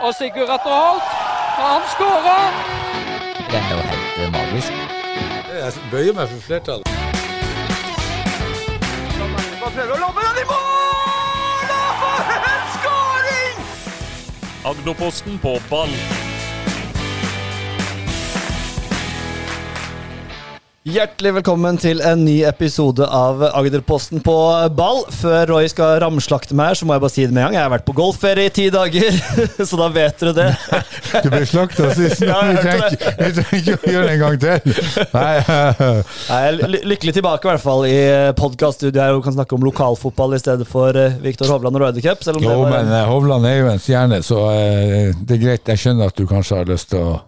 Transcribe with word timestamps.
Og 0.00 0.14
Sigurd 0.14 0.48
Atter 0.48 0.70
Holt, 0.82 1.02
han 1.56 1.82
skårer! 1.92 2.52
Det 3.50 3.58
er 3.58 3.70
jo 3.70 3.80
helt 3.90 4.20
eh, 4.22 4.32
magisk. 4.32 4.72
Jeg 5.52 5.72
bøyer 5.90 6.14
meg 6.16 6.28
for 6.28 6.40
flertallet. 6.46 6.86
Prøver 9.60 9.92
å 9.94 9.98
lobbe 10.00 10.24
den 10.24 10.40
i 10.40 10.46
mål! 10.48 11.74
Og 11.76 11.90
for 12.00 12.32
en 12.54 12.64
skåring! 12.78 13.60
Agderposten 14.72 15.36
på 15.44 15.52
ball. 15.68 15.92
Hjertelig 20.88 21.34
velkommen 21.36 21.76
til 21.76 21.98
en 22.08 22.22
ny 22.24 22.38
episode 22.48 23.04
av 23.04 23.42
Agderposten 23.50 24.22
på 24.24 24.32
ball. 24.72 25.02
Før 25.12 25.42
Roy 25.50 25.66
skal 25.68 25.98
ramslakte 26.00 26.56
meg 26.56 26.70
her, 26.70 26.78
så 26.80 26.86
må 26.88 26.94
jeg 26.96 27.02
bare 27.02 27.12
si 27.12 27.26
det 27.26 27.34
med 27.36 27.42
en 27.42 27.50
gang. 27.50 27.56
Jeg 27.58 27.66
har 27.66 27.72
vært 27.74 27.84
på 27.84 27.94
golfferie 27.98 28.48
i 28.48 28.52
ti 28.56 28.64
dager, 28.72 29.18
så 29.68 29.76
da 29.76 29.90
vet 29.92 30.24
dere 30.24 30.32
det. 30.38 30.46
Du 31.20 31.28
ble 31.34 31.42
slakta 31.50 31.90
sist. 31.98 32.24
Ja, 32.30 32.38
Vi 32.48 32.56
trenger 32.64 32.96
ikke- 33.60 33.76
å 33.76 33.92
gjøre 33.92 34.06
det 34.08 34.14
en 34.14 34.24
gang 34.24 34.40
til. 34.40 34.80
Nei, 35.12 35.36
er 36.38 36.58
lykkelig 36.94 37.14
tilbake 37.18 37.44
i 37.44 37.52
hvert 37.52 37.66
fall 37.68 37.84
i 37.90 37.98
podkaststudioet 38.40 39.02
her 39.04 39.20
og 39.20 39.24
kan 39.28 39.36
snakke 39.36 39.58
om 39.60 39.68
lokalfotball 39.68 40.38
i 40.38 40.40
stedet 40.40 40.64
for 40.70 40.96
eh, 40.96 41.20
Viktor 41.20 41.52
Hovland 41.52 41.76
og 41.76 41.84
Ryder 41.84 42.08
Cup. 42.08 42.24
Selv 42.24 42.40
om 42.40 42.48
Jo, 42.48 42.56
men 42.72 42.88
eh, 42.88 43.04
Hovland 43.12 43.44
er 43.52 43.60
jo 43.60 43.68
en 43.74 43.84
stjerne, 43.84 44.24
så 44.24 44.46
eh, 44.56 45.12
det 45.12 45.36
er 45.36 45.44
greit. 45.44 45.74
Jeg 45.74 45.84
skjønner 45.84 46.08
at 46.08 46.16
du 46.16 46.24
kanskje 46.30 46.62
har 46.64 46.72
lyst 46.72 46.94
til 46.96 47.04
å 47.04 47.18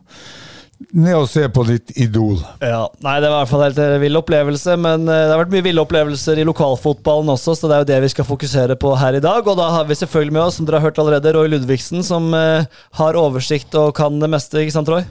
ned 0.91 1.15
og 1.17 1.29
se 1.31 1.45
på 1.53 1.65
ditt 1.69 1.93
idol. 2.01 2.41
Ja, 2.61 2.87
nei, 3.05 3.17
Det 3.23 3.31
var 3.31 3.37
i 3.37 3.41
hvert 3.43 3.53
fall 3.53 3.65
helt 3.67 3.81
en 3.85 4.03
vill 4.03 4.21
opplevelse, 4.21 4.77
men 4.81 5.07
eh, 5.07 5.25
det 5.27 5.35
har 5.35 5.43
vært 5.45 5.55
mye 5.55 5.67
ville 5.69 5.85
opplevelser 5.85 6.43
i 6.43 6.47
lokalfotballen 6.49 7.33
også, 7.37 7.57
så 7.59 7.71
det 7.71 7.77
er 7.77 7.85
jo 7.85 7.91
det 7.93 8.01
vi 8.07 8.13
skal 8.17 8.29
fokusere 8.29 8.79
på 8.81 8.95
her 8.99 9.19
i 9.19 9.25
dag. 9.25 9.47
Og 9.47 9.59
da 9.59 9.71
har 9.79 9.89
vi 9.89 9.99
selvfølgelig 9.99 10.37
med 10.39 10.45
oss, 10.47 10.61
som 10.61 10.69
dere 10.69 10.83
har 10.83 10.91
hørt 10.91 11.01
allerede, 11.03 11.35
Roy 11.37 11.51
Ludvigsen, 11.53 12.05
som 12.07 12.33
eh, 12.37 12.69
har 13.01 13.21
oversikt 13.21 13.75
og 13.79 13.95
kan 13.99 14.19
det 14.23 14.31
meste, 14.33 14.63
ikke 14.63 14.77
sant, 14.81 14.91
Roy? 14.93 15.07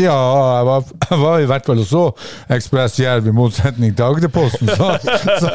Ja, 0.00 0.16
jeg 0.58 0.66
var, 0.68 0.88
jeg 1.10 1.18
var 1.20 1.42
i 1.42 1.48
hvert 1.48 1.68
fall 1.68 1.80
og 1.82 1.86
så 1.88 2.02
Ekspress 2.54 2.98
Jerv 3.00 3.28
i 3.30 3.34
motsetning 3.34 3.94
til 3.96 4.04
Agderposten, 4.06 4.70
så, 4.74 4.94
så 5.02 5.50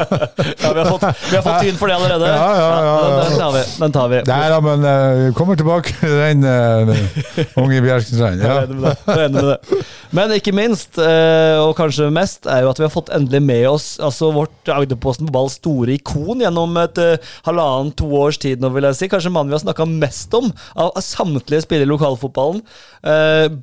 Ja, 0.64 0.72
Vi 0.74 0.80
har 0.80 0.90
fått, 0.90 1.06
vi 1.30 1.36
har 1.36 1.44
fått 1.46 1.66
tyn 1.66 1.80
for 1.80 1.92
det 1.92 1.98
allerede. 2.00 2.30
Ja, 2.30 2.50
ja, 2.56 2.68
ja, 2.70 2.90
ja. 2.90 3.22
Den, 3.30 3.38
tar 3.40 3.54
vi. 3.56 3.64
Den 3.84 3.96
tar 3.96 4.12
vi. 4.12 4.22
Nei 4.30 4.42
da, 4.54 4.60
men 4.64 4.86
vi 5.24 5.32
kommer 5.38 5.60
tilbake 5.60 5.96
til 6.00 6.16
den 6.20 6.46
uh, 6.46 7.62
unge 7.62 7.82
Bjerkenstrand. 7.86 8.44
Ja. 8.44 8.60
Jeg 8.64 9.16
er 9.16 9.26
enig 9.28 9.40
med 9.40 9.50
det. 9.54 9.80
Men 10.16 10.34
ikke 10.34 10.54
minst, 10.58 10.98
uh, 10.98 11.60
og 11.62 11.76
kanskje 11.78 12.10
mest, 12.14 12.48
er 12.50 12.64
jo 12.66 12.72
at 12.72 12.80
vi 12.82 12.88
har 12.88 12.94
fått 12.94 13.12
endelig 13.14 13.42
med 13.46 13.66
oss 13.70 13.90
altså 14.02 14.32
vårt 14.34 14.72
Agderposten 14.74 15.28
på 15.30 15.36
ball 15.36 15.52
store 15.54 15.94
ikon 15.98 16.42
gjennom 16.44 16.78
et 16.82 17.02
uh, 17.02 17.34
halvannen, 17.46 17.92
to 17.98 18.10
års 18.18 18.40
tid 18.42 18.64
nå, 18.64 18.72
vil 18.74 18.88
jeg 18.90 19.00
si. 19.00 19.12
Kanskje 19.12 19.34
mannen 19.34 19.54
vi 19.54 19.58
har 19.60 19.66
snakka 19.66 19.90
mest 19.90 20.34
om 20.38 20.50
av 20.80 20.98
samtlige 21.04 21.66
spillere 21.66 21.88
i 21.88 21.94
lokalfotballen. 21.94 22.62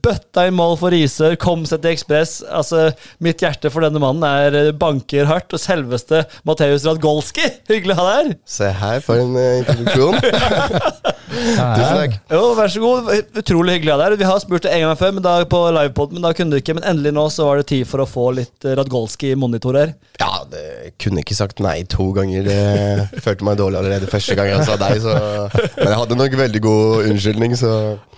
Bøtta 0.03 0.47
i 0.49 0.53
mål 0.55 0.66
for 0.81 0.95
Risør, 0.95 1.37
kom 1.41 1.65
seg 1.69 1.83
til 1.85 1.95
Ekspress. 1.95 2.39
Altså, 2.47 2.89
mitt 3.23 3.43
hjerte 3.45 3.71
for 3.73 3.87
denne 3.87 4.03
mannen 4.03 4.27
er 4.27 4.59
eh, 4.59 4.73
banker 4.77 5.29
hardt. 5.31 5.55
Og 5.55 5.63
selveste 5.63 6.25
Mateus 6.49 6.87
Radgolski, 6.89 7.47
hyggelig 7.71 7.97
å 7.97 8.01
ha 8.01 8.09
deg 8.09 8.17
her! 8.17 8.33
Se 8.57 8.73
her, 8.81 9.01
for 9.05 9.23
en 9.23 9.37
uh, 9.39 9.61
introduksjon. 9.63 10.19
Tusen 11.27 11.99
takk. 11.99 12.17
Jo, 12.31 12.43
vær 12.57 12.71
så 12.73 12.83
god. 12.83 13.11
Utrolig 13.41 13.77
hyggelig 13.77 13.95
ha 13.95 13.99
deg. 14.03 14.19
Vi 14.21 14.29
har 14.29 14.43
spurt 14.43 14.67
det 14.67 14.73
en 14.77 14.85
gang 14.87 14.99
før 14.99 15.15
men 15.17 15.25
da, 15.25 15.37
på 15.49 15.61
livepod, 15.75 16.15
men 16.15 16.25
da 16.25 16.33
kunne 16.37 16.55
du 16.55 16.61
ikke. 16.61 16.77
Men 16.79 16.87
endelig 16.93 17.15
nå 17.17 17.27
så 17.33 17.49
var 17.49 17.61
det 17.61 17.69
tid 17.73 17.87
for 17.89 18.03
å 18.03 18.09
få 18.09 18.29
litt 18.39 18.67
eh, 18.67 18.77
Radgolski-monitor 18.79 19.79
her. 19.81 19.95
Ja, 20.21 20.45
det 20.51 20.95
kunne 21.03 21.25
ikke 21.25 21.37
sagt 21.39 21.63
nei 21.65 21.81
to 21.91 22.09
ganger. 22.17 22.47
Det 22.47 23.23
følte 23.25 23.49
meg 23.49 23.59
dårlig 23.61 23.83
allerede 23.83 24.11
første 24.11 24.37
gang 24.39 24.53
jeg 24.53 24.69
sa 24.69 24.79
deg, 24.81 25.01
Så. 25.03 25.17
Men 25.77 25.91
jeg 25.91 26.01
hadde 26.03 26.21
nok 26.23 26.39
veldig 26.43 26.63
god 26.65 27.11
unnskyldning, 27.13 27.57
så 27.59 27.73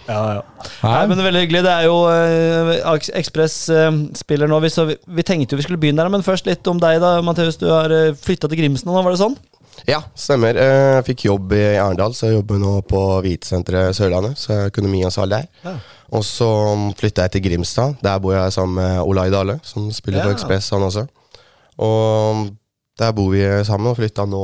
Ja, 0.08 0.20
ja. 0.38 0.42
Nei, 0.82 1.00
men 1.04 1.19
det 1.19 1.20
er 1.20 1.26
veldig 1.26 1.41
hyggelig. 1.42 1.60
Det 1.66 1.72
er 1.72 1.84
jo 1.84 1.96
uh, 2.28 2.94
Ekspress-spiller 3.18 4.50
nå. 4.50 4.58
Vi, 4.64 4.70
så 4.72 4.84
vi, 4.88 4.96
vi 5.18 5.24
tenkte 5.26 5.54
jo 5.54 5.60
vi 5.60 5.64
skulle 5.66 5.80
begynne 5.80 6.02
der, 6.04 6.12
men 6.12 6.24
først 6.26 6.46
litt 6.48 6.66
om 6.70 6.80
deg, 6.82 7.00
da, 7.03 7.16
Matheus. 7.25 7.58
Du 7.60 7.69
har 7.70 7.92
uh, 7.92 8.14
flytta 8.19 8.50
til 8.50 8.60
Grimsen 8.60 8.91
nå, 8.91 8.98
var 9.03 9.14
det 9.14 9.22
sånn? 9.22 9.38
ja, 9.86 10.00
stemmer. 10.19 10.56
Eh, 10.58 10.97
Jeg 10.97 11.04
fikk 11.06 11.20
jobb 11.28 11.53
i 11.54 11.60
Arendal, 11.78 12.10
så 12.16 12.26
jeg 12.26 12.34
jobber 12.41 12.58
nå 12.58 12.72
på 12.91 12.98
Hvitesenteret 13.22 13.94
Sørlandet. 13.94 14.34
Så 14.41 14.50
jeg 14.50 14.64
er 14.64 14.72
økonomiansvarlig 14.72 15.36
der. 15.36 15.47
Ja. 15.62 15.75
Og 16.19 16.25
så 16.26 16.48
flytta 16.98 17.28
jeg 17.28 17.36
til 17.36 17.44
Grimstad. 17.44 17.94
Der 18.03 18.19
bor 18.19 18.34
jeg 18.34 18.53
sammen 18.56 18.74
med 18.80 18.98
Olai 19.06 19.28
Dale, 19.30 19.60
som 19.62 19.86
spiller 19.94 20.24
for 20.24 20.32
Ja. 20.32 20.34
Ekspress, 20.34 20.72
han 20.74 20.82
også. 20.82 21.06
Og 21.78 22.48
der 22.98 23.14
bor 23.14 23.30
vi 23.30 23.44
sammen, 23.69 23.92
og 23.92 24.00
flytta 24.00 24.26
nå 24.26 24.42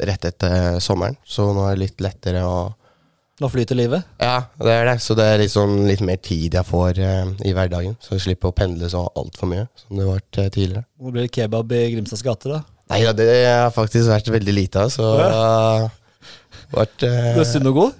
rett 0.00 0.24
etter 0.30 0.80
sommeren. 0.80 1.18
Så 1.28 1.50
nå 1.52 1.66
er 1.68 1.76
det 1.76 1.84
litt 1.84 2.00
lettere 2.00 2.46
å 2.48 2.70
Nå 3.40 3.48
flyter 3.48 3.78
livet. 3.78 4.04
Ja, 4.20 4.42
det 4.60 4.72
er 4.74 4.84
det. 4.90 4.96
Så 5.00 5.14
det 5.16 5.24
er 5.24 5.42
sånn, 5.48 5.78
litt 5.88 6.02
mer 6.04 6.18
tid 6.20 6.58
jeg 6.58 6.66
får 6.68 6.98
eh, 7.00 7.30
i 7.48 7.54
hverdagen. 7.56 7.96
Så 8.04 8.18
jeg 8.18 8.26
slipper 8.26 8.50
å 8.50 8.56
pendle 8.56 8.90
så 8.92 9.06
altfor 9.16 9.48
mye 9.48 9.64
som 9.80 9.96
det 9.96 10.08
var 10.08 10.20
eh, 10.20 10.50
tidligere. 10.52 10.84
Nå 11.00 11.14
blir 11.14 11.24
det 11.24 11.32
kebab 11.38 11.72
i 11.72 11.86
Grimstads 11.94 12.24
gate, 12.26 12.52
da. 12.52 12.60
Nei 12.90 13.04
ja, 13.04 13.14
det 13.16 13.30
har 13.46 13.72
faktisk 13.72 14.10
vært 14.10 14.28
veldig 14.34 14.54
lite 14.56 14.82
av, 14.82 14.90
så 14.90 15.08
uh, 15.22 15.84
vært, 16.74 17.04
eh, 17.06 17.32
Du 17.36 17.40
er 17.44 17.48
sunn 17.48 17.70
og 17.70 17.76
god? 17.76 17.98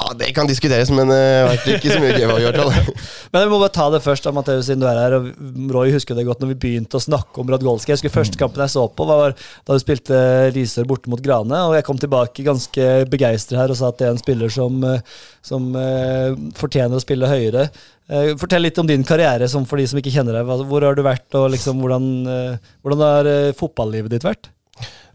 Ja, 0.00 0.14
Det 0.16 0.30
kan 0.34 0.48
diskuteres, 0.48 0.90
men 0.90 1.10
det 1.12 1.20
har 1.20 1.66
ikke 1.76 1.92
så 1.92 1.98
mye 2.00 2.14
gøy 2.16 2.24
vi 2.24 2.32
har 2.32 2.40
gjort. 2.46 2.88
Men 3.32 3.44
vi 3.44 3.50
må 3.52 3.58
bare 3.60 3.74
ta 3.74 3.86
det 3.92 4.00
først, 4.04 4.24
da, 4.24 4.54
siden 4.64 4.80
du 4.80 4.86
er 4.88 4.98
her. 4.98 5.14
Og 5.18 5.68
Roy 5.74 5.92
husker 5.92 6.16
det 6.16 6.24
godt 6.26 6.40
når 6.42 6.54
vi 6.54 6.58
begynte 6.64 6.98
å 6.98 7.02
snakke 7.02 7.42
om 7.42 7.52
Radgolski. 7.52 7.92
Jeg 7.92 8.00
husker 8.00 8.14
Første 8.14 8.40
kampen 8.40 8.64
jeg 8.64 8.72
så 8.72 8.86
på, 8.88 9.06
var 9.08 9.36
da 9.36 9.76
du 9.76 9.82
spilte 9.82 10.18
Risør 10.56 10.88
borte 10.88 11.12
mot 11.12 11.22
Grane. 11.22 11.60
Og 11.68 11.76
jeg 11.76 11.86
kom 11.86 12.00
tilbake 12.00 12.46
ganske 12.46 12.88
begeistret 13.12 13.60
her 13.60 13.72
og 13.72 13.78
sa 13.78 13.92
at 13.92 14.00
det 14.00 14.08
er 14.08 14.16
en 14.16 14.22
spiller 14.22 14.52
som, 14.52 14.80
eh, 14.88 15.04
som 15.44 15.68
uh, 15.76 16.32
fortjener 16.58 16.96
å 16.96 17.04
spille 17.04 17.28
høyere. 17.28 17.68
Uh, 18.10 18.32
fortell 18.40 18.64
litt 18.66 18.80
om 18.80 18.88
din 18.88 19.04
karriere, 19.06 19.48
som 19.48 19.68
for 19.68 19.80
de 19.80 19.86
som 19.88 20.00
ikke 20.00 20.12
kjenner 20.14 20.40
deg. 20.40 20.48
Hvor 20.68 20.88
har 20.88 20.98
du 20.98 21.04
vært, 21.06 21.28
og 21.38 21.52
liksom, 21.52 21.84
hvordan, 21.84 22.10
uh, 22.26 22.74
hvordan 22.82 23.06
har 23.06 23.30
eh, 23.30 23.54
fotballivet 23.60 24.16
ditt 24.16 24.26
vært? 24.26 24.50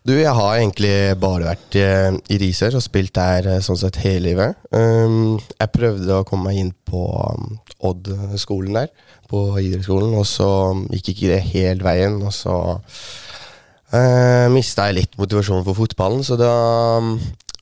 Du, 0.08 0.14
jeg 0.16 0.32
har 0.32 0.54
egentlig 0.56 1.18
bare 1.20 1.50
vært 1.50 1.76
eh, 1.76 2.14
i 2.32 2.38
Risør 2.40 2.78
og 2.80 2.84
spilt 2.86 3.12
der 3.18 3.50
eh, 3.52 3.64
sånn 3.64 3.80
sett 3.82 3.98
hele 4.00 4.30
livet. 4.30 4.62
Um, 4.72 5.36
jeg 5.52 5.74
prøvde 5.74 6.16
å 6.22 6.24
komme 6.28 6.48
meg 6.48 6.62
inn 6.62 6.70
på 6.88 7.02
um, 7.12 7.58
Odd-skolen 7.90 8.78
der, 8.80 8.94
på 9.28 9.42
idrettsskolen, 9.60 10.16
og 10.16 10.24
så 10.30 10.48
gikk 10.96 11.12
ikke 11.12 11.34
det 11.34 11.42
helt 11.50 11.84
veien. 11.84 12.16
Og 12.24 12.32
så 12.32 12.56
uh, 12.80 14.48
mista 14.56 14.88
jeg 14.88 15.00
litt 15.02 15.20
motivasjonen 15.20 15.68
for 15.68 15.82
fotballen, 15.82 16.24
så 16.24 16.40
da 16.40 16.56
um, 17.04 17.18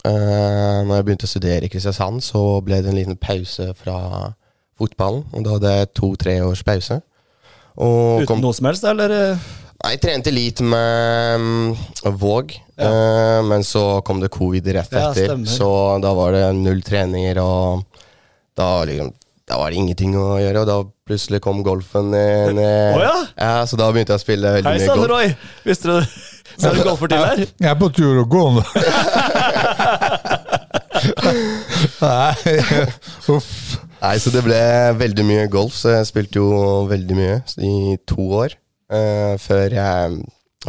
uh, 0.06 0.86
Når 0.86 0.96
jeg 1.00 1.10
begynte 1.10 1.26
å 1.26 1.34
studere 1.34 1.66
i 1.66 1.74
Kristiansand, 1.74 2.22
så 2.22 2.46
ble 2.62 2.84
det 2.86 2.94
en 2.94 3.02
liten 3.02 3.18
pause 3.18 3.72
fra 3.82 3.98
fotballen. 4.78 5.26
Og 5.34 5.50
da 5.50 5.58
hadde 5.58 5.78
jeg 5.80 5.94
to-tre 5.98 6.40
års 6.46 6.62
pause. 6.68 7.02
Og 7.82 8.22
Uten 8.22 8.46
noe 8.46 8.54
som 8.54 8.70
helst, 8.70 8.86
eller? 8.86 9.18
Jeg 9.86 10.00
trente 10.02 10.32
litt 10.34 10.62
med 10.66 11.42
mm, 11.42 11.76
Våg, 12.18 12.56
uh, 12.82 13.42
men 13.46 13.62
så 13.66 14.02
kom 14.06 14.18
det 14.24 14.32
covid 14.34 14.66
rett 14.74 14.90
etter. 14.90 15.36
Ja, 15.36 15.38
så 15.46 15.70
da 16.02 16.14
var 16.18 16.34
det 16.34 16.48
null 16.58 16.82
treninger, 16.86 17.38
og 17.44 17.86
da, 18.58 18.70
liksom, 18.90 19.12
da 19.46 19.60
var 19.62 19.70
det 19.70 19.78
ingenting 19.84 20.16
å 20.18 20.40
gjøre. 20.42 20.64
Og 20.64 20.70
da 20.70 20.78
plutselig 21.06 21.42
kom 21.46 21.62
golfen 21.66 22.10
ned. 22.16 22.56
ned. 22.58 22.98
Å 22.98 23.04
ja? 23.04 23.16
Ja, 23.38 23.66
Så 23.70 23.78
da 23.78 23.92
begynte 23.94 24.16
jeg 24.16 24.24
å 24.24 24.26
spille 24.26 24.56
veldig 24.58 24.72
Hei 24.72 24.80
mye 24.82 24.88
golf. 24.96 25.10
Roy! 25.12 25.28
Visste 25.68 25.86
du 25.92 25.98
Så 26.62 26.70
er 26.70 26.78
du 26.78 26.84
golfer 26.88 27.12
til 27.12 27.20
her? 27.20 27.44
Jeg 27.46 27.70
er 27.70 27.78
på 27.78 27.90
tur 27.94 28.22
å 28.22 28.26
gå 28.32 28.44
nå. 28.56 28.64
Nei, 32.02 32.34
uff. 33.36 33.50
Nei, 34.00 34.16
Så 34.24 34.32
det 34.34 34.42
ble 34.46 34.60
veldig 34.98 35.26
mye 35.28 35.46
golf, 35.52 35.76
så 35.78 35.98
jeg 35.98 36.10
spilte 36.10 36.40
jo 36.40 36.86
veldig 36.90 37.18
mye 37.18 37.42
i 37.60 37.98
to 38.08 38.30
år. 38.42 38.56
Eh, 38.92 39.36
før 39.42 39.78
jeg 39.78 40.20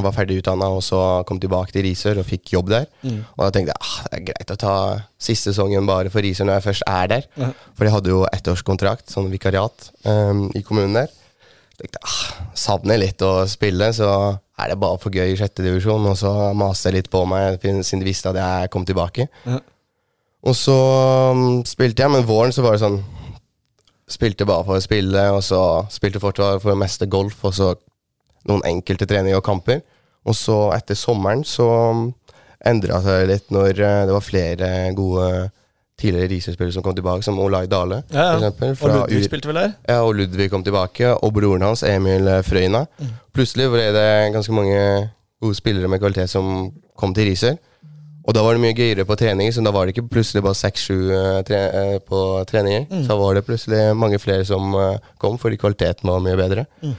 var 0.05 0.15
ferdig 0.15 0.41
utdanna 0.41 0.69
og 0.75 0.83
så 0.85 1.01
kom 1.29 1.39
tilbake 1.41 1.73
til 1.73 1.87
Risør 1.87 2.21
og 2.21 2.29
fikk 2.29 2.53
jobb 2.57 2.73
der. 2.73 2.89
Mm. 3.03 3.21
Og 3.37 3.43
da 3.45 3.51
tenkte 3.55 3.75
jeg 3.75 3.81
ah, 3.81 3.95
det 4.07 4.19
er 4.19 4.25
greit 4.31 4.53
å 4.53 4.59
ta 4.61 4.75
siste 5.29 5.53
sesongen 5.53 5.89
bare 5.89 6.13
for 6.13 6.25
Risør 6.25 6.49
når 6.49 6.59
jeg 6.59 6.67
først 6.67 6.89
er 6.91 7.13
der. 7.13 7.29
Mm. 7.37 7.55
For 7.77 7.89
jeg 7.89 7.95
hadde 7.95 8.13
jo 8.13 8.25
ettårskontrakt, 8.31 9.09
sånn 9.13 9.31
vikariat, 9.33 9.89
um, 10.05 10.49
i 10.57 10.65
kommunen 10.67 10.99
der. 11.01 11.15
tenkte 11.81 12.01
jeg, 12.01 12.11
ah, 12.11 12.51
savner 12.57 13.01
litt 13.01 13.25
å 13.25 13.33
spille, 13.51 13.93
så 13.97 14.11
er 14.57 14.73
det 14.73 14.79
bare 14.81 15.01
for 15.01 15.13
gøy 15.13 15.33
i 15.33 15.39
sjette 15.39 15.65
divisjon. 15.65 16.11
Og 16.13 16.19
så 16.21 16.33
maste 16.57 16.91
jeg 16.91 17.01
litt 17.01 17.11
på 17.13 17.25
meg 17.29 17.61
siden 17.63 18.05
de 18.05 18.11
visste 18.11 18.33
at 18.33 18.41
jeg 18.41 18.73
kom 18.75 18.87
tilbake. 18.89 19.29
Mm. 19.49 19.61
Og 20.47 20.55
så 20.55 20.77
um, 21.33 21.63
spilte 21.67 22.05
jeg, 22.05 22.13
men 22.13 22.29
våren 22.29 22.55
så 22.55 22.65
var 22.67 22.77
det 22.77 22.85
sånn 22.87 23.05
Spilte 24.07 24.45
bare 24.47 24.63
for 24.63 24.79
å 24.79 24.83
spille, 24.85 25.23
og 25.35 25.41
så 25.43 25.61
spilte 25.91 26.21
fortsatt 26.23 26.61
for 26.63 26.71
det 26.71 26.79
meste 26.79 27.09
golf, 27.11 27.41
og 27.43 27.51
så 27.57 27.73
noen 28.49 28.63
enkelte 28.69 29.07
treninger 29.11 29.39
og 29.41 29.45
kamper. 29.47 29.83
Og 30.27 30.35
så 30.35 30.57
etter 30.75 30.99
sommeren 30.99 31.45
så 31.47 31.67
endra 32.67 32.99
seg 33.05 33.29
litt 33.31 33.53
når 33.55 33.79
eh, 33.79 34.01
det 34.09 34.15
var 34.17 34.25
flere 34.25 34.71
gode 34.97 35.29
tidligere 35.97 36.29
Risør-spillere 36.29 36.75
som 36.75 36.85
kom 36.85 36.97
tilbake, 36.97 37.25
som 37.25 37.39
Olai 37.41 37.65
Dale, 37.73 38.03
Ja, 38.13 38.25
ja. 38.27 38.33
for 38.33 38.43
eksempel. 38.51 38.91
Og 38.91 38.97
Ludvig 39.07 39.29
spilte 39.31 39.49
vel 39.49 39.61
der? 39.63 39.71
ja, 39.89 40.01
og 40.05 40.17
Ludvig 40.19 40.51
kom 40.53 40.65
tilbake, 40.67 41.15
og 41.15 41.33
broren 41.33 41.63
hans, 41.65 41.83
Emil 41.89 42.29
Frøyna. 42.45 42.83
Frøyna. 42.91 43.13
Plutselig 43.33 43.71
ble 43.73 43.87
det 43.97 44.09
ganske 44.35 44.53
mange 44.53 44.83
gode 45.41 45.57
spillere 45.57 45.89
med 45.89 46.03
kvalitet 46.03 46.29
som 46.33 46.69
kom 47.01 47.15
til 47.17 47.31
Risør. 47.31 47.57
Og 48.27 48.35
da 48.35 48.43
var 48.43 48.57
det 48.57 48.61
mye 48.65 48.75
gøyere 48.75 49.05
på 49.07 49.15
treninger, 49.17 49.53
så 49.55 49.63
da 49.65 49.71
var 49.73 49.87
det 49.87 49.95
ikke 49.95 50.09
plutselig 50.11 50.43
bare 50.43 50.59
seks-sju 50.59 50.97
eh, 51.15 51.43
tre, 51.47 51.61
eh, 51.81 51.99
på 52.03 52.21
treninger. 52.51 52.89
Mm. 52.91 53.05
Så 53.07 53.17
var 53.21 53.37
det 53.39 53.45
plutselig 53.47 53.83
mange 53.97 54.19
flere 54.19 54.45
som 54.49 54.75
eh, 54.75 54.99
kom, 55.23 55.39
fordi 55.39 55.57
kvaliteten 55.63 56.11
var 56.11 56.25
mye 56.25 56.37
bedre. 56.41 56.65
Mm. 56.83 56.97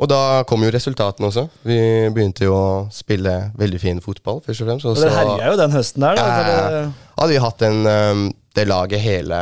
Og 0.00 0.08
da 0.08 0.42
kom 0.48 0.62
jo 0.64 0.70
resultatene 0.72 1.28
også. 1.28 1.42
Vi 1.68 1.76
begynte 2.14 2.46
jo 2.46 2.54
å 2.56 2.68
spille 2.94 3.34
veldig 3.60 3.80
fin 3.82 3.98
fotball, 4.00 4.38
først 4.46 4.62
og 4.64 4.70
fremst. 4.70 4.86
Og 4.88 4.96
det 4.96 5.10
herja 5.12 5.50
jo 5.52 5.58
den 5.60 5.74
høsten 5.76 6.00
der, 6.06 6.16
da. 6.16 6.22
Ja, 6.24 6.36
for 6.38 6.48
ja, 6.48 6.54
ja. 6.56 6.70
det- 6.70 7.18
hadde 7.20 7.34
vi 7.34 7.42
hatt 7.44 7.62
en, 7.68 7.80
um, 7.86 8.22
det 8.56 8.64
laget 8.68 9.00
hele 9.04 9.40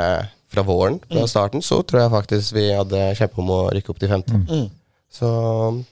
fra 0.50 0.62
våren, 0.66 0.98
fra 1.06 1.20
Mm. 1.22 1.28
starten, 1.30 1.62
så 1.62 1.82
tror 1.86 2.00
jeg 2.00 2.10
faktisk 2.10 2.52
vi 2.56 2.66
hadde 2.72 3.14
kjempa 3.16 3.38
om 3.38 3.48
å 3.54 3.60
rykke 3.70 3.90
opp 3.90 3.98
til 4.00 4.08
15. 4.08 4.46
Mm. 4.48 4.70
Så 5.12 5.84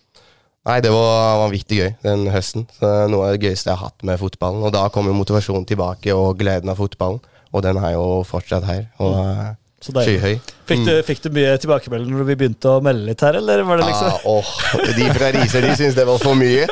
Nei, 0.66 0.80
det 0.80 0.90
var 0.90 1.38
vanvittig 1.46 1.76
gøy 1.78 1.92
den 2.02 2.26
høsten. 2.26 2.64
Så 2.74 2.88
noe 3.08 3.28
av 3.28 3.36
det 3.38 3.42
gøyeste 3.46 3.70
jeg 3.70 3.76
har 3.78 3.86
hatt 3.86 4.02
med 4.02 4.18
fotballen. 4.18 4.64
Og 4.66 4.72
da 4.74 4.88
kom 4.88 5.06
jo 5.06 5.12
motivasjonen 5.14 5.64
tilbake, 5.64 6.10
og 6.12 6.40
gleden 6.40 6.68
av 6.72 6.76
fotballen. 6.80 7.20
Og 7.54 7.62
den 7.62 7.76
er 7.78 7.92
jo 7.92 8.24
fortsatt 8.26 8.64
her. 8.66 8.88
Og 8.98 9.14
Så 9.14 9.22
deilig. 9.22 9.56
Skyhøy. 9.94 10.36
Fikk, 10.66 10.80
du, 10.82 10.92
fikk 11.06 11.20
du 11.22 11.28
mye 11.30 11.52
tilbakemelding 11.62 12.10
når 12.10 12.26
vi 12.26 12.34
begynte 12.40 12.70
å 12.72 12.80
melde 12.82 13.04
litt 13.06 13.20
her, 13.22 13.36
eller 13.38 13.60
var 13.68 13.78
det 13.78 13.84
liksom 13.86 14.08
Ah, 14.08 14.24
åh, 14.26 14.48
de 14.96 15.04
fra 15.14 15.28
Riise 15.36 15.60
de 15.62 15.70
syntes 15.78 15.94
det 15.94 16.06
var 16.08 16.18
for 16.18 16.34
mye. 16.38 16.64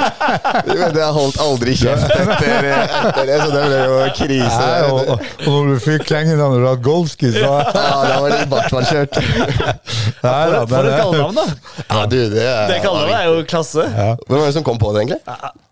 Men 0.66 0.90
det 0.96 1.04
har 1.04 1.14
holdt 1.14 1.38
aldri 1.44 1.76
kjeft 1.78 2.10
etter, 2.10 2.66
etter 2.72 3.30
det, 3.30 3.38
så 3.38 3.48
det 3.54 3.62
ble 3.68 3.78
jo 3.84 4.00
krise. 4.18 4.58
Nei, 4.58 4.82
og, 4.90 5.12
og, 5.14 5.46
når 5.46 5.70
du 5.70 5.84
fikk 5.86 6.08
klengen 6.10 6.42
da 6.42 6.50
du 6.50 6.58
hadde 6.58 6.82
Golski, 6.88 7.30
så 7.36 7.44
Ja, 7.46 7.62
da 7.70 8.18
var 8.24 8.34
det 8.34 8.42
i 8.42 8.50
hvert 8.50 8.74
fall 8.74 8.90
kjørt. 8.90 9.20
Nei, 9.20 10.10
For, 10.20 10.56
da, 10.56 10.66
for 10.74 10.90
et 10.90 10.98
kallenavn, 10.98 11.38
da! 11.38 11.46
Ja, 11.86 12.04
du, 12.10 12.18
det 12.34 12.50
Det 12.74 12.82
kallenavnet 12.82 13.18
er 13.20 13.30
jo 13.30 13.42
klasse. 13.54 13.86
Hvem 13.94 14.38
var 14.40 14.46
det 14.48 14.54
som 14.58 14.66
kom 14.66 14.80
på 14.82 14.90
det, 14.96 15.06
egentlig? 15.06 15.22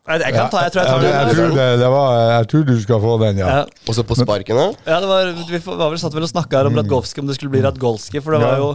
Jeg 0.08 0.32
kan 0.32 0.48
ta, 0.48 0.62
jeg 0.64 0.72
tror 0.72 0.80
jeg 0.82 0.88
tar 0.88 1.02
den. 1.04 1.10
jeg, 1.12 1.36
tror 1.36 1.50
det, 1.58 1.66
det 1.82 1.88
var, 1.92 2.14
jeg 2.32 2.48
tror 2.48 2.62
du 2.64 2.74
skal 2.80 3.00
få 3.02 3.16
den, 3.20 3.40
ja. 3.42 3.48
Ja. 3.58 3.64
Og 3.88 3.96
så 3.98 4.04
på 4.08 4.16
sparken, 4.16 4.56
da? 4.56 4.66
Ja, 4.88 5.00
det 5.04 5.10
var, 5.10 5.32
vi 5.50 5.60
var 5.68 5.92
vel 5.92 6.00
satt 6.00 6.16
vel 6.16 6.24
og 6.24 6.32
snakka 6.32 6.62
her 6.62 6.70
om 6.70 6.78
Radgolski, 6.80 7.20
om 7.20 7.28
det 7.28 7.36
skulle 7.36 7.52
bli 7.52 7.60
Radgolski. 7.66 8.22
For 8.24 8.36
det 8.36 8.40
var 8.46 8.62
jo 8.62 8.70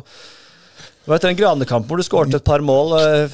det 1.04 1.12
var 1.12 1.20
etter 1.20 1.34
en 1.34 1.36
Granekamp 1.36 1.90
hvor 1.90 2.00
du 2.00 2.04
skåret 2.08 2.32
et 2.38 2.44
par 2.48 2.62
mål, 2.64 2.94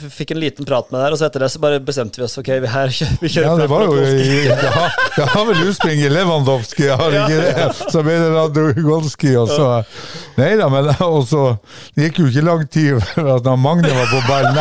fikk 0.10 0.32
en 0.34 0.40
liten 0.42 0.66
prat 0.66 0.88
med 0.90 1.04
deg, 1.04 1.14
og 1.14 1.20
så 1.20 1.28
etter 1.28 1.44
det 1.44 1.52
så 1.54 1.60
bare 1.62 1.78
bestemte 1.86 2.18
vi 2.18 2.26
oss. 2.26 2.34
Ok, 2.42 2.48
vi, 2.64 2.70
her, 2.74 2.90
vi 3.22 3.30
kjører 3.30 3.46
Ja, 3.46 3.58
det 3.60 3.68
var 3.70 3.84
jo 3.86 3.94
i, 4.00 4.40
det, 4.50 4.72
har, 4.74 4.96
det 5.14 5.28
har 5.36 5.46
vel 5.46 5.62
utspring 5.70 6.02
i 6.02 6.10
Lewandowski, 6.10 6.88
har 6.90 7.14
ja, 7.14 7.28
ikke 7.28 7.44
det? 7.46 7.68
Så 7.94 8.02
ble 8.02 8.16
det 8.18 8.32
Radgolski, 8.34 9.36
og 9.38 9.54
så 9.54 9.68
Nei 10.40 10.56
da, 10.58 10.66
men 10.74 10.90
og 11.06 11.22
så 11.30 11.44
Det 11.94 12.08
gikk 12.08 12.24
jo 12.24 12.32
ikke 12.32 12.46
lang 12.48 12.66
tid 12.74 12.98
før 13.12 13.36
at 13.36 13.52
Magne 13.62 13.94
var 13.94 14.10
på 14.16 14.24
ballen. 14.26 14.58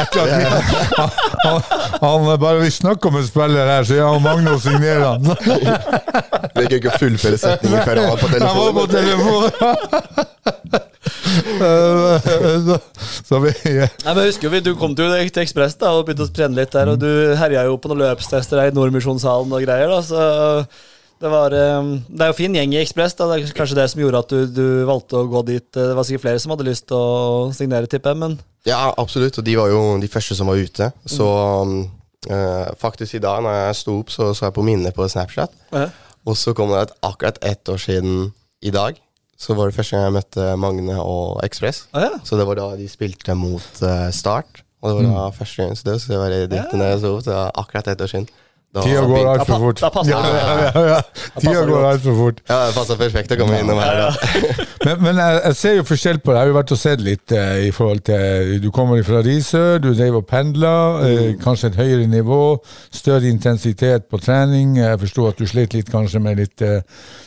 Han, 0.98 1.10
han, 1.46 1.58
han 2.02 2.28
bare 2.44 2.60
Vi 2.60 2.70
snakker 2.76 3.08
om 3.08 3.16
en 3.22 3.26
spiller 3.26 3.72
her, 3.72 3.88
så 3.88 4.02
ja, 4.02 4.12
Magne 4.20 4.52
og 4.52 4.60
signerer 4.60 5.04
han. 5.14 5.24
Det 5.24 6.66
gikk 6.66 6.76
ikke 6.82 6.92
å 6.92 7.00
fullføre 7.06 7.40
setningen 7.40 7.88
før 7.88 8.02
han 8.02 8.12
var 8.12 8.20
på 8.20 8.26
Han 8.36 8.60
var 8.60 8.72
på 8.82 8.86
telefonen. 8.98 10.88
Eh, 11.48 12.76
så, 13.28 13.38
vi 13.42 13.52
ja. 13.78 13.88
Nei, 14.04 14.12
men 14.12 14.22
jeg 14.22 14.32
husker 14.32 14.48
jo, 14.48 14.52
vi- 14.52 14.60
Du 14.64 14.74
kom 14.78 14.94
til, 14.96 15.10
til 15.32 15.42
Ekspress 15.42 15.78
da, 15.80 15.94
og 15.96 16.06
begynte 16.06 16.26
å 16.28 16.34
trene 16.34 16.58
litt 16.58 16.74
der, 16.74 16.92
og 16.92 17.00
du 17.00 17.34
herja 17.38 17.64
jo 17.68 17.78
på 17.80 17.90
noen 17.90 18.04
løpstester 18.04 18.60
der 18.60 18.70
i 18.70 18.76
Nordmisjonssalen 18.76 19.52
og 19.52 19.64
greier. 19.64 19.88
da, 19.90 20.00
så 20.04 20.68
det 21.18 21.30
var 21.32 21.54
eh, 21.56 21.88
Det 22.06 22.22
er 22.22 22.30
jo 22.30 22.36
fin 22.38 22.54
gjeng 22.54 22.74
i 22.76 22.80
Ekspress. 22.82 23.16
Det 23.18 23.26
er 23.26 23.46
kanskje 23.56 23.78
det 23.80 23.88
som 23.90 24.02
gjorde 24.02 24.22
at 24.22 24.34
du, 24.34 24.40
du 24.54 24.66
valgte 24.88 25.18
å 25.18 25.28
gå 25.30 25.42
dit. 25.48 25.66
Det 25.74 25.94
var 25.98 26.06
sikkert 26.06 26.26
flere 26.26 26.42
som 26.42 26.54
hadde 26.54 26.68
lyst 26.68 26.86
til 26.90 26.98
å 26.98 27.48
signere, 27.56 27.90
tipper 27.90 28.14
jeg. 28.14 28.38
Ja, 28.68 28.92
absolutt. 28.96 29.38
Og 29.40 29.46
de 29.46 29.56
var 29.58 29.72
jo 29.72 29.80
de 30.02 30.10
første 30.10 30.36
som 30.38 30.50
var 30.50 30.60
ute. 30.60 30.90
Så 31.08 31.26
mm. 31.72 31.80
eh, 32.30 32.68
faktisk 32.78 33.18
i 33.18 33.22
dag, 33.24 33.42
når 33.42 33.58
jeg 33.62 33.80
sto 33.82 33.98
opp, 34.02 34.12
så 34.14 34.30
så 34.34 34.46
jeg 34.48 34.56
på 34.58 34.66
minnet 34.66 34.94
på 34.94 35.08
Snapchat. 35.10 35.54
Ja. 35.74 35.88
Og 36.28 36.36
så 36.36 36.52
kom 36.54 36.70
det 36.74 36.86
et, 36.86 36.96
akkurat 37.06 37.38
ett 37.46 37.68
år 37.72 37.78
siden 37.80 38.32
i 38.62 38.72
dag, 38.74 38.96
så 39.38 39.54
var 39.54 39.70
det 39.70 39.76
første 39.76 39.94
gang 39.94 40.08
jeg 40.08 40.16
møtte 40.18 40.46
Magne 40.58 40.96
og 40.98 41.38
Ekspress. 41.46 41.84
ah, 41.94 42.08
ja. 42.08 42.16
Så 42.26 42.38
det 42.38 42.46
var 42.48 42.58
da 42.58 42.72
de 42.78 42.88
spilte 42.90 43.36
mot 43.38 43.82
uh, 43.84 44.08
Start. 44.14 44.64
Og 44.82 44.90
det 44.90 44.98
var 44.98 45.06
da 45.10 45.22
første 45.34 45.62
gang, 45.62 45.78
så 45.78 45.86
det, 45.88 45.96
så 46.02 46.12
det 46.12 46.18
var 46.20 46.34
direkte 46.34 46.78
jeg 46.78 47.00
så 47.02 47.38
akkurat 47.58 47.88
ett 47.90 48.02
år 48.02 48.10
siden. 48.12 48.28
Da 48.74 48.82
Tida 48.84 49.00
går 49.08 49.26
altfor 49.32 49.62
fort. 49.62 49.78
da 49.80 49.88
passer 49.88 50.10
Ja, 50.12 50.18
det. 50.20 50.40
ja, 50.76 50.82
ja. 50.92 50.96
Tida 51.40 51.62
går 51.64 51.84
altfor 51.88 52.16
fort. 52.18 52.40
Ja, 52.50 52.58
det 52.68 52.74
passer 52.76 52.98
perfekt 53.00 53.32
å 53.32 53.38
komme 53.40 53.60
innom 53.62 53.78
her. 53.80 54.02
Men, 54.84 55.00
men 55.02 55.16
jeg, 55.18 55.38
jeg 55.42 55.56
ser 55.58 55.72
jo 55.74 55.82
forskjell 55.88 56.18
på 56.22 56.30
det. 56.30 56.36
Jeg 56.36 56.44
har 56.44 56.50
jo 56.52 56.56
vært 56.56 56.72
og 56.72 56.78
sett 56.80 57.00
litt 57.02 57.32
eh, 57.34 57.64
i 57.66 57.70
forhold 57.74 58.04
til 58.06 58.52
Du 58.62 58.68
kommer 58.72 59.00
fra 59.04 59.18
Risør, 59.26 59.80
du 59.82 59.88
drev 59.98 60.20
og 60.20 60.26
pendla. 60.30 60.70
Eh, 61.08 61.32
kanskje 61.42 61.72
et 61.72 61.78
høyere 61.80 62.06
nivå, 62.08 62.38
større 62.94 63.28
intensitet 63.28 64.06
på 64.08 64.20
trening. 64.22 64.76
Jeg 64.78 65.00
forsto 65.02 65.26
at 65.32 65.40
du 65.42 65.48
slet 65.50 65.74
litt 65.76 65.90
kanskje 65.92 66.22
med 66.24 66.38
litt 66.40 66.62
eh, 66.64 66.78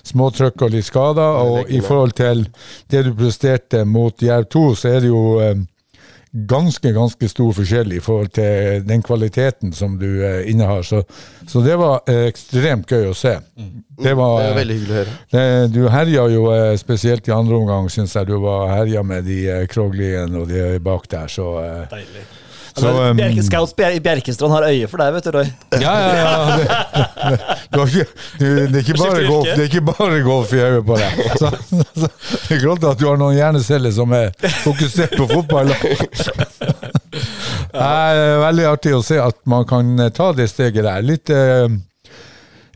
småtrykk 0.07 0.63
og 0.69 0.73
litt 0.77 0.87
skader. 0.87 1.41
Og 1.43 1.69
i 1.73 1.81
forhold 1.85 2.15
til 2.21 2.45
det 2.93 3.03
du 3.09 3.11
presterte 3.19 3.83
mot 3.85 4.15
Jerv 4.25 4.47
2, 4.55 4.63
så 4.79 4.93
er 4.95 5.03
det 5.03 5.11
jo 5.11 5.25
eh, 5.43 5.53
ganske, 6.31 6.91
ganske 6.95 7.27
stor 7.29 7.51
forskjell 7.53 7.93
i 7.93 7.99
forhold 7.99 8.29
til 8.35 8.83
den 8.87 9.01
kvaliteten 9.03 9.73
som 9.75 9.97
du 9.99 10.07
eh, 10.23 10.49
innehar. 10.51 10.83
Så, 10.87 11.03
så 11.47 11.63
det 11.65 11.75
var 11.79 12.01
eh, 12.07 12.27
ekstremt 12.29 12.87
gøy 12.91 13.09
å 13.11 13.15
se. 13.17 13.33
Det 14.01 14.13
var 14.17 14.37
Det 14.39 14.49
eh, 14.51 14.55
veldig 14.61 14.77
hyggelig 14.79 14.93
å 14.93 14.99
høre. 15.01 15.15
det, 15.35 15.73
du 15.75 15.81
herja 15.91 16.27
jo 16.31 16.45
eh, 16.55 16.75
spesielt 16.79 17.27
i 17.27 17.35
andre 17.35 17.59
omgang, 17.59 17.89
syns 17.91 18.15
jeg 18.15 18.31
du 18.31 18.37
var 18.43 18.71
herja 18.77 19.03
med 19.03 19.27
de 19.27 19.41
eh, 19.49 19.65
Kroglien 19.71 20.35
og 20.39 20.47
de 20.51 20.79
bak 20.83 21.09
der, 21.11 21.27
så 21.31 21.51
eh, 21.65 21.83
Deilig. 21.91 22.23
Så, 22.77 22.87
um, 22.87 23.17
Bjerke 23.17 23.43
Scouts 23.43 23.73
Bjer 23.75 23.99
Bjerkestrand 24.03 24.53
har 24.55 24.65
øye 24.69 24.87
for 24.87 25.01
deg, 25.01 25.13
vet 25.17 25.27
du, 25.27 25.31
Roy. 25.35 25.49
Ja, 25.81 25.93
ja, 25.99 26.13
ja. 26.17 26.81
Det, 27.71 27.77
det, 27.77 27.91
ikke, 27.91 28.05
du, 28.39 28.45
det, 28.45 28.75
er 28.75 28.79
ikke 28.81 28.97
bare 28.97 29.21
golf, 29.27 29.47
det 29.47 29.59
er 29.59 29.67
ikke 29.69 29.83
bare 29.87 30.21
golf 30.25 30.53
i 30.53 30.59
øyet 30.59 30.85
på 30.85 30.97
deg. 30.99 31.21
Så, 31.39 31.51
så, 32.01 32.09
det 32.47 32.57
er 32.57 32.63
godt 32.65 32.87
at 32.89 32.99
du 32.99 33.05
har 33.07 33.19
noen 33.21 33.37
hjerneceller 33.37 33.93
som 33.95 34.11
er 34.15 34.33
fokusert 34.63 35.15
på 35.19 35.27
fotball. 35.29 35.71
Det 37.71 37.85
er 37.85 38.41
veldig 38.41 38.67
artig 38.71 38.95
å 38.97 39.03
se 39.05 39.19
at 39.21 39.37
man 39.49 39.63
kan 39.69 39.93
eh, 39.99 40.11
ta 40.15 40.31
det 40.35 40.49
steget 40.51 40.83
der. 40.87 41.05
Litt 41.05 41.31
eh, 41.31 41.69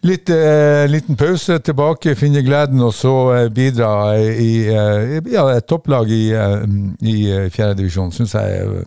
Litt 0.06 0.30
eh, 0.30 0.86
liten 0.86 1.18
pause, 1.18 1.56
tilbake, 1.66 2.14
finne 2.20 2.44
gleden, 2.46 2.82
og 2.86 2.92
så 2.94 3.14
eh, 3.34 3.48
bidra 3.50 4.14
i 4.22 4.52
eh, 4.70 5.16
ja, 5.34 5.48
et 5.56 5.66
topplag 5.66 6.12
i, 6.14 6.28
eh, 6.30 6.66
i 7.02 7.16
fjerdedivisjon. 7.50 8.12
divisjon. 8.12 8.12
Syns 8.14 8.36
jeg 8.38 8.60
eh, 8.62 8.84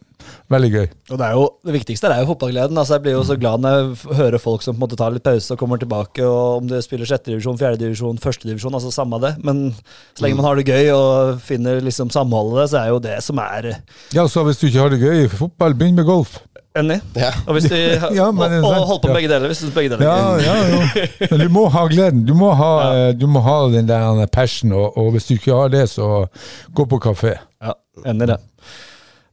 veldig 0.52 0.70
gøy. 0.72 0.86
Og 1.10 1.14
det, 1.20 1.26
er 1.26 1.36
jo, 1.36 1.44
det 1.68 1.74
viktigste 1.76 2.10
er 2.12 2.22
jo 2.22 2.30
fotballgleden. 2.32 2.78
Altså, 2.80 2.96
jeg 2.96 3.04
blir 3.06 3.16
jo 3.16 3.24
så 3.28 3.36
glad 3.40 3.62
når 3.64 3.76
jeg 3.78 4.16
hører 4.20 4.42
folk 4.42 4.64
som 4.64 4.74
på 4.74 4.80
en 4.80 4.84
måte 4.86 4.98
tar 5.00 5.14
litt 5.14 5.26
pause 5.26 5.54
og 5.54 5.60
kommer 5.60 5.80
tilbake. 5.80 6.24
og 6.24 6.62
Om 6.62 6.70
du 6.70 6.76
spiller 6.84 7.08
sjette 7.08 7.30
divisjon, 7.32 7.58
fjerde 7.60 7.82
divisjon, 7.84 8.20
første 8.22 8.48
divisjon, 8.48 8.74
altså 8.78 8.92
samme 8.94 9.20
det. 9.24 9.34
Men 9.44 9.68
så 10.16 10.24
lenge 10.24 10.40
man 10.40 10.48
har 10.48 10.60
det 10.60 10.68
gøy 10.68 10.92
og 10.94 11.40
finner 11.44 11.80
liksom 11.84 12.12
samholdet, 12.14 12.70
så 12.72 12.82
er 12.82 12.92
jo 12.94 13.02
det 13.04 13.18
som 13.24 13.40
er 13.44 13.72
Ja, 14.16 14.26
så 14.28 14.44
hvis 14.46 14.60
du 14.60 14.68
ikke 14.68 14.84
har 14.84 14.94
det 14.94 15.02
gøy 15.02 15.24
i 15.24 15.32
fotball, 15.32 15.76
begynn 15.78 15.98
med 15.98 16.08
golf. 16.08 16.38
enig. 16.78 17.00
Ja. 17.18 17.32
Og, 17.46 17.56
hvis 17.56 17.68
de, 17.72 17.78
Ja, 18.18 18.30
men 18.30 18.58
og, 18.60 18.68
og 18.70 18.86
hold 18.92 19.00
på 19.02 19.12
begge 19.14 19.30
deler. 19.30 19.48
hvis 19.50 19.64
du 19.64 19.70
begge 19.74 19.96
deler. 19.96 20.06
Ja, 20.06 20.36
ja, 20.38 20.56
ja. 20.70 21.06
Men 21.30 21.40
du 21.42 21.48
må 21.52 21.64
ha 21.74 21.86
gleden. 21.90 22.24
Du 22.28 22.34
må 22.38 22.52
ha, 22.54 22.72
ja. 22.94 23.12
du 23.12 23.26
må 23.26 23.42
ha 23.42 23.56
den 23.72 23.88
der 23.88 24.26
passion, 24.32 24.72
og, 24.72 24.98
og 24.98 25.10
hvis 25.16 25.26
du 25.26 25.34
ikke 25.34 25.56
har 25.56 25.72
det, 25.74 25.88
så 25.90 26.26
gå 26.74 26.86
på 26.86 27.00
kafé. 27.02 27.34
Ja, 27.62 27.74
enig 28.06 28.28
i 28.28 28.32
det. 28.34 28.38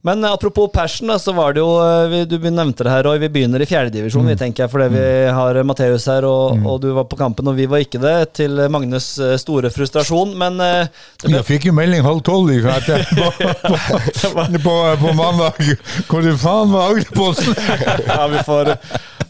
Men 0.06 0.24
eh, 0.24 0.32
apropos 0.32 0.68
passion, 0.74 1.08
da, 1.10 1.18
så 1.20 1.34
var 1.34 1.56
det 1.56 1.64
jo 1.64 1.70
eh, 1.82 2.26
Du 2.30 2.38
nevnte 2.46 2.86
det 2.86 2.94
her, 2.94 3.04
Roy. 3.08 3.18
Vi 3.24 3.30
begynner 3.34 3.64
i 3.64 3.68
fjerdedivisjon, 3.70 4.28
vi 4.30 4.38
tenker 4.38 4.66
jeg, 4.66 4.72
fordi 4.72 4.90
vi 4.94 5.06
har 5.34 5.58
Matheus 5.66 6.06
her, 6.12 6.28
og, 6.30 6.62
og 6.62 6.78
du 6.84 6.92
var 6.94 7.08
på 7.10 7.18
kampen, 7.20 7.50
og 7.50 7.58
vi 7.58 7.66
var 7.70 7.82
ikke 7.82 8.02
det. 8.04 8.14
Til 8.38 8.62
Magnes 8.72 9.08
eh, 9.18 9.34
store 9.42 9.72
frustrasjon. 9.74 10.36
Men 10.38 10.62
eh, 10.62 10.94
ble 11.26 11.40
Jeg 11.40 11.48
fikk 11.50 11.70
jo 11.72 11.76
melding 11.78 12.06
halv 12.06 12.22
tolv 12.26 12.54
i 12.54 12.62
kveld 12.62 12.86
på, 13.18 13.32
på, 13.66 14.46
på, 14.68 14.78
på 15.02 15.16
mandag. 15.18 15.74
Hvor 16.12 16.30
faen 16.46 16.74
var 16.76 16.94
Agderposten? 16.94 17.58
ja, 18.06 18.22
vi 18.30 18.46
får, 18.46 18.76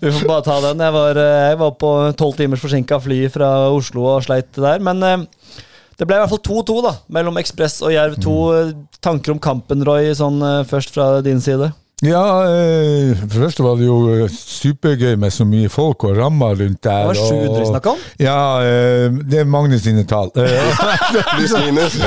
vi 0.02 0.12
får 0.12 0.28
bare 0.28 0.46
ta 0.50 0.60
den. 0.68 0.84
Jeg 0.84 0.98
var, 1.00 1.24
eh, 1.24 1.42
jeg 1.54 1.62
var 1.64 1.76
på 1.80 1.96
tolv 2.20 2.36
timers 2.42 2.64
forsinka 2.64 3.00
fly 3.08 3.24
fra 3.32 3.54
Oslo 3.72 4.10
og 4.18 4.28
sleit 4.28 4.52
der. 4.60 4.84
Men 4.84 5.04
eh, 5.08 5.24
det 6.00 6.08
ble 6.08 6.18
i 6.18 6.22
hvert 6.24 6.34
fall 6.34 6.44
2-2 6.44 6.78
da, 6.86 6.94
mellom 7.16 7.40
Ekspress 7.40 7.80
og 7.86 7.94
Jerv 7.96 8.20
To 8.24 8.36
mm. 8.52 8.86
Tanker 9.06 9.36
om 9.36 9.42
kampen, 9.42 9.84
Roy, 9.86 10.12
sånn 10.18 10.42
eh, 10.44 10.62
først 10.68 10.96
fra 10.96 11.22
din 11.26 11.42
side? 11.44 11.72
Ja, 12.04 12.44
eh, 12.44 13.16
for 13.16 13.28
det 13.32 13.44
første 13.46 13.64
var 13.64 13.78
det 13.80 13.86
jo 13.88 13.98
eh, 14.12 14.30
supergøy 14.30 15.16
med 15.16 15.32
så 15.32 15.46
mye 15.48 15.70
folk 15.72 16.04
og 16.04 16.18
rammer 16.18 16.58
rundt 16.60 16.84
der. 16.84 17.00
Det 17.00 17.08
var 17.08 17.16
700 17.16 17.60
vi 17.62 17.66
snakket 17.70 17.92
om. 17.94 17.98
Ja, 18.20 18.40
eh, 18.60 19.08
det 19.32 19.40
er 19.40 19.48
Magnus 19.48 19.82
sine 19.88 20.04
tall. 20.04 20.32
Eh, 20.46 20.46
Pluss 21.36 21.54
minus. 21.60 21.96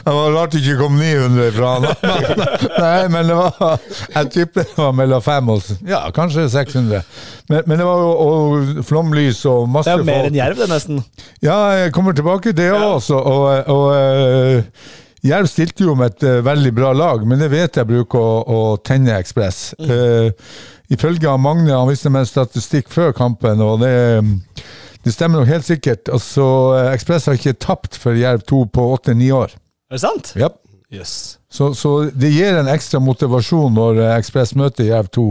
Det 0.00 0.12
var, 0.14 0.30
det 0.30 0.36
rart 0.38 0.54
det 0.54 0.60
ikke 0.62 0.76
kom 0.80 0.94
900 1.00 1.50
fra 1.56 1.72
han. 1.74 1.88
Nei, 2.84 3.08
men 3.12 3.28
det 3.28 3.36
var 3.36 3.82
Jeg 4.14 4.30
tipper 4.36 4.64
det 4.70 4.78
var 4.78 4.94
mellom 4.96 5.22
500 5.24 5.50
og 5.80 5.90
ja, 5.90 6.00
kanskje 6.16 6.46
600. 6.52 7.02
Men, 7.50 7.62
men 7.66 7.80
det 7.82 7.86
var 7.88 8.00
jo 8.04 8.14
og 8.24 8.80
flomlys 8.88 9.42
og 9.50 9.66
Det 9.66 9.74
masse 9.76 9.92
er 9.92 10.00
jo 10.00 10.08
mer 10.08 10.22
folk. 10.22 10.30
enn 10.30 10.40
Jerv, 10.40 10.58
det, 10.62 10.70
nesten. 10.72 11.04
Ja, 11.44 11.58
jeg 11.82 11.92
kommer 11.96 12.16
tilbake 12.16 12.50
til 12.52 12.58
det 12.62 12.70
også. 12.76 13.20
Og, 13.20 13.70
og 13.70 13.86
eh, 13.96 14.90
Jerv 15.26 15.48
stilte 15.52 15.84
jo 15.84 15.94
med 15.98 16.14
et 16.14 16.28
eh, 16.30 16.42
veldig 16.46 16.72
bra 16.76 16.92
lag, 16.96 17.24
men 17.28 17.40
det 17.42 17.50
vet 17.52 17.76
jeg 17.76 17.88
bruker 17.90 18.20
å, 18.20 18.36
å 18.40 18.60
tenne 18.86 19.18
Ekspress. 19.20 19.74
Eh, 19.84 20.30
ifølge 20.90 21.28
av 21.30 21.40
Magne 21.44 21.74
Han 21.76 21.90
viste 21.90 22.10
meg 22.10 22.24
en 22.24 22.30
statistikk 22.30 22.88
før 22.90 23.12
kampen, 23.16 23.60
og 23.60 23.82
det, 23.84 23.92
det 25.04 25.12
stemmer 25.14 25.42
nok 25.42 25.50
helt 25.52 25.68
sikkert. 25.68 26.08
Altså, 26.08 26.46
Ekspress 26.94 27.28
har 27.28 27.36
ikke 27.36 27.58
tapt 27.60 28.00
for 28.00 28.16
Jerv 28.16 28.46
2 28.48 28.64
på 28.72 28.86
åtte-ni 28.96 29.28
år. 29.36 29.52
Er 29.90 29.98
det 29.98 30.04
sant? 30.04 30.32
Ja. 30.38 30.48
Yes. 30.90 31.38
Så, 31.50 31.68
så 31.74 32.10
det 32.14 32.32
gir 32.34 32.56
en 32.58 32.68
ekstra 32.70 32.98
motivasjon 33.02 33.74
når 33.74 33.98
eh, 34.02 34.12
Ekspress 34.18 34.56
møter 34.58 34.88
Jerv 34.88 35.10
2. 35.14 35.24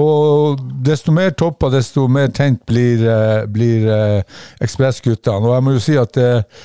Og 0.00 0.62
desto 0.84 1.12
mer 1.12 1.32
toppa, 1.36 1.68
desto 1.72 2.06
mer 2.08 2.30
tent 2.32 2.62
blir, 2.68 3.04
eh, 3.04 3.44
blir 3.52 3.84
eh, 3.88 4.40
Ekspress-guttene. 4.64 5.44
Og 5.44 5.56
jeg 5.56 5.66
må 5.66 5.74
jo 5.76 5.82
si 5.84 5.96
at 6.00 6.20
eh, 6.20 6.62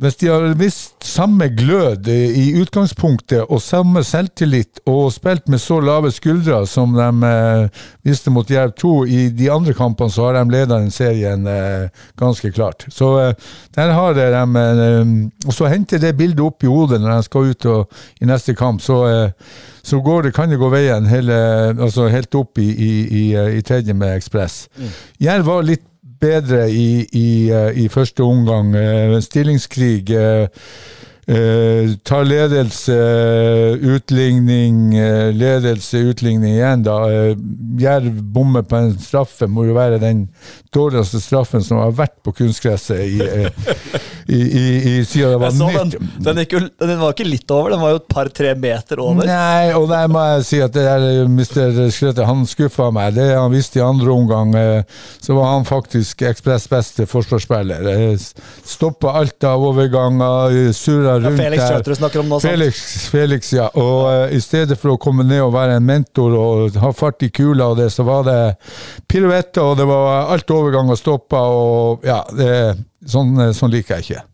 hvis 0.00 0.16
de 0.16 0.28
har 0.32 0.46
visst 0.56 1.04
samme 1.04 1.46
glød 1.52 2.08
i 2.08 2.44
utgangspunktet 2.56 3.44
og 3.52 3.60
samme 3.62 4.00
selvtillit 4.04 4.80
og 4.88 5.12
spilt 5.12 5.50
med 5.52 5.60
så 5.60 5.76
lave 5.84 6.12
skuldre 6.14 6.62
som 6.68 6.96
de 6.96 7.28
eh, 7.28 7.82
viste 8.06 8.32
mot 8.32 8.48
Jerv 8.50 8.72
2 8.80 8.94
i 9.04 9.20
de 9.36 9.50
andre 9.52 9.74
kampene, 9.76 10.10
så 10.10 10.26
har 10.26 10.38
de 10.38 10.56
ledet 10.56 10.72
den 10.72 10.90
serien 10.94 11.46
eh, 11.50 11.92
ganske 12.20 12.50
klart. 12.56 12.86
Så 12.88 13.12
eh, 13.20 13.52
der 13.76 13.92
har 13.92 14.16
de 14.16 14.26
eh, 14.32 15.14
Og 15.46 15.52
så 15.52 15.68
henter 15.68 16.00
det 16.00 16.16
bildet 16.16 16.40
opp 16.40 16.64
i 16.64 16.72
hodet 16.72 17.02
når 17.02 17.14
de 17.14 17.28
skal 17.28 17.52
ut 17.52 17.70
og, 17.70 18.04
i 18.20 18.28
neste 18.28 18.56
kamp. 18.56 18.82
Så, 18.82 19.00
eh, 19.06 19.56
så 19.84 20.00
går 20.00 20.22
det, 20.28 20.34
kan 20.34 20.50
det 20.50 20.58
gå 20.58 20.72
veien 20.72 21.06
hele, 21.06 21.34
altså 21.76 22.08
helt 22.08 22.34
opp 22.34 22.58
i, 22.58 22.70
i, 22.72 22.92
i, 23.04 23.24
i 23.58 23.62
tredje 23.62 23.94
med 23.94 24.16
Ekspress. 24.16 24.64
Jerv 25.20 25.44
var 25.52 25.66
litt 25.68 25.84
bedre 26.24 26.66
i, 26.72 27.04
i, 27.12 27.28
eh, 27.52 27.84
i 27.84 27.88
første 27.92 28.24
omgang. 28.24 28.74
Eh, 28.76 29.20
Stillingskrig. 29.22 30.10
eh, 30.10 30.48
eh, 31.28 31.94
tar 32.04 32.24
ledelse, 32.28 32.96
utligning, 33.80 34.92
ledelse, 35.32 36.02
utligning 36.10 36.52
igjen, 36.58 36.82
da. 36.84 36.98
Jerv 37.80 38.18
bommer 38.34 38.66
på 38.68 38.76
en 38.76 38.92
straffe, 39.00 39.48
må 39.48 39.64
jo 39.64 39.76
være 39.78 40.02
den 40.02 40.26
dårligste 40.74 41.20
straffen 41.22 41.62
som 41.64 41.80
har 41.80 41.94
vært 41.96 42.16
på 42.24 42.32
kunstgresset 42.40 43.00
i, 43.04 43.20
eh, 43.22 43.68
i, 44.26 44.40
i, 44.40 44.64
i 44.90 45.04
siden 45.06 45.34
det 45.34 45.40
var 45.42 45.54
nytt. 45.54 45.94
den. 45.94 46.10
Den, 46.24 46.40
jo, 46.50 46.60
den 46.80 47.00
var 47.00 47.14
ikke 47.14 47.26
litt 47.28 47.50
over, 47.54 47.74
den 47.74 47.82
var 47.82 47.94
jo 47.94 48.00
et 48.00 48.08
par-tre 48.10 48.54
meter 48.58 49.02
over. 49.02 49.28
Nei, 49.28 49.72
og 49.76 49.88
der 49.90 50.10
må 50.12 50.22
jeg 50.34 50.46
si 50.48 50.60
at 50.64 50.74
det 50.74 50.84
der 50.86 51.06
eh, 51.10 51.22
Mr. 51.28 51.84
Skrøter, 51.94 52.26
han 52.28 52.44
skuffa 52.48 52.90
meg. 52.94 53.14
Det 53.18 53.28
han 53.32 53.52
visste 53.52 53.80
i 53.80 53.84
andre 53.84 54.12
omgang, 54.14 54.54
eh, 54.58 55.02
så 55.22 55.36
var 55.38 55.52
han 55.54 55.68
faktisk 55.68 56.24
Ekspress 56.24 56.66
beste 56.70 57.06
forsvarsspiller. 57.10 57.86
Stoppa 58.64 59.14
alt 59.20 59.44
av 59.46 59.62
overganger, 59.68 60.72
surra 60.76 61.18
Ja, 61.18 61.28
rundt 61.28 61.40
Felix 61.40 61.62
der. 61.62 61.74
Schrøter 61.74 61.94
du 61.94 62.00
snakker 62.00 62.22
om 62.24 62.32
nå? 62.32 62.40
Felix, 62.42 62.82
Felix, 63.12 63.52
ja. 63.54 63.68
Og 63.78 64.32
i 64.34 64.40
stedet 64.42 64.78
for 64.80 64.94
å 64.94 64.98
komme 65.00 65.26
ned 65.26 65.42
og 65.44 65.52
være 65.54 65.78
en 65.78 65.86
mentor 65.86 66.34
og 66.38 66.78
ha 66.80 66.92
fart 66.96 67.22
i 67.26 67.30
kula 67.34 67.70
og 67.72 67.80
det, 67.80 67.90
så 67.92 68.06
var 68.06 68.24
det 68.26 68.38
piruetter, 69.10 69.62
og 69.64 69.78
det 69.78 69.86
var 69.88 70.32
alt 70.34 70.50
overganger 70.64 70.98
stoppa, 70.98 71.40
og 71.54 72.04
ja, 72.06 72.22
det, 72.34 72.50
sånn, 73.10 73.34
eh, 73.40 73.52
sånn 73.56 73.72
liker 73.74 73.98
jeg 73.98 74.06
ikke. 74.06 74.24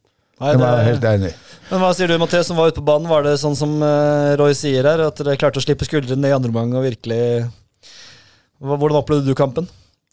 Nei, 0.40 0.52
Det 0.54 0.60
var 0.62 0.78
jeg 0.80 0.88
helt 0.94 1.08
enig. 1.10 1.32
Men 1.70 1.82
hva 1.82 1.90
sier 1.94 2.10
du, 2.10 2.16
Mathias, 2.18 2.48
som 2.48 2.58
var 2.58 2.70
ute 2.70 2.80
på 2.80 2.86
banen? 2.88 3.10
Var 3.10 3.26
det 3.26 3.36
sånn 3.42 3.58
som 3.58 3.76
eh, 3.84 4.32
Roy 4.40 4.56
sier 4.58 4.88
her, 4.88 5.02
at 5.06 5.20
dere 5.20 5.36
klarte 5.38 5.60
å 5.60 5.64
slippe 5.64 5.86
skuldrene 5.86 6.22
ned 6.24 6.32
i 6.32 6.36
andre 6.38 6.50
omgang 6.52 6.72
og 6.78 6.86
virkelig 6.88 7.22
Hvordan 8.60 8.98
opplevde 8.98 9.24
du 9.30 9.36
kampen? 9.38 9.68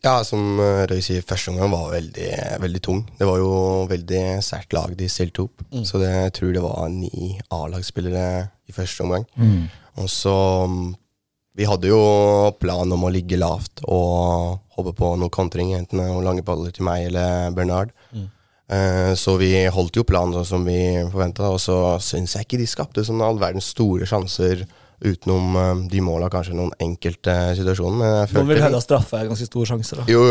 Ja, 0.06 0.22
som 0.24 0.60
eh, 0.62 0.84
Røy 0.88 1.02
sier, 1.04 1.26
første 1.26 1.52
omgang 1.52 1.72
var 1.74 1.90
veldig, 1.96 2.30
veldig 2.64 2.82
tung. 2.86 3.02
Det 3.18 3.28
var 3.28 3.42
jo 3.42 3.50
veldig 3.90 4.22
sært 4.46 4.76
lag 4.78 4.94
de 4.96 5.10
stilte 5.12 5.48
opp. 5.48 5.66
Så 5.88 6.00
det, 6.00 6.12
jeg 6.14 6.36
tror 6.38 6.54
det 6.56 6.64
var 6.64 6.86
ni 6.94 7.34
A-lagsspillere 7.52 8.28
i 8.70 8.76
første 8.76 9.04
omgang. 9.04 9.26
Og 9.98 10.08
så 10.14 10.38
mm, 10.70 10.86
Vi 11.58 11.66
hadde 11.66 11.90
jo 11.90 12.00
plan 12.62 12.92
om 12.94 13.06
å 13.08 13.10
ligge 13.14 13.40
lavt 13.42 13.82
og 13.90 14.60
hoppe 14.78 14.94
på 14.98 15.14
noen 15.18 15.34
kontring, 15.34 15.72
enten 15.74 15.98
noen 16.04 16.26
lange 16.26 16.44
baller 16.46 16.72
til 16.76 16.86
meg 16.86 17.08
eller 17.10 17.50
Bernard. 17.58 17.90
Eh, 18.70 19.14
så 19.18 19.38
vi 19.40 19.54
holdt 19.72 19.96
jo 19.98 20.04
planen 20.06 20.36
sånn 20.38 20.46
som 20.46 20.66
vi 20.68 20.78
forventa, 21.10 21.50
og 21.50 21.62
så 21.64 21.78
syns 22.04 22.36
jeg 22.36 22.46
ikke 22.46 22.60
de 22.62 22.68
skapte 22.70 23.06
sånn 23.08 23.24
all 23.26 23.40
verdens 23.42 23.72
store 23.74 24.06
sjanser 24.06 24.66
utenom 24.98 25.56
eh, 25.62 25.82
de 25.94 26.02
måla, 26.04 26.28
kanskje 26.34 26.56
noen 26.58 26.74
enkelte 26.84 27.34
situasjoner. 27.58 27.98
Men 28.02 28.12
jeg 28.12 28.34
Noen 28.36 28.50
vil 28.50 28.58
følte 28.58 28.66
hevde 28.68 28.82
at 28.82 28.86
straffe 28.86 29.18
er 29.22 29.30
ganske 29.32 29.48
stor 29.50 29.70
sjanse. 29.72 29.98
da. 29.98 30.06
Jo, 30.12 30.24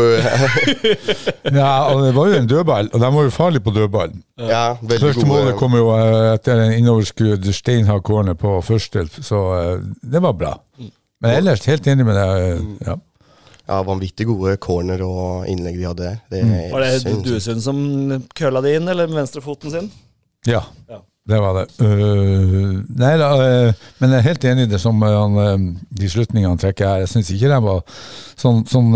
Ja, 1.59 1.71
og 1.91 2.03
det 2.05 2.13
var 2.17 2.29
jo 2.31 2.37
en 2.39 2.49
dødball, 2.51 2.89
og 2.93 3.03
de 3.03 3.11
var 3.17 3.27
jo 3.27 3.33
farlige 3.33 3.65
på 3.67 3.73
dødballen. 3.75 4.21
ja, 4.43 4.63
veldig 4.81 5.01
Første 5.07 5.23
gode. 5.23 5.31
målet 5.33 5.59
kom 5.59 5.75
jo 5.79 5.89
eh, 5.95 6.29
etter 6.37 6.61
en 6.67 6.75
innoverskrudd 6.77 7.47
steinhard 7.55 8.03
corner 8.07 8.37
på 8.37 8.57
første, 8.63 9.07
så 9.23 9.41
eh, 9.57 9.73
det 10.03 10.21
var 10.23 10.35
bra. 10.39 10.53
Men 11.23 11.37
ellers 11.39 11.65
helt 11.65 11.87
enig 11.89 12.05
med 12.05 12.15
deg. 12.15 12.47
eh, 12.47 12.89
Ja. 12.91 12.97
Ja, 13.67 13.81
vanvittig 13.83 14.23
gode 14.29 14.53
corner 14.63 15.01
og 15.03 15.47
innlegg 15.51 15.75
de 15.75 15.87
hadde 15.89 16.03
der. 16.05 16.19
Det 16.31 16.43
mm. 16.45 16.71
Var 16.71 16.85
det 16.85 17.01
du, 17.03 17.17
Duesund 17.25 17.59
som 17.65 17.81
køla 18.37 18.61
det 18.63 18.77
inn, 18.77 18.87
eller 18.87 19.09
med 19.11 19.19
venstrefoten 19.23 19.73
sin? 19.73 19.91
ja. 20.47 20.63
Ja. 20.87 21.01
Det 21.27 21.41
var 21.43 21.57
det. 21.57 21.65
Uh, 21.83 22.77
nei 22.95 23.17
da, 23.19 23.25
uh, 23.35 23.87
men 23.99 24.13
jeg 24.13 24.21
er 24.21 24.27
helt 24.29 24.45
enig 24.47 24.63
i 24.63 24.69
det 24.71 24.77
som 24.79 25.01
uh, 25.03 25.57
de 25.99 26.07
slutningene 26.07 26.53
han 26.53 26.61
trekker 26.61 26.87
her. 26.87 27.01
Jeg 27.03 27.11
syns 27.11 27.31
ikke 27.35 27.49
de 27.51 27.57
var 27.65 27.81
sånn, 28.39 28.61
sånn 28.71 28.95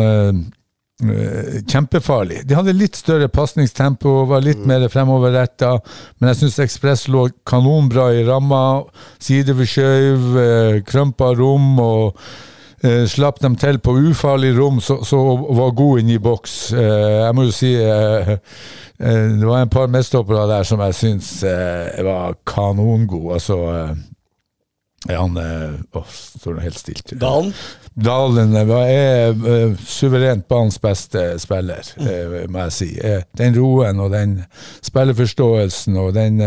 kjempefarlig. 1.67 2.43
De 2.48 2.55
hadde 2.58 2.75
litt 2.77 3.00
større 3.00 3.27
pasningstempo, 3.34 4.25
var 4.29 4.43
litt 4.46 4.62
mer 4.70 4.86
fremoverretta, 4.91 5.74
men 6.20 6.31
jeg 6.31 6.41
syns 6.43 6.60
Ekspress 6.67 7.08
lå 7.12 7.27
kanonbra 7.48 8.12
i 8.13 8.24
ramma. 8.27 8.84
Side 9.22 9.55
ved 9.58 9.70
skjøv, 9.72 10.29
krømpa 10.88 11.31
rom 11.39 11.74
og 11.81 12.22
eh, 12.84 13.05
slapp 13.10 13.41
dem 13.43 13.55
til 13.62 13.79
på 13.84 13.96
ufarlig 14.12 14.53
rom, 14.58 14.79
så, 14.84 15.00
så 15.08 15.20
var 15.58 15.75
god 15.77 16.03
inne 16.03 16.17
i 16.17 16.22
boks. 16.22 16.55
Eh, 16.77 17.17
jeg 17.25 17.36
må 17.38 17.48
jo 17.48 17.55
si 17.55 17.74
eh, 17.77 18.31
eh, 18.36 19.25
det 19.38 19.48
var 19.48 19.63
en 19.63 19.74
par 19.74 19.91
medstoppere 19.93 20.48
der 20.51 20.67
som 20.67 20.81
jeg 20.86 20.98
syns 20.98 21.34
eh, 21.48 22.01
var 22.05 22.38
kanongode. 22.50 23.38
Altså 23.39 23.60
eh, 23.74 23.93
han 25.10 25.38
eh, 25.41 25.79
Åh, 25.98 26.17
står 26.41 26.58
nå 26.58 26.65
helt 26.65 26.77
stilt. 26.77 27.15
Dalen? 27.22 27.53
Dalen 27.93 28.53
er 28.55 29.33
eh, 29.36 29.74
suverent 29.83 30.45
banens 30.48 30.77
beste 30.79 31.19
spiller, 31.43 31.83
eh, 32.00 32.45
må 32.48 32.63
jeg 32.69 32.71
si. 32.71 32.88
Eh, 33.03 33.25
den 33.36 33.57
roen 33.57 34.00
og 34.00 34.13
den 34.13 34.38
spilleforståelsen 34.79 35.98
og 36.00 36.13
den 36.15 36.39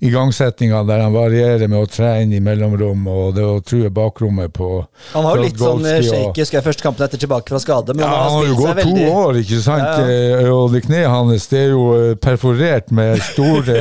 igangsettinga 0.00 0.84
der 0.86 1.02
han 1.02 1.12
varierer 1.12 1.66
med 1.66 1.82
å 1.82 1.88
tre 1.90 2.12
inn 2.22 2.30
i 2.32 2.40
mellomrom 2.40 3.02
og 3.10 3.34
det 3.34 3.44
å 3.44 3.58
true 3.66 3.90
bakrommet 3.92 4.54
på 4.54 4.68
Han 5.12 5.26
har 5.26 5.36
jo 5.36 5.42
litt 5.44 5.58
sånn 5.60 5.82
shake 5.84 6.38
husker 6.38 6.60
jeg 6.60 6.66
første 6.68 6.86
kampen 6.86 7.04
etter 7.04 7.20
tilbake 7.20 7.50
fra 7.50 7.60
skade, 7.60 7.96
men 7.98 8.06
ja, 8.06 8.12
han 8.14 8.36
har 8.38 8.48
jo 8.48 8.56
gått 8.60 8.70
to 8.70 8.78
veldig 8.84 9.10
år, 9.10 9.40
ikke 9.42 9.60
sant? 9.66 9.82
Ja, 9.82 10.06
ja. 10.06 10.54
Og 10.54 10.70
det 10.76 10.84
kneet 10.86 11.10
hans 11.10 11.50
det 11.50 11.64
er 11.64 11.74
jo 11.74 12.14
perforert 12.22 12.94
med 12.94 13.18
store 13.32 13.80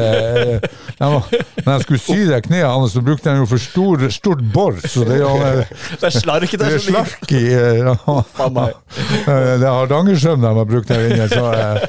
Når 0.99 1.69
jeg 1.69 1.83
skulle 1.85 2.01
sy 2.01 2.17
det 2.27 2.41
kneet 2.49 2.65
hans, 2.67 2.91
så 2.97 3.03
brukte 3.05 3.31
han 3.31 3.39
jo 3.39 3.47
for 3.47 3.61
stor, 3.61 4.01
stort 4.11 4.41
bor. 4.51 4.75
Så 4.83 5.05
det 5.07 5.19
er 5.19 5.23
jo 5.23 5.63
Det 6.01 6.09
er 6.09 6.15
slark 6.15 6.51
det 6.59 6.67
er 6.67 6.78
som 6.79 6.95
slark 6.95 7.31
i 7.35 7.43
eh. 7.53 7.89
Eh, 9.29 9.59
Det 9.59 9.65
er 9.67 9.73
Hardangersøm 9.75 10.41
de 10.41 10.51
har 10.57 10.65
brukt 10.69 10.89
der 10.89 11.05
inne. 11.09 11.27
Så, 11.31 11.43
eh, 11.53 11.83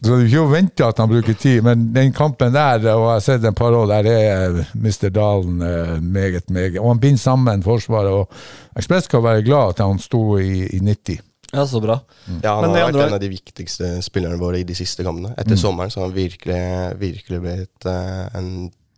så 0.00 0.08
det 0.08 0.16
er 0.16 0.24
ikke 0.28 0.42
å 0.44 0.50
vente 0.52 0.86
at 0.88 0.98
han 1.02 1.10
bruker 1.12 1.36
tid. 1.38 1.62
Men 1.66 1.88
den 1.94 2.12
kampen 2.16 2.52
der, 2.54 2.80
og 2.94 3.04
jeg 3.06 3.12
har 3.12 3.22
sett 3.28 3.44
en 3.48 3.54
par 3.58 3.76
år 3.76 3.86
der, 3.92 4.08
er 4.10 4.58
Mr. 4.74 5.10
Dalen 5.14 5.62
eh, 5.62 5.94
meget, 6.00 6.50
meget. 6.50 6.80
Og 6.80 6.90
han 6.94 7.02
binder 7.04 7.22
sammen 7.22 7.62
Forsvaret. 7.64 8.10
Og 8.12 8.76
Ekspress 8.80 9.06
skal 9.10 9.22
være 9.24 9.44
glad 9.46 9.76
at 9.76 9.84
han 9.86 10.00
sto 10.02 10.24
i, 10.42 10.64
i 10.74 10.80
90. 10.82 11.20
Ja, 11.54 11.62
så 11.70 11.78
bra. 11.78 12.00
Ja, 12.42 12.56
han 12.56 12.64
Men 12.64 12.70
har 12.74 12.80
har 12.80 12.88
andre- 12.88 13.00
vært 13.04 13.12
en 13.12 13.14
av 13.14 13.20
de 13.22 13.28
viktigste 13.30 13.90
spillerne 14.02 14.40
våre 14.40 14.58
i 14.58 14.64
de 14.66 14.74
siste 14.74 15.04
kampene. 15.06 15.34
Etter 15.38 15.54
sommeren 15.60 15.92
så 15.92 16.00
har 16.00 16.08
han 16.08 16.16
virkelig, 16.16 16.62
virkelig 16.98 17.38
blitt 17.44 17.86
uh, 17.86 18.24
en 18.34 18.48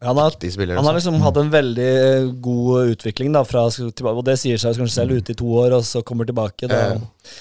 Han 0.06 0.20
har, 0.20 0.36
han 0.38 0.70
har 0.70 0.78
altså. 0.78 0.94
liksom 1.00 1.18
hatt 1.24 1.40
en 1.42 1.50
veldig 1.52 1.90
eh, 1.96 2.30
god 2.42 2.94
utvikling, 2.94 3.34
da, 3.34 3.42
fra, 3.46 3.66
og 3.66 4.24
det 4.26 4.38
sier 4.40 4.60
seg 4.62 4.78
kanskje 4.78 5.00
selv 5.00 5.18
ute 5.18 5.34
i 5.34 5.38
to 5.38 5.50
år, 5.64 5.76
og 5.76 5.84
så 5.86 6.04
kommer 6.06 6.28
tilbake. 6.28 6.70
Da. 6.70 6.82
Ja. 6.94 7.36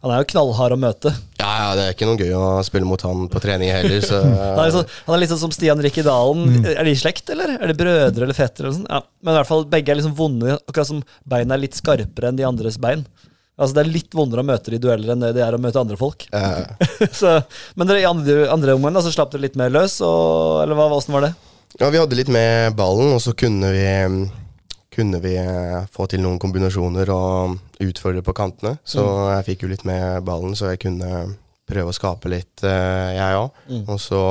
Han 0.00 0.14
er 0.14 0.22
jo 0.22 0.28
knallhard 0.30 0.72
å 0.72 0.78
møte. 0.80 1.10
ja, 1.36 1.48
ja, 1.60 1.72
det 1.76 1.82
er 1.84 1.92
ikke 1.92 2.06
noe 2.08 2.20
gøy 2.20 2.32
å 2.32 2.44
spille 2.64 2.88
mot 2.88 3.02
han 3.04 3.26
på 3.32 3.42
trening 3.44 3.68
heller, 3.72 4.00
så 4.00 4.22
Han 4.56 4.62
er, 4.62 4.72
sånn, 4.72 4.94
han 5.04 5.16
er 5.16 5.20
litt 5.20 5.32
sånn 5.34 5.42
som 5.42 5.52
Stian 5.52 5.82
Rikke 5.84 6.04
Dalen. 6.06 6.62
Er 6.72 6.86
de 6.88 6.94
i 6.94 7.00
slekt, 7.00 7.28
eller? 7.34 7.58
Er 7.58 7.68
de 7.68 7.76
brødre 7.76 8.24
eller 8.24 8.36
fettere? 8.36 8.70
Eller 8.70 8.78
sånn? 8.78 8.88
ja. 8.88 9.02
Men 9.20 9.34
i 9.34 9.40
hvert 9.40 9.50
fall 9.50 9.66
begge 9.74 9.92
er 9.92 10.00
liksom 10.00 10.16
vonde, 10.16 10.56
akkurat 10.56 10.88
som 10.88 11.02
beina 11.28 11.56
er 11.56 11.66
litt 11.66 11.76
skarpere 11.76 12.32
enn 12.32 12.40
de 12.40 12.48
andres 12.48 12.80
bein. 12.80 13.04
Altså 13.60 13.76
Det 13.76 13.82
er 13.82 13.92
litt 13.92 14.16
vondere 14.16 14.40
å 14.40 14.48
møte 14.48 14.72
de 14.72 14.78
i 14.78 14.80
dueller 14.80 15.12
enn 15.12 15.20
det 15.20 15.34
det 15.36 15.44
er 15.44 15.52
å 15.52 15.60
møte 15.60 15.82
andre 15.82 16.00
folk. 16.00 16.24
eh, 16.32 17.10
så, 17.20 17.36
men 17.76 17.90
dere 17.90 18.00
i 18.00 18.08
andre, 18.08 18.46
andre 18.48 18.76
omgang 18.78 18.96
så 19.04 19.12
slapp 19.12 19.34
dere 19.34 19.44
litt 19.44 19.60
mer 19.60 19.72
løs, 19.74 19.98
og, 20.00 20.62
eller 20.64 20.78
hva, 20.78 20.88
åssen 20.96 21.12
var 21.12 21.28
det? 21.28 21.34
Ja, 21.78 21.90
vi 21.90 22.00
hadde 22.00 22.16
litt 22.18 22.30
med 22.32 22.74
ballen, 22.78 23.12
og 23.14 23.20
så 23.22 23.34
kunne 23.38 23.70
vi 23.74 23.86
kunne 24.90 25.20
vi 25.22 25.36
eh, 25.38 25.86
få 25.94 26.08
til 26.10 26.22
noen 26.24 26.40
kombinasjoner 26.42 27.12
og 27.14 27.84
utfordre 27.84 28.24
på 28.26 28.34
kantene. 28.36 28.74
Så 28.82 29.04
jeg 29.36 29.46
fikk 29.46 29.62
jo 29.64 29.70
litt 29.70 29.86
med 29.88 30.24
ballen, 30.26 30.56
så 30.58 30.72
jeg 30.72 30.82
kunne 30.82 31.36
prøve 31.70 31.92
å 31.92 31.94
skape 31.94 32.32
litt, 32.32 32.64
eh, 32.66 33.14
jeg 33.14 33.38
òg. 33.38 33.60
Og 33.86 34.00
så 34.02 34.22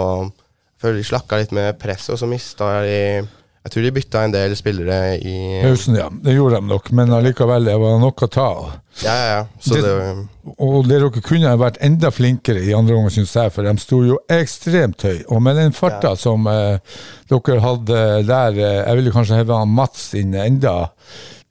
før 0.79 0.96
de 0.96 1.05
slakka 1.08 1.39
litt 1.39 1.55
med 1.55 1.79
presset, 1.79 2.13
og 2.15 2.19
så 2.22 2.27
mista 2.29 2.81
de 2.84 3.00
Jeg 3.66 3.72
tror 3.74 3.84
de 3.84 3.92
bytta 3.92 4.22
en 4.24 4.32
del 4.34 4.54
spillere 4.56 4.98
i 5.20 5.34
Pausen, 5.62 5.98
ja. 6.00 6.06
Det 6.24 6.32
gjorde 6.34 6.62
de 6.62 6.70
nok, 6.70 6.92
men 6.96 7.12
allikevel, 7.12 7.66
det 7.68 7.74
var 7.82 7.98
nok 8.00 8.24
å 8.24 8.30
ta 8.32 8.46
av. 8.54 8.70
Ja, 9.04 9.16
ja, 9.16 9.25
ja. 9.34 9.42
Det- 9.66 9.82
det, 9.84 10.56
Og 10.58 10.88
dere 10.88 11.10
kunne 11.22 11.51
vært 11.60 11.78
enda 11.82 12.10
flinkere 12.12 12.63
i 12.63 12.74
andre 12.74 12.96
omgang, 12.96 13.12
syns 13.12 13.34
jeg, 13.36 13.51
for 13.51 13.63
de 13.68 13.74
sto 13.78 14.00
jo 14.08 14.18
ekstremt 14.30 15.01
høy. 15.04 15.24
Og 15.30 15.42
med 15.44 15.56
den 15.60 15.72
farta 15.75 16.16
som 16.18 16.48
eh, 16.48 16.80
dere 17.30 17.60
hadde 17.60 18.00
der, 18.25 18.58
eh, 18.58 18.86
jeg 18.88 18.96
ville 19.01 19.12
kanskje 19.12 19.36
heve 19.44 19.60
Mats 19.68 20.13
inn 20.16 20.34
enda 20.34 20.89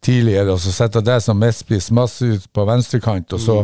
tidligere, 0.02 0.52
og 0.52 0.58
så 0.64 0.72
sette 0.72 1.02
deg 1.04 1.20
som 1.22 1.38
mestspiss 1.38 1.90
masse 1.90 2.22
ut 2.24 2.48
på 2.54 2.64
venstrekant, 2.66 3.32
og 3.36 3.40
så 3.40 3.60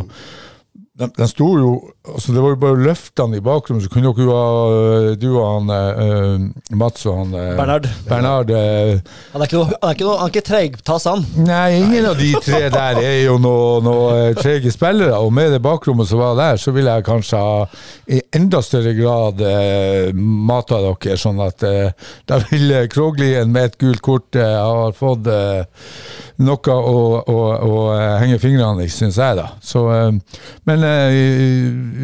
de, 0.95 1.09
den 1.17 1.27
sto 1.29 1.47
jo 1.59 1.71
altså 2.05 2.35
Det 2.35 2.43
var 2.43 2.53
jo 2.53 2.59
bare 2.61 2.83
løftene 2.85 3.39
i 3.39 3.43
bakgrunnen, 3.43 3.83
så 3.83 3.91
kunne 3.91 4.13
dere 4.15 4.27
jo 4.29 4.35
ha 4.37 5.15
Du 5.19 5.27
og 5.33 5.47
han 5.49 5.73
eh, 5.75 6.77
Mats 6.77 7.07
og 7.09 7.17
han 7.19 7.33
eh, 7.35 7.55
Bernhard. 7.59 7.89
Bernhard 8.07 8.53
eh, 8.55 9.01
Han 9.33 9.43
er 9.43 9.49
ikke 9.49 9.59
noe, 9.59 9.71
han 9.73 9.89
er 9.89 9.97
ikke 9.97 10.07
noe, 10.07 10.19
han 10.21 10.29
er 10.29 10.35
ikke 10.35 10.45
treigtass, 10.47 11.07
han. 11.11 11.25
Nei, 11.49 11.81
ingen 11.81 12.07
av 12.11 12.21
de 12.21 12.29
tre 12.45 12.61
der 12.77 13.01
er 13.03 13.17
jo 13.25 13.39
noen 13.43 13.89
noe 13.89 14.35
trege 14.39 14.71
spillere. 14.75 15.17
Og 15.19 15.33
med 15.35 15.51
det 15.57 15.63
bakrommet 15.65 16.07
som 16.11 16.21
var 16.23 16.37
der, 16.39 16.61
så 16.61 16.75
ville 16.77 16.95
jeg 16.95 17.07
kanskje 17.09 17.41
ha 17.43 17.57
i 18.15 18.21
enda 18.37 18.61
større 18.63 18.93
grad 18.99 19.41
eh, 19.43 20.13
mata 20.15 20.79
dere, 20.85 21.17
sånn 21.21 21.41
at 21.43 21.65
eh, 21.67 22.13
da 22.29 22.39
ville 22.51 22.85
Kroglien 22.93 23.51
med 23.55 23.73
et 23.73 23.79
gult 23.81 24.05
kort 24.05 24.39
eh, 24.39 24.55
ha 24.61 24.93
fått 24.95 25.27
eh, 25.33 25.65
noe 26.45 26.77
å, 26.77 27.03
å, 27.31 27.41
å 27.65 27.83
henge 28.21 28.39
fingrene 28.43 28.85
i, 28.87 28.93
syns 28.93 29.19
jeg, 29.19 29.39
da. 29.41 29.49
Så, 29.65 29.85
men 30.69 30.84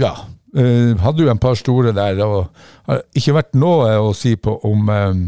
ja. 0.00 0.14
eh, 0.56 0.94
hadde 1.02 1.26
jo 1.26 1.32
en 1.32 1.42
par 1.42 1.58
store 1.58 1.94
der, 1.96 2.22
og 2.24 2.48
har 2.88 3.04
ikke 3.16 3.36
vært 3.40 3.54
noe 3.58 3.92
å 4.00 4.10
si 4.16 4.36
på 4.40 4.56
om 4.66 4.90
eh, 4.94 5.20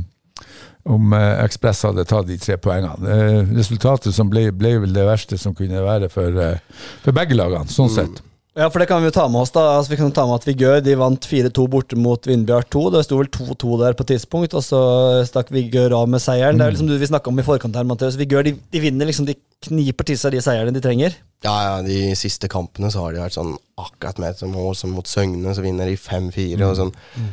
om 0.84 1.12
eh, 1.14 1.44
Ekspress 1.44 1.84
hadde 1.86 2.04
tatt 2.08 2.26
de 2.26 2.38
tre 2.42 2.56
poengene. 2.60 3.14
Eh, 3.14 3.54
resultatet 3.54 4.14
som 4.16 4.30
ble, 4.30 4.48
ble 4.56 4.76
vel 4.82 4.94
det 4.96 5.06
verste 5.06 5.38
som 5.38 5.54
kunne 5.54 5.82
være 5.84 6.10
for, 6.12 6.38
eh, 6.42 6.84
for 7.04 7.14
begge 7.16 7.38
lagene, 7.38 7.70
sånn 7.70 7.92
sett. 7.92 8.22
Ja, 8.52 8.66
for 8.68 8.82
det 8.82 8.86
kan 8.90 9.00
vi 9.00 9.08
jo 9.08 9.14
ta 9.16 9.24
med 9.32 9.40
oss. 9.40 9.50
da 9.54 9.62
Altså, 9.78 9.94
Vi 9.94 9.96
kan 9.96 10.10
ta 10.12 10.26
med 10.28 10.34
at 10.42 10.44
Vigør 10.44 10.82
de 10.84 10.94
vant 11.00 11.24
4-2 11.24 11.64
borte 11.72 11.96
mot 11.96 12.26
Vindbjart 12.28 12.68
2. 12.74 12.82
Det 12.92 13.04
sto 13.06 13.16
vel 13.16 13.30
2-2 13.32 13.78
der 13.80 13.94
på 13.96 14.04
tidspunkt, 14.04 14.52
og 14.52 14.60
så 14.66 14.80
stakk 15.24 15.48
Vigør 15.54 15.94
av 15.96 16.10
med 16.12 16.20
seieren. 16.20 16.58
Det 16.60 16.66
er 16.66 16.74
liksom 16.74 16.90
du 16.90 16.98
vi 17.00 17.08
snakka 17.08 17.32
om 17.32 17.40
i 17.40 17.46
forkant 17.46 17.78
her, 17.78 17.86
Mathias. 17.88 18.18
Vigør 18.20 18.44
de, 18.44 18.52
de 18.52 18.82
vinner 18.84 19.08
liksom, 19.08 19.24
de 19.24 19.38
kniper 19.64 20.04
til 20.04 20.18
seg 20.20 20.34
de 20.36 20.42
seierne 20.44 20.74
de 20.74 20.82
trenger. 20.84 21.16
ja, 21.42 21.54
ja, 21.64 21.82
de 21.82 22.12
siste 22.18 22.46
kampene 22.50 22.90
så 22.92 23.06
har 23.06 23.14
de 23.14 23.22
vært 23.22 23.38
sånn 23.38 23.56
akkurat 23.80 24.18
med 24.20 24.34
et 24.34 24.42
mål 24.52 24.76
som 24.76 24.92
mot 24.94 25.06
Søgne, 25.08 25.54
så 25.56 25.64
vinner 25.64 25.88
de 25.88 25.96
5-4 25.96 26.66
og 26.68 26.76
sånn. 26.76 26.92
Mm. 27.16 27.30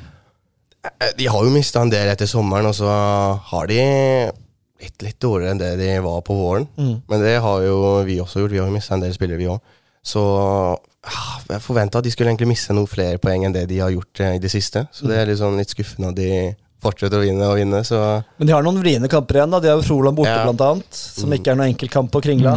De 1.20 1.28
har 1.28 1.44
jo 1.44 1.52
mista 1.52 1.82
en 1.84 1.92
del 1.92 2.08
etter 2.14 2.30
sommeren, 2.32 2.70
og 2.72 2.78
så 2.78 2.88
har 3.52 3.68
de 3.68 3.82
litt, 4.80 4.96
litt 5.04 5.20
dårligere 5.20 5.52
enn 5.52 5.60
det 5.60 5.74
de 5.82 5.90
var 6.06 6.22
på 6.24 6.38
våren. 6.40 6.70
Men 6.80 7.20
det 7.26 7.36
har 7.44 7.66
jo 7.66 8.00
vi 8.08 8.22
også 8.24 8.46
gjort. 8.46 8.56
Vi 8.56 8.62
har 8.64 8.72
jo 8.72 8.78
mista 8.78 8.96
en 8.96 9.04
del 9.04 9.14
spillere, 9.14 9.42
vi 9.42 9.50
òg. 9.52 9.60
Så 10.06 10.22
ah, 10.24 11.36
jeg 11.50 11.62
forventa 11.64 12.00
at 12.00 12.08
de 12.08 12.12
skulle 12.14 12.32
egentlig 12.32 12.52
miste 12.54 12.76
noen 12.76 12.90
flere 12.90 13.20
poeng 13.22 13.46
enn 13.46 13.56
det 13.56 13.68
de 13.70 13.82
har 13.84 13.94
gjort 13.94 14.24
eh, 14.24 14.38
i 14.38 14.42
det 14.44 14.52
siste. 14.54 14.86
Så 14.96 15.10
det 15.10 15.20
er 15.20 15.30
litt, 15.30 15.42
sånn 15.42 15.60
litt 15.60 15.74
skuffende 15.74 16.14
at 16.14 16.20
de 16.20 16.30
fortsetter 16.84 17.20
å 17.20 17.26
vinne 17.26 17.50
og 17.50 17.58
vinne. 17.60 17.82
Så 17.88 18.00
Men 18.40 18.48
de 18.48 18.56
har 18.56 18.64
noen 18.64 18.80
vriene 18.80 19.12
kamper 19.12 19.42
igjen. 19.42 19.52
da 19.52 19.60
De 19.60 19.72
har 19.72 19.82
jo 19.82 19.88
Froland 19.90 20.18
borte, 20.18 20.32
Ja. 20.32 20.46
blant 20.48 20.64
annet, 20.64 20.96
som 20.96 21.34
ikke 21.36 21.52
er 21.52 21.60
noen 21.60 21.74
enkel 21.74 21.92
kamp 21.92 22.12
på 22.14 22.22
Kringla. 22.24 22.56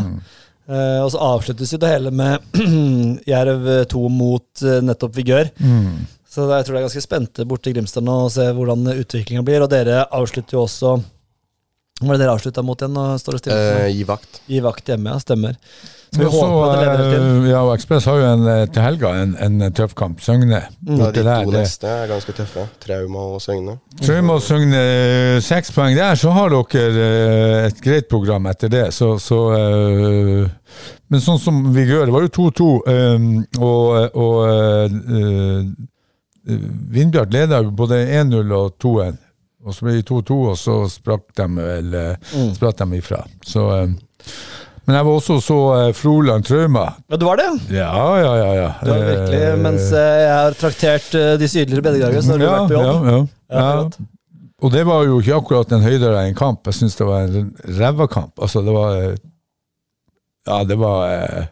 Eh, 0.70 0.98
og 1.02 1.10
så 1.10 1.18
avsluttes 1.18 1.72
jo 1.74 1.78
det 1.82 1.90
hele 1.90 2.12
med 2.14 2.38
Jerv 3.32 3.64
2 3.90 4.02
mot 4.14 4.62
uh, 4.62 4.78
nettopp 4.80 5.16
Vigør. 5.16 5.50
Så 6.32 6.46
jeg 6.48 6.64
tror 6.64 6.76
det 6.76 6.78
er 6.80 6.86
ganske 6.86 7.02
spente 7.04 7.44
borte 7.44 7.68
i 7.68 7.74
Grimstad 7.74 8.06
nå 8.06 8.14
og 8.24 8.30
se 8.32 8.46
hvordan 8.56 8.86
utviklinga 8.94 9.42
blir. 9.44 9.64
Og 9.66 9.68
dere 9.72 10.06
avslutter 10.06 10.56
jo 10.56 10.62
også 10.64 10.94
Hva 11.98 12.06
var 12.08 12.16
det 12.16 12.22
dere 12.22 12.36
avslutta 12.38 12.62
mot 12.64 12.78
igjen? 12.80 12.94
Nå 12.94 13.18
står 13.20 13.36
det 13.36 13.42
stille. 13.42 13.58
Uh, 13.82 13.88
gi 13.90 14.06
vakt. 14.08 14.40
Gi 14.48 14.62
vakt 14.64 14.88
hjemme, 14.94 15.12
ja. 15.12 15.18
Stemmer. 15.26 15.58
Så 16.12 16.20
vi 16.20 16.26
Og 16.26 16.32
så, 16.32 16.40
håper 16.44 16.64
at 16.66 16.72
det 16.72 16.86
leder 16.86 17.10
til 17.10 17.22
eh, 17.24 17.46
ja, 17.48 17.60
og 17.64 17.70
Ekspress 17.72 18.06
har 18.10 18.18
jo 18.20 18.24
en, 18.28 18.42
eh, 18.52 18.66
til 18.68 18.84
helga 18.84 19.12
en, 19.22 19.30
en 19.40 19.72
tøff 19.72 19.94
kamp. 19.96 20.20
Søgne. 20.20 20.58
Ja, 20.60 21.06
de 21.08 21.22
to 21.22 21.22
Det, 21.24 21.54
neste 21.54 21.88
er 21.88 22.10
ganske 22.10 22.34
tøffe. 22.36 22.66
Trauma 22.84 23.22
og 23.32 23.40
Søgne. 23.40 23.78
Trauma 24.02 24.36
og 24.36 24.44
Søgne 24.44 24.82
eh, 24.82 25.38
seks 25.40 25.72
poeng 25.72 25.96
der, 25.96 26.18
så 26.20 26.34
har 26.36 26.52
dere 26.52 27.06
eh, 27.06 27.70
et 27.70 27.80
greit 27.80 28.10
program 28.12 28.50
etter 28.52 28.68
det. 28.68 28.90
Så, 28.92 29.14
så 29.22 29.40
uh, 29.56 30.76
Men 31.08 31.24
sånn 31.24 31.40
som 31.40 31.64
vi 31.72 31.86
gjør, 31.88 32.10
det 32.10 32.14
var 32.14 32.28
jo 32.28 32.34
2-2, 32.50 32.68
um, 32.92 33.26
og, 33.60 34.12
og 34.12 34.36
uh, 34.44 35.00
eh, 35.16 36.62
Vindbjart 36.92 37.32
leda 37.32 37.62
både 37.62 38.04
1-0 38.20 38.52
og 38.56 38.76
2-1. 38.82 39.20
Og 39.62 39.74
så 39.74 39.86
ble 39.86 39.98
det 40.00 40.08
2-2, 40.10 40.38
og 40.50 40.56
så 40.58 40.76
sprakk 40.90 41.28
de 41.38 41.46
vel 41.56 41.94
eh, 41.94 42.32
spratt 42.56 42.82
de 42.82 42.98
ifra. 42.98 43.20
Så 43.46 43.66
eh, 43.76 43.92
Men 44.86 44.96
jeg 44.98 45.06
var 45.06 45.12
også 45.20 45.36
så 45.44 45.56
eh, 45.76 45.90
Froland 45.94 46.44
Trauma. 46.48 46.86
Ja, 47.06 47.18
du 47.20 47.26
var 47.28 47.38
det? 47.38 47.50
ja. 47.70 47.90
Ja, 48.18 48.32
ja, 48.38 48.48
ja. 48.58 48.70
Du 48.82 48.90
var 48.90 49.04
virkelig, 49.06 49.42
Eh, 49.42 49.58
Mens 49.62 49.90
jeg 49.94 50.32
har 50.32 50.56
traktert 50.58 51.14
eh, 51.14 51.34
de 51.38 51.48
sydligere 51.48 51.84
bedregragene, 51.86 52.22
så 52.26 52.34
har 52.34 52.42
du 52.42 52.44
ja, 52.46 52.56
vært 52.56 52.72
på 52.72 52.80
jobb. 52.80 53.06
Ja, 53.06 53.12
ja. 53.12 53.22
Ja. 53.52 54.08
Og 54.62 54.70
det 54.74 54.82
var 54.86 55.04
jo 55.06 55.20
ikke 55.22 55.38
akkurat 55.38 55.72
en 55.74 55.82
høydere 55.86 56.24
enn 56.26 56.36
kamp. 56.38 56.66
Jeg 56.70 56.80
syns 56.80 56.98
det 56.98 57.06
var 57.06 57.28
en 57.28 57.48
ræva 57.78 58.06
kamp. 58.10 58.34
Altså, 58.42 58.62
det 58.66 58.74
var 58.74 58.98
Ja, 60.46 60.58
det 60.66 60.76
var 60.78 61.00
uh, 61.06 61.44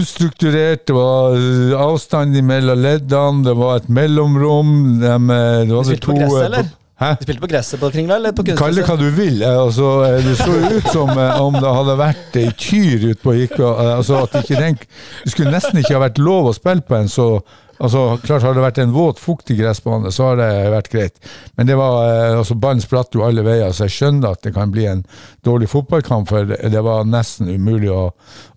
ustrukturert. 0.00 0.86
Det 0.88 0.96
var 0.96 1.36
avstand 1.80 2.36
mellom 2.44 2.80
leddene, 2.84 3.44
det 3.44 3.56
var 3.56 3.80
et 3.80 3.88
mellomrom. 3.88 4.74
De, 5.00 5.12
det 5.12 5.72
var 5.72 5.88
De 5.88 5.94
det 5.94 6.00
to, 6.04 6.12
på 6.12 6.18
gresset, 6.18 6.44
eller? 6.48 6.70
Hæ? 7.00 7.14
Du 7.16 7.24
spilte 7.24 7.40
på 7.40 7.48
gresset 7.48 7.80
på 7.80 7.88
Kringla, 7.94 8.18
eller 8.20 8.34
på 8.36 8.44
Kall 8.58 8.76
det 8.76 8.84
hva 8.84 8.96
du 9.00 9.06
vil. 9.16 9.40
eh, 9.42 9.56
Altså, 9.56 9.88
eh, 10.04 10.20
det 10.24 10.36
så 10.36 10.52
ut 10.76 10.92
som 10.92 11.08
eh, 11.16 11.40
om 11.40 11.56
det 11.56 11.72
hadde 11.78 11.96
vært 11.96 12.36
ei 12.36 12.50
kyr 12.52 13.06
ute 13.10 13.22
på 13.22 13.32
eh, 13.32 13.96
Altså, 13.96 14.20
at 14.26 14.36
ikke 14.42 14.60
tenk, 14.60 14.84
det 15.24 15.32
skulle 15.32 15.54
nesten 15.54 15.80
ikke 15.80 15.96
ha 15.96 16.04
vært 16.04 16.20
lov 16.20 16.50
å 16.50 16.56
spille 16.56 16.84
på 16.84 16.98
en 17.00 17.08
så 17.08 17.32
Altså, 17.80 18.18
klart 18.20 18.44
Har 18.44 18.52
det 18.52 18.60
vært 18.60 18.78
en 18.82 18.92
våt, 18.92 19.16
fuktig 19.18 19.56
gressbane, 19.56 20.10
så 20.12 20.26
har 20.28 20.36
det 20.36 20.48
vært 20.68 20.90
greit. 20.92 21.14
Men 21.56 21.66
det 21.66 21.78
var, 21.80 22.10
altså, 22.36 22.52
ballen 22.60 22.82
spratt 22.84 23.16
jo 23.16 23.22
alle 23.24 23.40
veier, 23.46 23.72
så 23.72 23.86
jeg 23.86 23.94
skjønner 23.94 24.34
at 24.34 24.42
det 24.44 24.52
kan 24.52 24.68
bli 24.74 24.84
en 24.84 25.00
dårlig 25.48 25.70
fotballkamp, 25.72 26.28
for 26.28 26.44
det 26.44 26.82
var 26.84 27.08
nesten 27.08 27.48
umulig 27.48 27.88
å, 27.88 28.10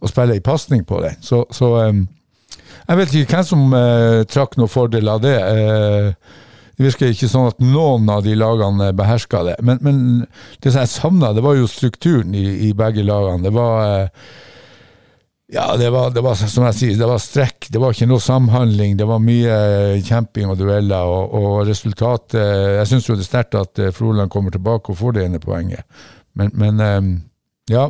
å 0.03 0.11
spille 0.11 0.35
ei 0.35 0.43
pasning 0.43 0.83
på 0.83 0.99
den. 1.05 1.15
Så, 1.23 1.45
så 1.55 1.71
um, 1.87 2.03
jeg 2.89 2.99
vet 2.99 3.15
ikke 3.15 3.37
hvem 3.37 3.47
som 3.47 3.63
uh, 3.71 4.25
trakk 4.27 4.59
noen 4.59 4.73
fordel 4.75 5.07
av 5.15 5.23
det. 5.23 5.37
Eh, 5.39 6.41
det 6.77 6.87
virker 6.87 7.11
ikke 7.13 7.29
sånn 7.29 7.51
at 7.51 7.59
noen 7.61 8.07
av 8.09 8.23
de 8.25 8.33
lagene 8.37 8.89
beherska 8.97 9.43
det. 9.45 9.59
Men, 9.61 9.77
men 9.85 9.99
det 10.63 10.71
som 10.73 10.81
jeg 10.81 10.93
savna, 10.93 11.33
det 11.37 11.43
var 11.45 11.59
jo 11.59 11.69
strukturen 11.69 12.33
i, 12.33 12.47
i 12.69 12.71
begge 12.77 13.05
lagene. 13.05 13.45
Det 13.45 13.53
var 13.53 13.83
eh, 13.85 14.25
ja, 15.53 15.75
det 15.77 15.89
var, 15.93 16.09
det 16.09 16.23
var 16.25 16.39
som 16.39 16.65
jeg 16.71 16.77
sier, 16.79 16.95
det 16.97 17.07
var 17.07 17.21
strekk. 17.21 17.67
Det 17.69 17.81
var 17.81 17.93
ikke 17.93 18.07
noe 18.09 18.23
samhandling. 18.23 18.95
Det 18.97 19.05
var 19.05 19.21
mye 19.21 19.53
eh, 19.53 19.99
kjemping 20.05 20.49
og 20.49 20.57
dueller. 20.57 21.05
Og, 21.05 21.35
og 21.37 21.67
resultatet 21.69 22.39
Jeg 22.39 22.89
syns 22.89 23.09
jo 23.09 23.17
det 23.19 23.27
er 23.27 23.29
sterkt 23.29 23.59
at 23.59 23.81
eh, 23.83 23.93
Froland 23.93 24.33
kommer 24.33 24.55
tilbake 24.55 24.89
og 24.89 24.97
får 24.97 25.17
det 25.17 25.27
ene 25.27 25.43
poenget. 25.43 25.85
Men, 26.33 26.49
men 26.57 26.81
eh, 26.81 27.11
ja. 27.75 27.89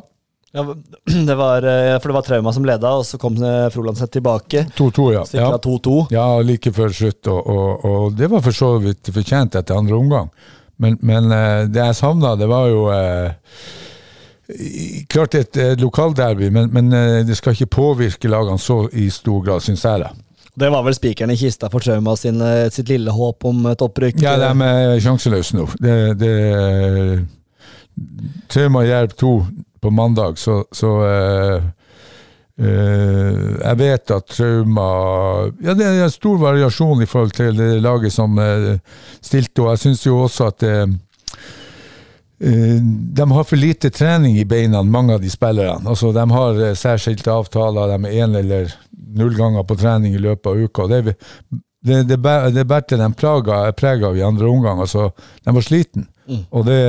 Ja, 0.53 0.65
det 1.27 1.35
var, 1.35 1.65
eh, 1.65 1.99
for 1.99 2.11
det 2.11 2.17
var 2.17 2.25
Trauma 2.27 2.53
som 2.53 2.65
leda, 2.65 2.95
og 2.99 3.05
så 3.09 3.17
kom 3.21 3.37
Frolandset 3.73 4.11
tilbake. 4.13 4.67
2-2, 4.77 5.07
ja. 5.15 5.23
Sikra 5.25 5.55
ja. 5.55 5.61
2-2. 5.65 5.95
Ja, 6.13 6.27
like 6.45 6.73
før 6.75 6.93
slutt, 6.93 7.27
og, 7.27 7.47
og, 7.47 7.87
og 7.89 8.19
det 8.19 8.29
var 8.31 8.43
for 8.45 8.55
så 8.55 8.75
vidt 8.83 9.09
fortjent 9.15 9.57
etter 9.59 9.79
andre 9.79 9.97
omgang. 9.97 10.29
Men, 10.81 10.97
men 11.01 11.31
eh, 11.31 11.63
det 11.71 11.81
jeg 11.81 11.97
savna, 11.97 12.35
det 12.39 12.49
var 12.51 12.67
jo 12.71 12.85
eh, 12.93 13.31
Klart 15.09 15.37
et, 15.39 15.57
et 15.57 15.79
lokalderby, 15.81 16.49
men, 16.51 16.67
men 16.73 16.91
eh, 16.93 17.21
det 17.25 17.37
skal 17.39 17.55
ikke 17.55 17.71
påvirke 17.77 18.29
lagene 18.29 18.59
så 18.59 18.83
i 18.91 19.07
stor 19.13 19.41
grad, 19.45 19.63
syns 19.63 19.85
jeg. 19.87 20.03
da. 20.03 20.11
Det 20.53 20.69
var 20.69 20.83
vel 20.85 20.93
spikeren 20.93 21.31
i 21.33 21.37
kista 21.39 21.69
for 21.73 21.81
Trauma 21.81 22.15
sin, 22.19 22.41
eh, 22.43 22.67
sitt 22.73 22.91
lille 22.91 23.13
håp 23.15 23.47
om 23.49 23.63
et 23.71 23.81
opprykk. 23.81 24.19
Ja, 24.21 24.35
de 24.41 24.51
er 24.67 24.99
sjanseløse 25.01 25.57
nå. 25.57 25.67
Det, 25.81 25.95
det 26.19 26.33
Trauma 28.51 28.83
Jerv 28.85 29.15
2 29.17 29.31
på 29.83 29.91
mandag, 29.93 30.37
så, 30.41 30.61
så 30.71 30.91
eh, 31.05 31.63
eh, 32.57 33.41
Jeg 33.63 33.79
vet 33.83 34.13
at 34.15 34.27
Trauma 34.31 34.87
Ja, 35.63 35.75
det 35.75 35.85
er 35.89 36.03
en 36.05 36.13
stor 36.13 36.37
variasjon 36.41 37.03
i 37.03 37.09
forhold 37.09 37.35
til 37.37 37.57
det 37.59 37.71
laget 37.83 38.13
som 38.15 38.37
eh, 38.39 38.77
stilte, 39.21 39.65
og 39.65 39.73
jeg 39.73 39.83
syns 39.87 40.05
jo 40.07 40.21
også 40.25 40.47
at 40.53 40.65
eh, 40.69 40.85
eh, 42.43 42.79
de 43.19 43.27
har 43.33 43.43
for 43.49 43.59
lite 43.59 43.91
trening 43.93 44.37
i 44.39 44.45
beina, 44.45 44.83
mange 44.83 45.13
av 45.17 45.21
de 45.23 45.29
spillerne. 45.33 45.83
Altså, 45.89 46.11
de 46.15 46.25
har 46.31 46.63
eh, 46.69 46.75
særskilte 46.79 47.31
avtaler, 47.33 47.93
de 47.97 48.09
er 48.09 48.23
én 48.25 48.39
eller 48.39 48.73
null 49.13 49.35
ganger 49.37 49.65
på 49.69 49.77
trening 49.77 50.15
i 50.17 50.21
løpet 50.23 50.49
av 50.49 50.57
uka. 50.63 50.87
Det, 50.89 51.17
det, 51.83 51.99
det, 52.09 52.17
bæ- 52.23 52.49
det 52.55 52.63
bærte 52.69 52.97
de 52.97 53.09
plaga- 53.19 53.67
preg 53.77 54.03
av 54.07 54.17
i 54.17 54.23
andre 54.25 54.47
omgang. 54.49 54.79
Altså, 54.81 55.11
de 55.43 55.53
var 55.53 55.65
sliten. 55.65 56.07
Og 56.55 56.65
det, 56.65 56.79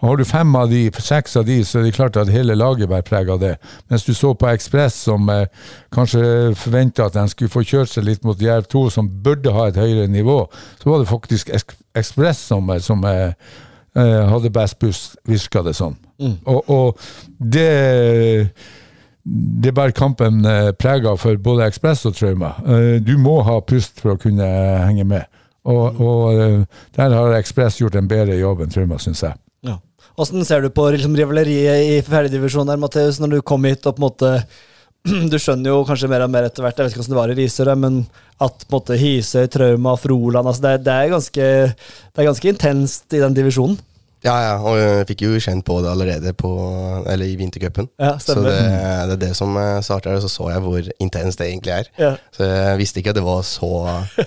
og 0.00 0.08
har 0.08 0.20
du 0.20 0.24
fem 0.28 0.56
av 0.56 0.68
de, 0.72 0.82
seks 1.00 1.36
av 1.40 1.46
de, 1.48 1.60
så 1.64 1.80
er 1.80 1.86
det 1.86 1.94
klart 1.96 2.18
at 2.20 2.32
hele 2.32 2.56
laget 2.58 2.90
bærer 2.90 3.06
preg 3.06 3.30
av 3.32 3.40
det. 3.40 3.54
Mens 3.92 4.04
du 4.04 4.12
så 4.16 4.34
på 4.36 4.48
Ekspress, 4.50 4.98
som 5.08 5.28
eh, 5.32 5.46
kanskje 5.94 6.52
forventa 6.58 7.08
at 7.08 7.16
de 7.16 7.24
skulle 7.32 7.52
få 7.52 7.64
kjørt 7.64 7.92
seg 7.94 8.06
litt 8.08 8.26
mot 8.26 8.40
Jerv 8.40 8.68
2, 8.70 8.84
som 8.92 9.08
burde 9.24 9.54
ha 9.56 9.68
et 9.70 9.80
høyere 9.80 10.10
nivå, 10.12 10.42
så 10.82 10.92
var 10.92 11.02
det 11.02 11.10
faktisk 11.10 11.54
Ekspress 11.96 12.44
som, 12.52 12.68
eh, 12.70 12.82
som 12.84 13.04
eh, 13.08 13.32
eh, 13.96 14.20
hadde 14.32 14.52
best 14.54 14.80
pust, 14.82 15.16
virka 15.28 15.64
det 15.66 15.76
sånn. 15.80 15.96
Og, 16.44 16.70
og 16.70 17.10
det 17.38 17.70
det 19.30 19.74
bærer 19.76 19.92
kampen 19.94 20.40
eh, 20.48 20.70
preg 20.80 21.04
av 21.06 21.18
for 21.20 21.36
både 21.40 21.66
Ekspress 21.68 22.06
og 22.08 22.16
Trauma. 22.16 22.54
Du 23.04 23.12
må 23.20 23.42
ha 23.46 23.58
pust 23.60 24.00
for 24.00 24.14
å 24.14 24.20
kunne 24.20 24.46
henge 24.88 25.04
med. 25.06 25.28
Og, 25.70 26.00
og 26.02 26.40
eh, 26.40 26.82
der 26.96 27.14
har 27.16 27.36
Ekspress 27.38 27.78
gjort 27.80 27.98
en 27.98 28.10
bedre 28.10 28.38
jobb 28.38 28.64
enn 28.64 28.72
Trauma, 28.72 28.98
syns 29.02 29.22
jeg. 29.26 29.38
Ja. 29.66 29.78
Hvordan 30.18 30.46
ser 30.46 30.64
du 30.64 30.72
på 30.74 30.88
liksom, 30.94 31.14
rivaleriet 31.18 31.86
i 31.86 32.00
fjerdedivisjon 32.06 32.68
her, 32.70 32.80
Mathias, 32.80 33.20
når 33.22 33.36
du 33.36 33.46
kom 33.46 33.64
hit 33.68 33.86
og 33.86 33.96
på 33.96 34.02
en 34.02 34.08
måte 34.08 34.34
Du 35.32 35.38
skjønner 35.40 35.72
jo 35.72 35.84
kanskje 35.88 36.10
mer 36.12 36.26
og 36.26 36.32
mer 36.32 36.44
etter 36.48 36.64
hvert, 36.64 36.76
jeg 36.76 36.84
vet 36.84 36.92
ikke 36.92 37.00
hvordan 37.00 37.14
det 37.14 37.20
var 37.20 37.30
i 37.32 37.36
Risør, 37.38 37.70
men 37.80 38.02
at 38.40 38.64
på 38.66 38.68
en 38.68 38.74
måte 38.74 38.98
Hisøy, 39.00 39.46
Trauma, 39.52 39.94
Froland 40.00 40.50
altså 40.50 40.66
det, 40.66 40.74
det, 40.84 40.96
er 40.96 41.14
ganske, 41.14 41.46
det 41.72 42.20
er 42.20 42.28
ganske 42.28 42.52
intenst 42.52 43.16
i 43.16 43.22
den 43.22 43.36
divisjonen. 43.36 43.78
Ja, 44.22 44.34
ja, 44.44 44.56
og 44.60 44.74
jeg 44.76 45.06
fikk 45.08 45.22
jo 45.24 45.38
kjent 45.40 45.64
på 45.64 45.78
det 45.80 45.88
allerede 45.88 46.32
på, 46.36 46.50
eller 47.08 47.24
i 47.24 47.36
vintercupen. 47.40 47.86
Ja, 47.96 48.18
så 48.20 48.34
det, 48.36 48.52
det 48.52 49.14
er 49.14 49.20
det 49.22 49.30
som 49.38 49.54
starta, 49.80 50.12
og 50.12 50.20
så 50.20 50.28
så 50.28 50.50
jeg 50.52 50.60
hvor 50.60 50.90
intenst 51.00 51.40
det 51.40 51.46
egentlig 51.48 51.72
er. 51.72 51.88
Ja. 51.96 52.10
Så 52.36 52.44
jeg 52.44 52.78
visste 52.82 53.00
ikke 53.00 53.14
at 53.14 53.16
det 53.16 53.24
var 53.24 53.40
så, 53.48 53.70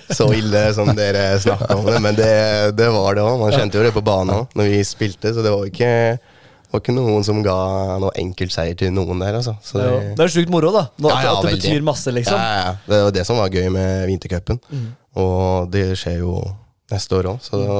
så 0.10 0.32
ille 0.34 0.64
som 0.74 0.90
dere 0.98 1.38
snakka 1.44 1.78
om 1.78 1.86
det, 1.92 2.00
men 2.02 2.18
det, 2.18 2.32
det 2.80 2.90
var 2.96 3.14
det 3.20 3.22
òg. 3.28 3.38
Man 3.44 3.54
kjente 3.54 3.78
jo 3.78 3.84
det 3.86 3.94
på 3.94 4.02
banen 4.06 4.34
òg 4.40 4.58
når 4.58 4.72
vi 4.74 4.82
spilte, 4.88 5.30
så 5.38 5.46
det 5.46 5.54
var 5.54 5.70
ikke, 5.70 5.92
det 6.18 6.74
var 6.74 6.82
ikke 6.82 6.98
noen 6.98 7.24
som 7.30 7.44
ga 7.46 7.60
noe 8.02 8.10
enkeltseier 8.18 8.74
til 8.82 8.90
noen 8.98 9.22
der, 9.22 9.38
altså. 9.44 9.54
Så 9.62 9.78
Det 9.78 9.86
jo- 9.92 10.02
det 10.18 10.26
er 10.26 10.34
sjukt 10.40 10.50
moro, 10.58 10.74
da. 10.74 10.88
Nå, 10.98 11.14
Ja, 11.14 11.22
ja, 11.22 11.36
at 11.38 11.46
det 11.46 11.52
veldig. 11.54 11.62
betyr 11.70 11.86
masse, 11.86 12.10
liksom. 12.18 12.34
Ja, 12.42 12.50
ja, 12.58 12.66
ja. 12.66 12.76
Det 12.90 13.04
var 13.06 13.12
det 13.22 13.28
som 13.30 13.38
var 13.38 13.54
gøy 13.54 13.70
med 13.78 14.08
vintercupen. 14.10 14.58
Mm. 14.74 14.90
Og 15.22 15.70
det 15.70 15.86
skjer 16.02 16.18
jo 16.26 16.40
neste 16.94 17.20
år 17.20 17.34
òg, 17.36 17.46
så 17.46 17.60
da 17.62 17.80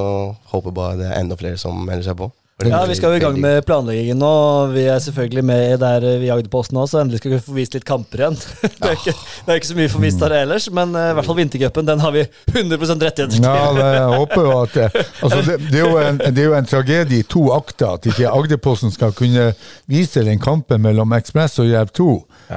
håper 0.54 0.76
bare 0.76 1.00
det 1.00 1.12
er 1.12 1.20
enda 1.22 1.38
flere 1.40 1.60
som 1.62 1.78
melder 1.86 2.10
seg 2.12 2.20
på. 2.20 2.32
Ja, 2.62 2.86
Vi 2.86 2.96
skal 2.96 3.12
jo 3.12 3.18
i 3.18 3.22
gang 3.24 3.38
med 3.42 3.66
planleggingen 3.66 4.20
nå. 4.22 4.34
Vi 4.72 4.84
er 4.88 5.00
selvfølgelig 5.02 5.44
med 5.46 5.80
der 5.82 6.04
vi 6.22 6.30
jagde 6.30 6.52
på 6.54 6.62
oss 6.62 6.70
nå, 6.72 6.86
så 6.88 7.02
endelig 7.02 7.20
skal 7.20 7.34
vi 7.34 7.40
få 7.44 7.56
vist 7.58 7.74
litt 7.76 7.86
kamper 7.88 8.22
igjen. 8.24 8.38
Det 8.84 8.92
er 8.92 8.98
ikke, 8.98 9.14
det 9.14 9.52
er 9.52 9.60
ikke 9.60 9.70
så 9.70 9.78
mye 9.78 9.92
for 9.92 10.04
vist 10.04 10.22
her 10.24 10.36
ellers, 10.38 10.68
men 10.76 10.94
eh, 10.96 11.10
i 11.12 11.16
hvert 11.18 11.28
fall 11.28 11.38
vintercupen 11.40 11.88
den 11.88 12.04
har 12.04 12.14
vi 12.14 12.24
100 12.54 12.78
rettigheter 12.78 13.34
til. 13.34 13.48
Ja, 13.48 13.72
det, 13.76 13.88
jeg 13.98 14.20
håper 14.20 14.46
jo 14.48 14.54
at 14.60 14.76
det, 14.78 15.06
altså 15.24 15.40
det, 15.48 15.58
det, 15.66 15.80
er 15.80 15.88
jo 15.88 15.98
en, 16.02 16.22
det 16.24 16.44
er 16.44 16.50
jo 16.50 16.58
en 16.58 16.70
tragedie 16.70 17.24
i 17.24 17.28
to 17.36 17.48
akter 17.56 17.98
at 17.98 18.08
ikke 18.12 18.32
Agderposten 18.32 18.94
skal 18.94 19.16
kunne 19.18 19.50
vise 19.90 20.24
den 20.26 20.42
kampen 20.44 20.84
mellom 20.84 21.16
Ekspress 21.18 21.60
og 21.64 21.72
Jerv 21.72 21.92
2. 21.96 22.12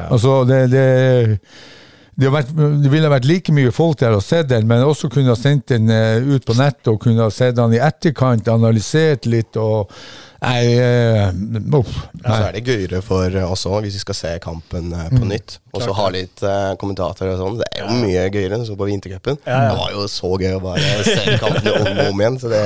Altså, 0.06 0.38
det, 0.48 0.60
det, 0.74 0.86
det, 2.16 2.30
vært, 2.32 2.52
det 2.56 2.90
ville 2.92 3.10
vært 3.12 3.28
like 3.28 3.52
mye 3.52 3.72
folk 3.74 3.98
der 4.00 4.16
og 4.16 4.24
sett 4.24 4.48
den, 4.48 4.68
men 4.68 4.84
også 4.86 5.10
kunne 5.12 5.34
ha 5.34 5.38
sendt 5.38 5.68
den 5.74 5.90
eh, 5.92 6.24
ut 6.24 6.46
på 6.48 6.56
nettet 6.56 6.88
og 6.94 7.00
kunne 7.02 7.26
ha 7.26 7.32
sett 7.32 7.58
den 7.58 7.76
i 7.76 7.82
etterkant, 7.82 8.48
analysert 8.48 9.28
litt 9.28 9.58
og 9.60 9.92
Nei, 10.42 10.76
uh, 10.76 11.78
uff, 11.78 11.94
nei. 12.20 12.26
så 12.26 12.40
er 12.48 12.56
det 12.58 12.64
gøyere 12.66 13.02
for 13.04 13.38
oss 13.46 13.64
òg, 13.68 13.80
hvis 13.86 13.96
vi 13.96 14.02
skal 14.04 14.18
se 14.18 14.34
kampen 14.44 14.92
på 14.92 15.16
på 15.16 15.28
nytt. 15.30 15.58
Og 15.76 15.82
så 15.84 15.94
ha 15.96 16.06
litt 16.12 16.42
uh, 16.44 16.74
kommentatorer 16.80 17.34
og 17.34 17.40
sånn. 17.40 17.58
Det 17.60 17.68
er 17.72 17.84
jo 17.84 17.96
mye 18.00 18.26
gøyere 18.32 18.58
enn 18.58 18.66
så 18.68 18.76
på 18.78 18.88
vintercupen. 18.88 19.38
Det 19.44 19.78
var 19.78 19.92
jo 19.94 20.06
så 20.10 20.30
gøy 20.40 20.56
å 20.56 20.62
bare 20.62 21.04
se 21.06 21.36
kampene 21.40 21.74
om 21.76 22.00
og 22.04 22.12
om 22.12 22.22
igjen. 22.22 22.38
Så 22.40 22.52
det 22.52 22.62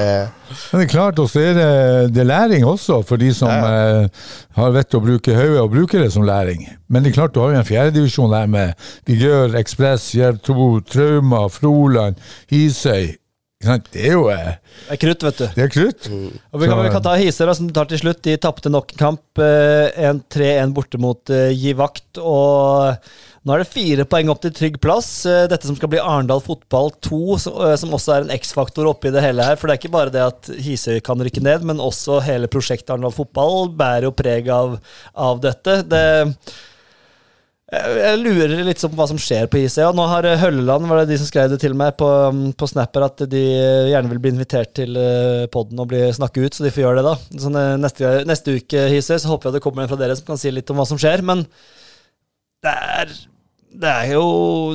Men 0.50 0.82
det 0.82 0.86
er 0.86 0.92
klart, 0.92 1.22
og 1.22 1.30
så 1.30 1.42
er 1.42 1.56
det, 1.58 1.70
det 2.14 2.24
er 2.24 2.30
læring 2.30 2.66
også, 2.66 3.00
for 3.06 3.20
de 3.20 3.30
som 3.34 3.50
eh, 3.50 4.26
har 4.58 4.74
vett 4.74 4.98
å 4.98 5.02
bruke 5.04 5.36
hodet 5.36 5.62
og 5.62 5.72
bruker 5.74 6.04
det 6.04 6.10
som 6.14 6.26
læring. 6.26 6.66
Men 6.90 7.04
det 7.04 7.12
er 7.12 7.20
klart, 7.20 7.34
du 7.34 7.42
har 7.42 7.54
jo 7.54 7.60
en 7.60 7.68
fjerdedivisjon 7.68 8.34
der 8.34 8.50
med 8.50 8.90
Vigør, 9.08 9.56
Ekspress, 9.60 10.10
Jerv 10.18 10.40
2, 10.46 10.70
Trauma, 10.90 11.46
Froland, 11.52 12.18
Hisøy. 12.50 13.19
Det 13.60 14.00
er 14.00 14.14
jo 14.14 14.28
eh, 14.32 14.54
Det 14.86 14.94
er 14.94 15.00
krutt, 15.02 15.24
vet 15.26 15.40
du. 15.42 15.46
det 15.52 15.64
er 15.66 15.72
krutt. 15.72 16.06
Og 16.08 16.62
vi 16.62 16.68
kan, 16.70 16.78
vi 16.80 16.92
kan 16.94 17.02
ta 17.04 17.16
Hisøra, 17.20 17.52
som 17.56 17.68
tar 17.76 17.90
til 17.90 18.00
slutt. 18.00 18.22
De 18.24 18.38
tapte 18.40 18.72
nok 18.72 18.94
en 18.94 19.02
kamp. 19.02 19.42
Eh, 19.44 20.14
3-1 20.32 20.72
borte 20.76 21.00
mot 21.02 21.32
uh, 21.34 21.50
Givakt. 21.52 22.22
Og 22.22 22.96
nå 23.40 23.54
er 23.54 23.62
det 23.62 23.70
fire 23.72 24.04
poeng 24.04 24.28
opp 24.32 24.42
til 24.44 24.52
trygg 24.52 24.74
plass. 24.84 25.08
Eh, 25.24 25.46
dette 25.48 25.68
som 25.68 25.76
skal 25.76 25.88
bli 25.92 26.00
Arendal 26.00 26.42
fotball 26.44 26.90
2, 27.04 27.20
som, 27.40 27.60
eh, 27.64 27.76
som 27.80 27.94
også 27.96 28.14
er 28.14 28.26
en 28.26 28.34
X-faktor 28.36 28.88
oppi 28.90 29.12
det 29.12 29.22
hele 29.24 29.46
her. 29.46 29.56
For 29.56 29.68
det 29.68 29.76
er 29.76 29.80
ikke 29.80 29.94
bare 29.94 30.12
det 30.12 30.24
at 30.24 30.50
Hisøy 30.60 31.00
kan 31.04 31.20
rykke 31.24 31.40
ned, 31.44 31.64
men 31.64 31.80
også 31.80 32.20
hele 32.26 32.50
prosjektet 32.52 32.92
Arendal 32.92 33.16
fotball 33.16 33.70
bærer 33.72 34.08
jo 34.08 34.16
preg 34.16 34.48
av, 34.52 34.76
av 35.16 35.40
dette. 35.40 35.80
Det 35.88 36.04
jeg 37.70 38.00
jeg 38.00 38.18
lurer 38.20 38.52
litt 38.66 38.82
sånn 38.82 38.92
på 38.92 38.98
hva 38.98 39.06
som 39.10 39.18
skjer 39.20 39.48
på 39.50 39.60
IC. 39.60 39.78
Og 39.88 39.96
nå 39.98 40.06
har 40.10 40.26
eh, 40.26 40.38
Hølleland 40.40 40.88
var 40.90 41.02
det 41.02 41.12
de 41.12 41.18
som 41.20 41.28
skrev 41.28 41.52
det 41.52 41.60
til 41.62 41.76
meg 41.78 41.94
på, 42.00 42.08
um, 42.30 42.44
på 42.52 42.68
Snapper, 42.70 43.06
at 43.06 43.24
de 43.30 43.42
eh, 43.54 43.90
gjerne 43.92 44.10
vil 44.10 44.22
bli 44.22 44.34
invitert 44.34 44.74
til 44.78 44.98
poden 45.54 45.82
og 45.82 45.90
bli 45.92 46.02
snakke 46.16 46.44
ut, 46.44 46.56
så 46.56 46.66
de 46.66 46.72
får 46.74 46.84
gjøre 46.84 47.00
det, 47.00 47.12
da. 47.12 47.42
Sånn, 47.44 47.58
eh, 47.60 47.74
neste, 47.80 48.14
neste 48.28 48.56
uke, 48.58 48.86
IC, 48.98 49.12
så 49.22 49.32
håper 49.32 49.50
jeg 49.50 49.58
det 49.58 49.64
kommer 49.66 49.86
en 49.86 49.92
fra 49.92 50.00
dere 50.00 50.18
som 50.18 50.32
kan 50.32 50.40
si 50.40 50.52
litt 50.54 50.70
om 50.72 50.80
hva 50.80 50.88
som 50.90 51.00
skjer. 51.00 51.22
Men 51.26 51.46
det 52.64 52.74
er, 52.74 53.14
det 53.80 53.90
er 53.90 54.10
jo 54.12 54.24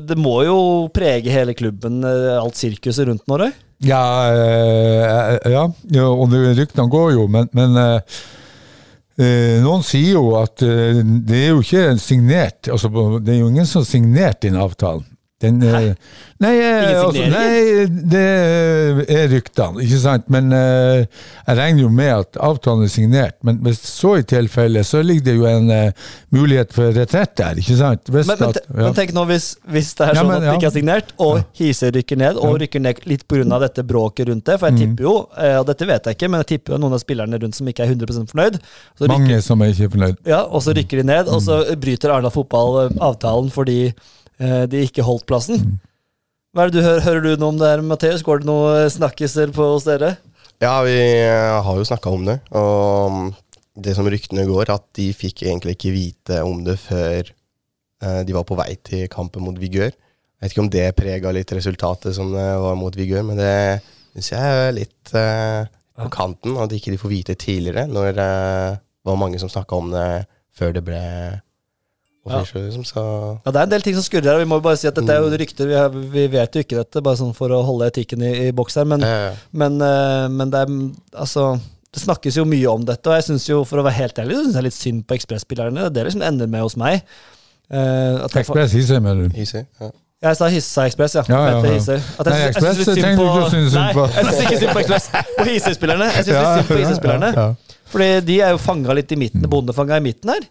Det 0.02 0.16
må 0.18 0.40
jo 0.48 0.58
prege 0.96 1.34
hele 1.34 1.54
klubben, 1.58 2.00
eh, 2.08 2.34
alt 2.40 2.60
sirkuset 2.60 3.10
rundt 3.10 3.28
nå? 3.30 3.52
Ja, 3.84 4.32
øh, 4.32 5.52
ja, 5.52 5.66
og 6.08 6.32
ryktene 6.32 6.88
går 6.90 7.12
jo, 7.18 7.28
men, 7.28 7.50
men 7.54 7.76
eh, 7.76 7.96
eh, 8.00 8.45
noen 9.64 9.84
sier 9.86 10.18
jo 10.18 10.34
at 10.42 10.64
eh, 10.66 11.00
det 11.00 11.38
er 11.40 11.54
jo 11.54 11.62
ikke 11.64 11.84
signert 12.04 12.68
altså, 12.68 12.90
Det 13.24 13.32
er 13.32 13.40
jo 13.40 13.52
ingen 13.52 13.68
som 13.70 13.84
har 13.84 13.88
signert 13.88 14.42
den 14.44 14.58
avtalen. 14.60 15.06
Den, 15.44 15.58
eh, 15.68 15.90
nei, 16.40 16.52
eh, 16.64 16.94
altså, 16.96 17.24
nei, 17.28 17.86
det 18.08 18.22
er 19.12 19.26
ryktene, 19.34 19.82
ikke 19.84 19.98
sant. 20.00 20.30
Men 20.32 20.48
uh, 20.56 21.02
jeg 21.04 21.58
regner 21.60 21.84
jo 21.84 21.90
med 21.92 22.12
at 22.14 22.40
avtalen 22.40 22.86
er 22.86 22.92
signert. 22.94 23.36
Men 23.44 23.58
hvis 23.66 23.82
så 23.84 24.14
i 24.22 24.24
tilfelle, 24.24 24.80
så 24.88 25.02
ligger 25.04 25.26
det 25.28 25.36
jo 25.36 25.44
en 25.50 25.68
uh, 25.74 26.08
mulighet 26.32 26.72
for 26.76 26.96
retrett 26.96 27.36
der, 27.36 27.60
ikke 27.60 27.76
sant. 27.82 28.08
Hvis 28.08 28.32
Men, 28.32 28.40
men, 28.40 28.54
at, 28.56 28.62
ja. 28.64 28.78
men 28.80 28.96
tenk 28.96 29.12
nå 29.18 29.26
hvis, 29.28 29.50
hvis 29.76 29.92
det 30.00 30.08
er 30.08 30.14
Ja, 30.16 30.24
sånn 30.24 30.32
men, 30.32 30.38
at 30.40 30.48
det 30.48 30.56
ikke 30.56 30.72
er 30.72 30.76
signert, 30.78 31.14
og 31.28 31.44
Hisøy 31.60 31.92
rykker 32.00 32.24
ned, 32.24 32.40
og 32.40 32.58
rykker 32.64 32.86
ned 32.88 33.04
litt 33.12 33.28
pga. 33.28 33.60
dette 33.68 33.84
bråket 33.92 34.32
rundt 34.32 34.48
det. 34.48 34.60
For 34.62 34.72
Mm. 34.72 34.78
jeg 34.80 34.88
tipper 34.88 35.04
jo, 35.10 35.16
og 35.60 35.68
dette 35.68 35.86
vet 35.92 36.08
jeg 36.08 36.16
ikke, 36.18 36.32
men 36.32 36.42
jeg 36.46 36.52
tipper 36.56 36.74
jo 36.78 36.82
noen 36.82 36.96
av 36.96 37.04
spillerne 37.04 37.38
rundt 37.44 37.60
som 37.60 37.68
ikke 37.68 37.84
er 37.84 37.92
100 37.92 38.32
fornøyd. 38.32 38.58
Så 38.96 39.04
rykker, 39.04 39.20
mange 39.20 39.42
som 39.44 39.62
er 39.62 39.76
ikke 39.76 39.92
fornøyd. 40.00 40.18
ja, 40.26 40.42
og 40.48 40.64
så 40.64 40.74
rykker 40.80 41.04
de 41.04 41.10
ned, 41.12 41.28
og 41.28 41.44
så 41.44 41.60
bryter 41.76 42.16
Arendal 42.16 42.32
Fotball 42.32 42.86
avtalen 43.04 43.52
fordi 43.52 43.92
de 44.40 44.82
ikke 44.84 45.04
holdt 45.06 45.28
plassen. 45.30 45.62
Mm. 45.62 45.76
Hva 46.56 46.64
er 46.64 46.72
det 46.72 46.80
du 46.80 46.86
hører, 46.86 47.02
hører 47.04 47.24
du 47.24 47.42
noe 47.42 47.52
om 47.52 47.58
det 47.60 47.68
her, 47.68 47.82
Mathias? 47.84 48.22
Går 48.24 48.42
det 48.42 48.48
noe 48.48 48.86
snakkiser 48.92 49.50
på 49.56 49.66
hos 49.74 49.88
dere? 49.88 50.14
Ja, 50.64 50.78
vi 50.86 50.96
eh, 50.96 51.58
har 51.66 51.76
jo 51.76 51.88
snakka 51.88 52.14
om 52.16 52.24
det. 52.30 52.38
Og 52.56 53.12
mm, 53.12 53.26
det 53.84 53.96
som 53.98 54.08
ryktene 54.08 54.46
går, 54.48 54.72
at 54.72 54.86
de 54.96 55.10
fikk 55.12 55.44
egentlig 55.44 55.76
ikke 55.76 55.92
vite 55.92 56.40
om 56.48 56.62
det 56.64 56.78
før 56.80 57.28
eh, 57.28 58.22
de 58.24 58.38
var 58.38 58.48
på 58.48 58.56
vei 58.56 58.72
til 58.88 59.10
kampen 59.12 59.44
mot 59.44 59.60
Vigør. 59.60 59.92
Jeg 59.92 60.46
vet 60.46 60.56
ikke 60.56 60.64
om 60.64 60.72
det 60.72 60.86
prega 60.96 61.34
litt 61.36 61.52
resultatet 61.58 62.16
som 62.16 62.32
det 62.32 62.48
var 62.64 62.80
mot 62.80 62.96
Vigør, 62.96 63.26
men 63.28 63.40
det 63.40 63.84
syns 64.16 64.32
jeg 64.32 64.62
er 64.62 64.76
litt 64.80 65.16
eh, 65.20 65.68
på 66.00 66.08
kanten, 66.14 66.56
at 66.64 66.72
ikke 66.76 66.94
de 66.94 67.02
får 67.02 67.12
vite 67.12 67.36
tidligere, 67.40 67.84
når 67.92 68.14
eh, 68.14 68.78
det 68.80 69.12
var 69.12 69.20
mange 69.20 69.44
som 69.44 69.52
snakka 69.52 69.80
om 69.80 69.92
det 69.92 70.08
før 70.56 70.72
det 70.76 70.88
ble 70.88 71.04
official, 72.26 72.66
liksom, 72.66 72.86
Ja, 73.46 73.52
Det 73.52 73.56
er 73.56 73.64
en 73.64 73.70
del 73.70 73.86
ting 73.86 73.96
som 73.96 74.04
skurrer 74.04 74.32
her, 74.34 74.40
vi 74.42 74.50
må 74.50 74.58
jo 74.60 74.66
bare 74.66 74.78
si 74.78 74.88
at 74.88 74.96
dette 74.96 75.10
er 75.14 75.22
jo 75.22 75.30
Mm. 75.30 75.38
rykter. 75.40 75.68
Vi, 75.68 75.74
har, 75.74 75.90
vi 75.90 76.28
vet 76.28 76.52
jo 76.56 76.64
ikke 76.66 76.78
dette, 76.82 77.02
bare 77.02 77.18
sånn 77.18 77.36
for 77.36 77.50
å 77.50 77.64
holde 77.64 77.88
etikken 77.92 78.22
i, 78.24 78.48
i 78.48 78.52
boks 78.52 78.76
her. 78.76 78.86
Men, 78.86 79.04
eh, 79.04 79.34
men, 79.54 79.80
eh, 79.82 80.28
men 80.30 80.50
det 80.50 80.66
er 80.66 80.74
altså 81.20 81.60
det 81.96 82.02
snakkes 82.04 82.36
jo 82.36 82.44
mye 82.44 82.68
om 82.68 82.84
dette, 82.84 83.08
og 83.08 83.16
jeg 83.16 83.24
synes 83.30 83.46
jo, 83.48 83.64
for 83.64 83.80
å 83.80 83.84
være 83.86 83.96
helt 84.02 84.18
ærlig, 84.20 84.36
synes 84.36 84.56
jeg 84.58 84.64
litt 84.68 84.76
synd 84.76 85.06
på 85.08 85.16
Ekspress-spillerne. 85.16 85.88
Det 85.96 86.04
liksom 86.04 86.26
ender 86.28 86.50
med 86.52 86.66
hos 86.66 86.76
meg. 86.76 87.06
Uh, 87.72 88.20
Ekspress 88.36 88.74
Hisøy, 88.76 89.00
mener 89.00 89.24
du? 89.24 89.30
Hisøy, 89.34 89.64
ja. 89.80 89.88
jeg 90.28 90.38
sa 90.38 90.50
Hissa 90.54 90.84
Ekspress, 90.90 91.16
ja. 91.16 91.24
Ja, 91.32 91.40
ja, 91.48 91.62
ja. 91.64 91.96
At 92.20 92.28
jeg 92.28 92.36
Nei, 92.36 92.42
Ekspress 92.52 92.82
trenger 92.84 93.16
du 93.16 93.24
ikke 93.24 93.46
å 93.46 93.48
synes 93.54 93.72
synd 93.74 93.96
på. 93.96 94.04
Nei, 94.06 94.18
jeg 94.18 94.26
synes 94.28 94.44
ikke 94.44 94.60
synd 94.60 94.74
på 94.76 94.84
Ekspress. 94.84 95.08
På 95.38 95.48
Hisøy-spillerne. 95.48 96.10
Jeg 96.12 96.28
synes 96.28 96.36
ja, 96.36 96.44
synd 96.58 96.68
på 96.68 96.82
Hisøy-spillerne. 96.82 97.32
Ja, 97.32 97.48
ja. 97.48 97.80
Fordi 97.96 98.10
de 98.28 98.38
er 98.42 98.54
jo 98.54 98.60
fanga 98.62 98.98
litt 99.00 99.16
i 99.16 99.20
midten, 99.24 99.48
bondefanga 99.50 99.98
i 100.02 100.04
midten 100.04 100.36
her. 100.36 100.46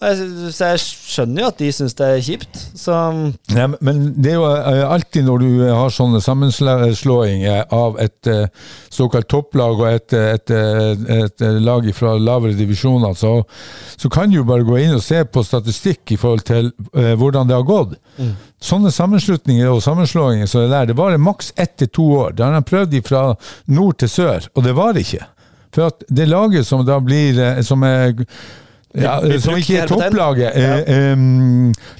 Så 0.00 0.64
jeg 0.70 0.78
skjønner 0.80 1.42
jo 1.42 1.48
at 1.50 1.58
de 1.60 1.66
syns 1.76 1.92
det 1.98 2.06
er 2.08 2.22
kjipt. 2.24 2.60
Så 2.80 2.94
Ja, 3.52 3.66
men- 3.84 4.14
det 4.16 4.30
er 4.32 4.36
jo 4.38 4.46
eh, 4.48 4.84
alltid 4.88 5.26
når 5.26 5.38
du 5.42 5.50
har 5.68 5.90
sånne 5.92 6.22
sammenslåinger 6.24 7.66
av 7.70 7.98
et 8.00 8.26
eh, 8.26 8.46
såkalt 8.88 9.28
topplag 9.28 9.76
og 9.82 9.86
et, 9.90 10.12
et, 10.16 10.50
et, 10.50 10.52
eh, 10.56 11.24
et, 11.26 11.42
eh, 11.44 11.58
lag 11.60 11.84
fra 11.94 12.14
lavere 12.16 12.56
divisjoner, 12.56 13.12
så, 13.14 13.42
så 14.00 14.08
kan 14.12 14.30
du 14.32 14.38
jo 14.38 14.44
bare 14.48 14.64
gå 14.64 14.78
inn 14.80 14.94
og 14.96 15.02
se 15.04 15.20
på 15.24 15.44
statistikk 15.44 16.14
i 16.16 16.18
forhold 16.20 16.46
til 16.48 16.72
eh, 16.94 17.12
hvordan 17.20 17.50
det 17.50 17.58
har 17.58 17.68
gått. 17.68 17.98
Sånne 18.60 18.90
sammenslutninger 18.92 19.68
og 19.72 19.82
sammenslåinger 19.84 20.48
som 20.48 20.64
det 20.64 20.72
der, 20.72 20.88
det 20.90 20.96
varer 20.98 21.20
maks 21.20 21.52
ett 21.60 21.76
til 21.80 21.88
to 21.92 22.08
år. 22.24 22.32
Da 22.36 22.48
har 22.48 22.56
de 22.58 22.64
prøvd 22.72 22.96
fra 23.06 23.26
nord 23.68 24.00
til 24.00 24.08
sør, 24.12 24.48
og 24.56 24.64
det 24.64 24.74
var 24.76 24.96
ikke. 25.00 25.22
For 25.76 25.86
at 25.92 26.02
det 26.08 26.26
laget 26.28 26.66
som 26.66 26.82
da 26.88 26.96
blir 27.04 27.36
eh, 27.38 27.60
som 27.68 27.84
er 27.84 28.16
Ja, 28.98 29.20
som 29.38 29.54
ikke 29.54 29.76
er 29.84 29.86
topplaget. 29.86 30.56
Ja. 30.58 31.14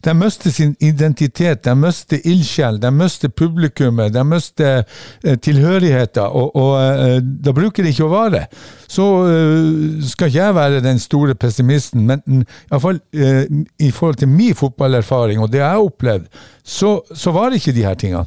de 0.04 0.14
mister 0.18 0.50
sin 0.50 0.72
identitet, 0.82 1.64
de 1.64 1.74
mister 1.78 2.18
ildsjel, 2.24 2.80
de 2.82 2.90
mister 2.90 3.28
publikummet, 3.28 4.14
de 4.14 4.24
mister 4.26 4.82
eh, 5.24 5.36
tilhørigheten, 5.38 6.22
og, 6.22 6.56
og 6.56 6.72
eh, 6.82 7.20
da 7.22 7.54
bruker 7.54 7.86
det 7.86 7.94
ikke 7.94 8.08
å 8.08 8.10
vare. 8.10 8.42
Så 8.90 9.06
eh, 9.28 10.02
skal 10.10 10.32
ikke 10.32 10.42
jeg 10.42 10.58
være 10.58 10.82
den 10.82 10.98
store 10.98 11.38
pessimisten, 11.38 12.08
men 12.10 12.24
mm, 12.26 12.42
i, 12.42 12.82
fall, 12.82 12.98
eh, 13.14 13.46
i 13.78 13.92
forhold 13.94 14.18
til 14.24 14.32
min 14.34 14.58
fotballerfaring 14.58 15.38
og 15.38 15.52
det 15.52 15.62
jeg 15.62 15.70
har 15.70 15.86
opplevd, 15.86 16.26
så, 16.64 16.96
så 17.14 17.30
var 17.36 17.50
det 17.50 17.62
ikke 17.62 17.76
de 17.78 17.86
her 17.86 17.98
tingene. 18.02 18.26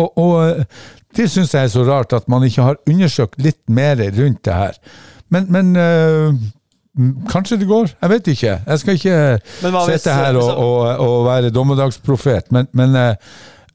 Og, 0.00 0.18
og 0.18 0.34
eh, 0.46 0.64
det 1.16 1.28
syns 1.28 1.52
jeg 1.54 1.68
er 1.68 1.72
så 1.72 1.84
rart, 1.84 2.14
at 2.16 2.28
man 2.32 2.44
ikke 2.46 2.64
har 2.64 2.80
undersøkt 2.88 3.40
litt 3.44 3.60
mer 3.68 4.00
rundt 4.16 4.44
det 4.46 4.56
her. 4.56 4.78
Men, 5.32 5.48
men 5.52 5.76
eh, 5.76 6.32
mm, 6.32 6.38
kanskje 7.30 7.56
det 7.58 7.66
går, 7.68 7.88
jeg 8.02 8.10
vet 8.10 8.26
ikke. 8.34 8.56
Jeg 8.66 8.78
skal 8.78 8.94
ikke 8.94 9.40
hvis- 9.60 9.92
sitte 9.92 10.12
her 10.14 10.36
og, 10.36 10.56
og, 10.56 10.98
og 11.00 11.26
være 11.26 11.50
dommedagsprofet, 11.50 12.52
men, 12.52 12.66
men 12.72 12.94
eh, 12.96 13.14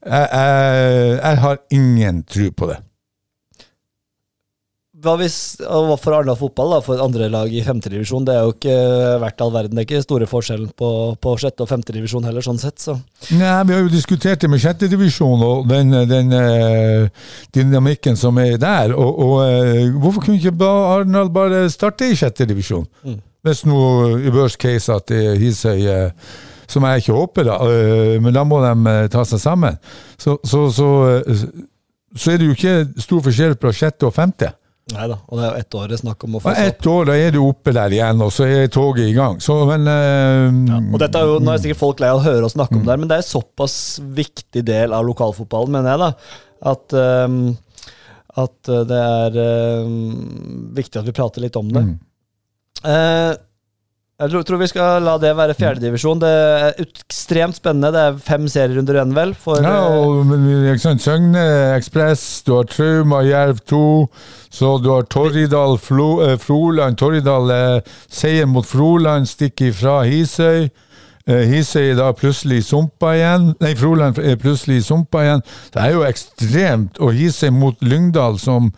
jeg, 0.06 0.28
jeg, 0.32 1.20
jeg 1.22 1.38
har 1.38 1.58
ingen 1.70 2.22
tro 2.24 2.50
på 2.56 2.66
det. 2.70 2.76
Hva 4.98 5.12
hvis, 5.20 5.36
For 5.62 6.14
Arendal 6.16 6.36
fotball, 6.38 6.72
da, 6.74 6.78
for 6.82 6.98
andre 7.02 7.28
lag 7.30 7.52
i 7.54 7.60
femtedivisjon, 7.62 8.24
det 8.26 8.34
er 8.34 8.46
jo 8.46 8.54
ikke 8.56 8.74
verdt 9.22 9.44
all 9.44 9.52
verden. 9.54 9.78
Det 9.78 9.84
er 9.84 9.86
ikke 9.86 10.02
store 10.02 10.26
forskjellen 10.26 10.72
på, 10.78 10.90
på 11.22 11.34
sjette- 11.38 11.62
og 11.62 11.70
femtedivisjon 11.70 12.26
heller, 12.26 12.42
sånn 12.42 12.58
sett. 12.58 12.82
Så. 12.82 12.96
Nei, 13.30 13.52
Vi 13.68 13.76
har 13.76 13.84
jo 13.84 13.92
diskutert 13.92 14.42
det 14.42 14.50
med 14.50 14.62
sjettedivisjon 14.64 15.44
og 15.46 15.70
den, 15.70 15.94
den 16.10 16.34
eh, 16.34 17.30
dynamikken 17.54 18.18
som 18.18 18.42
er 18.42 18.58
der. 18.58 18.96
Og, 18.96 19.22
og 19.22 19.38
eh, 19.46 19.86
Hvorfor 20.02 20.26
kunne 20.26 20.40
ikke 20.40 20.66
Arendal 20.66 21.30
bare 21.30 21.64
starte 21.70 22.10
i 22.10 22.18
sjettedivisjon? 22.18 22.88
Mm. 23.06 23.18
Hvis 23.46 23.64
nå 23.70 23.80
i 24.18 24.34
worst 24.34 24.58
case 24.58 24.90
at 24.90 25.06
det 25.12 25.38
Hisøy 25.38 25.86
eh, 25.86 26.30
Som 26.68 26.84
jeg 26.84 27.04
ikke 27.04 27.14
håper, 27.16 27.46
da, 27.46 27.54
men 28.20 28.34
da 28.34 28.42
må 28.44 28.58
de 28.60 28.96
ta 29.14 29.22
seg 29.24 29.40
sammen. 29.40 29.78
Så, 30.18 30.34
så, 30.44 30.66
så, 30.74 30.88
så 32.12 32.32
er 32.34 32.42
det 32.42 32.50
jo 32.50 32.56
ikke 32.58 32.80
stor 33.00 33.22
forskjell 33.24 33.54
fra 33.62 33.72
sjette 33.72 34.04
og 34.04 34.12
femte. 34.12 34.57
Nei 34.88 35.04
da, 35.10 35.18
og 35.20 35.36
det 35.36 35.44
er 35.44 35.50
jo 35.50 35.60
ett 35.60 35.74
år 35.76 35.90
det 35.90 35.96
er 35.98 36.00
snakk 36.00 36.24
om 36.24 36.36
å 36.38 36.40
få 36.40 36.52
seg 36.56 36.70
ett 36.70 36.86
år, 36.88 37.08
da 37.10 37.16
er 37.20 37.34
du 37.34 37.38
oppe 37.42 37.74
der 37.76 37.92
igjen, 37.92 38.22
og 38.24 38.30
så 38.32 38.46
er 38.48 38.70
toget 38.72 39.10
i 39.10 39.14
gang. 39.16 39.36
Så, 39.44 39.56
men 39.68 39.84
uh, 39.84 40.48
Ja, 40.70 40.78
og 40.80 41.02
dette 41.02 41.20
er 41.20 41.28
jo, 41.28 41.38
Nå 41.44 41.52
er 41.52 41.60
sikkert 41.62 41.82
folk 41.82 42.00
lei 42.00 42.08
av 42.14 42.22
å 42.22 42.24
høre 42.24 42.48
og 42.48 42.54
snakke 42.54 42.78
om 42.78 42.86
det, 42.86 42.92
her, 42.94 43.02
men 43.02 43.10
det 43.10 43.18
er 43.18 43.24
en 43.24 43.28
såpass 43.28 43.78
viktig 44.00 44.64
del 44.68 44.96
av 44.96 45.04
lokalfotballen, 45.08 45.76
mener 45.76 45.92
jeg, 45.92 46.00
da, 46.06 46.38
at, 46.72 46.96
um, 47.28 47.42
at 48.38 48.72
eh, 48.72 48.86
det 48.88 49.02
er 49.02 49.38
um, 49.84 49.98
viktig 50.78 51.02
at 51.02 51.06
vi 51.06 51.14
prater 51.20 51.44
litt 51.44 51.58
om 51.60 51.68
det. 51.74 51.84
Mm. 51.84 51.94
Eh, 52.94 53.32
jeg 54.18 54.42
tror, 54.48 54.58
vi 54.58 54.66
skal 54.66 55.04
la 55.06 55.12
det 55.22 55.30
være 55.38 55.54
fjerdedivisjon. 55.54 56.18
Det 56.18 56.30
er 56.30 56.80
ekstremt 56.82 57.54
spennende. 57.54 57.92
Det 57.94 58.00
er 58.02 58.16
fem 58.26 58.48
serierunder 58.50 58.98
igjen, 58.98 59.14
vel? 59.14 59.34
For, 59.38 59.62
Ja, 59.62 59.84
eh, 59.94 60.72
og 60.72 61.00
Søgne 61.04 61.44
Ekspress, 61.76 62.42
du 62.42 62.56
har 62.56 62.66
Trauma, 62.66 63.22
Jerv 63.22 63.62
2, 63.70 64.08
så 64.50 64.72
du 64.82 64.90
har 64.90 65.06
Torridal, 65.06 65.78
Flo, 65.78 66.20
eh, 66.26 66.34
Froland. 66.36 66.98
Torridal 66.98 67.54
eh, 67.54 67.80
seier 68.10 68.50
mot 68.50 68.66
Froland, 68.66 69.30
stikker 69.30 69.70
ifra 69.70 70.02
Hisøy. 70.02 70.68
Eh, 71.28 71.44
Hisøy 71.52 71.92
er 71.92 71.96
da 72.02 72.10
plutselig 72.10 72.64
sumpa 72.64 73.14
igjen. 73.14 73.52
Nei, 73.62 73.74
Froland 73.78 74.18
er 74.18 74.34
plutselig 74.40 74.82
sumpa 74.90 75.22
igjen. 75.28 75.46
Det 75.70 75.82
er 75.84 75.94
jo 75.94 76.02
ekstremt. 76.08 76.98
Og 76.98 77.14
Hisøy 77.14 77.52
mot 77.54 77.78
Lyngdal, 77.86 78.42
som 78.42 78.72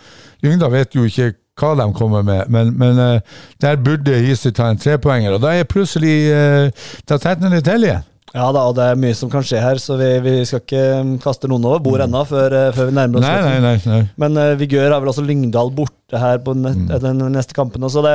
Lyngdal 0.44 0.76
vet 0.76 1.00
jo 1.00 1.08
ikke 1.08 1.32
hva 1.60 1.74
de 1.78 1.88
kommer 1.96 2.22
med, 2.26 2.48
men, 2.50 2.74
men 2.80 2.98
eh, 3.06 3.40
der 3.62 3.76
burde 3.84 4.16
Hisøy 4.24 4.52
ta 4.56 4.70
en 4.72 4.80
trepoenger. 4.80 5.36
Og 5.36 5.42
da 5.44 5.54
er 5.60 5.68
plutselig 5.68 6.14
eh, 6.32 6.70
Da 7.08 7.18
tetner 7.20 7.52
det 7.52 7.64
til 7.68 7.84
igjen. 7.88 8.06
ja 8.30 8.44
da, 8.54 8.60
og 8.70 8.76
det 8.78 8.84
er 8.92 8.98
mye 9.02 9.14
som 9.18 9.30
kan 9.32 9.42
skje 9.42 9.58
her, 9.58 9.78
så 9.82 9.96
vi, 9.98 10.08
vi 10.22 10.34
skal 10.46 10.60
ikke 10.62 10.82
mm, 11.02 11.14
kaste 11.24 11.48
noen 11.50 11.64
over 11.66 11.80
bord 11.82 12.04
ennå 12.04 12.20
før, 12.28 12.54
eh, 12.54 12.68
før 12.76 12.86
vi 12.92 12.94
nærmer 12.94 13.18
oss 13.18 13.26
Nei, 13.26 13.56
nei, 13.64 13.72
nei. 13.90 14.00
Men 14.22 14.38
uh, 14.38 14.52
Vigør 14.60 14.92
har 14.94 15.00
vel 15.02 15.10
også 15.10 15.24
Lyngdal 15.26 15.72
borte 15.74 16.18
her 16.22 16.38
på 16.46 16.54
ne 16.58 16.70
Mm. 16.76 16.86
den 17.02 17.24
neste 17.34 17.54
kampen. 17.58 17.82
Så 17.90 18.02
det, 18.06 18.14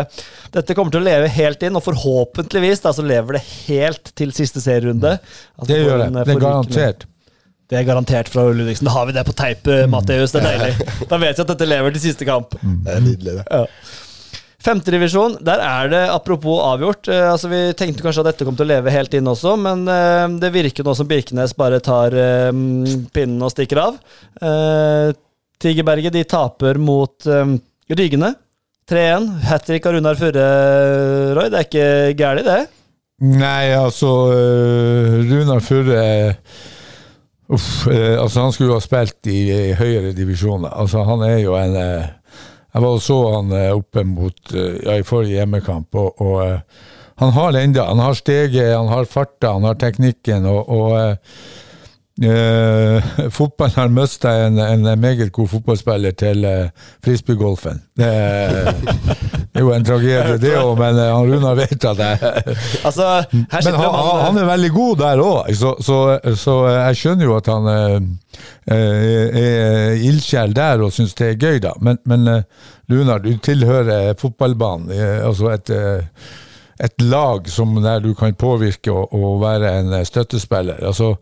dette 0.55 0.75
kommer 0.75 0.91
til 0.95 1.03
å 1.03 1.07
leve 1.09 1.27
helt 1.35 1.61
inn, 1.67 1.75
og 1.75 1.83
forhåpentligvis 1.83 2.81
da, 2.85 2.93
så 2.95 3.03
lever 3.03 3.37
det 3.37 3.43
helt 3.67 4.13
til 4.15 4.31
siste 4.35 4.63
serierunde. 4.63 5.17
At 5.59 5.67
vi 5.67 5.73
Det 5.73 5.83
gjør 5.83 6.05
det. 6.05 6.09
Det 6.25 6.35
er 6.37 6.41
garantert. 6.47 7.05
Det 7.69 7.79
er 7.79 7.85
garantert 7.87 8.29
fra 8.29 8.45
Ludvigsen. 8.45 8.85
Da 8.85 8.93
har 8.93 9.07
vi 9.09 9.15
det 9.15 9.25
på 9.25 9.33
teip, 9.33 9.67
eh, 9.67 9.85
Det 9.89 10.17
er 10.17 10.45
deilig. 10.45 10.89
Da 11.11 11.17
vet 11.21 11.37
vi 11.37 11.45
at 11.45 11.53
dette 11.53 11.69
lever 11.69 11.95
til 11.95 12.03
siste 12.09 12.27
kamp. 12.27 12.57
Det 12.61 12.93
er 12.93 13.05
nydelig, 13.05 13.39
det. 13.41 13.69
Femtedivisjon, 14.65 15.35
der 15.45 15.61
er 15.61 15.89
det 15.91 16.03
apropos 16.09 16.61
avgjort. 16.65 17.09
Eh, 17.11 17.25
altså 17.31 17.49
Vi 17.51 17.59
tenkte 17.77 18.05
kanskje 18.05 18.23
at 18.23 18.31
dette 18.31 18.47
kom 18.47 18.57
til 18.57 18.65
å 18.65 18.71
leve 18.73 18.93
helt 18.93 19.13
inn 19.17 19.29
også, 19.29 19.53
men 19.61 19.85
eh, 19.91 20.25
det 20.41 20.53
virker 20.55 20.85
nå 20.85 20.95
som 20.97 21.09
Birkenes 21.09 21.53
bare 21.57 21.81
tar 21.85 22.15
eh, 22.17 22.49
pinnen 23.13 23.45
og 23.45 23.53
stikker 23.53 23.81
av. 23.83 23.99
Eh, 24.41 25.11
Tigerberget 25.61 26.13
de 26.13 26.25
taper 26.27 26.81
mot 26.81 27.29
eh, 27.29 27.55
Rygene. 27.93 28.33
3-1. 28.89 29.29
Hat 29.49 29.65
trick 29.65 29.85
av 29.89 29.95
Runar 29.95 30.17
Furre, 30.19 30.45
Roy. 31.33 31.49
Det 31.49 31.57
er 31.61 31.65
ikke 31.69 31.87
gærent, 32.19 32.45
det? 32.45 32.65
Nei, 33.25 33.71
altså 33.73 34.11
øh, 34.33 35.21
Runar 35.29 35.61
Furre 35.65 36.01
Uff. 37.47 37.87
eh, 37.87 38.21
altså 38.21 38.41
Han 38.41 38.51
skulle 38.51 38.71
jo 38.73 38.79
ha 38.79 38.83
spilt 38.83 39.27
i, 39.29 39.39
i 39.69 39.73
høyere 39.77 40.13
divisjoner. 40.17 40.69
Altså 40.73 41.03
Han 41.05 41.21
er 41.27 41.37
jo 41.43 41.55
en 41.59 41.75
eh, 41.77 42.07
Jeg 42.73 42.81
var 42.83 42.87
og 42.97 43.01
så 43.01 43.17
han 43.35 43.51
eh, 43.55 43.71
oppe 43.75 44.03
mot 44.03 44.53
øh, 44.53 44.79
Ja, 44.85 44.97
i 44.99 45.03
forrige 45.03 45.37
hjemmekamp, 45.39 45.95
og, 45.95 46.21
og 46.21 46.47
øh, 46.47 46.59
han 47.17 47.31
har 47.31 47.51
det 47.51 47.63
ennå. 47.63 47.83
Han 47.87 47.99
har 48.03 48.13
steget, 48.13 48.77
han 48.77 48.87
har 48.91 49.05
farta, 49.07 49.53
han 49.53 49.63
har 49.63 49.73
teknikken, 49.79 50.45
og, 50.45 50.69
og 50.69 51.17
øh, 52.23 53.03
fotballen 53.37 53.75
har 53.75 53.87
mista 53.87 54.47
en, 54.47 54.59
en 54.59 54.99
meget 54.99 55.31
god 55.31 55.47
fotballspiller 55.47 56.11
til 56.11 56.43
frisbeegolfen. 57.05 57.81
Det 57.97 58.11
jo 59.61 59.71
en 59.75 59.85
tragedie, 59.87 60.37
det 60.41 60.53
òg, 60.59 60.73
men 60.79 60.99
øh, 60.99 61.11
han 61.13 61.31
Runar 61.31 61.57
vet 61.59 61.87
at 61.91 62.03
jeg 62.03 62.33
Altså, 62.85 63.09
men 63.31 63.79
han, 63.79 63.97
han, 64.25 64.37
er 64.41 64.49
veldig 64.51 64.71
god 64.75 64.97
der 65.03 65.23
òg, 65.23 65.51
så, 65.55 65.75
så, 65.83 65.99
så 66.35 66.57
jeg 66.73 67.01
skjønner 67.01 67.29
jo 67.29 67.37
at 67.37 67.51
han 67.51 67.71
eh, 67.71 67.97
eh, 68.75 69.41
er 69.41 70.05
ildsjel 70.09 70.55
der 70.55 70.83
og 70.85 70.93
syns 70.95 71.15
det 71.17 71.33
er 71.33 71.39
gøy, 71.39 71.59
da. 71.63 71.75
Men, 71.81 72.01
men 72.05 72.43
Runar, 72.91 73.19
du 73.19 73.33
tilhører 73.41 74.13
fotballbanen, 74.19 74.91
eh, 74.93 75.25
altså 75.25 75.49
et, 75.55 75.69
eh, 75.73 76.27
et 76.85 77.01
lag 77.01 77.49
som 77.49 77.73
der 77.81 78.03
du 78.03 78.13
kan 78.13 78.35
påvirke 78.37 78.93
og, 78.93 79.13
og 79.13 79.41
være 79.41 79.79
en 79.79 79.93
eh, 79.93 80.05
støttespiller. 80.05 80.83
Altså, 80.85 81.15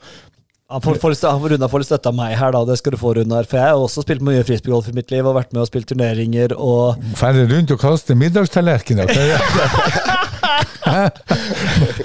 Han 0.73 0.81
Runar 0.81 1.69
får 1.69 1.83
litt 1.83 1.89
støtte 1.91 2.09
av 2.09 2.15
meg 2.17 2.33
her, 2.39 2.51
da. 2.55 2.63
Det 2.65 2.77
skal 2.79 2.95
du 2.95 2.99
få, 3.01 3.13
Runar. 3.19 3.45
For 3.49 3.59
jeg 3.61 3.69
har 3.73 3.77
også 3.83 4.01
spilt 4.05 4.23
mye 4.25 4.43
frisbeegolf 4.47 4.89
i 4.89 4.95
mitt 4.97 5.11
liv 5.13 5.27
og 5.29 5.35
vært 5.37 5.53
med 5.53 5.61
og 5.65 5.69
spilt 5.69 5.87
turneringer 5.91 6.55
og 6.57 7.03
Færre 7.19 7.45
rundt 7.51 7.71
og 7.75 7.79
kaste 7.83 8.15
middagstallerkener. 8.17 9.11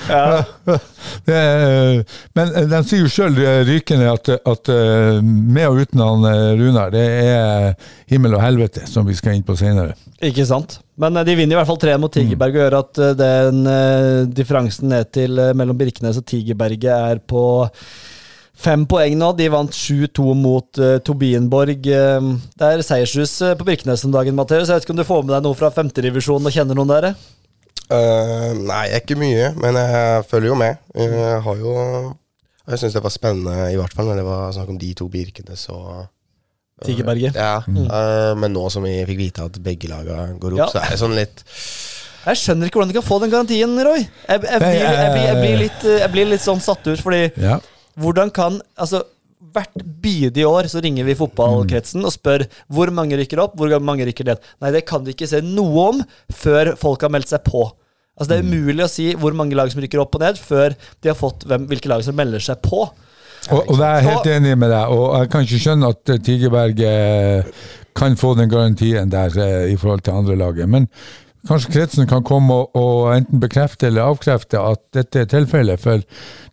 ja. 0.08 0.44
er- 1.26 2.04
Men 2.36 2.52
eh, 2.54 2.66
de 2.70 2.80
sier 2.86 3.02
jo 3.04 3.10
sjøl, 3.12 3.38
Rykende, 3.68 4.10
at, 4.12 4.28
at 4.38 4.70
eh, 4.72 5.20
med 5.24 5.66
og 5.68 5.80
uten 5.84 6.02
han 6.04 6.26
eh, 6.28 6.52
Runar, 6.60 6.92
det 6.94 7.04
er 7.24 7.72
himmel 8.10 8.36
og 8.38 8.42
helvete, 8.44 8.84
som 8.90 9.06
vi 9.08 9.16
skal 9.18 9.36
inn 9.38 9.46
på 9.46 9.56
senere. 9.58 9.96
Ikke 10.24 10.46
sant? 10.48 10.78
Men 11.00 11.16
eh, 11.18 11.26
de 11.28 11.36
vinner 11.38 11.56
i 11.56 11.60
hvert 11.60 11.70
fall 11.70 11.80
tre 11.82 11.96
mot 12.00 12.12
Tigerberg 12.14 12.56
og 12.56 12.62
gjør 12.64 12.78
at 12.82 13.02
eh, 13.06 13.16
den 13.18 13.64
eh, 13.72 14.22
differansen 14.38 14.92
ned 14.94 15.10
til 15.14 15.38
eh, 15.42 15.54
mellom 15.58 15.78
Birkenes 15.80 16.20
og 16.20 16.26
Tigerberget 16.28 16.92
er 16.94 17.22
på 17.28 17.42
fem 18.58 18.84
poeng 18.90 19.14
nå. 19.20 19.30
De 19.38 19.46
vant 19.52 19.70
7-2 19.74 20.34
mot 20.38 20.80
uh, 20.82 20.96
Tobienborg. 21.06 21.86
Uh, 21.86 22.34
det 22.58 22.68
er 22.74 22.82
seiershus 22.86 23.36
eh, 23.46 23.54
på 23.58 23.66
Birkenes 23.68 24.02
om 24.08 24.14
dagen, 24.14 24.34
Matheus. 24.38 24.68
Jeg 24.68 24.74
vet 24.80 24.86
ikke 24.88 24.96
om 24.96 25.00
du 25.02 25.06
får 25.08 25.22
med 25.26 25.34
deg 25.36 25.46
noe 25.46 25.58
fra 25.58 25.70
femtedivisjonen 25.74 26.50
og 26.50 26.54
kjenner 26.56 26.78
noen 26.78 26.90
der? 26.92 27.10
eh? 27.12 27.26
Eh, 27.88 28.50
nei, 28.68 28.82
ikke 28.98 29.16
mye, 29.16 29.52
men 29.56 29.78
jeg 29.80 30.24
følger 30.28 30.50
jo 30.50 30.56
med. 30.60 30.76
Jeg 30.98 31.38
har 31.46 31.60
jo 31.62 31.74
Jeg 32.68 32.82
syns 32.82 32.92
det 32.98 33.00
var 33.06 33.14
spennende, 33.14 33.70
i 33.72 33.78
hvert 33.80 33.94
fall 33.96 34.10
når 34.10 34.18
det 34.20 34.24
var 34.26 34.50
snakk 34.52 34.68
om 34.74 34.80
de 34.82 34.90
to 34.98 35.06
Birkenes 35.08 35.62
og 35.72 35.86
eh, 36.02 36.08
Tigerberget. 36.84 37.38
Ja, 37.38 37.62
eh, 37.64 38.34
men 38.36 38.52
nå 38.52 38.66
som 38.74 38.84
vi 38.84 38.92
fikk 39.08 39.22
vite 39.22 39.46
at 39.48 39.56
begge 39.64 39.88
laga 39.88 40.26
går 40.36 40.58
opp, 40.58 40.66
Ja. 40.66 40.68
så 40.74 40.82
er 40.82 40.92
det 40.92 41.00
sånn 41.00 41.16
litt 41.16 41.40
Jeg 42.26 42.42
skjønner 42.42 42.68
ikke 42.68 42.76
hvordan 42.82 42.92
de 42.92 42.98
kan 42.98 43.06
få 43.08 43.20
den 43.22 43.32
garantien, 43.32 43.72
Roy. 43.88 44.02
Jeg, 44.04 44.10
jeg, 44.28 44.60
blir, 44.60 44.76
jeg, 44.82 45.10
blir, 45.14 45.24
jeg, 45.30 45.40
blir, 45.40 45.56
litt, 45.64 45.88
eh, 45.88 45.98
jeg 46.04 46.12
blir 46.18 46.28
litt 46.34 46.44
sånn 46.44 46.60
satt 46.60 46.84
ut, 46.92 47.00
fordi 47.00 47.24
Ja. 47.40 47.56
Hvordan 47.98 48.30
kan 48.34 48.60
Altså, 48.78 49.02
hvert 49.54 49.82
bidige 50.02 50.48
år 50.48 50.68
så 50.70 50.82
ringer 50.82 51.06
vi 51.06 51.16
fotballkretsen 51.18 52.04
og 52.04 52.12
spør 52.14 52.44
hvor 52.74 52.90
mange 52.94 53.16
rykker 53.20 53.40
opp, 53.42 53.54
hvor 53.58 53.70
mange 53.80 54.06
rykker 54.08 54.26
ned. 54.26 54.48
Nei, 54.62 54.72
det 54.74 54.84
kan 54.88 55.04
de 55.06 55.14
ikke 55.14 55.28
se 55.30 55.40
noe 55.44 55.84
om 55.92 56.00
før 56.34 56.74
folk 56.78 57.06
har 57.06 57.12
meldt 57.14 57.30
seg 57.30 57.44
på. 57.46 57.62
Altså, 58.18 58.32
det 58.32 58.38
er 58.40 58.48
umulig 58.48 58.84
å 58.84 58.90
si 58.90 59.12
hvor 59.18 59.36
mange 59.38 59.56
lag 59.58 59.70
som 59.70 59.82
rykker 59.82 60.02
opp 60.02 60.18
og 60.18 60.24
ned, 60.24 60.40
før 60.42 60.74
de 60.74 61.12
har 61.12 61.18
fått 61.18 61.46
hvem, 61.48 61.68
hvilke 61.70 61.90
lag 61.90 62.02
som 62.04 62.18
melder 62.18 62.42
seg 62.42 62.58
på. 62.66 62.82
Og, 63.48 63.60
og 63.62 63.78
Jeg 63.78 63.86
er 63.86 64.08
helt 64.08 64.26
enig 64.34 64.56
med 64.58 64.72
deg, 64.74 64.90
og 64.92 65.04
jeg 65.14 65.30
kan 65.32 65.46
ikke 65.46 65.60
skjønne 65.62 65.92
at 65.94 66.12
Tigerberg 66.26 66.82
eh, 66.84 67.62
kan 67.96 68.18
få 68.18 68.34
den 68.38 68.50
garantien 68.50 69.12
der 69.12 69.38
eh, 69.38 69.70
i 69.72 69.78
forhold 69.78 70.02
til 70.04 70.18
andre 70.18 70.36
laget. 70.38 70.68
Men 70.68 70.90
kanskje 71.46 71.70
kretsen 71.76 72.08
kan 72.10 72.24
komme 72.26 72.54
og, 72.54 72.74
og 72.78 73.12
enten 73.14 73.40
bekrefte 73.42 73.86
eller 73.88 74.10
avkrefte 74.10 74.58
at 74.58 74.82
dette 74.96 75.22
er 75.22 75.28
tilfellet. 75.30 75.80
For 75.82 76.02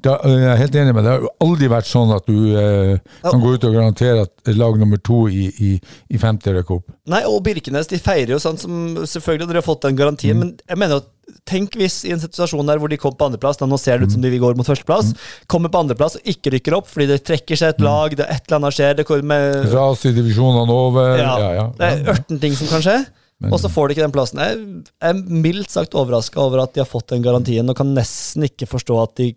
da, 0.05 0.19
jeg 0.29 0.45
er 0.51 0.61
helt 0.61 0.77
enig 0.77 0.93
med 0.93 1.01
deg, 1.01 1.07
det 1.07 1.13
har 1.15 1.25
jo 1.25 1.31
aldri 1.47 1.69
vært 1.71 1.89
sånn 1.89 2.13
at 2.13 2.29
du 2.29 2.53
eh, 2.53 2.99
kan 3.25 3.41
gå 3.41 3.55
ut 3.55 3.65
og 3.65 3.75
garantere 3.79 4.27
at 4.27 4.53
lag 4.53 4.77
nummer 4.77 5.01
to 5.01 5.25
i, 5.31 5.47
i, 5.49 5.73
i 6.13 6.21
femte 6.21 6.53
rykker 6.53 6.77
opp. 6.77 6.93
Nei, 7.09 7.23
og 7.25 7.41
Birkenes 7.45 7.89
de 7.89 7.99
feirer 8.01 8.35
jo 8.35 8.41
sånn 8.41 8.57
som 8.61 8.73
Selvfølgelig 9.05 9.49
dere 9.49 9.61
har 9.61 9.65
fått 9.65 9.85
den 9.85 9.97
garantien, 9.97 10.37
men 10.39 10.55
jeg 10.69 10.79
mener 10.79 11.01
at 11.01 11.11
Tenk 11.49 11.73
hvis 11.77 12.03
i 12.05 12.11
en 12.13 12.19
situasjon 12.21 12.67
der 12.69 12.77
hvor 12.77 12.89
de 12.89 12.99
kom 13.01 13.15
på 13.17 13.25
andreplass, 13.25 13.57
nå 13.57 13.77
ser 13.81 13.97
det 13.97 14.05
ut 14.05 14.13
som 14.13 14.21
de 14.21 14.29
går 14.37 14.53
mot 14.57 14.67
førsteplass, 14.67 15.07
kommer 15.49 15.71
på 15.73 15.79
andreplass 15.81 16.19
og 16.19 16.29
ikke 16.29 16.51
rykker 16.53 16.75
opp 16.77 16.89
fordi 16.91 17.07
det 17.09 17.17
trekker 17.25 17.57
seg 17.57 17.73
et 17.73 17.81
lag, 17.81 18.13
det 18.13 18.27
er 18.27 18.35
et 18.37 18.45
eller 18.45 18.59
annet 18.59 18.77
skjer 18.77 18.97
det 18.99 19.07
kommer, 19.09 19.57
Ras 19.73 20.05
i 20.05 20.13
divisjonene 20.13 20.75
over. 20.85 21.15
ja, 21.17 21.33
Ja, 21.41 21.49
ja. 21.57 21.65
Det 21.79 21.89
er 21.89 22.13
ørten 22.13 22.41
ting 22.43 22.53
som 22.57 22.69
kan 22.69 22.85
skje, 22.85 22.99
og 23.43 23.57
så 23.59 23.69
får 23.71 23.87
de 23.87 23.95
ikke 23.95 24.05
den 24.05 24.13
plassen. 24.15 24.39
Jeg 24.39 24.83
er 25.03 25.17
mildt 25.19 25.73
sagt 25.73 25.97
overraska 25.97 26.39
over 26.39 26.63
at 26.63 26.75
de 26.75 26.81
har 26.83 26.87
fått 26.89 27.11
den 27.11 27.25
garantien, 27.25 27.67
og 27.69 27.77
kan 27.77 27.91
nesten 27.95 28.47
ikke 28.47 28.69
forstå 28.69 28.99
at, 29.01 29.15
de, 29.19 29.33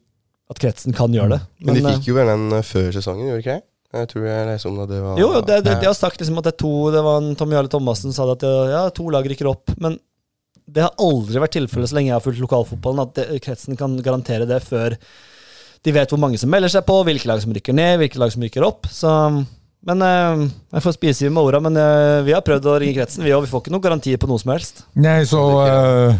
at 0.53 0.61
kretsen 0.63 0.95
kan 0.97 1.15
gjøre 1.15 1.37
det. 1.37 1.41
Men 1.67 1.79
de 1.79 1.83
eh, 1.83 1.97
fikk 1.97 2.13
jo 2.13 2.19
vel 2.19 2.31
den 2.31 2.47
eh, 2.61 2.67
før 2.67 2.93
sesongen, 2.95 3.27
gjorde 3.27 3.43
de 3.43 3.47
ikke? 3.47 3.61
Jeg 3.99 4.11
tror 4.11 4.27
jeg 4.29 4.47
leste 4.51 4.69
om 4.69 4.77
det. 4.83 4.87
det 4.91 5.01
var, 5.01 5.19
Jo, 5.19 5.31
det, 5.41 5.63
det, 5.65 5.79
de 5.81 5.89
har 5.89 5.97
sagt 5.97 6.21
liksom 6.21 6.39
at 6.39 6.45
det 6.45 6.51
er 6.53 6.59
to 6.61 6.73
Det 6.93 7.01
var 7.07 7.23
en 7.23 7.31
Tom 7.41 7.55
Jarle 7.55 7.71
Thomassen 7.73 8.13
sa 8.13 8.27
det 8.29 8.35
at 8.37 8.69
ja, 8.69 8.83
to 8.93 9.07
lag 9.15 9.25
rykker 9.33 9.49
opp. 9.49 9.73
Men 9.81 9.97
det 10.69 10.85
har 10.85 10.93
aldri 11.01 11.41
vært 11.41 11.57
tilfellet 11.57 11.89
så 11.89 11.97
lenge 11.97 12.11
jeg 12.11 12.19
har 12.19 12.25
fulgt 12.25 12.43
lokalfotballen, 12.45 13.07
at 13.07 13.15
det, 13.17 13.41
kretsen 13.45 13.79
kan 13.81 13.97
garantere 14.05 14.49
det 14.49 14.61
før 14.67 14.99
de 15.87 15.95
vet 15.95 16.11
hvor 16.13 16.21
mange 16.21 16.37
som 16.41 16.51
melder 16.53 16.73
seg 16.73 16.85
på, 16.85 16.99
hvilke 17.07 17.31
lag 17.31 17.41
som 17.41 17.55
rykker 17.55 17.77
ned, 17.77 17.97
hvilke 18.03 18.21
lag 18.21 18.33
som 18.35 18.45
rykker 18.45 18.67
opp. 18.67 18.89
Så 18.93 19.09
Men 19.87 20.03
eh, 20.03 20.41
jeg 20.75 20.83
får 20.85 20.95
spise 20.97 21.29
med 21.31 21.39
orda, 21.39 21.61
men 21.63 21.77
eh, 21.79 22.25
vi 22.27 22.35
har 22.35 22.43
prøvd 22.45 22.67
å 22.67 22.79
ringe 22.83 22.97
kretsen, 22.99 23.23
vi. 23.25 23.31
Vi 23.31 23.51
får 23.51 23.63
ikke 23.63 23.73
noen 23.73 23.85
garantier 23.85 24.19
på 24.21 24.29
noe 24.29 24.43
som 24.43 24.51
helst. 24.53 24.83
Nei, 24.99 25.21
så 25.29 25.39
uh, 25.39 26.17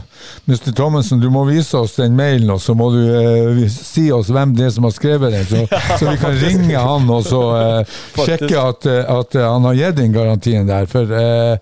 Mr. 0.47 0.71
Thommessen, 0.79 1.19
du 1.21 1.27
må 1.35 1.43
vise 1.49 1.77
oss 1.77 1.99
den 1.99 2.15
mailen, 2.17 2.49
og 2.55 2.63
så 2.63 2.77
må 2.79 2.93
du 2.95 3.01
uh, 3.03 3.65
si 3.73 4.07
oss 4.15 4.31
hvem 4.33 4.55
det 4.57 4.69
er 4.69 4.73
som 4.77 4.87
har 4.87 4.95
skrevet 4.95 5.35
den, 5.35 5.49
så, 5.51 5.81
så 5.99 6.07
vi 6.07 6.17
kan 6.23 6.39
ringe 6.39 6.87
han 6.87 7.11
og 7.13 7.27
så 7.27 7.43
uh, 7.51 7.99
sjekke 8.17 8.59
at, 8.63 8.89
eh, 8.89 9.05
at 9.19 9.35
eh, 9.37 9.47
han 9.47 9.67
har 9.69 9.79
gitt 9.79 9.99
den 9.99 10.15
garantien 10.15 10.69
der. 10.69 10.89
For 10.91 11.15
eh, 11.15 11.59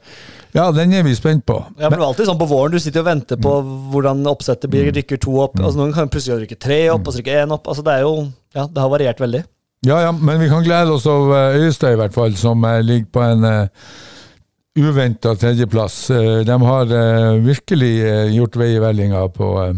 ja, 0.56 0.68
den 0.72 0.94
er 0.96 1.04
vi 1.04 1.14
spent 1.16 1.44
på. 1.48 1.58
Ja, 1.76 1.90
men 1.90 1.98
det 1.98 2.04
er 2.04 2.08
alltid 2.08 2.30
sånn 2.30 2.40
på 2.40 2.48
våren, 2.50 2.72
Du 2.72 2.80
sitter 2.82 3.04
og 3.04 3.10
venter 3.10 3.40
på 3.40 3.58
hvordan 3.92 4.24
oppsettet 4.30 4.72
blir. 4.72 4.88
Rykker 4.96 5.20
to 5.22 5.36
opp. 5.44 5.58
altså 5.60 5.80
Noen 5.80 5.94
kan 5.96 6.12
plutselig 6.12 6.46
rykke 6.46 6.58
tre 6.60 6.86
opp, 6.94 7.04
og 7.04 7.12
så 7.12 7.20
rykker 7.20 7.44
én 7.44 7.52
opp. 7.54 7.68
altså 7.68 7.84
Det 7.86 7.98
er 7.98 8.06
jo, 8.06 8.14
ja, 8.56 8.64
det 8.64 8.84
har 8.84 8.92
variert 8.92 9.20
veldig. 9.20 9.44
Ja, 9.86 10.00
ja, 10.02 10.12
men 10.12 10.40
vi 10.42 10.48
kan 10.50 10.64
glede 10.66 10.90
oss 10.96 11.06
over 11.06 11.54
Øyestad, 11.60 11.94
i 11.94 11.98
hvert 12.00 12.14
fall, 12.16 12.34
som 12.38 12.64
eh, 12.66 12.80
ligger 12.82 13.06
på 13.14 13.22
en 13.22 13.44
uh, 13.46 13.90
uventa 14.82 15.34
tredjeplass. 15.38 15.98
Uh, 16.10 16.40
de 16.46 16.56
har 16.68 16.90
uh, 16.90 17.36
virkelig 17.44 17.92
uh, 18.02 18.24
gjort 18.34 18.56
vei 18.58 18.72
i 18.74 18.80
vellinga 18.82 19.22
på 19.36 19.52
eh, 19.62 19.76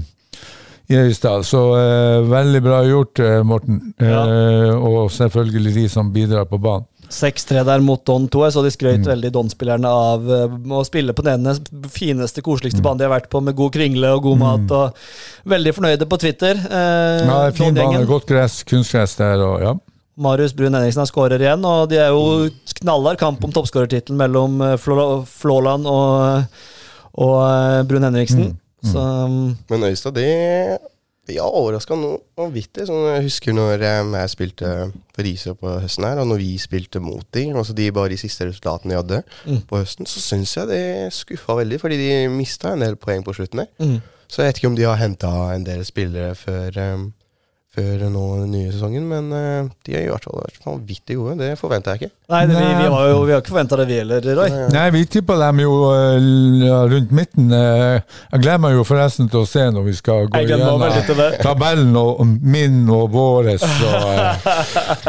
i 0.88 0.96
Øystad. 0.96 1.42
Så 1.44 1.60
eh, 1.76 2.22
veldig 2.30 2.60
bra 2.64 2.78
gjort, 2.88 3.20
eh, 3.20 3.42
Morten. 3.44 3.82
Eh, 4.00 4.70
og 4.72 5.10
selvfølgelig 5.12 5.74
de 5.74 5.82
som 5.92 6.08
bidrar 6.14 6.46
på 6.48 6.56
banen. 6.64 6.86
6-3 7.12 7.60
der 7.68 7.80
mot 7.84 8.00
Don 8.08 8.24
2. 8.28 8.40
Jeg 8.46 8.54
så 8.54 8.62
de 8.64 8.70
skrøt 8.72 9.04
veldig 9.08 9.30
Don-spillerne 9.32 9.88
av 9.92 10.24
eh, 10.32 10.56
å 10.72 10.80
spille 10.88 11.12
på 11.16 11.24
den 11.26 11.42
ene 11.44 11.54
fineste, 11.92 12.40
koseligste 12.44 12.80
banen 12.84 13.02
de 13.02 13.04
har 13.04 13.12
vært 13.18 13.28
på, 13.32 13.42
med 13.44 13.56
god 13.60 13.76
kringle 13.76 14.14
og 14.16 14.24
god 14.30 14.40
mat. 14.40 14.72
og 14.78 15.52
Veldig 15.52 15.76
fornøyde 15.76 16.08
på 16.08 16.20
Twitter. 16.24 16.56
Eh, 16.56 17.20
Ja, 17.28 17.38
fin 17.52 17.76
bane, 17.76 18.02
godt 18.08 18.24
gress, 18.32 18.62
kunstgress 18.68 19.18
der. 19.20 19.44
og 19.44 19.60
ja. 19.66 19.76
Marius 20.18 20.54
Brun 20.58 20.74
Henriksen 20.74 21.04
har 21.04 21.08
skårer 21.10 21.40
igjen, 21.44 21.62
og 21.68 21.88
det 21.92 22.00
er 22.02 22.10
jo 22.10 22.48
knallhard 22.80 23.18
kamp 23.20 23.44
om 23.46 23.52
toppskårertittelen 23.54 24.18
mellom 24.18 24.60
eh, 24.66 24.76
Flåland 25.30 25.86
og, 25.86 26.60
og 27.22 27.36
eh, 27.46 27.82
Brun 27.88 28.06
Henriksen. 28.08 28.56
Så 28.82 28.98
um, 28.98 29.56
Men 29.70 29.82
Øystad, 29.88 30.14
de, 30.14 30.26
de 31.26 31.38
har 31.38 31.50
overraska 31.54 31.96
noe 31.98 32.20
vanvittig. 32.38 32.86
Sånn, 32.86 33.08
jeg 33.16 33.24
husker 33.28 33.54
når 33.56 33.82
eh, 33.82 34.12
jeg 34.22 34.32
spilte 34.34 34.72
for 35.14 35.26
Risør 35.26 35.56
på 35.58 35.72
høsten 35.82 36.06
her, 36.06 36.20
og 36.22 36.28
når 36.30 36.42
vi 36.44 36.52
spilte 36.62 37.02
mot 37.02 37.26
de, 37.34 37.46
altså 37.54 37.74
de 37.78 37.88
bare 37.94 38.12
de 38.14 38.20
siste 38.20 38.46
resultatene 38.50 38.94
de 38.94 39.00
hadde 39.02 39.22
Mm. 39.48 39.62
på 39.70 39.78
høsten, 39.80 40.06
så 40.06 40.20
syns 40.22 40.54
jeg 40.56 40.68
det 40.70 40.82
skuffa 41.14 41.54
veldig, 41.58 41.78
fordi 41.80 41.96
de 42.00 42.10
mista 42.32 42.72
en 42.74 42.82
del 42.84 42.98
poeng 43.00 43.22
på 43.26 43.34
slutten 43.38 43.64
der. 43.64 43.70
mm. 43.82 43.98
Så 44.28 44.42
jeg 44.42 44.50
vet 44.50 44.58
ikke 44.60 44.68
om 44.68 44.74
de 44.76 44.84
har 44.84 44.98
henta 45.00 45.28
en 45.54 45.62
del 45.64 45.84
spillere 45.88 46.34
før, 46.36 46.74
eh, 46.76 47.06
før 47.78 48.04
nå 48.10 48.22
den 48.42 48.50
nye 48.56 48.70
sesongen, 48.72 49.04
men 49.08 49.28
uh, 49.30 49.68
de 49.86 49.94
har 49.94 50.04
i 50.04 50.10
hvert 50.10 50.24
fall 50.26 50.40
vært 50.42 50.64
vanvittig 50.66 51.16
gode. 51.18 51.36
Det 51.38 51.50
forventa 51.60 51.94
jeg 51.94 52.02
ikke. 52.02 52.14
Nei, 52.32 52.40
det, 52.50 52.56
vi, 52.58 52.72
vi, 52.82 52.88
har 52.92 53.06
jo, 53.08 53.20
vi 53.24 53.34
har 53.34 53.42
ikke 53.42 53.52
forventa 53.54 53.78
det, 53.80 53.86
vi 53.88 53.98
heller, 54.02 54.28
Roy. 54.36 54.56
Nei, 54.74 54.84
vi 54.96 55.02
tippa 55.08 55.38
dem 55.40 55.62
jo 55.62 55.76
uh, 55.88 56.88
rundt 56.92 57.14
midten. 57.14 57.52
Uh, 57.54 58.18
Jeg 58.34 58.42
gleder 58.44 58.62
meg 58.64 58.76
jo 58.76 58.86
forresten 58.88 59.30
til 59.32 59.44
å 59.44 59.48
se 59.48 59.64
når 59.74 59.86
vi 59.86 59.96
skal 59.98 60.28
gå 60.28 60.42
det. 60.42 61.28
tabellen 61.44 61.96
og 62.00 62.22
min 62.26 62.82
og 62.92 63.12
våres. 63.14 63.64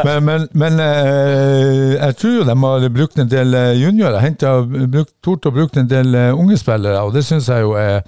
Men 0.06 0.24
men, 0.24 0.46
men 0.58 0.80
jeg 0.80 2.16
tror 2.20 2.34
jo 2.34 2.44
de 2.48 2.56
har 2.62 2.86
brukt 2.92 3.18
en 3.20 3.30
del 3.30 3.56
juniorer 3.80 4.26
brukt, 4.90 5.12
tort 5.24 5.48
å 5.48 5.52
bruke 5.54 5.80
en 5.80 5.88
del 5.90 6.14
unge 6.34 6.58
spillere, 6.60 7.00
og 7.04 7.14
det 7.16 7.24
syns 7.26 7.48
jeg 7.50 7.64
jo 7.64 7.74
er 7.78 8.04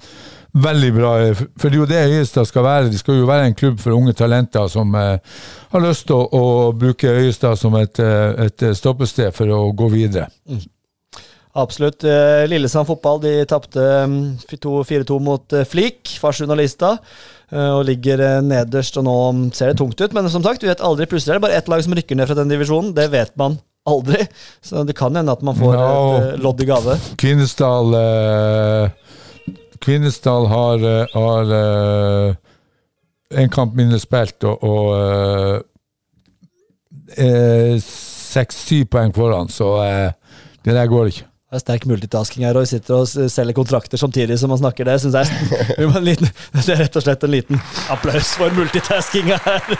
veldig 0.53 0.91
bra. 0.93 1.11
For 1.57 1.69
det 1.69 1.77
er 1.77 1.81
jo 1.81 1.89
det 1.89 2.03
Øyestad 2.19 2.45
skal 2.49 2.65
være. 2.67 2.91
De 2.93 2.99
skal 2.99 3.17
jo 3.19 3.29
være 3.29 3.49
en 3.49 3.57
klubb 3.57 3.79
for 3.81 3.95
unge 3.97 4.13
talenter 4.17 4.69
som 4.71 4.93
eh, 4.99 5.17
har 5.73 5.83
lyst 5.83 6.07
til 6.09 6.19
å, 6.19 6.27
å 6.29 6.71
bruke 6.77 7.09
Øyestad 7.09 7.57
som 7.59 7.75
et, 7.79 7.99
eh, 7.99 8.45
et 8.47 8.67
stoppested 8.77 9.33
for 9.35 9.49
å 9.53 9.65
gå 9.73 9.89
videre. 9.93 10.29
Absolutt. 11.53 12.05
Eh, 12.05 12.45
Lillesand 12.49 12.89
fotball 12.89 13.21
de 13.21 13.35
tapte 13.49 13.81
mm, 14.09 14.21
4-2 14.49 15.19
mot 15.21 15.53
eh, 15.53 15.67
Flik, 15.69 16.15
Farsund 16.21 16.53
og 16.53 16.57
Lista. 16.61 16.95
eh, 17.51 17.69
Og 17.73 17.83
ligger 17.89 18.41
nederst, 18.41 18.97
og 18.97 19.05
nå 19.05 19.17
mm, 19.37 19.43
ser 19.53 19.69
det 19.73 19.77
tungt 19.81 20.01
ut. 20.01 20.15
Men 20.17 20.29
som 20.33 20.45
sagt, 20.45 20.65
vi 20.65 20.71
vet 20.71 20.81
aldri. 20.81 21.09
Plutselig 21.09 21.35
er 21.35 21.41
det 21.41 21.45
bare 21.45 21.59
ett 21.61 21.69
lag 21.69 21.85
som 21.85 21.93
rykker 21.93 22.17
ned 22.17 22.29
fra 22.29 22.39
den 22.41 22.49
divisjonen. 22.53 22.95
Det 22.97 23.09
vet 23.13 23.37
man 23.37 23.59
aldri. 23.85 24.25
Så 24.63 24.83
det 24.87 24.95
kan 24.97 25.15
hende 25.15 25.33
at 25.33 25.41
man 25.45 25.57
får 25.59 25.77
no. 25.77 25.87
et 26.17 26.43
lodd 26.43 26.61
i 26.63 26.67
gave. 26.69 26.97
Kvinesdal 27.21 27.97
eh, 27.99 28.91
Kvinesdal 29.83 30.45
har, 30.47 30.75
eh, 30.75 31.07
har 31.13 31.53
eh, 31.53 32.35
en 33.29 33.49
kamp 33.49 33.75
mindre 33.75 33.99
spilt 33.99 34.43
og, 34.47 34.63
og 34.63 35.65
eh, 37.17 37.75
seks-syv 37.83 38.85
poeng 38.93 39.11
foran, 39.15 39.51
så 39.51 39.75
det 40.63 40.73
der 40.73 40.87
går 40.87 41.11
ikke. 41.11 41.27
Det 41.53 41.59
er 41.59 41.61
sterk 41.67 41.83
multitasking 41.85 42.47
her, 42.47 42.57
og 42.57 42.63
vi 42.63 42.69
sitter 42.71 42.95
og 42.97 43.29
selger 43.29 43.53
kontrakter 43.53 43.99
samtidig 44.01 44.39
som 44.41 44.49
man 44.49 44.57
snakker. 44.57 44.87
Det 44.89 44.95
synes 45.03 45.13
jeg 45.13 45.83
en 45.85 45.99
liten, 46.01 46.31
Det 46.55 46.63
er 46.73 46.79
rett 46.81 46.95
og 46.97 47.03
slett 47.05 47.25
en 47.27 47.29
liten 47.29 47.59
applaus 47.93 48.31
for 48.39 48.55
multitaskinga 48.57 49.37
her. 49.43 49.75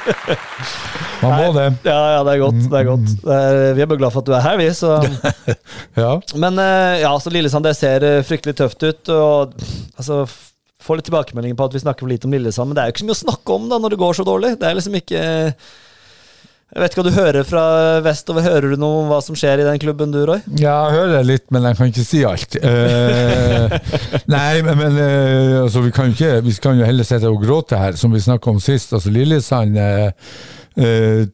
Man 1.24 1.34
må 1.34 1.48
det. 1.56 1.66
Ja, 1.88 1.98
ja, 2.14 2.22
det 2.28 2.36
er 2.36 2.44
godt. 2.44 2.60
det 2.62 2.78
er 2.78 2.88
godt. 2.92 3.10
Det 3.24 3.40
er, 3.40 3.58
vi 3.74 3.86
er 3.88 3.90
bare 3.90 4.02
glad 4.04 4.14
for 4.14 4.22
at 4.22 4.30
du 4.30 4.36
er 4.38 4.46
her, 4.46 4.62
vi. 4.62 4.70
Så. 4.78 4.94
Ja. 6.04 6.14
Men 6.38 6.62
eh, 6.62 7.02
ja, 7.02 7.10
så 7.22 7.34
Lillesand 7.34 7.66
det 7.66 7.74
ser 7.78 8.06
eh, 8.06 8.22
fryktelig 8.26 8.54
tøft 8.62 8.86
ut. 8.86 9.10
Og 9.10 9.58
altså 9.98 10.28
Får 10.84 11.00
litt 11.00 11.08
tilbakemeldinger 11.08 11.56
på 11.58 11.66
at 11.66 11.74
vi 11.78 11.80
snakker 11.80 12.04
for 12.04 12.12
lite 12.12 12.28
om 12.28 12.34
Lillesand, 12.36 12.70
men 12.70 12.76
det 12.76 12.84
er 12.84 12.90
jo 12.90 12.94
ikke 12.94 13.02
så 13.02 13.08
mye 13.08 13.16
å 13.16 13.24
snakke 13.24 13.56
om 13.56 13.70
da 13.72 13.78
når 13.80 13.94
det 13.94 14.00
går 14.02 14.18
så 14.18 14.26
dårlig. 14.28 14.50
Det 14.60 14.68
er 14.68 14.76
liksom 14.76 14.98
ikke 15.00 15.22
Jeg 16.74 16.82
vet 16.82 16.94
ikke 16.94 17.04
hva 17.04 17.06
du 17.06 17.18
hører 17.20 17.46
fra 17.46 17.64
vestover. 18.02 18.46
Hører 18.48 18.74
du 18.74 18.82
noe 18.82 19.04
om 19.04 19.12
hva 19.12 19.20
som 19.22 19.36
skjer 19.38 19.62
i 19.62 19.66
den 19.68 19.78
klubben 19.82 20.14
du, 20.14 20.24
Roy? 20.26 20.40
Ja, 20.58 20.88
jeg 20.90 21.04
hører 21.04 21.28
litt, 21.28 21.46
men 21.54 21.68
jeg 21.68 21.78
kan 21.78 21.92
ikke 21.92 22.06
si 22.08 22.24
alt. 22.26 22.58
Eh, 22.58 23.76
nei, 24.34 24.64
men, 24.66 24.80
men 24.80 24.98
eh, 24.98 25.60
altså, 25.62 25.84
vi 25.86 25.94
kan 25.94 26.10
jo 26.10 26.18
ikke 26.18 26.42
Vi 26.48 26.56
kan 26.64 26.80
jo 26.80 26.88
heller 26.88 27.06
sitte 27.06 27.30
og 27.30 27.46
gråte 27.46 27.78
her, 27.78 27.94
som 28.00 28.16
vi 28.16 28.24
snakka 28.26 28.56
om 28.56 28.62
sist. 28.64 28.96
Altså, 28.98 29.14
Lillesand 29.14 29.78
eh, 29.78 31.30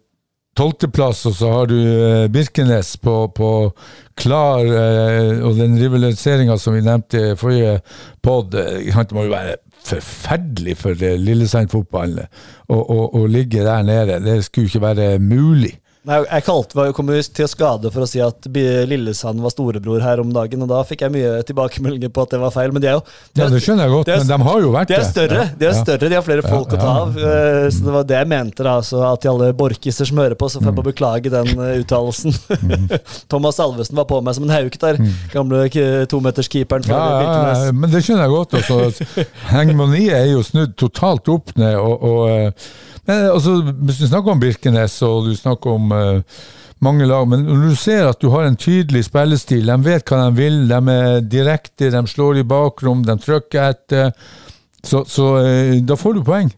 Tolvteplass, 0.60 1.23
og 1.30 1.38
så 1.39 1.54
har 1.54 1.71
du 1.71 1.78
Birkenes 2.34 2.97
på, 2.99 3.13
på 3.32 3.49
klar 4.19 4.65
Og 4.65 5.54
den 5.56 5.78
rivaliseringa 5.80 6.58
som 6.60 6.75
vi 6.75 6.82
nevnte 6.84 7.21
i 7.30 7.38
forrige 7.39 7.78
pod, 8.19 8.52
det 8.58 9.15
må 9.15 9.23
jo 9.30 9.32
være 9.32 9.56
forferdelig 9.86 10.78
for 10.78 11.04
eh, 11.06 11.18
Lillesand-fotballen 11.20 12.28
å, 12.70 13.26
ligge 13.32 13.63
der 13.65 13.84
nede. 13.84 14.20
Det 14.24 14.44
skulle 14.46 14.70
ikke 14.70 14.82
være 14.84 15.20
mulig. 15.20 15.78
Nei, 16.10 16.17
jeg 16.26 16.43
kalte, 16.48 16.74
meg, 16.80 16.93
kom 16.98 17.10
til 17.22 17.48
skade 17.52 17.91
for 17.93 18.02
å 18.02 18.08
si 18.10 18.17
at 18.26 18.48
Lillesand 18.89 19.39
var 19.43 19.52
storebror 19.54 20.02
her 20.02 20.19
om 20.24 20.32
dagen, 20.34 20.63
og 20.65 20.69
da 20.72 20.80
fikk 20.88 21.04
jeg 21.06 21.13
mye 21.13 21.43
tilbakemeldinger 21.45 22.10
på 22.15 22.24
at 22.26 22.32
det 22.34 22.39
var 22.41 22.50
feil. 22.56 22.72
Men 22.74 22.82
de 22.82 22.88
er 22.89 22.95
jo 22.98 23.04
de 23.06 23.41
Ja, 23.43 23.45
er- 23.45 23.54
det 23.54 23.62
skjønner 23.62 23.86
jeg 23.86 23.93
godt, 23.93 24.06
de 24.10 24.12
er- 24.15 24.17
men 24.24 24.28
de 24.32 24.38
har 24.50 24.60
jo 24.63 24.72
vært 24.74 24.88
De 24.88 24.95
er 24.95 25.04
det. 25.04 25.12
større, 25.13 25.38
Ja, 25.38 25.45
de 25.60 25.65
er 25.69 25.78
større, 25.78 26.10
de 26.10 26.15
har 26.15 26.24
flere 26.26 26.41
folk 26.50 26.69
å 26.74 26.80
ta 26.82 26.93
av. 27.04 27.17
Eh, 27.17 27.70
Så 27.70 27.84
det 27.86 27.93
var 27.93 28.03
det 28.03 28.18
jeg 28.18 28.28
mente, 28.28 28.64
da. 28.64 28.80
Så 28.82 29.03
at 29.14 29.22
til 29.22 29.30
alle 29.32 29.53
borkiser 29.53 30.07
som 30.07 30.18
hører 30.18 30.36
på, 30.36 30.49
så 30.49 30.57
Mm. 30.60 30.64
får 30.64 30.74
jeg 30.74 30.76
bare 30.76 30.93
beklage 30.93 31.30
den 31.30 31.47
eh, 31.60 31.84
uttalelsen. 31.84 32.34
Thomas 33.30 33.60
Alvesen 33.60 33.95
var 33.95 34.05
på 34.05 34.22
meg 34.24 34.34
som 34.36 34.43
en 34.49 34.49
hauk 34.49 34.78
der. 34.80 34.97
Gamle 35.32 35.70
k- 35.70 36.05
tometerskeeperen 36.10 36.86
fra 36.86 36.95
Mm. 36.95 37.05
Ja, 37.05 37.10
ja, 37.10 37.22
ja, 37.22 37.53
Birkenes. 37.70 37.74
men 37.80 37.89
det 37.91 38.03
skjønner 38.03 38.26
jeg 38.26 38.34
godt. 38.34 38.51
Altså. 38.57 39.26
Hegemoniet 39.53 40.14
er 40.14 40.26
jo 40.34 40.41
snudd 40.41 40.76
totalt 40.76 41.30
opp 41.30 41.55
ned. 41.55 41.76
Og, 41.76 42.03
og, 42.03 42.30
eh, 42.30 42.51
men 43.10 43.28
altså, 43.34 43.57
hvis 43.66 43.99
du 43.99 44.07
snakker 44.07 44.36
om 44.36 44.41
Birkenes 44.41 44.99
og 45.05 45.30
du 45.30 45.34
snakker 45.38 45.78
om 45.80 45.91
uh, 45.91 46.41
mange 46.86 47.07
lag. 47.10 47.26
Men 47.28 47.47
når 47.47 47.66
du 47.72 47.80
ser 47.80 48.05
at 48.07 48.22
du 48.22 48.30
har 48.34 48.45
en 48.45 48.60
tydelig 48.60 49.07
spillestil, 49.10 49.66
de 49.68 49.80
vet 49.88 50.05
hva 50.05 50.22
de 50.28 50.38
vil, 50.38 50.62
de 50.70 50.95
er 50.95 51.26
direkte, 51.26 51.89
de 51.91 52.03
slår 52.07 52.43
i 52.43 52.47
bakrom, 52.47 53.01
de 53.07 53.18
trykker 53.20 53.74
etter, 53.74 54.14
så, 54.86 55.03
så 55.10 55.34
uh, 55.41 55.76
da 55.82 55.97
får 55.99 56.20
du 56.20 56.24
poeng. 56.28 56.53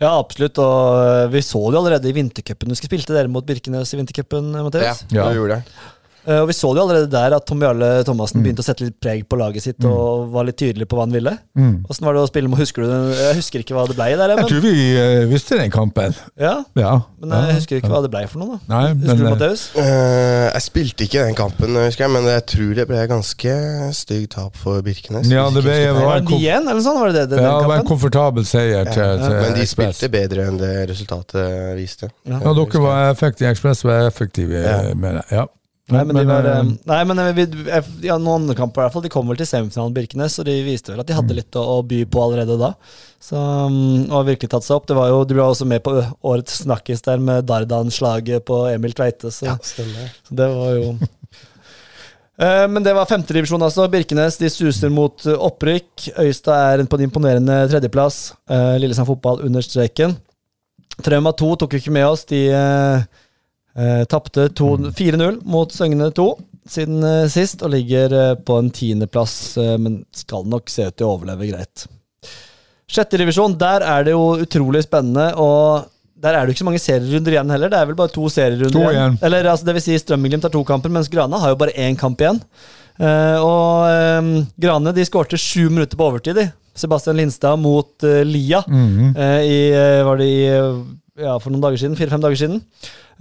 Ja, 0.00 0.14
absolutt. 0.18 0.58
Og 0.62 1.00
eh, 1.00 1.26
vi 1.32 1.42
så 1.44 1.60
det 1.70 1.80
allerede 1.80 2.10
i 2.10 2.14
vintercupen. 2.16 2.72
Husker 2.72 2.90
spilte 2.90 3.14
dere 3.16 3.30
mot 3.32 3.46
Birkenes 3.46 3.92
i 3.94 4.00
vintercupen, 4.00 4.52
Mathias? 4.56 5.04
Ja. 5.10 5.28
det 5.28 5.38
gjorde 5.38 5.58
det. 5.60 5.76
Eh, 6.26 6.40
Og 6.40 6.48
vi 6.48 6.54
så 6.56 6.70
det 6.72 6.80
jo 6.80 6.84
allerede 6.88 7.10
der 7.12 7.34
at 7.36 7.44
Tom 7.46 7.60
Jarle 7.60 8.02
Thomassen 8.04 8.40
Mm. 8.40 8.44
begynte 8.46 8.62
å 8.62 8.64
sette 8.64 8.80
litt 8.86 8.98
preg 9.00 9.26
på 9.28 9.36
laget 9.36 9.62
sitt 9.62 9.84
og 9.84 10.30
var 10.32 10.44
litt 10.44 10.56
tydelig 10.56 10.86
på 10.88 10.96
hva 10.96 11.04
han 11.04 11.12
ville. 11.12 11.38
Mm. 11.56 11.84
Åssen 11.90 12.04
var 12.06 12.14
det 12.14 12.22
å 12.24 12.28
spille 12.30 12.48
med 12.48 12.58
Husker 12.58 12.82
du 12.82 12.88
den? 12.88 13.10
Jeg 13.12 13.34
husker 13.36 13.58
ikke 13.60 13.74
hva 13.76 13.86
det 13.86 13.96
ble 13.96 14.16
der, 14.16 14.28
Jeg 14.36 14.46
tror 14.48 14.60
vi 14.64 14.72
uh, 14.96 15.26
visste 15.28 15.58
den 15.58 15.70
kampen. 15.70 16.14
ja, 16.40 16.64
Ja. 16.76 17.02
men 17.20 17.30
jeg 17.48 17.54
husker 17.60 17.76
ikke 17.80 17.90
hva 17.92 18.00
det 18.02 18.10
ble 18.10 18.26
for 18.26 18.38
noe. 18.38 18.58
da 18.66 18.80
Nei, 18.80 18.94
Husker 18.94 19.16
du, 19.16 19.22
men, 19.24 19.32
du 19.38 19.44
Matheus? 19.44 19.64
Uh, 19.76 20.50
jeg 20.54 20.62
spilte 20.62 21.04
ikke 21.04 21.26
den 21.26 21.34
kampen, 21.34 21.76
husker 21.76 22.04
jeg, 22.04 22.10
men 22.16 22.24
jeg 22.24 22.46
tror 22.46 22.74
det 22.74 22.86
ble 22.88 23.06
ganske 23.08 23.54
stygg 23.94 24.28
tap 24.30 24.56
for 24.56 24.80
Birkenes. 24.82 25.28
Ja, 25.30 25.50
det 25.50 25.62
ble- 25.64 25.76
feil. 25.76 25.92
var 25.94 26.16
en 26.16 26.24
det 26.24 26.30
kom- 26.32 26.40
9-1, 26.40 26.68
eller 26.70 26.80
sånn? 26.80 27.00
Var 27.00 27.06
det 27.12 27.14
det, 27.28 27.36
den, 27.36 27.44
ja, 27.44 27.58
det 27.60 27.68
var 27.68 27.76
en 27.82 27.86
komfortabel 27.86 28.44
seier 28.48 28.84
til, 28.92 29.02
Ja, 29.02 29.28
til 29.28 29.36
men 29.44 29.54
de 29.60 29.66
spilte 29.66 30.08
bedre 30.10 30.46
enn 30.48 30.56
det 30.58 30.88
resultatet 30.88 31.76
viste. 31.76 32.08
Ja. 32.24 32.38
Ja, 32.40 32.54
dere 32.54 32.80
var 32.80 33.12
effektive. 33.12 33.50
Ekspress 33.52 33.84
var 33.84 34.06
effektive 34.08 34.62
Ja. 34.64 34.78
eh, 34.88 34.94
med 34.94 35.14
det. 35.20 35.24
Ja. 35.30 35.46
Nei, 35.92 36.00
men, 36.08 36.16
de 36.16 36.22
var, 36.24 36.46
eh, 36.48 36.58
eh, 36.62 36.68
nei, 36.88 36.98
men 37.04 37.18
eh, 37.20 37.32
vi, 37.36 37.44
vi- 37.44 38.06
ja, 38.06 38.14
noen 38.16 38.40
andre 38.46 38.54
kamper 38.56 38.80
i 38.80 38.84
hvert 38.86 38.94
fall. 38.94 39.02
De 39.04 39.10
kom 39.12 39.28
vel 39.28 39.36
til 39.36 39.46
semifinalen 39.50 39.92
Birkenes, 39.92 40.38
og 40.40 40.46
de 40.48 40.54
viste 40.64 40.88
vel 40.94 41.02
at 41.02 41.06
de 41.10 41.12
Mm. 41.12 41.18
hadde 41.20 41.36
litt 41.36 41.58
å, 41.60 41.64
å 41.74 41.82
by 41.84 41.98
på 42.08 42.22
allerede 42.24 42.56
da. 42.58 42.70
Så, 43.20 43.36
um, 43.36 44.06
og 44.08 44.14
har 44.16 44.24
virkelig 44.30 44.48
tatt 44.54 44.64
seg 44.64 44.78
opp. 44.78 44.86
Det 44.88 44.96
var 44.96 45.08
jo, 45.12 45.18
De 45.28 45.34
ble 45.36 45.44
også 45.44 45.66
med 45.68 45.82
på 45.84 45.92
årets 46.24 46.62
snakkis 46.64 47.04
der 47.04 47.20
med 47.20 47.44
Dardan-slaget 47.48 48.46
på 48.48 48.62
Emil 48.72 48.92
Tveite. 48.96 49.28
Så, 49.32 49.44
ja, 49.44 49.58
så 49.60 49.84
det 50.32 50.48
var 50.56 50.72
jo 50.78 50.94
Eh, 52.34 52.64
Men 52.66 52.82
det 52.82 52.90
var 52.96 53.06
femtedivisjon, 53.06 53.62
altså. 53.62 53.84
Birkenes 53.92 54.40
de 54.40 54.48
suser 54.50 54.90
mot 54.90 55.22
eh, 55.26 55.36
opprykk. 55.38 56.08
Øystad 56.18 56.80
er 56.80 56.82
på 56.90 56.98
en 56.98 57.04
imponerende 57.06 57.60
tredjeplass. 57.70 58.32
Eh, 58.50 58.72
Lillesand 58.82 59.06
fotball 59.06 59.44
under 59.46 59.62
streken. 59.62 60.16
Trauma 61.04 61.30
2 61.30 61.52
tok 61.62 61.76
jo 61.76 61.78
ikke 61.84 61.94
med 61.94 62.06
oss. 62.08 62.24
De 62.26 62.40
eh, 63.78 64.04
tapte 64.10 64.48
4-0 64.48 65.40
mot 65.44 65.72
Søgne 65.72 66.10
2 66.14 66.28
siden 66.68 67.02
eh, 67.04 67.26
sist, 67.32 67.62
og 67.62 67.74
ligger 67.74 68.14
eh, 68.16 68.34
på 68.40 68.58
en 68.60 68.70
tiendeplass, 68.72 69.56
eh, 69.60 69.74
men 69.80 70.02
skal 70.16 70.46
nok 70.48 70.70
se 70.72 70.88
ut 70.88 70.96
til 70.96 71.08
å 71.08 71.16
overleve 71.18 71.50
greit. 71.50 71.86
Sjette 72.90 73.20
divisjon, 73.20 73.56
der 73.60 73.84
er 73.84 74.06
det 74.06 74.14
jo 74.14 74.24
utrolig 74.44 74.84
spennende, 74.84 75.30
og 75.40 75.90
der 76.24 76.36
er 76.36 76.44
det 76.44 76.52
jo 76.52 76.56
ikke 76.56 76.62
så 76.62 76.68
mange 76.68 76.82
serierunder 76.82 77.34
igjen 77.36 77.52
heller. 77.52 77.72
Det 77.72 77.78
er 77.80 77.90
vel 77.90 77.98
bare 77.98 78.12
to 78.14 78.28
serierunder 78.32 78.72
To 78.76 78.88
igjen. 78.92 79.18
Eller 79.24 79.50
altså, 79.50 79.68
det 79.68 79.76
vil 79.76 79.84
si 79.84 79.98
Strømmeglimt 80.00 80.44
tar 80.44 80.52
har 80.52 80.56
to 80.56 80.64
kamper, 80.68 80.92
mens 80.92 81.10
Grana 81.12 81.40
har 81.42 81.52
jo 81.52 81.60
bare 81.60 81.76
én 81.80 81.98
kamp 82.00 82.22
igjen. 82.22 82.40
Eh, 82.94 83.38
og 83.42 83.88
eh, 83.90 84.28
Grane 84.62 84.92
de 84.94 85.04
skårte 85.04 85.40
sju 85.40 85.66
minutter 85.68 85.98
på 86.00 86.06
overtid, 86.08 86.38
de. 86.38 86.46
Sebastian 86.74 87.18
Lindstad 87.18 87.60
mot 87.60 88.06
eh, 88.06 88.22
Lia. 88.26 88.62
mhm. 88.68 89.16
eh, 89.16 89.40
i, 89.42 89.58
eh, 89.74 90.04
var 90.06 90.20
det 90.20 90.30
i 90.30 90.38
eh, 90.52 90.78
ja, 91.20 91.36
for 91.38 91.52
noen 91.52 91.62
dager 91.62 91.80
siden, 91.80 91.96
fire-fem 91.98 92.22
dager 92.22 92.40
siden. 92.40 92.60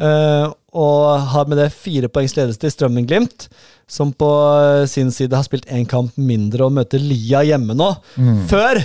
Uh, 0.02 0.50
og 0.74 1.28
har 1.34 1.50
med 1.50 1.60
det 1.62 1.70
fire 1.76 2.10
poengs 2.10 2.34
ledelse 2.38 2.62
til 2.62 2.74
Strømmen-Glimt, 2.74 3.48
som 3.94 4.14
på 4.16 4.28
eh, 4.58 4.86
sin 4.90 5.12
side 5.14 5.36
har 5.36 5.46
spilt 5.46 5.68
én 5.70 5.84
kamp 5.86 6.16
mindre 6.18 6.66
og 6.66 6.74
møter 6.74 7.02
Lia 7.04 7.44
hjemme 7.46 7.76
nå. 7.78 7.92
Mm. 8.16 8.40
Før 8.50 8.80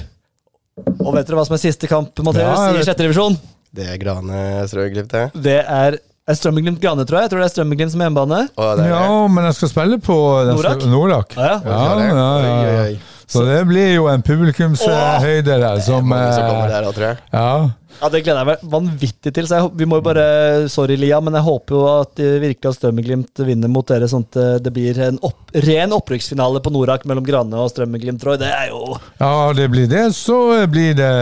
Og 0.98 1.14
vet 1.14 1.24
dere 1.24 1.38
hva 1.38 1.46
som 1.46 1.54
er 1.56 1.62
siste 1.62 1.88
kamp, 1.88 2.18
Mathias, 2.26 2.58
Ja, 2.58 2.74
i 2.76 2.84
sjette 2.84 3.06
divisjon? 3.06 3.38
Det 3.72 3.86
er 3.94 3.96
Grane 4.02 4.42
Strøglimt, 4.68 5.14
det. 5.14 5.24
Det 5.46 5.56
er 5.62 5.96
er 6.28 6.36
Strømmen-Glimt 6.36 6.82
Grane, 6.82 7.06
tror 7.08 7.22
jeg. 7.22 7.28
Jeg 7.28 7.32
tror 7.32 7.40
det 7.40 7.46
er 7.46 7.52
Strømmen-Glimt 7.54 7.94
som 7.94 8.02
hjemmebane. 8.04 8.40
Er 8.60 8.82
Ja, 8.90 9.04
men 9.32 9.48
jeg 9.48 9.56
skal 9.56 9.70
spille 9.72 9.98
på 10.04 10.16
Norak? 10.50 10.84
Norak. 10.84 11.38
Ah, 11.38 11.46
ja. 11.46 11.56
Ja, 11.64 11.78
ja, 11.78 11.94
oi, 11.96 12.08
ja, 12.10 12.82
oi, 12.82 12.90
ja. 12.92 13.17
Så 13.28 13.44
det 13.44 13.58
blir 13.68 13.90
jo 13.92 14.06
en 14.08 14.22
publikumshøyde 14.24 15.58
der 15.60 15.82
som 15.84 16.12
eh, 16.16 16.38
der, 16.70 16.88
jeg. 16.88 17.18
Ja. 17.32 17.50
Ja, 17.98 18.08
Det 18.12 18.20
gleder 18.22 18.40
jeg 18.40 18.48
meg 18.48 18.72
vanvittig 18.72 19.32
til. 19.34 19.48
Så 19.48 19.58
jeg, 19.58 19.70
vi 19.80 19.88
må 19.88 19.98
jo 19.98 20.04
bare 20.06 20.24
Sorry, 20.72 20.96
Lia, 21.00 21.18
men 21.24 21.36
jeg 21.36 21.44
håper 21.44 21.76
jo 21.76 21.82
at 21.90 22.22
eh, 22.22 22.36
virkelig 22.40 22.70
at 22.70 22.78
Strømmen-Glimt 22.78 23.42
vinner 23.48 23.72
mot 23.72 23.88
dere, 23.88 24.08
sånn 24.10 24.24
at 24.28 24.38
eh, 24.40 24.52
det 24.64 24.72
blir 24.74 25.00
en 25.08 25.18
opp, 25.26 25.52
ren 25.66 25.92
opprykksfinale 25.96 26.62
på 26.64 26.72
Norak 26.72 27.04
mellom 27.10 27.26
Grane 27.26 27.58
og 27.58 27.72
Strømmeglimt, 27.74 28.24
Roy. 28.24 28.38
Det 28.40 28.48
er 28.48 28.70
jo 28.72 28.94
ja, 29.20 29.32
det 29.56 29.68
blir 29.72 29.90
det, 29.90 30.06
så 30.16 30.38
blir 30.70 30.94
det 30.98 31.12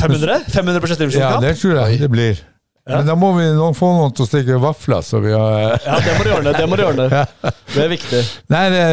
500? 0.00 0.46
500 0.54 0.84
på 0.84 0.92
sjette 0.92 1.10
Ja, 1.18 1.34
det 1.42 1.58
tror 1.60 1.82
jeg 1.82 2.00
det 2.04 2.12
blir. 2.12 2.46
Men 2.88 3.06
da 3.08 3.14
må 3.18 3.30
vi 3.36 3.46
få 3.76 3.88
noen 3.94 4.14
til 4.16 4.24
å 4.24 4.28
stikke 4.28 4.58
vafler, 4.62 5.02
så 5.04 5.20
vi 5.20 5.34
har 5.34 5.76
Ja, 5.84 5.98
det 6.04 6.14
må 6.16 6.24
du 6.24 6.30
gjøre. 6.32 6.54
Det 6.56 6.68
må 6.70 6.78
du 6.78 6.84
gjøre. 6.86 7.24
Det 7.74 7.82
er 7.84 7.90
viktig. 7.92 8.20
Nei, 8.48 8.62
det, 8.72 8.84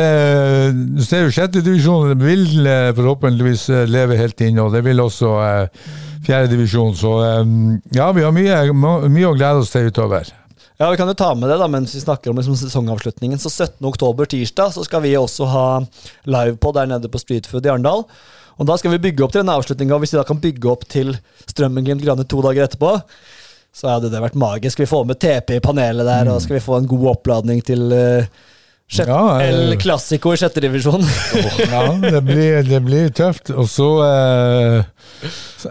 du 0.98 1.04
ser 1.06 1.24
jo 1.24 1.32
sjette 1.34 1.62
divisjon 1.64 2.12
vil 2.20 2.68
eh, 2.68 2.90
forhåpentligvis 2.98 3.70
eh, 3.72 3.86
leve 3.88 4.18
helt 4.20 4.42
inn, 4.44 4.60
og 4.60 4.76
det 4.76 4.82
vil 4.84 5.00
også 5.00 5.30
eh, 5.46 5.86
fjerde 6.28 6.52
divisjon. 6.52 6.92
Så 7.00 7.14
eh, 7.24 7.54
ja, 7.96 8.10
vi 8.16 8.26
har 8.26 8.36
mye, 8.36 8.58
mye 8.76 9.30
å 9.30 9.38
glede 9.38 9.64
oss 9.64 9.72
til 9.72 9.88
utover. 9.88 10.28
Ja, 10.76 10.90
Vi 10.92 11.00
kan 11.00 11.08
jo 11.08 11.16
ta 11.16 11.32
med 11.40 11.48
det 11.48 11.56
da, 11.62 11.70
mens 11.72 11.96
vi 11.96 12.04
snakker 12.04 12.34
om 12.34 12.40
liksom, 12.42 12.58
sesongavslutningen. 12.60 13.40
Så 13.40 13.48
17. 13.54 13.80
oktober, 13.88 14.28
tirsdag, 14.28 14.74
så 14.76 14.84
skal 14.84 15.06
vi 15.06 15.14
også 15.16 15.48
ha 15.48 15.68
livepod 16.28 16.76
der 16.76 16.92
nede 16.92 17.12
på 17.12 17.22
Streetfood 17.24 17.64
i 17.64 17.72
Arendal. 17.72 18.04
Og 18.60 18.68
Da 18.68 18.76
skal 18.80 18.92
vi 18.96 19.02
bygge 19.08 19.24
opp 19.24 19.32
til 19.32 19.42
denne 19.44 19.56
avslutninga. 19.56 19.98
Hvis 20.04 20.14
vi 20.14 20.20
da 20.20 20.28
kan 20.28 20.40
bygge 20.44 20.70
opp 20.72 20.84
til 20.92 21.16
Strømmen-Glimt 21.48 22.04
Grane 22.04 22.28
to 22.28 22.44
dager 22.44 22.68
etterpå, 22.68 22.92
så 23.76 23.92
hadde 23.92 24.10
det 24.12 24.22
vært 24.24 24.38
magisk. 24.40 24.80
Vi 24.80 24.88
får 24.88 25.08
med 25.10 25.20
TP 25.20 25.58
i 25.58 25.64
panelet 25.64 26.08
der, 26.08 26.30
og 26.32 26.40
skal 26.44 26.58
vi 26.58 26.64
få 26.64 26.80
en 26.80 26.88
god 26.88 27.10
oppladning 27.12 27.60
til 27.68 27.92
uh, 27.92 28.28
Ja, 28.94 29.42
eh, 29.42 29.50
El 29.50 29.78
Classico 29.82 30.34
i 30.34 30.38
sjette 30.38 30.62
divisjon. 30.62 31.02
Ja, 31.72 31.88
det 32.02 32.22
blir, 32.22 32.62
det 32.64 32.80
blir 32.86 33.10
tøft. 33.10 33.50
Og 33.50 33.66
så 33.70 33.88
eh, 34.06 34.86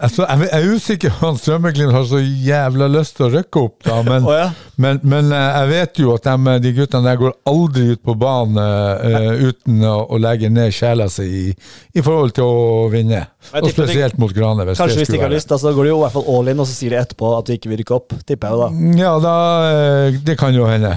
altså, 0.01 0.27
Jeg 0.27 0.49
er 0.51 0.67
usikker 0.75 1.15
på 1.15 1.31
om 1.31 1.39
Strømmeglimt 1.39 1.95
har 1.95 2.05
så 2.11 2.19
jævla 2.19 2.89
lyst 2.91 3.17
til 3.19 3.29
å 3.29 3.31
rykke 3.37 3.63
opp, 3.63 3.77
da, 3.87 4.01
men, 4.07 4.27
oh, 4.27 4.35
ja. 4.35 4.49
men, 4.83 4.99
men 5.07 5.31
eh, 5.31 5.61
jeg 5.61 5.71
vet 5.71 6.03
jo 6.03 6.17
at 6.17 6.27
de, 6.27 6.57
de 6.65 6.73
guttene 6.75 7.07
der 7.07 7.21
går 7.21 7.37
aldri 7.49 7.87
ut 7.95 8.03
på 8.03 8.17
banen 8.19 8.59
eh, 8.59 9.47
uten 9.47 9.87
å, 9.87 9.95
å 10.11 10.21
legge 10.21 10.51
ned 10.51 10.75
sjela 10.75 11.07
si 11.13 11.29
i, 11.45 11.47
i 11.95 12.05
forhold 12.05 12.35
til 12.35 12.51
å 12.51 12.89
vinne. 12.93 13.23
Og 13.55 13.71
spesielt 13.71 14.19
mot 14.19 14.35
Grane. 14.35 14.67
Hvis 14.67 14.83
Kanskje 14.83 15.05
hvis 15.05 15.13
de 15.13 15.19
ikke 15.21 15.29
har 15.29 15.37
lyst, 15.37 15.53
da, 15.53 15.61
så 15.61 15.71
går 15.77 15.87
de 15.87 15.95
jo 15.95 16.01
i 16.01 16.05
hvert 16.05 16.17
fall 16.17 16.29
all 16.35 16.51
in, 16.51 16.65
og 16.65 16.67
så 16.67 16.75
sier 16.75 16.97
de 16.97 17.01
etterpå 17.05 17.31
at 17.39 17.47
de 17.47 17.59
ikke 17.61 17.71
vil 17.71 17.83
rykke 17.85 17.97
opp. 18.01 18.19
Tipper 18.27 18.51
jeg 18.51 18.59
jo 18.59 18.65
da. 18.65 18.99
Ja, 18.99 19.15
da, 19.23 19.39
eh, 19.71 20.21
det 20.27 20.39
kan 20.41 20.57
jo 20.57 20.67
hende. 20.67 20.97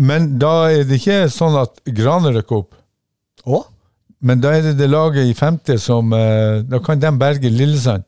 Men 0.00 0.32
da 0.40 0.54
er 0.72 0.88
det 0.88 1.02
ikke 1.02 1.22
sånn 1.32 1.49
at 1.58 1.80
Grane 1.96 2.30
rykker 2.36 2.56
opp. 2.62 2.74
Å? 3.46 3.62
Men 4.20 4.40
da 4.42 4.50
er 4.52 4.62
det 4.68 4.74
det 4.78 4.90
laget 4.92 5.24
i 5.30 5.34
femte 5.34 5.78
som 5.80 6.10
eh, 6.12 6.60
Da 6.68 6.78
kan 6.84 7.00
de 7.00 7.08
berge 7.16 7.48
Lillesand. 7.48 8.04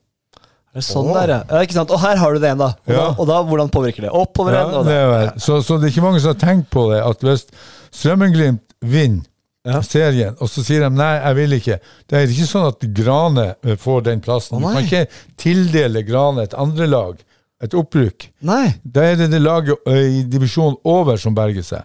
Er 0.72 0.80
det 0.80 0.84
sånn 0.84 1.08
der, 1.12 1.28
ja. 1.28 1.38
ja. 1.48 1.60
Ikke 1.64 1.76
sant? 1.76 1.90
Og 1.92 2.00
her 2.00 2.16
har 2.20 2.32
du 2.32 2.38
det 2.40 2.48
igjen, 2.50 2.60
da. 2.60 2.70
Og, 2.86 2.92
Ja. 2.92 3.00
da, 3.00 3.08
og 3.20 3.26
da, 3.28 3.38
hvordan 3.48 3.68
påvirker 3.72 4.06
det? 4.06 4.10
Oppover 4.12 4.52
Ja, 4.56 4.62
igjen? 4.66 4.76
og 4.78 4.86
det 4.88 4.94
er 4.96 5.08
vel. 5.12 5.26
Så, 5.40 5.58
så 5.64 5.76
det 5.80 5.88
er 5.88 5.92
ikke 5.94 6.04
mange 6.06 6.20
som 6.24 6.32
har 6.32 6.40
tenkt 6.40 6.70
på 6.72 6.86
det, 6.92 7.00
at 7.04 7.24
hvis 7.24 7.46
Strømmen-Glimt 7.92 8.64
vinner 8.80 9.28
Ja. 9.64 9.78
serien, 9.86 10.34
og 10.42 10.48
så 10.50 10.64
sier 10.66 10.80
de 10.82 10.88
nei, 10.90 11.12
jeg 11.22 11.36
vil 11.38 11.52
ikke, 11.58 11.76
det 12.10 12.16
er 12.18 12.32
ikke 12.34 12.46
sånn 12.50 12.64
at 12.72 12.86
Grane 12.96 13.44
eh, 13.62 13.76
får 13.78 14.00
den 14.08 14.20
plassen. 14.24 14.56
Å, 14.56 14.60
du 14.60 14.64
nei. 14.66 14.72
kan 14.74 14.88
ikke 14.88 15.36
tildele 15.38 16.02
Grane 16.08 16.42
et 16.48 16.56
andre 16.58 16.88
lag, 16.88 17.20
et 17.62 17.76
opprykk. 17.78 18.26
Nei. 18.48 18.72
Da 18.82 19.04
er 19.12 19.20
det 19.20 19.28
det 19.30 19.38
laget 19.44 19.78
eh, 19.86 20.08
i 20.18 20.22
divisjonen 20.26 20.80
over 20.88 21.20
som 21.20 21.36
berger 21.36 21.62
seg. 21.62 21.84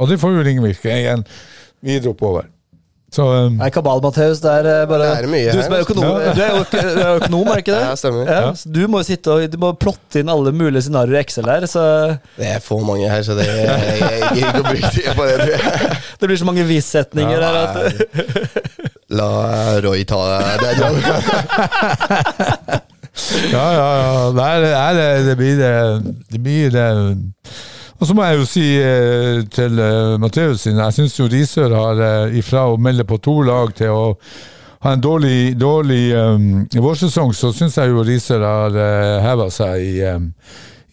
Og 0.00 0.08
det 0.08 0.20
får 0.20 0.38
jo 0.38 0.46
ringvirke 0.46 0.96
igjen 0.96 1.26
videre 1.84 2.14
oppover. 2.14 2.48
Så 3.10 3.24
um, 3.26 3.56
Nei, 3.58 3.72
kabal, 3.74 3.98
Matheus, 4.04 4.38
det 4.38 4.50
er 4.60 4.66
eh, 4.70 4.84
bare 4.86 5.06
Det 5.08 5.24
er 5.24 5.30
mye 5.32 5.50
Du 5.50 5.58
som 5.64 5.72
er 5.74 5.80
økonom, 5.82 6.04
ja. 6.22 6.30
du 6.30 6.40
er 6.44 6.52
jo 6.52 6.58
økonom, 7.16 7.48
er 7.50 7.56
det 7.56 7.62
ikke 7.64 7.72
det? 7.74 7.80
Ja, 7.82 7.96
stemmer. 7.98 8.28
Ja, 8.30 8.52
så 8.54 8.70
du 8.70 8.78
må 8.86 9.00
jo 9.02 9.06
sitte 9.08 9.34
og 9.34 9.46
du 9.50 9.56
må 9.58 9.72
plotte 9.82 10.22
inn 10.22 10.30
alle 10.30 10.52
mulige 10.54 10.84
scenarioer 10.86 11.18
i 11.18 11.20
Excel 11.24 11.50
her, 11.50 11.66
så 11.70 11.82
Det 12.36 12.46
er 12.52 12.62
for 12.62 12.86
mange 12.86 13.10
her, 13.10 13.24
så 13.26 13.34
det 13.34 13.48
jeg, 13.48 13.96
jeg 13.98 14.30
gidder 14.36 14.46
ikke 14.46 14.62
å 14.62 14.68
bruke 14.68 14.92
tid 14.94 15.10
på 15.18 15.26
det. 15.26 15.58
det 16.22 16.30
blir 16.30 16.38
så 16.38 16.46
mange 16.52 16.66
vissetninger 16.70 17.34
ja, 17.34 17.50
her 17.50 17.56
at 17.64 17.74
La 19.18 19.30
Roy 19.82 20.06
ta 20.06 20.22
det. 20.62 20.70
Ja, 23.50 23.66
ja, 23.74 23.88
ja. 23.98 24.30
Det, 24.32 24.44
er, 24.70 24.94
det, 24.94 25.06
det 25.26 25.32
blir 25.36 25.56
det, 25.58 25.72
det 26.30 26.38
blir 26.40 26.70
det. 26.70 26.86
Og 28.00 28.08
så 28.08 28.16
må 28.16 28.24
jeg 28.24 28.38
jo 28.40 28.46
si 28.48 28.64
eh, 28.80 29.42
til 29.52 29.82
Matheus 30.22 30.64
sin, 30.64 30.80
jeg 30.80 30.96
syns 30.96 31.18
jo 31.18 31.28
Risør 31.28 31.74
har 31.76 32.00
eh, 32.06 32.38
ifra 32.40 32.64
å 32.70 32.78
melde 32.80 33.04
på 33.04 33.20
to 33.20 33.42
lag 33.44 33.74
til 33.76 33.92
å 33.92 34.04
ha 34.80 34.94
en 34.96 35.02
dårlig, 35.04 35.58
dårlig 35.60 36.14
um, 36.16 36.44
vårsesong, 36.80 37.34
så 37.36 37.50
syns 37.52 37.76
jeg 37.76 37.92
jo 37.92 38.04
Risør 38.06 38.44
har 38.46 38.76
uh, 38.76 39.18
heva 39.20 39.50
seg 39.52 39.82
i, 39.84 39.92
um, 40.08 40.30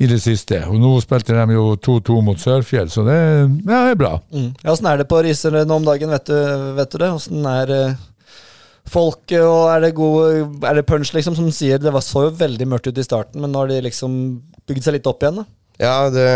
i 0.04 0.10
det 0.12 0.20
siste. 0.20 0.60
Og 0.68 0.76
nå 0.82 0.92
spilte 1.04 1.38
de 1.38 1.56
jo 1.56 1.70
2-2 1.88 2.18
mot 2.28 2.42
Sørfjell, 2.42 2.92
så 2.92 3.06
det, 3.08 3.18
ja, 3.64 3.86
er 3.88 3.96
bra. 4.00 4.18
mm. 4.34 4.50
Ja, 4.60 4.74
Åssen 4.74 4.92
er 4.92 5.00
det 5.00 5.08
på 5.08 5.22
Risør 5.24 5.62
nå 5.64 5.80
om 5.80 5.88
dagen, 5.88 6.12
vet 6.12 6.28
du, 6.28 6.36
vet 6.76 6.92
du 6.92 7.00
det? 7.00 7.12
Åssen 7.16 7.48
er 7.48 7.74
eh, 7.78 8.04
folk, 8.92 9.24
og 9.40 9.62
er 9.72 9.88
det 9.88 9.96
gode, 9.96 10.44
Er 10.68 10.82
det 10.82 10.88
punch, 10.90 11.14
liksom, 11.16 11.36
som 11.40 11.48
sier 11.52 11.80
Det 11.80 11.92
var, 11.92 12.04
så 12.04 12.28
jo 12.28 12.36
veldig 12.40 12.68
mørkt 12.68 12.92
ut 12.92 13.00
i 13.00 13.08
starten, 13.08 13.40
men 13.40 13.56
nå 13.56 13.64
har 13.64 13.72
de 13.72 13.80
liksom 13.88 14.20
bygd 14.68 14.84
seg 14.84 15.00
litt 15.00 15.08
opp 15.08 15.24
igjen, 15.24 15.46
da? 15.46 15.48
Ja, 15.82 16.10
det 16.10 16.28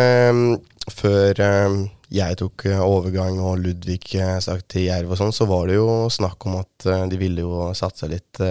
Før 0.92 1.39
eh, 1.42 1.76
jeg 2.12 2.38
tok 2.42 2.66
eh, 2.68 2.82
overgang 2.84 3.38
og 3.39 3.62
Ludvig 3.64 4.02
eh, 4.20 4.38
stakk 4.44 4.66
til 4.70 4.89
Jerv 4.89 5.14
og 5.14 5.20
sånn, 5.22 5.32
så 5.34 5.46
var 5.50 5.70
det 5.70 5.78
jo 5.78 6.10
snakk 6.12 6.44
om 6.50 6.58
at 6.60 6.88
eh, 6.89 7.06
de 7.12 7.20
ville 7.22 7.46
jo 7.46 7.70
satse 7.78 8.10
litt 8.12 8.42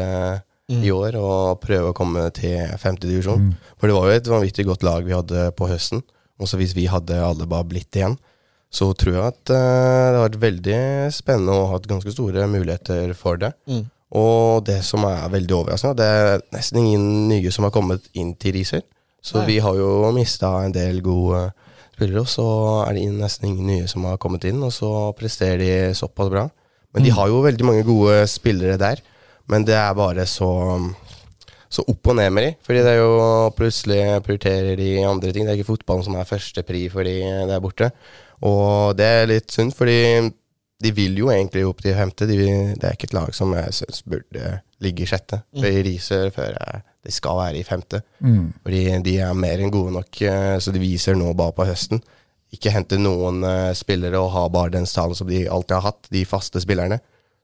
Mm. 0.71 0.85
i 0.87 0.91
år 0.95 1.17
og 1.19 1.61
prøve 1.65 1.91
å 1.91 1.95
komme 1.99 2.29
til 2.31 2.61
femtedivisjon. 2.79 3.49
Mm. 3.49 3.55
For 3.75 3.91
det 3.91 3.95
var 3.97 4.05
jo 4.07 4.19
et 4.21 4.29
vanvittig 4.31 4.67
godt 4.69 4.85
lag 4.87 5.03
vi 5.03 5.17
hadde 5.17 5.49
på 5.59 5.67
høsten. 5.67 6.05
Også 6.39 6.61
hvis 6.61 6.77
vi 6.77 6.85
hadde 6.87 7.17
alle 7.19 7.49
bare 7.51 7.67
blitt 7.67 7.97
igjen, 7.99 8.15
så 8.71 8.93
tror 8.95 9.17
jeg 9.17 9.25
at 9.33 9.41
det 9.51 9.59
har 9.59 10.21
vært 10.29 10.39
veldig 10.45 10.79
spennende 11.11 11.57
og 11.59 11.73
hatt 11.73 11.89
ganske 11.91 12.15
store 12.15 12.47
muligheter 12.47 13.11
for 13.19 13.41
det. 13.43 13.51
Mm. 13.67 13.83
Og 14.15 14.63
det 14.67 14.79
som 14.87 15.03
er 15.11 15.27
veldig 15.35 15.57
overraskende, 15.59 15.99
det 15.99 16.07
er 16.07 16.47
nesten 16.55 16.79
ingen 16.85 17.09
nye 17.33 17.51
som 17.51 17.67
har 17.67 17.75
kommet 17.75 18.07
inn 18.15 18.37
til 18.39 18.55
Riser. 18.55 18.87
Så 19.23 19.39
Nei. 19.39 19.47
vi 19.47 19.59
har 19.61 19.75
jo 19.77 20.11
mista 20.17 20.65
en 20.65 20.73
del 20.73 21.01
gode 21.05 21.53
spillere, 21.95 22.21
og 22.25 22.27
så 22.33 22.47
er 22.89 22.95
det 22.97 23.05
nesten 23.13 23.51
ingen 23.51 23.67
nye 23.67 23.87
som 23.89 24.05
har 24.09 24.17
kommet 24.19 24.45
inn, 24.49 24.63
og 24.65 24.73
så 24.73 25.13
presterer 25.19 25.59
de 25.61 25.95
såpass 25.95 26.31
bra. 26.33 26.47
Men 26.95 27.03
de 27.05 27.11
Mm. 27.11 27.17
har 27.17 27.29
jo 27.29 27.43
veldig 27.45 27.65
mange 27.65 27.85
gode 27.85 28.27
spillere 28.27 28.79
der, 28.79 28.97
men 29.49 29.65
det 29.65 29.75
er 29.75 29.95
bare 29.95 30.25
så 30.27 30.51
så 31.71 31.85
opp 31.87 32.09
og 32.09 32.17
ned 32.17 32.33
med 32.35 32.43
de, 32.49 32.55
fordi 32.67 32.79
det 32.83 32.91
er 32.91 32.99
jo 32.99 33.51
plutselig 33.55 34.23
prioriterer 34.27 34.77
de 34.77 35.05
andre 35.07 35.31
ting. 35.33 35.45
Det 35.47 35.53
er 35.53 35.59
ikke 35.63 35.69
fotballen 35.77 36.03
som 36.03 36.17
er 36.17 36.25
førstepri 36.27 36.89
for 36.91 37.05
de 37.05 37.21
der 37.47 37.61
borte. 37.61 37.93
Og 38.43 38.97
det 38.97 39.07
er 39.07 39.27
litt 39.31 39.53
synd, 39.55 39.71
fordi 39.77 40.33
de 40.83 40.91
vil 40.97 41.15
jo 41.21 41.29
egentlig 41.31 41.63
opp 41.69 41.81
til 41.81 41.95
femte. 41.95 42.27
De, 42.27 42.37
vil- 42.37 42.75
det 42.75 42.83
er 42.89 42.97
ikke 42.97 43.05
et 43.05 43.15
lag 43.15 43.33
som 43.37 43.53
jeg 43.55 43.71
syns 43.73 44.03
burde 44.03 44.61
ligge 44.81 45.03
i 45.03 45.07
sjette. 45.07 45.43
I 45.55 45.83
riser 45.87 46.31
før 46.35 46.57
jeg 46.59 46.83
de 47.07 47.13
skal 47.15 47.39
være 47.39 47.61
i 47.61 47.67
femte. 47.67 48.03
Mm. 48.21 48.51
Fordi 48.65 48.81
de 49.07 49.15
er 49.25 49.37
mer 49.39 49.63
enn 49.63 49.73
gode 49.73 49.95
nok, 49.97 50.23
eh, 50.27 50.57
så 50.61 50.73
de 50.75 50.83
viser 50.83 51.17
nå 51.19 51.33
bare 51.39 51.57
på 51.57 51.69
høsten. 51.69 52.03
Ikke 52.53 52.73
hente 52.75 52.99
noen 53.01 53.45
eh, 53.47 53.71
spillere 53.79 54.21
og 54.21 54.33
ha 54.35 54.45
bare 54.53 54.75
den 54.75 54.89
stallen 54.89 55.17
som 55.17 55.31
de 55.31 55.47
alltid 55.49 55.79
har 55.79 55.89
hatt, 55.93 56.11
de 56.13 56.27
faste 56.29 56.63
spillerne. 56.63 57.01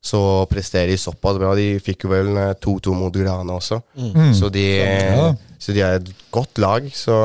Så 0.07 0.21
presterer 0.51 0.93
de 0.93 0.99
såpass 1.01 1.39
bra. 1.41 1.55
De 1.59 1.81
fikk 1.83 2.05
jo 2.07 2.13
vel 2.13 2.35
eh, 2.37 2.53
2-2 2.63 2.95
mot 2.99 3.15
Grana 3.15 3.57
også. 3.57 3.81
Mm. 3.97 4.35
Så, 4.37 4.53
de, 4.53 4.67
så 5.59 5.75
de 5.75 5.83
er 5.87 5.99
et 6.01 6.13
godt 6.35 6.61
lag. 6.63 6.91
Så 6.95 7.17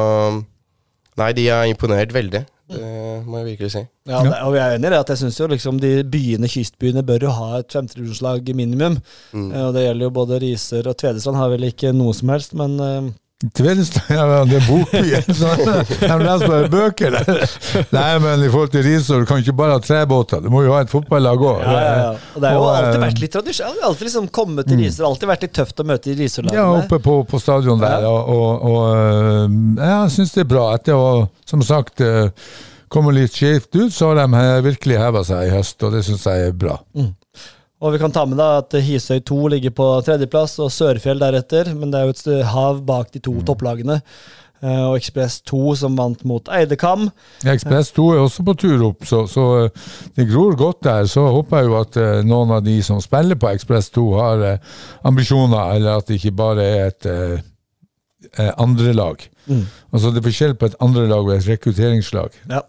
Nei, 1.20 1.34
de 1.36 1.44
har 1.52 1.68
imponert 1.68 2.14
veldig. 2.16 2.40
Det 2.72 2.92
må 3.28 3.38
jeg 3.42 3.46
virkelig 3.52 3.72
si. 3.74 3.82
Ja, 4.08 4.22
det, 4.24 4.36
og 4.48 4.56
jeg 4.56 4.64
er 4.64 4.76
enig 4.78 4.88
i 4.88 4.94
det 4.94 5.00
at 5.04 5.10
jeg 5.14 5.18
synes 5.22 5.40
jo 5.40 5.48
liksom 5.52 5.80
de 5.82 5.92
byene, 6.14 6.48
kystbyene 6.52 7.04
bør 7.06 7.26
jo 7.28 7.34
ha 7.38 7.50
et 7.60 7.74
femtedivisjonslag 7.74 8.54
minimum. 8.56 8.98
Mm. 9.34 9.50
Eh, 9.52 9.66
Og 9.68 9.74
det 9.76 9.84
gjelder 9.88 10.08
jo 10.08 10.14
både 10.22 10.40
Riser 10.42 10.88
og 10.88 10.98
Tvedestrand 10.98 11.38
har 11.38 11.52
vel 11.54 11.68
ikke 11.70 11.92
noe 11.96 12.14
som 12.18 12.32
helst, 12.34 12.54
men 12.58 12.80
eh, 12.80 13.12
Tvedestrand, 13.58 14.54
er 14.56 14.66
bokbyen. 14.68 15.26
De 15.26 16.18
leser 16.22 16.48
bare 16.48 16.70
bøker 16.72 17.16
der. 17.18 17.42
Nei, 17.98 18.10
men 18.22 18.44
i 18.46 18.50
forhold 18.54 18.72
til 18.76 18.84
Risør, 18.86 19.24
du 19.24 19.30
kan 19.30 19.42
ikke 19.42 19.56
bare 19.58 19.78
ha 19.78 19.82
trebåter. 19.84 20.44
Du 20.46 20.52
må 20.54 20.62
jo 20.66 20.76
ha 20.76 20.84
et 20.86 20.92
fotballag 20.94 21.42
òg. 21.42 21.64
ja, 21.66 21.74
ja, 21.74 21.94
ja. 22.02 22.10
Og 22.36 22.44
det 22.44 22.52
har 22.52 22.58
jo 22.60 22.68
alltid 22.70 23.00
eh, 23.00 23.06
vært 23.06 23.22
litt 23.24 23.36
tradisjon. 23.38 23.76
Det 23.78 23.84
har 23.84 23.90
alltid 23.92 24.08
liksom 24.10 24.28
kommet 24.40 24.70
til 24.70 24.82
Risør. 24.84 25.08
Alltid 25.10 25.32
vært 25.34 25.46
litt 25.48 25.56
tøft 25.58 25.82
å 25.82 25.88
møte 25.92 26.12
i 26.12 26.16
Ja, 26.16 26.20
Risør-lagene. 26.22 26.82
oppe 26.84 27.02
på, 27.08 27.16
på 27.32 27.42
stadion 27.42 27.82
der. 27.82 28.06
Og, 28.10 28.36
og, 28.36 28.68
og 28.72 28.82
øh, 28.98 29.56
jeg 29.82 30.12
syns 30.18 30.36
det 30.38 30.46
er 30.46 30.52
bra. 30.54 30.68
Etter 30.78 31.00
å, 31.00 31.08
som 31.50 31.66
sagt, 31.66 32.04
øh, 32.06 32.30
komme 32.92 33.14
litt 33.16 33.34
skjevt 33.38 33.74
ut, 33.80 33.90
så 33.96 34.12
har 34.12 34.22
de 34.22 34.46
virkelig 34.68 35.00
heva 35.02 35.26
seg 35.28 35.48
i 35.48 35.56
høst, 35.56 35.80
og 35.88 35.96
det 35.96 36.06
syns 36.08 36.28
jeg 36.28 36.52
er 36.52 36.56
bra. 36.66 36.78
Og 37.82 37.96
vi 37.96 38.02
kan 38.02 38.14
ta 38.14 38.28
med 38.30 38.38
da 38.38 38.60
at 38.60 38.76
Hisøy 38.86 39.24
2 39.26 39.40
ligger 39.56 39.74
på 39.74 39.88
tredjeplass, 40.06 40.60
og 40.62 40.70
Sørfjell 40.74 41.22
deretter. 41.22 41.74
Men 41.74 41.90
det 41.92 42.00
er 42.02 42.10
jo 42.10 42.14
et 42.14 42.46
hav 42.52 42.84
bak 42.86 43.10
de 43.14 43.20
to 43.26 43.34
topplagene. 43.48 44.02
Eh, 44.62 44.82
Og 44.86 45.00
Ekspress 45.00 45.40
2 45.50 45.76
som 45.80 45.96
vant 45.98 46.22
mot 46.30 46.50
Eidekam. 46.54 47.08
Ekspress 47.50 47.90
2 47.98 48.08
er 48.14 48.20
også 48.22 48.46
på 48.46 48.54
tur 48.62 48.84
opp, 48.92 49.08
så, 49.10 49.24
så 49.30 49.46
øh, 49.64 49.70
det 50.16 50.28
gror 50.30 50.54
godt 50.56 50.84
der. 50.86 51.10
Så 51.10 51.26
håper 51.34 51.58
jeg 51.58 51.72
jo 51.72 51.80
at 51.80 51.98
øh, 51.98 52.20
noen 52.30 52.54
av 52.60 52.62
de 52.66 52.78
som 52.86 53.02
spiller 53.02 53.40
på 53.42 53.50
Ekspress 53.50 53.90
2, 53.98 54.06
har 54.20 54.44
ambisjoner, 55.04 55.74
eller 55.80 55.98
at 55.98 56.08
det 56.08 56.20
ikke 56.22 56.36
bare 56.38 56.64
er 56.68 56.92
et 56.92 57.10
øh, 57.10 57.40
eh, 58.38 58.52
andre 58.58 58.94
lag. 58.94 59.26
Mm. 59.48 59.66
Altså 59.94 60.12
Det 60.12 60.22
er 60.22 60.30
forskjell 60.30 60.54
på 60.56 60.70
et 60.70 60.78
andre 60.80 61.08
lag 61.10 61.26
og 61.26 61.34
et 61.36 61.48
rekrutteringslag. 61.50 62.30
Ja, 62.50 62.62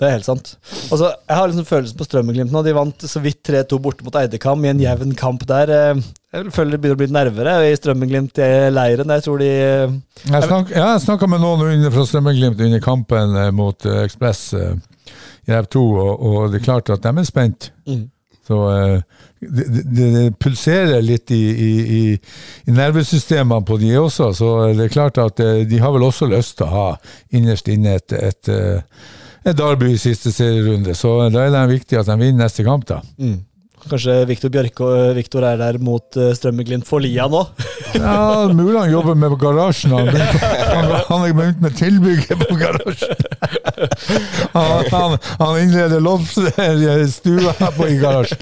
det 0.00 0.06
er 0.08 0.14
helt 0.16 0.26
sant. 0.26 0.54
Altså, 0.90 1.10
jeg 1.28 1.36
har 1.36 1.50
liksom 1.50 1.66
følelsen 1.68 1.98
på 2.00 2.06
Strømmeglimt 2.08 2.52
nå. 2.54 2.62
De 2.64 2.72
vant 2.76 3.04
så 3.10 3.20
vidt 3.24 3.42
3-2 3.46 3.78
borte 3.84 4.06
mot 4.06 4.16
Eidekam 4.20 4.64
i 4.64 4.70
en 4.72 4.80
jevn 4.82 5.12
kamp 5.18 5.44
der. 5.48 5.72
Eh, 5.76 6.02
Jeg 6.30 6.52
føler 6.54 6.76
det 6.76 6.80
begynner 6.80 6.96
å 6.96 7.00
bli 7.02 7.10
nervere 7.14 7.54
i 7.68 7.74
Strømmen-Glimt-leiren. 7.78 9.10
Jeg 9.16 9.24
tror 9.26 9.40
de 9.42 9.50
eh, 9.50 9.96
Jeg 10.30 10.46
snak, 10.46 10.70
jeg 10.76 11.02
snakka 11.04 11.28
med 11.30 11.42
noen 11.42 11.84
fra 11.92 12.06
Strømmeglimt 12.06 12.62
under 12.66 12.80
kampen 12.84 13.36
eh, 13.36 13.50
mot 13.54 13.86
Ekspress 14.04 14.44
eh, 14.54 14.72
i 15.50 15.56
F2, 15.58 15.82
og, 15.82 16.24
og 16.30 16.48
det 16.52 16.60
er 16.60 16.66
klart 16.68 16.90
at 16.94 17.02
de 17.04 17.12
er 17.18 17.28
spent. 17.28 17.70
Mm. 17.88 18.08
Så 18.50 18.56
det, 19.38 19.64
det, 19.70 20.06
det 20.14 20.22
pulserer 20.42 21.04
litt 21.06 21.30
i, 21.30 21.38
i, 21.38 21.70
i, 21.98 22.02
i 22.66 22.74
nervesystemene 22.74 23.62
på 23.68 23.76
de 23.78 23.92
også, 24.00 24.32
så 24.34 24.48
det 24.74 24.88
er 24.88 24.94
klart 24.96 25.20
at 25.22 25.38
de 25.70 25.78
har 25.78 25.92
vel 25.94 26.02
også 26.08 26.26
lyst 26.32 26.56
til 26.58 26.66
å 26.66 26.72
ha 26.72 26.88
innerst 27.36 27.70
inne 27.70 27.94
et, 28.00 28.14
et 28.18 28.50
derby 29.44 29.94
i 29.94 30.00
siste 30.00 30.32
serierunde. 30.34 30.94
Så 30.96 31.16
da 31.32 31.46
er 31.46 31.54
det 31.54 31.68
viktig 31.76 32.00
at 32.00 32.10
de 32.10 32.18
vinner 32.20 32.46
neste 32.46 32.66
kamp, 32.66 32.88
da. 32.88 33.00
mm. 33.18 33.38
Kanskje 33.80 34.12
Viktor 34.28 34.50
Bjørke 34.52 34.84
og 34.84 35.14
Viktor 35.16 35.44
er 35.48 35.56
der 35.56 35.78
mot 35.80 36.16
Strømmeglimt 36.36 36.84
for 36.84 37.00
lia 37.00 37.24
nå? 37.32 37.46
Ja, 37.94 38.46
mulig 38.52 38.76
han 38.76 38.90
jobber 38.92 39.16
med 39.18 39.32
garasjen. 39.40 39.94
Han, 39.96 40.10
han, 41.08 41.22
har 41.24 41.32
begynt 41.32 41.62
med 41.64 41.78
tilbygget 41.78 42.44
på 42.44 42.58
garasjen. 42.60 43.16
Han, 44.52 44.84
han, 44.90 45.16
han 45.38 45.58
innleder 45.62 46.02
loftstua 46.02 47.52
på 47.76 47.86
i 47.88 47.96
garasjen. 48.02 48.38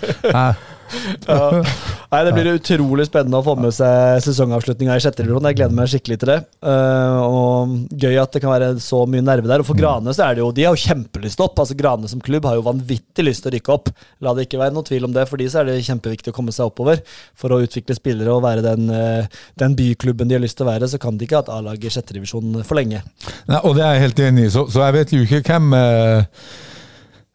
Ja. 1.29 1.63
Nei, 2.09 2.21
Det 2.25 2.33
blir 2.33 2.51
utrolig 2.55 3.05
spennende 3.09 3.41
å 3.41 3.45
få 3.45 3.55
med 3.61 3.75
seg 3.77 4.23
sesongavslutninga 4.25 4.97
i 4.97 5.03
sjette 5.05 5.25
divisjon. 5.25 5.49
Jeg 5.51 5.59
gleder 5.59 5.77
meg 5.77 5.91
skikkelig 5.93 6.19
til 6.23 6.31
det. 6.33 6.39
Eh, 6.65 7.19
og 7.21 7.75
Gøy 8.01 8.17
at 8.23 8.33
det 8.33 8.43
kan 8.45 8.55
være 8.55 8.71
så 8.83 9.03
mye 9.11 9.25
nerve 9.25 9.51
der. 9.51 9.61
Og 9.65 9.69
for 9.69 9.79
Grane 9.79 10.15
så 10.17 10.25
er 10.29 10.39
det 10.39 10.45
jo 10.45 10.51
De 10.57 10.65
har 10.65 10.77
jo 10.77 10.85
kjempelyst 10.87 11.43
opp. 11.45 11.59
Altså 11.61 11.77
Grane 11.79 12.09
som 12.11 12.23
klubb 12.25 12.49
har 12.49 12.57
jo 12.59 12.65
vanvittig 12.69 13.27
lyst 13.27 13.45
til 13.45 13.53
å 13.53 13.55
rykke 13.57 13.75
opp. 13.75 13.93
La 14.25 14.33
det 14.37 14.47
ikke 14.49 14.63
være 14.63 14.77
noe 14.77 14.87
tvil 14.89 15.09
om 15.09 15.17
det. 15.17 15.27
For 15.29 15.41
de 15.41 15.49
så 15.53 15.61
er 15.63 15.71
det 15.71 15.83
kjempeviktig 15.89 16.33
å 16.33 16.39
komme 16.39 16.55
seg 16.55 16.71
oppover. 16.71 17.03
For 17.39 17.53
å 17.53 17.61
utvikle 17.65 17.99
spillere 17.99 18.33
og 18.35 18.45
være 18.47 18.65
den, 18.65 18.89
eh, 18.95 19.43
den 19.61 19.77
byklubben 19.79 20.31
de 20.31 20.39
har 20.39 20.45
lyst 20.45 20.59
til 20.61 20.67
å 20.67 20.73
være, 20.73 20.89
så 20.89 21.01
kan 21.03 21.19
de 21.19 21.29
ikke 21.29 21.43
ha 21.43 21.45
et 21.47 21.53
A-lag 21.59 21.85
i 21.85 21.93
sjette 21.93 22.17
divisjon 22.17 22.63
for 22.65 22.81
lenge. 22.81 23.03
Nei, 23.49 23.61
og 23.63 23.77
det 23.77 23.85
er 23.85 23.99
jeg 23.99 24.07
helt 24.09 24.25
enig 24.31 24.49
i, 24.49 24.55
så, 24.55 24.65
så 24.73 24.87
jeg 24.87 24.97
vet 24.99 25.15
jo 25.15 25.23
ikke 25.27 25.45
hvem 25.45 25.73
eh, 25.77 26.25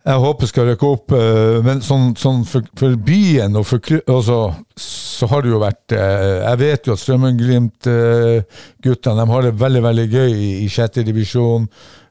jeg 0.04 0.20
håper 0.20 0.50
skal 0.50 0.66
rykke 0.68 0.88
opp, 0.90 1.14
eh, 1.16 1.62
men 1.64 1.80
sånn, 1.86 2.10
sånn 2.20 2.42
for, 2.50 2.62
for 2.80 2.96
byen 3.08 3.56
og 3.56 3.64
for 3.70 3.80
altså, 4.12 4.40
så 4.76 5.28
har 5.32 5.40
det 5.46 5.52
jo 5.54 5.60
vært 5.62 5.94
eh, 5.96 6.42
Jeg 6.44 6.60
vet 6.60 6.88
jo 6.90 6.94
at 6.98 7.02
Strømmen-Glimt-guttene 7.04 9.28
har 9.30 9.42
det 9.48 9.54
veldig 9.62 9.84
veldig 9.86 10.08
gøy 10.12 10.32
i, 10.34 10.50
i 10.66 10.68
sjette 10.72 11.06
divisjon. 11.08 11.68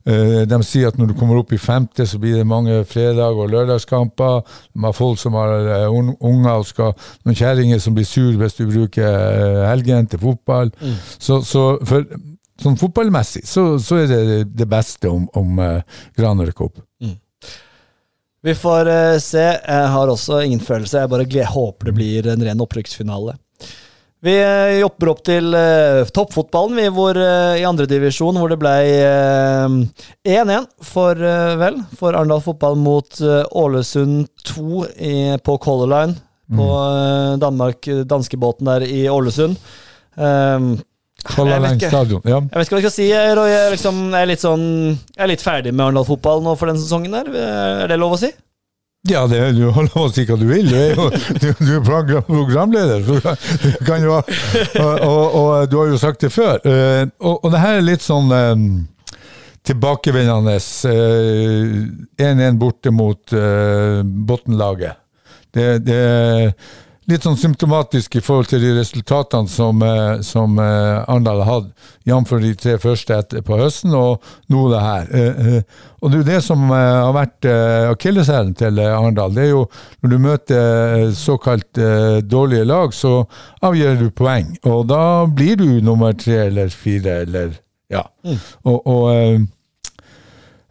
Eh, 0.08 0.42
De 0.48 0.58
sier 0.66 0.88
at 0.88 0.96
når 0.98 1.06
du 1.12 1.18
kommer 1.18 1.36
opp 1.42 1.52
i 1.52 1.60
femte, 1.60 2.06
så 2.08 2.16
blir 2.22 2.34
det 2.40 2.46
mange 2.48 2.80
fredag- 2.88 3.36
og 3.38 3.50
lørdagskamper. 3.52 4.40
De 4.72 4.84
har 4.86 4.94
folk 4.96 5.18
som 5.20 5.32
har 5.38 5.50
eh, 5.60 5.88
unger 5.92 6.52
og 6.56 6.66
skal 6.68 6.94
Noen 7.26 7.36
kjerringer 7.38 7.78
som 7.82 7.94
blir 7.96 8.08
sur 8.08 8.32
hvis 8.40 8.56
du 8.58 8.64
bruker 8.70 9.08
eh, 9.08 9.66
helgen 9.68 10.06
til 10.10 10.18
fotball. 10.22 10.68
Så, 11.18 11.42
så 11.46 11.62
for, 11.84 12.00
sånn 12.62 12.78
fotballmessig 12.80 13.42
så, 13.48 13.62
så 13.82 13.94
er 14.02 14.06
det 14.10 14.20
det 14.56 14.68
beste 14.70 15.06
om, 15.10 15.28
om 15.38 15.48
Gran 16.16 16.40
rykker 16.46 16.64
opp. 16.70 16.78
Vi 18.42 18.54
får 18.58 18.90
uh, 18.90 19.18
se. 19.22 19.44
Jeg 19.54 19.92
har 19.94 20.10
også 20.10 20.42
ingen 20.42 20.62
følelse. 20.62 21.04
Jeg 21.04 21.12
bare 21.12 21.28
gled, 21.28 21.46
håper 21.52 21.90
det 21.90 21.96
blir 21.96 22.28
en 22.32 22.42
ren 22.42 22.64
opprykksfinale. 22.64 23.36
Vi 24.22 24.34
uh, 24.38 24.78
jobber 24.78 25.12
opp 25.12 25.22
til 25.26 25.54
uh, 25.54 26.02
toppfotballen, 26.14 26.78
vi, 26.78 26.88
hvor, 26.94 27.18
uh, 27.18 27.54
i 27.58 27.66
andredivisjon, 27.66 28.38
hvor 28.38 28.50
det 28.50 28.58
ble 28.62 28.74
eh, 28.86 29.78
1-1 30.34 30.68
for, 30.86 31.18
vel, 31.58 31.80
for 31.98 32.14
Arendal 32.14 32.42
fotball 32.44 32.78
mot 32.78 33.22
Ålesund 33.62 34.28
2 34.46 34.84
i, 34.98 35.16
på 35.42 35.58
Color 35.62 35.90
Line. 35.94 36.20
På 36.56 36.68
eh, 36.78 37.38
Danmark, 37.38 37.88
danskebåten 38.04 38.66
der 38.68 38.84
i 38.86 39.08
Ålesund. 39.08 39.56
Um, 40.14 40.74
Jeg 41.22 41.62
vet 41.62 41.76
ikke. 41.76 41.90
jeg 41.92 42.48
vet 42.50 42.66
ikke 42.66 42.74
hva 42.74 42.80
jeg 42.80 42.86
skal 42.86 42.94
si, 42.94 43.10
Roy. 43.38 43.50
Jeg, 43.52 43.66
er 43.66 43.74
liksom, 43.76 44.00
jeg, 44.10 44.22
er 44.22 44.30
litt 44.32 44.42
sånn, 44.42 44.64
jeg 45.14 45.22
er 45.22 45.30
litt 45.30 45.44
ferdig 45.44 45.74
med 45.74 45.84
Arendal-fotball 45.86 46.42
nå 46.42 46.56
for 46.58 46.72
den 46.72 46.80
sesongen. 46.82 47.14
her. 47.14 47.28
Er 47.84 47.92
det 47.92 48.00
lov 48.02 48.16
å 48.16 48.22
si? 48.24 48.32
Ja, 49.10 49.24
det, 49.26 49.38
du 49.56 49.64
har 49.74 49.88
lov 49.90 50.04
å 50.04 50.10
si 50.14 50.22
hva 50.28 50.36
du 50.38 50.44
vil. 50.46 50.68
Du 50.70 50.76
er 50.78 50.92
jo 50.94 51.08
du, 51.42 51.48
du 51.58 51.70
er 51.74 51.82
program, 51.82 52.22
programleder. 52.28 53.02
Så 53.06 53.18
du 53.64 53.84
kan 53.86 54.04
jo, 54.04 54.18
og, 54.18 54.92
og, 55.08 55.34
og 55.40 55.70
du 55.70 55.78
har 55.80 55.90
jo 55.90 55.98
sagt 55.98 56.22
det 56.22 56.30
før. 56.30 56.60
Eh, 56.62 57.08
og, 57.18 57.40
og 57.42 57.50
det 57.50 57.62
her 57.64 57.80
er 57.80 57.86
litt 57.86 58.04
sånn 58.06 58.30
um, 58.30 58.68
tilbakevendende. 59.66 60.54
eh, 60.90 62.30
1-1 62.30 62.60
borte 62.62 62.94
mot 62.94 63.34
uh, 63.34 64.02
bunnlaget. 64.02 65.02
Det, 65.52 65.66
det 65.84 66.02
litt 67.12 67.26
sånn 67.26 67.38
symptomatisk 67.38 68.16
i 68.16 68.22
forhold 68.24 68.48
til 68.50 68.62
de 68.62 68.72
resultatene 68.78 69.50
som, 69.50 69.82
eh, 69.84 70.20
som 70.26 70.58
eh, 70.60 71.02
Arendal 71.02 71.42
har 71.44 71.50
hatt, 71.50 71.70
jf. 72.08 72.32
de 72.42 72.52
tre 72.58 72.76
første 72.82 73.16
etter, 73.16 73.44
på 73.46 73.58
høsten, 73.60 73.94
og 73.96 74.24
nå 74.52 74.64
det 74.72 74.82
her. 74.82 75.10
Eh, 75.12 75.58
og 76.02 76.10
det 76.10 76.18
er 76.18 76.22
jo 76.22 76.28
det 76.30 76.40
som 76.42 76.64
har 76.72 77.12
vært 77.14 77.46
akilleshælen 77.92 78.56
til 78.58 78.80
Arendal. 78.82 79.34
Det 79.36 79.44
er 79.44 79.52
jo 79.52 79.66
når 80.02 80.10
du 80.10 80.16
møter 80.24 81.12
såkalt 81.14 81.78
dårlige 82.26 82.66
lag, 82.66 82.90
så 82.96 83.20
avgjør 83.62 84.00
du 84.00 84.08
poeng. 84.10 84.56
Og 84.66 84.88
da 84.90 85.02
blir 85.30 85.60
du 85.60 85.68
nummer 85.84 86.16
tre 86.18 86.48
eller 86.48 86.74
fire 86.74 87.20
eller 87.22 87.54
ja. 87.92 88.02
Og, 88.64 88.80
og 88.82 89.02
Eh, 89.12 89.40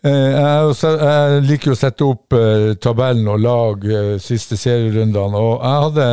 Er 0.02 0.72
jeg 0.74 1.42
liker 1.46 1.76
å 1.76 1.78
sette 1.78 2.06
opp 2.08 2.34
eh, 2.34 2.72
tabellen 2.82 3.28
og 3.30 3.44
lag 3.44 3.84
eh, 3.86 4.16
siste 4.18 4.58
serierundene, 4.58 5.38
og 5.38 5.60
jeg 5.62 5.84
hadde 5.84 6.08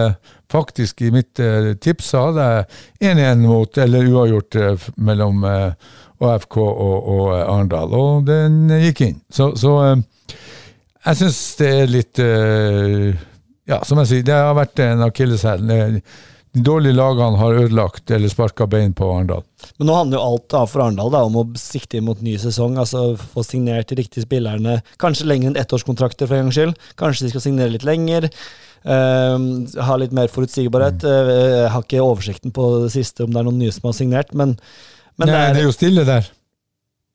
faktisk 0.53 1.01
i 1.07 1.13
mitt 1.13 1.41
eh, 1.41 1.71
tips 1.81 2.11
så 2.13 2.27
hadde 2.27 2.49
jeg 2.51 3.15
1-1 3.15 3.47
mot, 3.47 3.81
eller 3.81 4.11
uavgjort 4.13 4.59
eh, 4.61 4.87
mellom 5.09 5.41
eh, 5.49 5.89
AFK 6.21 6.59
og, 6.61 7.09
og 7.15 7.25
eh, 7.33 7.45
Arendal, 7.47 7.97
og 7.97 8.29
den 8.29 8.61
eh, 8.75 8.89
gikk 8.89 9.05
inn. 9.07 9.19
Så, 9.33 9.55
så 9.57 9.75
eh, 9.87 10.37
jeg 11.07 11.21
syns 11.23 11.41
det 11.61 11.73
er 11.79 11.93
litt 11.93 12.21
eh, 12.25 13.13
Ja, 13.69 13.83
som 13.85 14.01
jeg 14.01 14.09
sier, 14.11 14.25
det 14.25 14.37
har 14.37 14.57
vært 14.57 14.81
en 14.81 15.05
akilleshæl. 15.05 15.65
De 16.59 16.65
dårlige 16.67 16.97
lagene 16.99 17.39
har 17.39 17.55
ødelagt 17.55 18.11
eller 18.11 18.31
sparka 18.33 18.67
bein 18.67 18.91
på 18.97 19.07
Arendal. 19.13 19.45
Men 19.79 19.87
nå 19.87 19.95
handler 19.95 20.19
jo 20.19 20.23
alt 20.27 20.47
da 20.51 20.63
for 20.67 20.83
Arendal 20.83 21.15
om 21.21 21.37
å 21.39 21.45
sikte 21.61 22.01
inn 22.01 22.07
mot 22.09 22.19
ny 22.25 22.35
sesong. 22.43 22.81
altså 22.83 23.13
Få 23.21 23.45
signert 23.47 23.93
de 23.93 23.99
riktige 24.01 24.27
spillerne. 24.27 24.81
Kanskje 24.99 25.29
lenger 25.31 25.53
enn 25.53 25.61
ettårskontrakter 25.61 26.27
for 26.27 26.35
en 26.35 26.49
gangs 26.49 26.59
skyld. 26.59 26.81
Kanskje 26.99 27.29
de 27.29 27.31
skal 27.31 27.45
signere 27.45 27.75
litt 27.77 27.87
lenger. 27.87 28.27
Uh, 28.83 29.69
ha 29.87 29.99
litt 30.03 30.15
mer 30.17 30.31
forutsigbarhet. 30.33 31.07
Eh, 31.07 31.31
Jeg 31.63 31.71
har 31.77 31.87
ikke 31.87 32.03
oversikten 32.03 32.55
på 32.55 32.67
det 32.87 32.91
siste 32.97 33.27
om 33.27 33.31
det 33.31 33.39
er 33.39 33.47
noen 33.51 33.63
nye 33.63 33.75
som 33.75 33.91
har 33.91 33.97
signert, 34.01 34.35
men, 34.35 34.57
men 35.15 35.31
Nei, 35.31 35.35
det, 35.35 35.39
er, 35.39 35.55
det 35.55 35.63
er 35.63 35.69
jo 35.69 35.79
stille 35.79 36.07
der. 36.09 36.27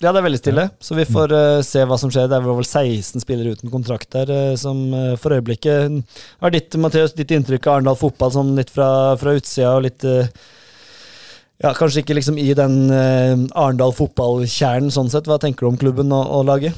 Ja, 0.03 0.11
det 0.11 0.19
er 0.19 0.25
veldig 0.27 0.39
stille. 0.41 0.63
Så 0.83 0.95
vi 0.97 1.05
får 1.07 1.33
uh, 1.33 1.61
se 1.65 1.83
hva 1.87 1.97
som 1.99 2.11
skjer. 2.13 2.27
Det 2.31 2.37
er 2.37 2.45
vel 2.45 2.65
16 2.67 3.23
spillere 3.23 3.55
uten 3.55 3.71
kontrakt 3.73 4.09
der, 4.15 4.29
uh, 4.29 4.55
som 4.59 4.81
uh, 4.93 5.13
for 5.19 5.35
øyeblikket 5.37 5.95
Hva 6.37 6.49
er 6.49 6.55
ditt, 6.57 6.75
Mathias, 6.83 7.15
ditt 7.17 7.31
inntrykk 7.33 7.67
av 7.69 7.79
Arendal 7.79 7.99
fotball 7.99 8.33
sånn 8.35 8.53
litt 8.59 8.73
fra, 8.73 8.89
fra 9.21 9.33
utsida 9.39 9.71
og 9.77 9.85
litt 9.87 10.05
ja, 11.63 11.71
Kanskje 11.77 12.01
ikke 12.03 12.17
liksom 12.17 12.39
i 12.41 12.49
den 12.57 12.79
uh, 12.91 13.43
Arendal 13.55 13.93
fotballkjernen, 13.95 14.91
sånn 14.93 15.11
sett. 15.13 15.29
Hva 15.29 15.39
tenker 15.41 15.65
du 15.65 15.71
om 15.71 15.79
klubben 15.79 16.11
og, 16.11 16.25
og 16.39 16.47
laget? 16.49 16.75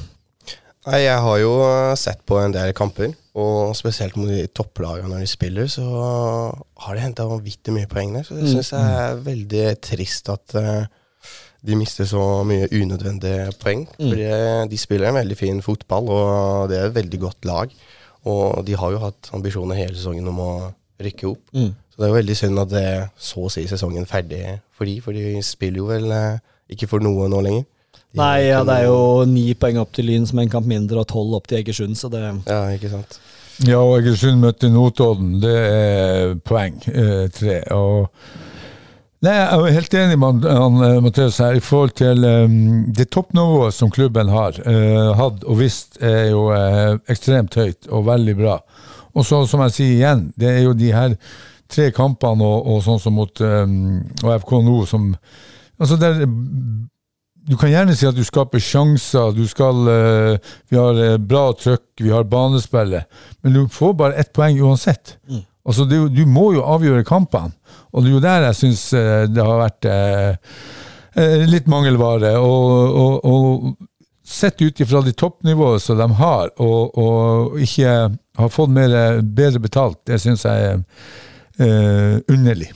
Nei, 0.86 1.00
jeg 1.02 1.18
har 1.18 1.38
jo 1.42 1.54
sett 1.98 2.20
på 2.30 2.36
en 2.38 2.52
del 2.54 2.70
kamper, 2.78 3.10
og 3.34 3.72
spesielt 3.74 4.14
mot 4.14 4.30
de 4.30 4.44
topplagene 4.54 5.10
når 5.10 5.24
de 5.24 5.30
spiller, 5.32 5.66
så 5.66 5.82
har 5.82 6.94
de 6.94 7.02
henta 7.02 7.26
vanvittig 7.26 7.74
mye 7.74 7.88
poeng 7.90 8.14
der. 8.14 8.22
Så 8.28 8.36
det 8.36 8.44
Mm. 8.46 8.52
syns 8.52 8.70
jeg 8.70 9.00
er 9.00 9.18
veldig 9.26 9.64
trist 9.82 10.30
at 10.30 10.54
de 11.66 11.76
mister 11.78 12.08
så 12.08 12.22
mye 12.46 12.68
unødvendige 12.70 13.52
poeng. 13.62 13.86
Mm. 13.98 14.08
Fordi 14.10 14.26
de 14.70 14.80
spiller 14.80 15.10
en 15.10 15.20
veldig 15.20 15.38
fin 15.38 15.62
fotball, 15.62 16.10
og 16.12 16.68
det 16.70 16.78
er 16.78 16.90
et 16.90 16.98
veldig 16.98 17.20
godt 17.20 17.48
lag. 17.48 17.72
Og 18.26 18.66
de 18.66 18.76
har 18.76 18.92
jo 18.92 19.02
hatt 19.04 19.30
ambisjoner 19.34 19.78
hele 19.78 19.94
sesongen 19.94 20.28
om 20.28 20.42
å 20.42 20.52
rykke 21.02 21.28
opp. 21.30 21.42
Mm. 21.54 21.72
Så 21.92 22.02
det 22.02 22.06
er 22.06 22.12
jo 22.12 22.18
veldig 22.18 22.36
synd 22.36 22.60
at 22.60 22.72
det 22.72 22.82
er 22.84 23.06
så 23.16 23.46
å 23.46 23.52
si 23.52 23.64
sesongen 23.70 24.08
ferdig 24.08 24.42
for 24.76 24.88
de, 24.88 24.98
for 25.00 25.16
de 25.16 25.40
spiller 25.44 25.80
jo 25.80 25.88
vel 25.88 26.10
eh, 26.12 26.42
ikke 26.74 26.88
for 26.90 27.04
noe 27.04 27.28
nå 27.32 27.40
lenger. 27.46 27.64
De 27.96 28.20
Nei, 28.20 28.48
ja, 28.50 28.60
det 28.66 28.74
er 28.82 28.90
jo 28.90 29.24
ni 29.28 29.46
poeng 29.58 29.80
opp 29.80 29.94
til 29.96 30.10
Lyn, 30.10 30.26
som 30.28 30.40
en 30.42 30.52
kamp 30.52 30.68
mindre, 30.68 31.00
og 31.00 31.08
tolv 31.08 31.38
opp 31.38 31.48
til 31.48 31.62
Egersund, 31.62 31.96
så 31.96 32.10
det 32.12 32.22
Ja, 32.22 32.66
ikke 32.74 32.92
sant. 32.92 33.18
Ja, 33.64 33.80
og 33.80 34.02
Egersund 34.02 34.42
møtte 34.42 34.68
Notodden. 34.68 35.38
Det 35.40 35.56
er 35.56 36.34
poeng. 36.44 36.76
Eh, 36.92 37.24
tre. 37.32 37.62
Og 37.72 38.10
Nei, 39.24 39.32
Jeg 39.32 39.48
er 39.48 39.72
helt 39.78 39.94
enig 39.96 40.16
med 40.20 40.44
eh, 40.44 40.96
Mathias 41.00 41.38
her 41.40 41.56
i 41.56 41.62
forhold 41.64 41.94
til 41.96 42.24
um, 42.24 42.56
det 42.92 43.08
toppnivået 43.14 43.72
som 43.72 43.90
klubben 43.90 44.28
har 44.28 44.58
uh, 44.66 45.14
hatt 45.16 45.46
og 45.48 45.56
visst 45.62 45.96
er 46.04 46.34
jo 46.34 46.50
uh, 46.52 46.98
ekstremt 47.08 47.56
høyt 47.56 47.88
og 47.88 48.04
veldig 48.10 48.34
bra. 48.36 48.58
Og 49.16 49.24
så, 49.24 49.40
som 49.48 49.62
jeg 49.64 49.72
sier 49.72 49.94
igjen, 49.94 50.26
det 50.36 50.50
er 50.50 50.60
jo 50.66 50.76
de 50.76 50.92
her 50.92 51.16
tre 51.72 51.88
kampene 51.96 52.44
og, 52.44 52.68
og 52.68 52.84
sånn 52.84 53.00
som 53.00 53.16
mot 53.16 53.40
um, 53.40 54.04
FK 54.20 54.54
nå 54.66 54.82
som 54.90 55.14
Altså 55.76 55.98
der, 56.00 56.22
du 57.46 57.56
kan 57.60 57.68
gjerne 57.68 57.92
si 57.96 58.06
at 58.08 58.16
du 58.16 58.22
skaper 58.24 58.60
sjanser, 58.64 59.34
du 59.36 59.44
skal 59.48 59.80
uh, 59.88 60.54
Vi 60.68 60.76
har 60.76 61.18
bra 61.24 61.50
trøkk, 61.56 61.88
vi 62.04 62.12
har 62.12 62.28
banespillet, 62.28 63.08
men 63.40 63.56
du 63.56 63.64
får 63.72 63.96
bare 63.96 64.20
ett 64.20 64.32
poeng 64.36 64.60
uansett. 64.60 65.16
Altså, 65.66 65.84
er 65.84 66.06
du 66.08 66.22
må 66.30 66.52
jo 66.54 66.64
avgjøre 66.64 67.06
kampene, 67.06 67.52
og 67.92 68.02
det 68.02 68.10
er 68.10 68.14
jo 68.14 68.22
der 68.22 68.48
jeg 68.48 68.58
syns 68.60 68.82
det 69.34 69.42
har 69.42 69.58
vært 69.58 69.88
eh, 69.90 70.56
eh, 71.18 71.44
litt 71.50 71.66
mangelvare. 71.70 72.36
Og, 72.38 72.96
og, 73.02 73.26
og 73.26 73.76
sett 74.26 74.62
ut 74.62 74.80
ifra 74.80 75.02
det 75.06 75.16
toppnivået 75.16 75.82
som 75.82 75.98
de 75.98 76.08
har, 76.18 76.50
og, 76.62 76.98
og 76.98 77.60
ikke 77.62 77.92
har 78.36 78.50
fått 78.52 78.74
mer, 78.74 79.20
bedre 79.22 79.62
betalt, 79.62 80.00
det 80.08 80.18
syns 80.22 80.44
jeg 80.46 80.72
er 80.72 80.82
eh, 81.62 82.18
underlig. 82.32 82.72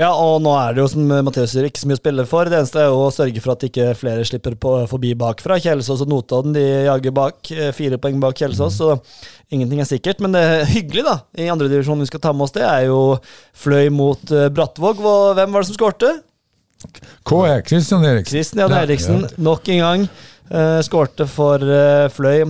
Ja, 0.00 0.14
og 0.16 0.38
nå 0.40 0.52
er 0.56 0.72
det 0.72 0.80
jo, 0.80 0.86
som 0.88 1.10
Mathias 1.26 1.52
sier, 1.52 1.66
ikke 1.68 1.82
så 1.82 1.88
mye 1.90 1.98
å 1.98 2.00
spille 2.00 2.24
for. 2.28 2.48
Det 2.48 2.56
eneste 2.56 2.78
er 2.80 2.86
jo 2.88 3.02
å 3.04 3.10
sørge 3.12 3.42
for 3.44 3.52
at 3.52 3.66
ikke 3.66 3.90
flere 3.98 4.22
slipper 4.24 4.54
på, 4.56 4.70
forbi 4.88 5.10
bakfra. 5.20 5.58
Kjelsås 5.60 6.00
og 6.06 6.08
Notodden 6.08 6.54
de 6.56 6.62
jager 6.86 7.12
bak. 7.18 7.50
eh, 7.52 7.68
Fire 7.76 7.98
poeng 8.00 8.16
bak 8.22 8.38
Kjelsås, 8.40 8.78
så 8.80 8.94
ingenting 9.52 9.82
er 9.84 9.90
sikkert. 9.90 10.22
Men 10.24 10.32
det 10.32 10.40
er 10.40 10.64
hyggelig, 10.72 11.04
da, 11.04 11.18
i 11.36 11.50
andredivisjonen 11.52 12.06
vi 12.06 12.08
skal 12.08 12.22
ta 12.24 12.32
med 12.32 12.46
oss, 12.46 12.56
det 12.56 12.64
er 12.64 12.86
jo 12.88 13.18
Fløy 13.52 13.90
mot 13.92 14.32
eh, 14.32 14.48
Brattvåg. 14.48 15.04
Hvem 15.36 15.52
var 15.52 15.60
det 15.60 15.68
som 15.68 15.76
skårte? 15.76 16.14
KE, 17.28 17.60
Kristian 17.68 18.06
Eriksen. 18.08 18.32
Kristian 18.38 18.72
Ja, 18.72 18.80
Eriksen, 18.86 19.26
ja. 19.28 19.34
nok 19.36 19.68
en 19.68 19.82
gang. 19.84 20.08
Uh, 20.50 20.80
skårte 20.82 21.28
for 21.28 21.60
uh, 21.60 22.08
Fløy. 22.10 22.46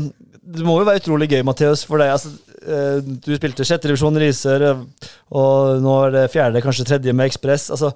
Det 0.50 0.62
må 0.66 0.78
jo 0.78 0.86
være 0.86 1.02
utrolig 1.02 1.26
gøy, 1.34 1.42
Mathias, 1.46 1.82
for 1.86 1.98
deg. 1.98 2.14
Altså, 2.14 2.30
du 2.60 3.30
spilte 3.36 3.64
sjettedivisjon 3.64 4.18
Risør, 4.20 4.60
Riser, 4.60 5.10
og 5.30 5.82
nå 5.84 5.92
er 6.06 6.14
det 6.14 6.24
fjerde, 6.32 6.62
kanskje 6.64 6.86
tredje 6.88 7.14
med 7.16 7.30
Ekspress. 7.30 7.68
Altså, 7.74 7.92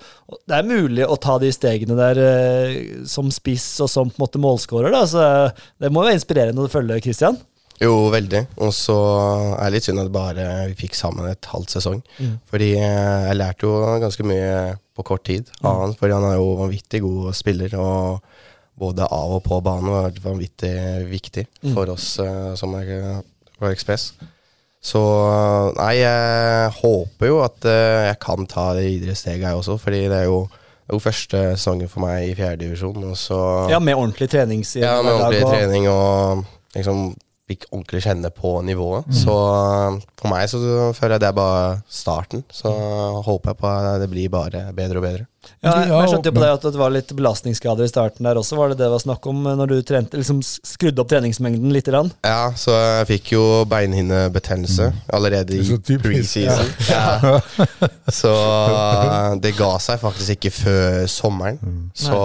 det 0.46 0.56
er 0.56 0.68
mulig 0.68 1.06
å 1.06 1.18
ta 1.20 1.36
de 1.42 1.50
stegene 1.54 1.96
der 1.98 2.20
eh, 2.22 2.76
som 3.10 3.32
spiss 3.34 3.66
og 3.84 3.90
som 3.90 4.12
på 4.12 4.18
en 4.18 4.24
måte 4.24 4.42
målskårer. 4.42 4.94
Eh, 4.94 5.64
det 5.82 5.90
må 5.90 6.02
jo 6.02 6.08
være 6.08 6.20
inspirerende 6.20 6.64
å 6.64 6.72
følge 6.72 7.00
Kristian. 7.04 7.38
Jo, 7.82 8.08
veldig. 8.14 8.44
Og 8.62 8.70
så 8.74 8.96
er 9.58 9.66
det 9.66 9.74
litt 9.74 9.88
synd 9.88 10.04
at 10.04 10.12
bare 10.14 10.46
vi 10.70 10.76
fikk 10.84 10.94
sammen 10.94 11.26
et 11.26 11.48
halvt 11.50 11.74
sesong. 11.74 12.02
Fordi 12.50 12.70
eh, 12.78 13.28
jeg 13.28 13.38
lærte 13.40 13.66
jo 13.66 13.74
ganske 14.04 14.26
mye 14.30 14.52
på 14.94 15.06
kort 15.06 15.24
tid 15.26 15.50
av 15.66 15.82
han, 15.82 15.96
fordi 15.98 16.14
han 16.14 16.28
er 16.28 16.38
jo 16.38 16.52
vanvittig 16.60 17.02
god 17.02 17.34
spiller. 17.34 17.74
Og 17.82 18.78
både 18.78 19.06
av 19.10 19.36
og 19.36 19.42
på 19.46 19.58
banen 19.62 19.90
var 19.90 20.22
vanvittig 20.22 20.74
viktig 21.10 21.48
for 21.74 21.90
oss 21.94 22.14
eh, 22.22 22.54
som 22.58 22.78
er 22.78 22.94
på 23.58 23.74
Ekspress. 23.74 24.12
Så 24.84 25.00
nei, 25.78 25.94
jeg 26.02 26.72
håper 26.76 27.30
jo 27.30 27.38
at 27.44 27.64
eh, 27.70 28.02
jeg 28.10 28.18
kan 28.20 28.44
ta 28.50 28.66
det 28.76 28.84
videre 28.84 29.14
steget, 29.16 29.46
jeg 29.48 29.56
også. 29.62 29.78
Fordi 29.80 30.02
det 30.12 30.18
er 30.18 30.26
jo, 30.28 30.42
det 30.50 30.92
er 30.92 30.98
jo 30.98 31.02
første 31.06 31.40
sesongen 31.56 31.88
for 31.88 32.04
meg 32.04 32.28
i 32.28 32.34
fjerdedivisjon. 32.36 32.98
Ja, 33.72 33.80
med 33.80 33.96
ordentlig 33.96 34.28
trening? 34.34 34.64
ja, 34.84 34.98
med 35.02 35.14
ordentlig 35.16 35.44
og- 35.44 35.54
trening 35.54 35.88
og 35.88 36.44
liksom 36.76 37.06
fikk 37.48 37.66
ordentlig 37.72 38.00
kjenne 38.04 38.30
på 38.32 38.54
nivået. 38.64 39.08
Så 39.12 39.32
uh, 39.32 39.96
for 40.20 40.32
meg 40.32 40.48
så 40.48 40.60
føler 40.96 41.16
jeg 41.18 41.20
det 41.24 41.28
er 41.28 41.36
bare 41.36 41.66
starten. 41.92 42.44
Så 42.52 42.72
håper 43.24 43.52
jeg 43.52 43.58
på 43.60 43.68
at 43.72 44.00
det 44.00 44.08
blir 44.12 44.30
bare 44.32 44.62
bedre 44.76 45.00
og 45.00 45.04
bedre. 45.04 45.26
Ja, 45.64 45.74
jeg, 45.80 45.90
jeg 45.90 46.10
skjønte 46.12 46.30
jo 46.30 46.36
på 46.36 46.42
deg 46.42 46.52
at 46.58 46.66
det 46.66 46.80
var 46.80 46.92
litt 46.94 47.12
belastningsskader 47.16 47.86
i 47.86 47.90
starten 47.90 48.28
der 48.28 48.40
også. 48.40 48.58
Var 48.58 48.72
det 48.72 48.78
det 48.80 48.84
det 48.84 48.92
var 48.92 49.02
snakk 49.02 49.26
om 49.30 49.42
når 49.48 49.70
du 49.70 49.76
trente, 49.86 50.18
liksom 50.20 50.42
skrudde 50.44 51.00
opp 51.02 51.10
treningsmengden 51.12 51.72
litt? 51.72 51.84
Grann? 51.84 52.10
Ja, 52.24 52.52
så 52.56 52.72
jeg 52.78 53.08
fikk 53.10 53.32
jo 53.34 53.42
beinhinnebetennelse 53.68 54.88
allerede 55.12 55.58
i 55.60 55.98
preseason. 56.00 56.70
Ja. 56.88 57.38
Så 58.08 58.32
uh, 58.32 59.34
det 59.44 59.54
ga 59.58 59.70
seg 59.82 60.00
faktisk 60.02 60.38
ikke 60.38 60.52
før 60.54 60.98
sommeren. 61.10 61.60
Så 61.96 62.18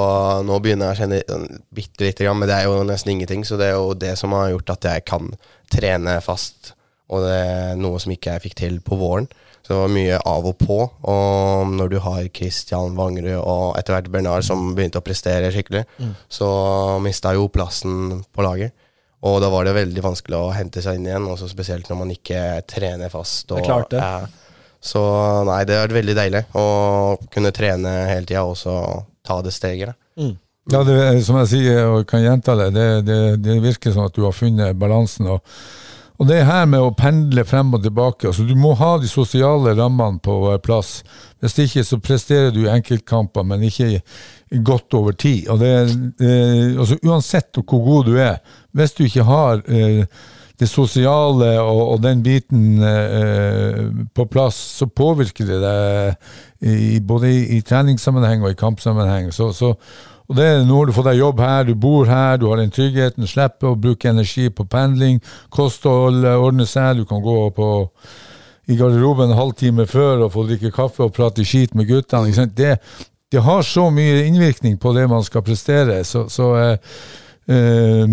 nå 0.47 0.59
begynner 0.63 0.91
jeg 0.91 0.97
å 0.97 1.01
kjenne 1.03 1.21
uh, 1.27 1.59
bitte 1.75 2.07
lite 2.07 2.25
grann, 2.25 2.39
men 2.39 2.51
det 2.51 2.59
er 2.59 2.69
jo 2.69 2.79
nesten 2.87 3.15
ingenting. 3.15 3.43
Så 3.47 3.59
det 3.59 3.71
er 3.71 3.77
jo 3.77 3.95
det 3.99 4.15
som 4.19 4.35
har 4.37 4.51
gjort 4.53 4.75
at 4.77 4.89
jeg 4.93 5.07
kan 5.09 5.31
trene 5.71 6.17
fast, 6.25 6.73
og 7.11 7.25
det 7.25 7.35
er 7.35 7.79
noe 7.79 7.99
som 8.01 8.13
ikke 8.13 8.35
jeg 8.37 8.47
fikk 8.47 8.59
til 8.63 8.79
på 8.85 8.99
våren. 8.99 9.29
Så 9.69 9.75
det 9.75 9.81
var 9.83 9.91
mye 9.93 10.15
av 10.25 10.45
og 10.49 10.55
på. 10.57 10.75
Og 11.13 11.73
når 11.77 11.89
du 11.91 11.99
har 12.01 12.23
Christian 12.33 12.95
Wangerud 12.97 13.35
og 13.37 13.75
etter 13.77 13.93
hvert 13.93 14.07
Bernard 14.09 14.41
som 14.47 14.71
begynte 14.73 14.97
å 14.97 15.05
prestere 15.05 15.51
skikkelig, 15.53 15.83
så 16.25 16.47
mista 17.05 17.35
jo 17.37 17.43
plassen 17.53 18.23
på 18.33 18.41
laget. 18.41 18.73
Og 19.29 19.37
da 19.43 19.49
var 19.53 19.67
det 19.67 19.75
veldig 19.77 20.01
vanskelig 20.01 20.37
å 20.39 20.49
hente 20.55 20.81
seg 20.81 20.97
inn 20.97 21.05
igjen, 21.05 21.27
også 21.29 21.49
spesielt 21.51 21.85
når 21.91 21.99
man 22.01 22.13
ikke 22.15 22.41
trener 22.71 23.11
fast. 23.13 23.45
Og, 23.51 23.59
Det 23.59 23.61
er 23.61 23.67
klart 23.69 23.89
det. 23.93 23.99
Eh, 24.01 24.45
Så 24.81 25.01
nei, 25.45 25.63
det 25.67 25.75
har 25.75 25.85
vært 25.89 25.97
veldig 25.99 26.15
deilig 26.15 26.41
å 26.55 26.65
kunne 27.29 27.51
trene 27.51 27.93
hele 28.09 28.25
tida 28.25 28.45
og 28.47 28.55
så 28.57 28.73
ta 29.27 29.41
det 29.43 29.51
steget. 29.53 29.93
Mm. 30.17 30.37
Ja, 30.71 30.81
det, 30.87 30.95
er- 31.03 31.21
som 31.21 31.35
jeg 31.43 31.49
sier, 31.51 31.85
og 31.93 32.07
kan 32.07 32.23
gjenta 32.23 32.55
det, 32.55 32.69
det, 32.73 32.87
det, 33.05 33.19
det 33.43 33.59
virker 33.61 33.91
som 33.93 34.05
at 34.07 34.15
du 34.15 34.23
har 34.23 34.31
funnet 34.33 34.79
balansen. 34.79 35.27
Og, 35.35 35.43
Og 36.19 36.27
det 36.27 36.41
her 36.43 36.65
med 36.67 36.83
å 36.83 36.95
pendle 36.95 37.45
frem 37.47 37.71
og 37.75 37.83
tilbake 37.85 38.27
altså 38.27 38.43
Du 38.47 38.55
må 38.59 38.73
ha 38.79 38.97
de 38.99 39.07
sosiale 39.07 39.71
rammene 39.77 40.19
på 40.23 40.35
plass. 40.65 40.99
Hvis 41.39 41.55
ikke 41.63 41.85
så 41.87 41.99
presterer 42.03 42.51
du 42.51 42.65
i 42.65 42.73
enkeltkamper, 42.73 43.45
men 43.47 43.63
ikke 43.63 44.01
godt 44.65 44.97
over 44.99 45.15
tid. 45.15 45.47
Og 45.47 45.61
det, 45.61 45.71
eh, 46.19 46.75
altså 46.75 46.99
Uansett 47.07 47.61
hvor 47.63 47.85
god 47.85 48.11
du 48.11 48.19
er, 48.19 48.41
hvis 48.75 48.97
du 48.97 49.05
ikke 49.05 49.23
har 49.23 49.63
eh, 49.71 50.03
det 50.59 50.67
sosiale 50.67 51.53
og, 51.61 51.81
og 51.93 52.03
den 52.03 52.23
biten 52.23 52.83
eh, 52.83 53.79
på 54.15 54.27
plass, 54.27 54.59
så 54.81 54.89
påvirker 54.91 55.47
det 55.47 55.59
deg 55.63 56.67
i, 56.67 56.99
både 56.99 57.31
i, 57.31 57.41
i 57.57 57.61
treningssammenheng 57.63 58.43
og 58.43 58.51
i 58.51 58.59
kampsammenheng. 58.59 59.31
Så, 59.31 59.53
så, 59.55 59.71
og 60.29 60.37
det 60.37 60.47
Nå 60.69 60.77
har 60.77 60.85
du 60.85 60.93
fått 60.93 61.07
deg 61.09 61.19
jobb 61.23 61.39
her, 61.41 61.63
du 61.65 61.73
bor 61.73 62.05
her, 62.05 62.37
du 62.37 62.45
har 62.51 62.59
den 62.61 62.69
tryggheten, 62.73 63.25
slipper 63.27 63.71
å 63.71 63.77
bruke 63.79 64.11
energi 64.11 64.49
på 64.53 64.67
pendling. 64.69 65.17
Kosthold 65.49 66.21
ordner 66.21 66.69
seg, 66.69 67.01
du 67.01 67.07
kan 67.09 67.23
gå 67.25 67.37
på 67.57 67.69
i 68.69 68.77
garderoben 68.77 69.31
en 69.31 69.39
halvtime 69.39 69.87
før 69.89 70.27
og 70.27 70.35
få 70.35 70.45
drikke 70.45 70.69
kaffe 70.73 71.07
og 71.07 71.15
prate 71.15 71.45
skit 71.47 71.73
med 71.77 71.89
guttene. 71.89 72.45
Det, 72.53 72.75
det 73.33 73.41
har 73.45 73.65
så 73.65 73.87
mye 73.93 74.27
innvirkning 74.27 74.77
på 74.81 74.93
det 74.93 75.07
man 75.09 75.25
skal 75.25 75.45
prestere. 75.45 76.03
Så, 76.05 76.27
så 76.29 76.51
eh, 76.59 76.93
eh, 77.49 78.03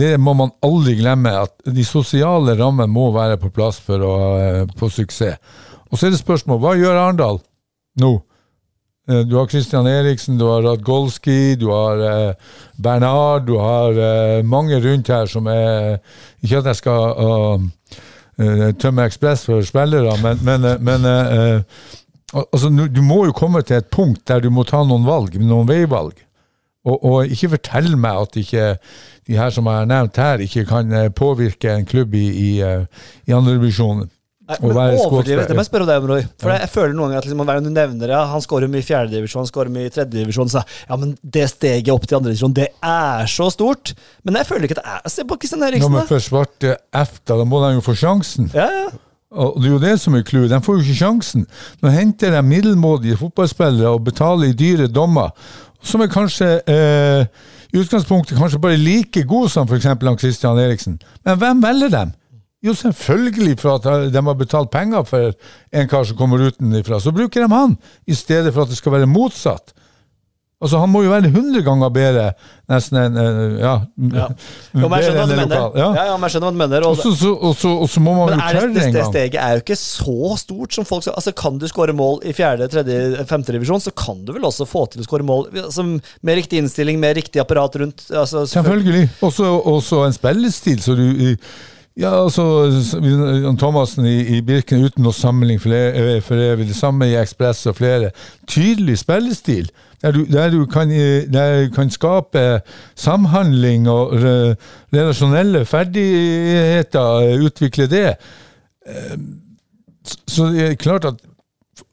det 0.00 0.14
må 0.16 0.32
man 0.38 0.54
aldri 0.64 0.96
glemme, 1.02 1.34
at 1.44 1.68
de 1.68 1.84
sosiale 1.84 2.56
rammene 2.56 2.88
må 2.92 3.10
være 3.16 3.36
på 3.42 3.52
plass 3.52 3.82
for 3.84 4.04
å 4.04 4.14
eh, 4.40 4.62
få 4.80 4.88
suksess. 4.92 5.36
Og 5.92 6.00
så 6.00 6.08
er 6.08 6.16
det 6.16 6.22
spørsmål 6.22 6.62
hva 6.64 6.72
gjør 6.80 6.96
Arendal 6.98 7.38
nå? 8.00 8.16
Du 9.06 9.36
har 9.36 9.46
Christian 9.46 9.86
Eriksen, 9.86 10.34
du 10.38 10.48
har 10.48 10.64
Radgolski, 10.66 11.54
du 11.54 11.68
har 11.70 12.00
eh, 12.02 12.32
Bernard, 12.74 13.44
du 13.46 13.54
har 13.62 13.94
eh, 13.94 14.40
mange 14.42 14.80
rundt 14.82 15.12
her 15.14 15.30
som 15.30 15.46
er 15.46 16.00
Ikke 16.42 16.58
at 16.58 16.66
jeg 16.72 16.80
skal 16.80 17.14
uh, 17.14 17.62
uh, 18.42 18.72
tømme 18.82 19.06
Ekspress 19.06 19.46
for 19.46 19.62
spillere, 19.62 20.16
men, 20.22 20.42
men, 20.42 20.64
eh, 20.64 20.80
men 20.80 21.06
eh, 21.06 21.36
eh, 21.36 21.62
altså, 22.34 22.70
du 22.70 23.02
må 23.02 23.24
jo 23.26 23.36
komme 23.36 23.62
til 23.62 23.78
et 23.78 23.90
punkt 23.92 24.26
der 24.28 24.42
du 24.42 24.50
må 24.50 24.66
ta 24.66 24.82
noen 24.84 25.06
valg, 25.06 25.38
noen 25.40 25.68
veivalg. 25.68 26.18
Og, 26.86 26.98
og 27.04 27.32
ikke 27.32 27.56
fortell 27.56 27.96
meg 27.98 28.20
at 28.22 28.36
ikke 28.38 28.66
de 29.26 29.38
her 29.38 29.50
som 29.50 29.66
jeg 29.66 29.80
har 29.80 29.88
nevnt 29.90 30.20
her, 30.22 30.42
ikke 30.44 30.66
kan 30.68 30.92
eh, 30.94 31.08
påvirke 31.10 31.72
en 31.72 31.86
klubb 31.88 32.14
i, 32.14 32.26
i, 32.30 32.50
eh, 32.62 33.08
i 33.26 33.34
andredivisjonen. 33.34 34.10
Nei, 34.46 34.56
men 34.62 34.76
være 34.76 34.98
overdrivet, 35.00 35.00
skålspiller. 35.02 35.48
det 35.50 35.54
må 35.56 35.62
jeg 35.64 35.86
deg 35.88 35.96
om, 36.00 36.04
Roy. 36.06 36.26
For 36.38 36.52
jeg, 36.52 36.62
jeg 36.62 36.70
føler 36.70 36.92
noen 36.94 37.08
ganger 37.08 37.18
at 37.18 37.24
liksom, 37.26 37.40
hver 37.42 37.56
gang 37.58 37.64
du 37.66 37.72
nevner 37.74 38.12
ja, 38.14 38.20
han 38.30 38.42
skårer 38.44 38.70
mye 38.70 38.84
i 38.84 38.86
fjerdedivisjon, 38.86 39.42
han 39.42 39.48
skårer 39.50 39.72
mye 39.74 39.88
i 39.88 39.94
tredjedivisjon, 39.96 40.52
så 40.52 40.62
ja, 40.62 40.98
men 41.00 41.16
det 41.36 41.48
steget 41.50 41.90
opp 41.90 42.06
til 42.06 42.20
andredivisjon, 42.20 42.54
det 42.54 42.68
er 42.78 43.32
så 43.32 43.48
stort. 43.50 43.90
Men 44.22 44.38
jeg 44.38 44.46
føler 44.46 44.68
ikke 44.68 44.76
at 44.78 44.84
det 44.84 44.94
er 45.00 45.14
Se 45.16 45.24
på 45.26 45.38
Kristian 45.42 45.66
Eriksen, 45.66 45.90
man 45.90 46.06
først 46.06 46.30
får 46.30 46.30
svarte 46.30 46.76
F, 47.00 47.18
da, 47.26 47.40
da 47.40 47.46
må 47.48 47.58
de 47.64 47.72
jo 47.74 47.82
få 47.88 47.96
sjansen. 47.98 48.46
Ja, 48.54 48.68
ja. 48.70 48.86
Og 49.36 49.58
det 49.58 49.66
er 49.66 49.74
jo 49.74 49.80
det 49.82 49.94
som 50.00 50.14
er 50.16 50.22
clouet. 50.24 50.52
De 50.52 50.60
får 50.62 50.78
jo 50.78 50.84
ikke 50.84 51.00
sjansen. 51.00 51.42
Nå 51.82 51.90
henter 51.92 52.30
de 52.32 52.42
middelmådige 52.46 53.18
fotballspillere 53.20 53.90
og 53.92 54.04
betaler 54.06 54.52
i 54.52 54.56
dyre 54.56 54.86
dommer, 54.86 55.34
som 55.82 56.04
er 56.04 56.10
kanskje 56.12 56.52
eh, 56.70 57.26
i 57.74 57.80
utgangspunktet 57.82 58.38
kanskje 58.38 58.62
bare 58.62 58.78
like 58.78 59.26
gode 59.28 59.50
som 59.52 59.66
f.eks. 59.66 59.90
han 59.90 60.18
Christian 60.22 60.62
Eriksen. 60.62 61.00
Men 61.26 61.42
hvem 61.42 61.66
velger 61.66 61.92
dem? 61.92 62.14
Jo, 62.66 62.74
selvfølgelig 62.74 63.56
for 63.62 63.78
at 63.78 64.12
de 64.12 64.22
har 64.28 64.38
betalt 64.38 64.72
penger 64.74 65.06
for 65.08 65.32
en 65.72 65.90
kar 65.90 66.06
som 66.08 66.18
kommer 66.18 66.48
utenfra. 66.50 67.00
Så 67.02 67.14
bruker 67.14 67.46
de 67.46 67.50
han, 67.54 67.76
i 68.06 68.16
stedet 68.18 68.52
for 68.54 68.66
at 68.66 68.72
det 68.74 68.78
skal 68.80 68.96
være 68.98 69.10
motsatt. 69.10 69.74
Altså, 70.56 70.78
Han 70.80 70.88
må 70.88 71.02
jo 71.04 71.10
være 71.12 71.28
100 71.28 71.60
ganger 71.66 71.90
bedre 71.92 72.22
nesten 72.72 72.96
enn 72.96 73.16
ja, 73.60 73.72
ja. 74.16 74.28
Jo, 74.72 74.88
men 74.88 74.94
jeg 74.96 75.10
skjønner 75.10 75.18
hva 75.20 75.26
du 75.28 75.34
mener. 75.36 75.58
Ja. 75.60 75.66
Ja. 75.76 76.06
Ja, 76.08 76.14
men 76.16 76.24
jeg 76.24 76.32
skjønner 76.32 76.46
hva 76.48 76.54
du 76.54 76.60
mener. 76.62 76.86
Og 76.88 77.90
så, 77.92 78.00
må 78.00 78.14
man 78.16 78.30
men 78.30 78.40
jo 78.40 78.40
det, 78.40 78.46
tørre 78.56 78.70
det, 78.72 78.86
en 78.86 78.96
det 78.96 79.02
gang. 79.02 79.10
steget 79.10 79.36
er 79.42 79.52
jo 79.58 79.62
ikke 79.66 79.78
så 79.82 80.16
stort 80.40 80.78
som 80.78 80.88
folk 80.88 81.04
skal 81.04 81.18
Altså, 81.20 81.34
Kan 81.36 81.60
du 81.60 81.68
skåre 81.68 81.92
mål 81.96 82.24
i 82.24 82.32
fjerde, 82.36 82.70
tredje, 82.72 83.26
femte 83.28 83.52
divisjon, 83.52 83.84
så 83.84 83.92
kan 83.92 84.24
du 84.24 84.32
vel 84.32 84.48
også 84.48 84.64
få 84.70 84.86
til 84.94 85.04
å 85.04 85.08
skåre 85.10 85.28
mål 85.28 85.50
altså, 85.66 85.84
med 86.24 86.40
riktig 86.40 86.64
innstilling, 86.64 87.04
med 87.04 87.20
riktig 87.20 87.44
apparat 87.44 87.76
rundt. 87.84 88.08
Altså, 88.08 88.46
Selvfølgelig. 88.48 89.10
Også, 89.28 89.52
også 89.76 90.06
en 90.08 90.16
spillestil, 90.16 90.80
så 90.80 90.96
du 90.96 91.04
ja, 91.96 92.10
altså, 92.24 92.44
Thomassen 93.58 94.04
i, 94.08 94.16
i 94.36 94.40
Birken, 94.44 94.82
uten 94.84 95.06
å 95.08 95.12
sammenligne 95.16 95.62
for, 95.62 95.72
e- 95.72 96.20
for 96.24 96.40
evig, 96.44 96.66
det 96.68 96.76
samme 96.76 97.08
i 97.08 97.14
Ekspress 97.16 97.62
og 97.70 97.78
flere. 97.78 98.10
Tydelig 98.50 98.98
spillestil, 99.00 99.70
der 100.04 100.12
du, 100.12 100.24
der 100.28 100.50
du 100.52 100.66
kan, 100.68 100.90
eh, 100.92 101.24
der 101.32 101.64
du 101.66 101.72
kan 101.74 101.88
skape 101.90 102.42
samhandling 103.00 103.88
og 103.88 104.12
re, 104.20 104.34
relasjonelle 104.92 105.64
ferdigheter, 105.68 107.30
eh, 107.30 107.46
utvikle 107.48 107.88
det. 107.92 108.08
Eh, 108.86 109.16
Så 110.26 110.52
det 110.54 110.62
er 110.68 110.74
klart 110.78 111.04
at 111.08 111.16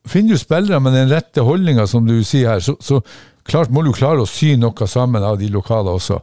finner 0.05 0.35
du 0.35 0.37
spillere 0.37 0.79
med 0.83 0.93
den 0.93 1.09
rette 1.09 1.41
holdninga, 1.41 1.87
som 1.89 2.05
du 2.05 2.19
sier 2.23 2.51
her, 2.51 2.59
så, 2.61 2.75
så 2.79 2.99
klart 3.47 3.71
må 3.73 3.81
du 3.83 3.89
klare 3.95 4.21
å 4.21 4.27
sy 4.29 4.51
noe 4.59 4.85
sammen 4.87 5.23
av 5.23 5.39
de 5.39 5.47
lokale 5.49 5.89
også. 5.89 6.19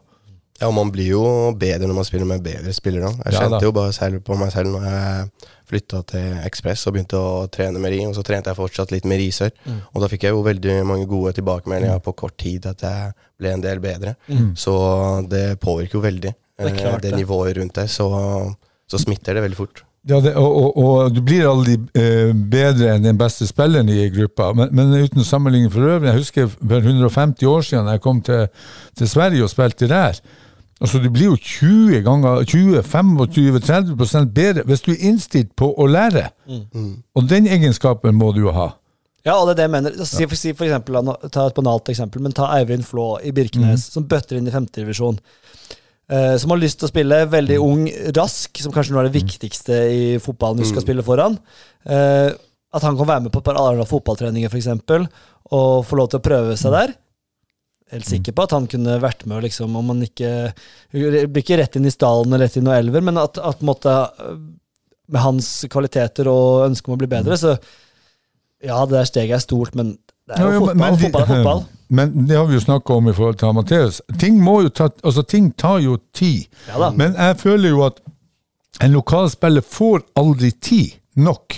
Ja, 0.61 0.69
og 0.69 0.75
man 0.77 0.91
blir 0.93 1.09
jo 1.15 1.23
bedre 1.57 1.89
når 1.89 1.97
man 1.97 2.05
spiller 2.05 2.29
med 2.29 2.43
bedre 2.45 2.73
spillere. 2.77 3.15
Jeg 3.25 3.33
Ja, 3.33 3.47
kjente 3.47 3.65
jo 3.65 3.73
bare 3.73 3.95
selv 3.97 4.21
på 4.27 4.37
meg 4.37 4.53
selv 4.53 4.75
når 4.75 4.85
jeg 4.91 5.31
flytta 5.71 6.03
til 6.11 6.37
Ekspress 6.45 6.87
og 6.87 6.95
begynte 6.97 7.17
å 7.17 7.47
trene 7.49 7.79
med 7.81 7.93
Ri, 7.95 8.01
og 8.07 8.15
så 8.19 8.25
trente 8.27 8.51
jeg 8.51 8.59
fortsatt 8.59 8.91
litt 8.93 9.07
med 9.09 9.21
Risør. 9.23 9.53
Mm. 9.65 9.81
Og 9.95 10.03
da 10.03 10.09
fikk 10.11 10.27
jeg 10.27 10.35
jo 10.35 10.43
veldig 10.45 10.77
mange 10.85 11.07
gode 11.09 11.33
tilbakemeldinger 11.39 12.03
på 12.05 12.13
kort 12.19 12.37
tid 12.43 12.67
at 12.67 12.83
jeg 12.85 13.13
ble 13.41 13.53
en 13.55 13.63
del 13.65 13.81
bedre. 13.81 14.17
Så 14.59 14.75
det 15.31 15.59
påvirker 15.63 16.01
jo 16.01 16.07
veldig 16.07 16.35
Mm. 16.61 16.67
Det 16.75 16.81
klart 16.83 16.95
eh, 16.95 17.01
det 17.01 17.11
det. 17.15 17.17
nivået 17.17 17.57
rundt 17.57 17.75
deg, 17.79 17.89
så, 17.89 18.07
så 18.91 18.99
smitter 19.01 19.35
det 19.35 19.43
veldig 19.47 19.57
fort. 19.57 19.81
Ja, 20.09 20.17
det, 20.21 20.35
og, 20.37 20.53
og, 20.57 20.77
og 20.77 21.15
du 21.15 21.21
blir 21.25 21.47
aldri 21.49 21.75
eh, 21.97 22.33
bedre 22.33 22.95
enn 22.95 23.05
den 23.05 23.19
beste 23.21 23.47
spilleren 23.49 23.89
i 23.93 24.09
gruppa, 24.13 24.51
men, 24.57 24.71
men 24.77 24.93
uten 24.97 25.25
sammenligning 25.25 25.73
for 25.73 25.85
øvrig. 25.85 26.09
Jeg 26.11 26.21
husker 26.23 26.53
for 26.53 26.79
150 26.85 27.49
år 27.49 27.67
siden 27.69 27.91
jeg 27.93 28.01
kom 28.05 28.21
til, 28.25 28.47
til 28.97 29.09
Sverige 29.09 29.45
og 29.45 29.53
spilte 29.53 29.89
der. 29.89 30.21
Altså, 30.81 30.99
Du 30.99 31.11
blir 31.13 31.29
jo 31.29 31.37
20 31.37 32.03
ganger 32.07 32.45
20-25-30 32.49 34.29
bedre 34.33 34.65
hvis 34.69 34.85
du 34.87 34.93
er 34.95 35.03
innstilt 35.11 35.55
på 35.57 35.69
å 35.77 35.87
lære. 35.87 36.31
Og 37.15 37.29
den 37.29 37.47
egenskapen 37.47 38.17
må 38.17 38.33
du 38.37 38.47
jo 38.47 38.55
ha. 38.57 38.71
Ja, 39.27 39.35
og 39.37 39.49
det 39.49 39.53
er 39.53 39.59
det 39.59 39.67
jeg 39.67 39.75
mener. 39.75 39.97
Si 40.09 40.25
for, 40.25 40.39
si 40.39 40.53
for 40.57 40.65
eksempel, 40.65 40.97
ta 41.29 41.47
et 41.51 41.57
banalt 41.59 41.91
eksempel, 41.93 42.23
men 42.25 42.33
ta 42.37 42.49
Eivind 42.57 42.87
Flå 42.89 43.19
i 43.21 43.35
Birkenes, 43.37 43.91
som 43.93 44.07
bøtter 44.09 44.39
inn 44.39 44.49
i 44.49 44.55
femtedivisjon. 44.55 45.21
Uh, 46.11 46.35
som 46.41 46.51
har 46.51 46.59
lyst 46.59 46.81
til 46.81 46.89
å 46.89 46.91
spille, 46.91 47.19
veldig 47.31 47.59
ung, 47.63 47.85
rask, 48.17 48.63
som 48.65 48.73
kanskje 48.75 48.97
nå 48.97 49.03
er 49.03 49.11
det 49.11 49.21
viktigste 49.21 49.77
i 49.93 50.01
fotballen 50.23 50.59
du 50.59 50.67
skal 50.67 50.83
spille 50.83 51.05
foran. 51.07 51.37
Uh, 51.85 52.33
at 52.75 52.87
han 52.87 52.97
kan 52.97 53.11
være 53.13 53.27
med 53.27 53.35
på 53.35 53.43
et 53.43 53.47
par 53.47 53.61
Arendal 53.61 53.87
fotballtreninger, 53.91 54.51
f.eks., 54.51 55.07
og 55.51 55.85
få 55.87 55.99
lov 55.99 56.11
til 56.11 56.21
å 56.21 56.25
prøve 56.25 56.57
seg 56.59 56.75
der. 56.75 56.97
Helt 57.91 58.07
sikker 58.07 58.33
på 58.37 58.45
at 58.47 58.53
han 58.55 58.67
kunne 58.71 59.01
vært 59.03 59.25
med, 59.27 59.43
liksom, 59.43 59.75
om 59.77 59.89
han 59.91 60.03
ikke 60.07 60.29
Blir 60.95 61.41
ikke 61.43 61.57
rett 61.59 61.77
inn 61.81 61.89
i 61.89 61.91
stallen 61.91 62.31
eller 62.33 62.47
rett 62.47 62.57
inn 62.61 62.65
i 62.67 62.71
noen 62.71 62.79
elver, 62.85 63.03
men 63.09 63.19
at, 63.19 63.39
at 63.43 63.65
måte, 63.67 63.91
eh, 63.91 64.37
med 65.11 65.21
hans 65.25 65.49
kvaliteter 65.71 66.29
og 66.31 66.69
ønske 66.69 66.87
om 66.91 66.95
å 66.95 67.01
bli 67.01 67.09
bedre, 67.11 67.35
så 67.41 67.57
ja, 68.63 68.77
det 68.87 68.95
der 68.95 69.09
steget 69.09 69.35
er 69.39 69.43
stort, 69.43 69.75
men 69.75 69.97
det 70.29 70.37
er 70.39 70.45
jo 70.45 70.51
ja, 70.53 70.61
fotball. 70.61 70.77
men- 70.77 70.95
de- 71.01 71.05
fotball 71.09 71.23
er 71.23 71.31
fotball. 71.35 71.63
Men 71.91 72.13
det 72.29 72.37
har 72.39 72.45
vi 72.47 72.55
jo 72.55 72.61
snakka 72.63 72.95
om 72.95 73.09
i 73.11 73.13
forhold 73.13 73.39
til 73.41 73.49
Amatheus. 73.49 73.97
Ting, 74.23 74.37
må 74.39 74.61
jo 74.63 74.69
ta, 74.71 74.85
altså, 75.03 75.25
ting 75.27 75.49
tar 75.59 75.81
jo 75.83 75.97
tid. 76.15 76.45
Ja. 76.69 76.93
Men 76.95 77.17
jeg 77.19 77.35
føler 77.41 77.73
jo 77.73 77.81
at 77.83 77.97
en 78.87 78.93
lokalspiller 78.95 79.65
får 79.67 80.05
aldri 80.15 80.53
tid 80.63 80.93
nok. 81.19 81.57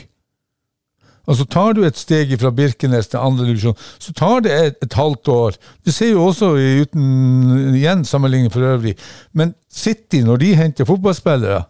Altså 1.26 1.46
Tar 1.46 1.76
du 1.78 1.84
et 1.86 1.98
steg 1.98 2.32
fra 2.40 2.50
Birkenes 2.50 3.10
til 3.12 3.22
andre 3.22 3.46
divisjon, 3.46 3.76
så 4.02 4.14
tar 4.18 4.42
det 4.46 4.52
et, 4.52 4.78
et 4.82 4.96
halvt 4.98 5.28
år. 5.28 5.58
Du 5.86 5.92
ser 5.94 6.12
jo 6.12 6.24
også, 6.26 6.54
uten 6.82 7.74
igjen 7.76 8.04
sammenligning 8.04 8.52
for 8.52 8.66
øvrig, 8.66 8.96
men 9.32 9.54
City, 9.72 10.24
når 10.26 10.42
de 10.42 10.54
henter 10.58 10.88
fotballspillere 10.88 11.62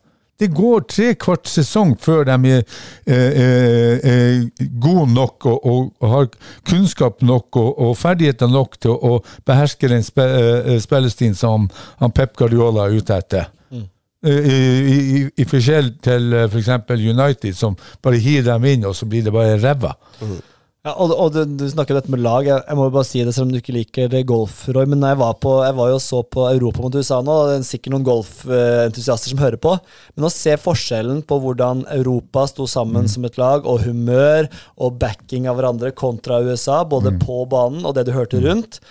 det 0.43 0.51
går 0.57 0.87
tre 0.91 1.13
kvart 1.21 1.47
sesong 1.51 1.95
før 2.03 2.25
de 2.27 2.35
er 2.51 2.63
eh, 3.07 3.43
er, 3.45 4.01
er 4.13 4.71
gode 4.83 5.07
nok 5.15 5.47
og, 5.47 5.67
og, 5.71 6.09
har 6.15 6.29
kunnskap 6.69 7.23
nok 7.23 7.57
og, 7.61 7.71
og 7.79 7.97
ferdigheter 8.01 8.51
nok 8.51 8.79
til 8.83 8.97
å, 8.97 9.21
beherske 9.47 9.91
den 9.93 10.03
eh, 10.03 10.79
spillestilen 10.83 11.39
som 11.39 11.69
han 12.01 12.15
Pep 12.17 12.35
Guardiola 12.39 12.89
er 12.89 12.99
ute 12.99 13.19
etter. 13.23 13.51
Eh, 14.23 14.49
I, 14.53 14.57
i, 14.95 14.97
i, 15.19 15.21
I 15.43 15.49
forskjell 15.51 15.93
til 16.05 16.39
f.eks. 16.47 16.73
For 16.87 17.11
United, 17.13 17.59
som 17.59 17.77
bare 18.05 18.23
hiver 18.23 18.53
dem 18.53 18.71
inn, 18.71 18.89
og 18.89 18.97
så 18.97 19.09
blir 19.11 19.27
det 19.27 19.35
bare 19.35 19.59
ræva. 19.59 19.97
Ja, 20.83 20.97
og 20.99 21.13
og 21.15 21.29
du, 21.31 21.45
du 21.47 21.63
snakker 21.71 21.95
dette 21.95 22.11
med 22.11 22.25
lag. 22.25 22.43
Jeg, 22.43 22.59
jeg 22.67 22.79
må 22.79 22.89
bare 22.91 23.07
si 23.07 23.21
det, 23.23 23.31
selv 23.37 23.47
om 23.47 23.53
du 23.53 23.61
ikke 23.61 23.75
liker 23.77 24.17
golf, 24.27 24.65
Roy. 24.75 24.89
Men 24.91 25.05
jeg 25.07 25.19
var, 25.21 25.37
på, 25.39 25.53
jeg 25.63 25.77
var 25.79 25.93
jo 25.93 26.01
så 26.03 26.25
på 26.27 26.49
Europa 26.49 26.83
mot 26.83 26.97
USA 26.99 27.21
nå. 27.23 27.37
og 27.39 27.51
Det 27.53 27.61
er 27.61 27.69
sikkert 27.69 27.95
noen 27.95 28.07
golfentusiaster 28.09 29.31
som 29.31 29.43
hører 29.45 29.63
på. 29.63 29.77
Men 30.17 30.27
å 30.27 30.33
se 30.35 30.57
forskjellen 30.59 31.23
på 31.27 31.39
hvordan 31.45 31.85
Europa 31.95 32.49
sto 32.51 32.67
sammen 32.71 33.07
som 33.11 33.27
et 33.29 33.39
lag, 33.39 33.63
og 33.63 33.87
humør 33.87 34.51
og 34.75 34.99
backing 35.03 35.47
av 35.47 35.61
hverandre 35.61 35.95
kontra 35.95 36.43
USA, 36.43 36.83
både 36.83 37.15
på 37.23 37.45
banen 37.51 37.87
og 37.87 37.95
det 37.99 38.09
du 38.11 38.15
hørte 38.17 38.43
rundt. 38.43 38.83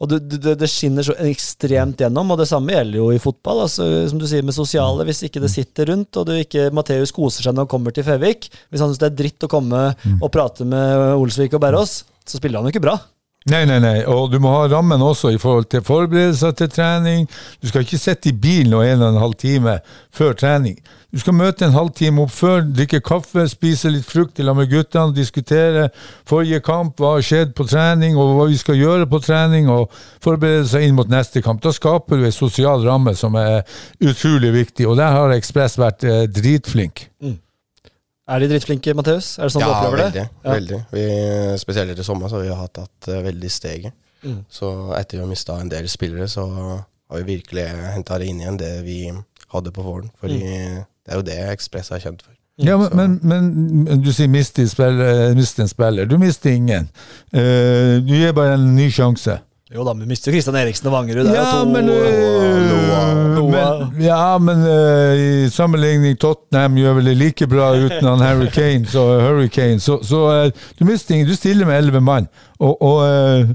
Og 0.00 0.08
det, 0.08 0.20
det, 0.32 0.54
det 0.56 0.68
skinner 0.70 1.04
så 1.04 1.12
ekstremt 1.26 2.00
gjennom, 2.00 2.32
og 2.32 2.40
det 2.40 2.48
samme 2.48 2.72
gjelder 2.72 3.02
jo 3.02 3.10
i 3.12 3.20
fotball. 3.20 3.66
altså 3.66 3.88
Som 4.08 4.20
du 4.20 4.24
sier 4.30 4.46
med 4.46 4.56
sosiale, 4.56 5.04
hvis 5.04 5.22
ikke 5.28 5.42
det 5.44 5.52
sitter 5.52 5.92
rundt, 5.92 6.16
og 6.16 6.28
du 6.28 6.34
ikke 6.38 6.70
Matheus 6.72 7.12
koser 7.12 7.44
seg 7.44 7.52
når 7.52 7.66
han 7.66 7.72
kommer 7.74 7.94
til 7.94 8.06
Fevik 8.06 8.48
Hvis 8.48 8.80
han 8.80 8.88
syns 8.88 9.02
det 9.02 9.10
er 9.10 9.18
dritt 9.20 9.44
å 9.44 9.52
komme 9.52 9.82
og 10.16 10.28
prate 10.32 10.64
med 10.68 11.04
Olsvik 11.20 11.58
og 11.58 11.64
Berrås, 11.66 12.00
så 12.24 12.40
spiller 12.40 12.60
han 12.60 12.70
jo 12.70 12.72
ikke 12.72 12.86
bra. 12.88 12.96
Nei, 13.48 13.64
nei, 13.64 13.78
nei. 13.80 14.02
Og 14.04 14.28
du 14.28 14.36
må 14.42 14.50
ha 14.52 14.66
rammen 14.68 15.00
også 15.00 15.30
i 15.32 15.38
forhold 15.40 15.70
til 15.72 15.80
forberedelser 15.80 16.52
til 16.58 16.68
trening. 16.68 17.28
Du 17.62 17.70
skal 17.70 17.86
ikke 17.86 17.98
sitte 17.98 18.28
i 18.28 18.36
bilen 18.36 18.74
og 18.76 18.84
en 18.84 19.00
og 19.00 19.14
en 19.14 19.22
halv 19.22 19.36
time 19.40 19.78
før 20.12 20.36
trening. 20.36 20.76
Du 21.10 21.18
skal 21.18 21.34
møte 21.34 21.64
en 21.66 21.74
halvtime 21.74 22.22
opp 22.22 22.30
før, 22.30 22.60
drikke 22.62 23.00
kaffe, 23.02 23.42
spise 23.50 23.90
litt 23.90 24.06
frukt 24.06 24.38
i 24.38 24.44
lag 24.46 24.54
med 24.54 24.68
guttene, 24.70 25.16
diskutere 25.16 25.88
forrige 26.28 26.60
kamp, 26.62 27.00
hva 27.00 27.16
har 27.16 27.26
skjedd 27.26 27.56
på 27.58 27.66
trening, 27.66 28.14
og 28.14 28.36
hva 28.36 28.46
vi 28.52 28.60
skal 28.60 28.78
gjøre 28.78 29.08
på 29.10 29.18
trening, 29.24 29.66
og 29.72 29.90
forberede 30.22 30.68
seg 30.70 30.86
inn 30.86 30.94
mot 31.00 31.10
neste 31.10 31.42
kamp. 31.42 31.64
Da 31.64 31.72
skaper 31.74 32.20
du 32.20 32.28
en 32.28 32.36
sosial 32.36 32.86
ramme 32.86 33.16
som 33.18 33.34
er 33.40 33.64
utrolig 33.98 34.52
viktig, 34.60 34.86
og 34.86 35.00
der 35.00 35.16
har 35.16 35.34
Ekspress 35.34 35.80
vært 35.80 36.06
eh, 36.06 36.28
dritflink. 36.30 37.08
Er 38.30 38.38
de 38.44 38.48
drittflinke, 38.52 38.94
Matheus? 38.94 39.32
Er 39.38 39.48
det 39.48 39.52
sånn 39.56 39.64
du 39.64 39.68
Ja, 39.68 39.74
opplever 39.80 40.04
veldig. 40.04 40.12
det? 40.14 40.28
Ja. 40.44 40.52
veldig. 40.54 40.78
Vi, 40.94 41.04
spesielt 41.58 41.98
i 41.98 42.06
sommer 42.06 42.28
så 42.30 42.38
har 42.38 42.44
vi 42.46 42.54
hatt 42.60 42.72
tatt 42.78 43.08
eh, 43.10 43.22
veldig 43.26 43.50
steget. 43.50 43.92
Mm. 44.22 44.44
Så 44.52 44.70
etter 44.98 45.16
vi 45.18 45.22
har 45.24 45.30
mista 45.30 45.56
en 45.60 45.68
del 45.72 45.88
spillere, 45.90 46.28
så 46.30 46.44
har 46.54 47.16
vi 47.24 47.24
virkelig 47.36 47.64
henta 47.96 48.18
det 48.22 48.28
inn 48.30 48.40
igjen, 48.44 48.58
det 48.60 48.72
vi 48.86 48.98
hadde 49.54 49.72
på 49.74 49.82
våren. 49.82 50.10
Fordi 50.20 50.38
Mm. 50.44 50.84
det 51.06 51.12
er 51.12 51.16
jo 51.16 51.22
det 51.26 51.38
Ekspress 51.56 51.90
er 51.90 51.98
kjent 52.04 52.22
for. 52.22 52.34
Ja, 52.60 52.76
men, 52.76 53.18
men, 53.22 53.46
men 53.86 54.02
du 54.04 54.10
sier 54.12 54.28
miste, 54.28 54.66
spiller, 54.68 55.32
miste 55.34 55.62
en 55.64 55.68
spiller. 55.68 56.04
Du 56.06 56.18
mister 56.20 56.50
ingen. 56.52 56.90
Uh, 57.34 57.98
du 58.04 58.12
gir 58.12 58.34
bare 58.36 58.54
en 58.58 58.74
ny 58.76 58.90
sjanse. 58.92 59.38
Jo 59.72 59.84
da, 59.86 59.94
vi 59.96 60.04
mister 60.10 60.30
Kristian 60.34 60.56
Eriksen 60.60 60.86
og 60.90 60.92
Vangerud. 60.98 61.24
Det 61.24 61.32
er 61.32 61.38
Ja, 61.40 61.46
jo 61.56 61.64
to 61.64 61.70
men, 61.72 61.86
Noah. 61.86 63.09
Men, 63.60 64.02
ja, 64.04 64.38
men 64.38 64.64
uh, 64.64 65.12
i 65.14 65.48
sammenligning 65.52 66.18
Tottenham 66.20 66.78
gjør 66.80 66.98
vel 66.98 67.10
det 67.10 67.16
like 67.20 67.48
bra 67.50 67.70
uten 67.76 68.08
han 68.08 68.24
Harry 68.24 68.48
Kane, 68.54 68.88
så, 68.88 69.04
Hurricane, 69.20 69.80
så, 69.80 69.98
så 70.06 70.22
uh, 70.28 70.68
du 70.78 70.84
mister 70.88 71.14
ingen. 71.14 71.28
Du 71.28 71.36
stiller 71.36 71.68
med 71.68 71.78
elleve 71.78 72.00
mann. 72.04 72.28
Og, 72.60 72.82
og 72.82 73.54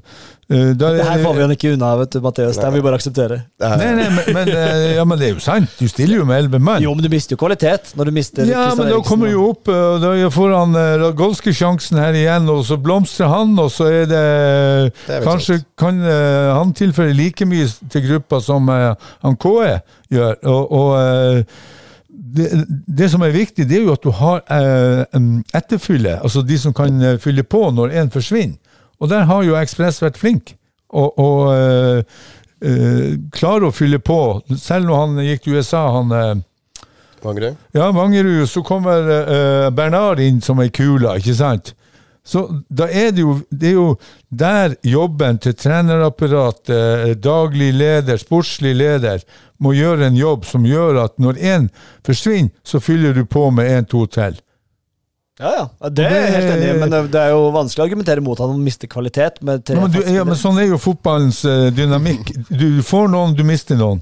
øh, 0.49 0.79
der, 0.79 0.97
Det 0.97 1.05
her 1.05 1.23
får 1.23 1.33
vi 1.33 1.41
han 1.41 1.51
ikke 1.55 1.73
unna, 1.73 1.89
vet 1.99 2.13
du, 2.13 2.19
Matheus. 2.21 2.57
Det 2.57 2.69
må 2.69 2.77
vi 2.77 2.81
bare 2.85 2.99
akseptere. 2.99 3.39
Er, 3.59 3.75
Nei, 3.81 3.89
nei, 3.97 4.07
men, 4.13 4.33
men, 4.37 4.51
øh, 4.53 4.95
ja, 4.95 5.03
men 5.03 5.19
det 5.19 5.27
er 5.29 5.33
jo 5.33 5.43
sant. 5.43 5.73
Du 5.79 5.87
stiller 5.87 6.17
jo 6.17 6.25
med 6.25 6.37
elleve 6.37 6.59
mann. 6.59 6.83
Jo, 6.83 6.93
men 6.93 7.03
du 7.03 7.09
mister 7.09 7.35
jo 7.35 7.41
kvalitet 7.41 7.93
når 7.95 8.09
du 8.09 8.15
mister 8.15 8.45
Ja, 8.45 8.65
Christian 8.67 8.81
men 8.85 8.93
da 8.93 9.01
kommer 9.09 9.31
jo 9.31 9.49
opp, 9.49 9.67
øh, 9.67 9.83
og 9.93 10.01
da 10.05 10.31
får 10.33 10.55
han 10.57 10.75
uh, 10.77 10.87
Radgolski-sjansen 11.05 12.01
her 12.01 12.17
igjen, 12.21 12.49
og 12.49 12.65
så 12.65 12.77
blomstrer 12.77 13.31
han, 13.31 13.53
og 13.59 13.71
så 13.73 13.89
er 13.91 14.09
det, 14.11 14.25
Det 15.05 15.19
er 15.19 15.23
Kanskje 15.25 15.59
sant. 15.61 15.69
kan 15.77 16.01
han 16.05 16.73
tilføre 16.73 17.13
like 17.13 17.45
mye 17.45 17.67
til 17.91 18.05
gruppa 18.09 18.39
som 18.41 18.67
han 18.69 19.39
KE 19.41 19.79
gjør. 20.13 20.35
Og, 20.43 20.71
og 20.71 21.45
det, 22.35 22.65
det 22.87 23.09
som 23.11 23.23
er 23.25 23.33
viktig, 23.35 23.67
det 23.69 23.79
er 23.79 23.87
jo 23.87 23.95
at 23.95 24.03
du 24.03 24.11
har 24.15 24.41
eh, 24.51 25.23
etterfylle, 25.55 26.17
altså 26.21 26.43
de 26.45 26.57
som 26.59 26.75
kan 26.75 27.01
eh, 27.01 27.17
fylle 27.21 27.45
på 27.47 27.61
når 27.75 27.95
en 28.01 28.11
forsvinner. 28.13 28.59
Og 28.99 29.11
der 29.11 29.27
har 29.29 29.43
jo 29.43 29.57
Ekspress 29.59 30.01
vært 30.03 30.19
flink. 30.19 30.55
Og, 30.95 31.19
og 31.19 31.39
øh, 31.55 32.03
øh, 32.61 33.15
klarer 33.35 33.69
å 33.69 33.75
fylle 33.75 33.99
på. 33.99 34.19
Selv 34.57 34.89
når 34.89 35.01
han 35.01 35.23
gikk 35.25 35.43
til 35.43 35.57
USA, 35.57 35.87
han 35.97 36.13
eh, 36.15 36.35
Vangerud? 37.25 37.55
ja, 37.73 37.89
Vangerud, 37.91 38.45
så 38.49 38.63
kommer 38.63 39.09
eh, 39.09 39.71
Bernard 39.75 40.21
inn 40.21 40.41
som 40.45 40.61
ei 40.61 40.69
kule, 40.69 41.17
ikke 41.19 41.35
sant? 41.37 41.73
Så 42.25 42.41
da 42.73 42.87
er 42.89 43.11
det 43.13 43.21
jo 43.21 43.35
Det 43.49 43.69
er 43.69 43.75
jo 43.75 43.89
der 44.29 44.73
jobben 44.83 45.37
til 45.37 45.53
trenerapparat, 45.53 46.69
eh, 46.69 47.13
daglig 47.15 47.73
leder, 47.73 48.17
sportslig 48.17 48.73
leder, 48.75 49.21
må 49.59 49.71
gjøre 49.73 50.09
en 50.09 50.17
jobb 50.17 50.45
som 50.45 50.65
gjør 50.65 51.03
at 51.05 51.13
når 51.21 51.39
én 51.39 51.69
forsvinner, 52.03 52.51
så 52.63 52.81
fyller 52.83 53.13
du 53.13 53.23
på 53.25 53.49
med 53.51 53.69
én, 53.71 53.85
to 53.87 54.05
til. 54.05 54.35
Ja, 55.39 55.49
ja. 55.51 55.89
Det 55.91 56.05
er 56.07 56.13
jeg 56.15 56.31
helt 56.31 56.51
enig 56.53 56.67
i, 56.69 56.75
men 56.79 56.93
det 57.11 57.19
er 57.19 57.33
jo 57.33 57.49
vanskelig 57.51 57.83
å 57.83 57.85
argumentere 57.89 58.21
mot 58.23 58.39
han 58.39 58.53
om 58.53 58.59
å 58.61 58.63
miste 58.63 58.87
kvalitet. 58.87 59.41
Ja, 59.43 59.55
men, 59.81 59.91
du, 59.91 59.97
ja, 60.13 60.23
men 60.23 60.37
sånn 60.39 60.59
er 60.61 60.69
jo 60.69 60.77
fotballens 60.79 61.41
eh, 61.49 61.65
dynamikk. 61.75 62.31
Du 62.47 62.79
får 62.87 63.09
noen, 63.11 63.33
du 63.35 63.43
mister 63.47 63.75
noen. 63.79 63.99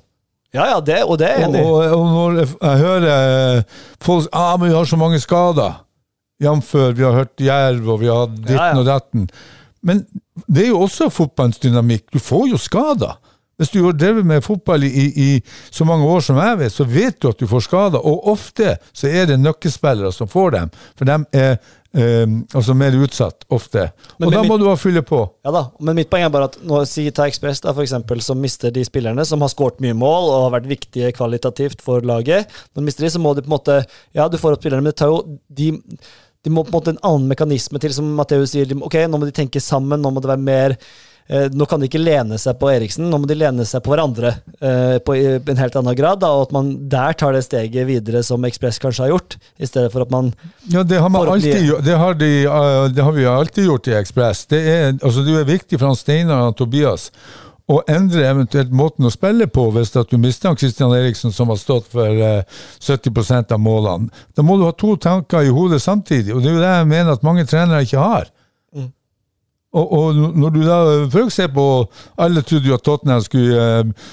ja, 0.53 0.67
ja, 0.75 0.77
det, 0.85 0.99
og 1.09 1.17
det 1.17 1.31
er 1.31 1.39
jeg 1.41 1.47
enig 1.49 1.63
i. 1.63 1.65
og, 1.65 1.79
og 1.97 2.05
når 2.11 2.37
jeg 2.43 2.83
hører 2.83 3.07
eh, 3.57 3.79
folk 4.05 4.29
ah, 4.37 4.53
men 4.61 4.69
vi 4.69 4.77
har 4.77 4.85
så 4.91 4.99
mange 5.01 5.17
skader, 5.23 5.79
jf. 6.43 6.73
vi 6.93 7.07
har 7.07 7.17
hørt 7.17 7.41
Jerv 7.41 7.89
og 7.95 8.01
vi 8.03 8.11
har 8.13 8.29
ditten 8.29 8.53
Ja, 8.59 8.69
ja. 8.69 8.77
og 8.77 8.85
datten. 8.91 9.25
Men 9.81 10.05
det 10.45 10.67
er 10.67 10.69
jo 10.69 10.83
også 10.85 11.09
fotballens 11.11 11.57
dynamikk. 11.65 12.11
Du 12.13 12.21
får 12.21 12.45
jo 12.53 12.61
skader. 12.61 13.17
Hvis 13.61 13.69
du 13.69 13.83
har 13.83 13.93
drevet 13.93 14.25
med 14.25 14.41
fotball 14.43 14.83
i, 14.87 15.05
i, 15.13 15.29
så 15.69 15.85
mange 15.85 16.07
år 16.09 16.23
som 16.25 16.39
jeg 16.41 16.57
vet, 16.63 16.73
så 16.73 16.87
vet 16.89 17.19
du 17.21 17.29
at 17.29 17.39
du 17.39 17.45
får 17.49 17.67
skader. 17.67 18.01
Og 18.01 18.27
ofte 18.33 18.77
så 18.91 19.11
er 19.11 19.29
det 19.29 19.37
nøkkelspillere 19.41 20.09
som 20.15 20.29
får 20.31 20.55
dem, 20.55 20.71
for 20.97 21.09
de 21.09 21.17
er 21.37 21.51
eh, 21.93 22.33
altså 22.53 22.73
mer 22.77 22.97
utsatt 22.97 23.45
ofte. 23.53 23.85
Men 24.17 24.31
og 24.31 24.33
da 24.33 24.41
må 24.41 24.55
må 24.55 24.57
du 24.61 24.65
ha 24.71 24.75
fylle 24.79 25.05
på. 25.05 25.21
Ja 25.45 25.53
da, 25.53 25.67
men 25.85 25.99
mitt 26.01 26.09
poeng 26.09 26.25
er 26.25 26.33
bare 26.33 26.49
at 26.49 26.57
nå, 26.65 26.81
si 26.89 27.05
ta 27.13 27.27
Ekspress, 27.29 27.61
da, 27.65 27.75
for 27.75 27.85
eksempel, 27.85 28.25
som 28.25 28.41
mister 28.41 28.73
de 28.73 28.85
spillerne 28.89 29.25
som 29.29 29.45
har 29.45 29.53
skåret 29.53 29.81
mye 29.85 29.97
mål 29.97 30.31
og 30.31 30.43
har 30.47 30.57
vært 30.57 30.73
viktige 30.73 31.13
kvalitativt 31.13 31.85
for 31.85 32.05
laget. 32.05 32.49
Når 32.73 32.81
de 32.81 32.89
mister 32.89 33.05
de, 33.05 33.13
så 33.13 33.21
må 33.21 33.37
de 33.37 33.45
på 33.45 33.51
en 33.51 33.57
måte 33.57 33.79
Ja, 34.17 34.27
du 34.27 34.41
får 34.41 34.57
opp 34.57 34.65
spillerne, 34.65 34.81
men 34.81 34.93
det 34.93 34.99
tar 35.01 35.13
jo 35.13 35.23
de 35.49 35.75
de 36.43 36.51
må 36.51 36.65
på 36.65 36.73
en 36.73 36.75
måte 36.75 36.91
en 36.91 37.03
annen 37.07 37.29
mekanisme 37.31 37.79
til, 37.79 37.93
som 37.95 38.09
Matheus 38.17 38.51
sier. 38.51 38.67
De, 38.67 38.75
ok, 38.75 38.97
nå 39.07 39.15
må 39.15 39.29
de 39.29 39.35
tenke 39.35 39.61
sammen, 39.63 40.01
nå 40.03 40.09
må 40.11 40.19
det 40.19 40.27
være 40.33 40.43
mer 40.43 40.75
Nå 41.27 41.65
kan 41.69 41.79
de 41.79 41.87
ikke 41.87 42.01
lene 42.01 42.37
seg 42.41 42.57
på 42.59 42.67
Eriksen, 42.73 43.05
nå 43.09 43.17
må 43.21 43.27
de 43.29 43.37
lene 43.37 43.63
seg 43.67 43.83
på 43.85 43.93
hverandre 43.93 44.33
eh, 44.59 44.97
på 44.99 45.15
en 45.15 45.61
helt 45.61 45.77
annen 45.79 45.95
grad. 45.95 46.19
Da, 46.23 46.33
og 46.35 46.49
at 46.49 46.55
man 46.55 46.73
der 46.91 47.15
tar 47.19 47.35
det 47.35 47.45
steget 47.45 47.87
videre 47.87 48.23
som 48.27 48.43
Ekspress 48.47 48.81
kanskje 48.83 49.05
har 49.05 49.13
gjort, 49.13 49.37
i 49.55 49.69
stedet 49.69 49.93
for 49.93 50.03
at 50.03 50.11
man 50.13 50.33
Ja, 50.67 50.83
det 50.83 50.99
har, 50.99 51.09
man 51.13 51.31
alltid, 51.31 51.71
det 51.85 51.95
har, 51.99 52.19
de, 52.19 52.33
eh, 52.43 52.81
det 52.93 53.07
har 53.07 53.15
vi 53.15 53.25
alltid 53.29 53.71
gjort 53.71 53.87
i 53.87 53.95
Ekspress. 54.01 54.45
Det 54.51 54.61
altså, 54.99 55.23
det 55.23 55.39
er 55.39 55.49
viktig 55.49 55.79
for 55.79 55.93
han 55.93 55.99
Steinar 55.99 56.51
og 56.51 56.59
Tobias 56.59 57.09
å 57.71 57.79
endre 57.87 58.25
eventuelt 58.27 58.73
måten 58.75 59.07
å 59.07 59.11
spille 59.13 59.47
på 59.47 59.69
hvis 59.71 59.93
at 59.95 60.11
du 60.11 60.17
mister 60.19 60.51
han 60.51 60.59
Christian 60.59 60.93
Eriksen, 60.95 61.31
som 61.31 61.51
har 61.51 61.59
stått 61.61 61.87
for 61.93 62.11
eh, 62.11 62.43
70% 62.83 63.53
av 63.55 63.61
målene. 63.63 64.11
Da 64.35 64.43
må 64.43 64.57
du 64.59 64.65
ha 64.67 64.73
to 64.75 64.97
tanker 64.99 65.47
i 65.47 65.53
hodet 65.53 65.81
samtidig, 65.83 66.33
og 66.35 66.43
det 66.43 66.51
er 66.51 66.57
jo 66.57 66.63
det 66.63 66.73
jeg 66.73 66.89
mener 66.91 67.15
at 67.15 67.23
mange 67.25 67.47
trenere 67.47 67.85
ikke 67.87 68.03
har. 68.03 68.32
Og, 69.73 69.93
og 69.93 70.19
når 70.37 70.49
du 70.53 70.59
da 70.65 70.79
For 71.09 71.25
eksempel, 71.25 71.87
alle 72.17 72.43
trodde 72.45 72.69
jo 72.69 72.75
at 72.77 72.83
Tottenham 72.85 73.23
skulle 73.25 73.63
eh, 73.79 74.11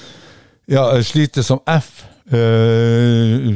ja, 0.71 0.85
slite 1.05 1.43
som 1.43 1.61
F. 1.69 2.07
Uh, 2.31 3.51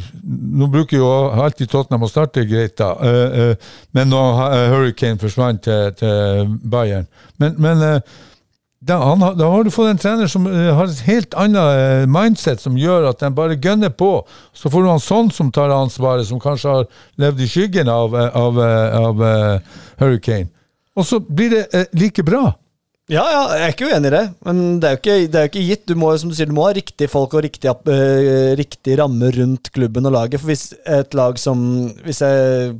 nå 0.59 0.67
bruker 0.67 0.97
jo 0.97 1.07
alltid 1.31 1.69
Tottenham 1.71 2.03
å 2.03 2.09
starte 2.11 2.43
greit, 2.49 2.73
da. 2.81 2.89
uh, 2.99 3.51
uh, 3.53 3.75
men 3.95 4.09
nå 4.11 4.19
har 4.35 4.55
eh, 4.57 4.65
Hurricane 4.73 5.21
forsvant 5.21 5.61
til, 5.63 5.93
til 5.95 6.49
Bayern. 6.67 7.07
Men, 7.39 7.55
men 7.61 7.83
eh, 7.85 8.17
da, 8.85 8.97
han, 9.01 9.23
da 9.37 9.47
har 9.49 9.63
du 9.63 9.71
fått 9.73 9.89
en 9.89 10.01
trener 10.01 10.29
som 10.29 10.45
eh, 10.49 10.69
har 10.75 10.89
et 10.89 11.05
helt 11.07 11.33
annet 11.39 11.77
eh, 11.79 12.03
mindset, 12.11 12.61
som 12.61 12.75
gjør 12.77 13.07
at 13.09 13.23
de 13.23 13.31
bare 13.33 13.57
gønner 13.57 13.89
på. 13.89 14.11
Så 14.53 14.69
får 14.69 14.83
du 14.83 14.89
han 14.91 15.01
sånn 15.01 15.31
som 15.33 15.49
tar 15.53 15.73
ansvaret, 15.73 16.27
som 16.27 16.41
kanskje 16.41 16.73
har 16.73 16.89
levd 17.21 17.41
i 17.41 17.49
skyggen 17.49 17.89
av, 17.89 18.13
eh, 18.19 18.35
av, 18.37 18.59
eh, 18.61 18.99
av 18.99 19.23
eh, 19.29 19.79
Hurricane. 20.01 20.51
Og 20.95 21.05
så 21.07 21.19
blir 21.19 21.49
det 21.51 21.63
eh, 21.75 21.85
like 21.99 22.23
bra. 22.23 22.45
Ja, 23.11 23.21
ja, 23.29 23.41
jeg 23.53 23.63
er 23.67 23.73
ikke 23.75 23.87
uenig 23.91 24.09
i 24.09 24.13
det, 24.15 24.23
men 24.47 24.59
det 24.81 24.87
er 24.89 24.93
jo 24.95 24.99
ikke, 25.03 25.15
det 25.29 25.37
er 25.37 25.43
jo 25.45 25.49
ikke 25.51 25.65
gitt. 25.67 25.83
Du 25.91 25.93
må, 26.01 26.07
som 26.17 26.31
du 26.31 26.33
sier, 26.33 26.47
du 26.49 26.55
må 26.57 26.63
ha 26.65 26.71
riktig 26.73 27.05
folk 27.11 27.35
og 27.37 27.43
riktig, 27.45 27.69
app- 27.69 27.91
øh, 27.93 28.55
riktig 28.57 28.95
ramme 28.97 29.29
rundt 29.35 29.69
klubben 29.75 30.07
og 30.09 30.15
laget. 30.15 30.39
For 30.41 30.49
hvis 30.49 30.71
et 30.89 31.13
lag 31.13 31.37
som 31.37 31.59
Hvis 32.01 32.21
jeg 32.25 32.79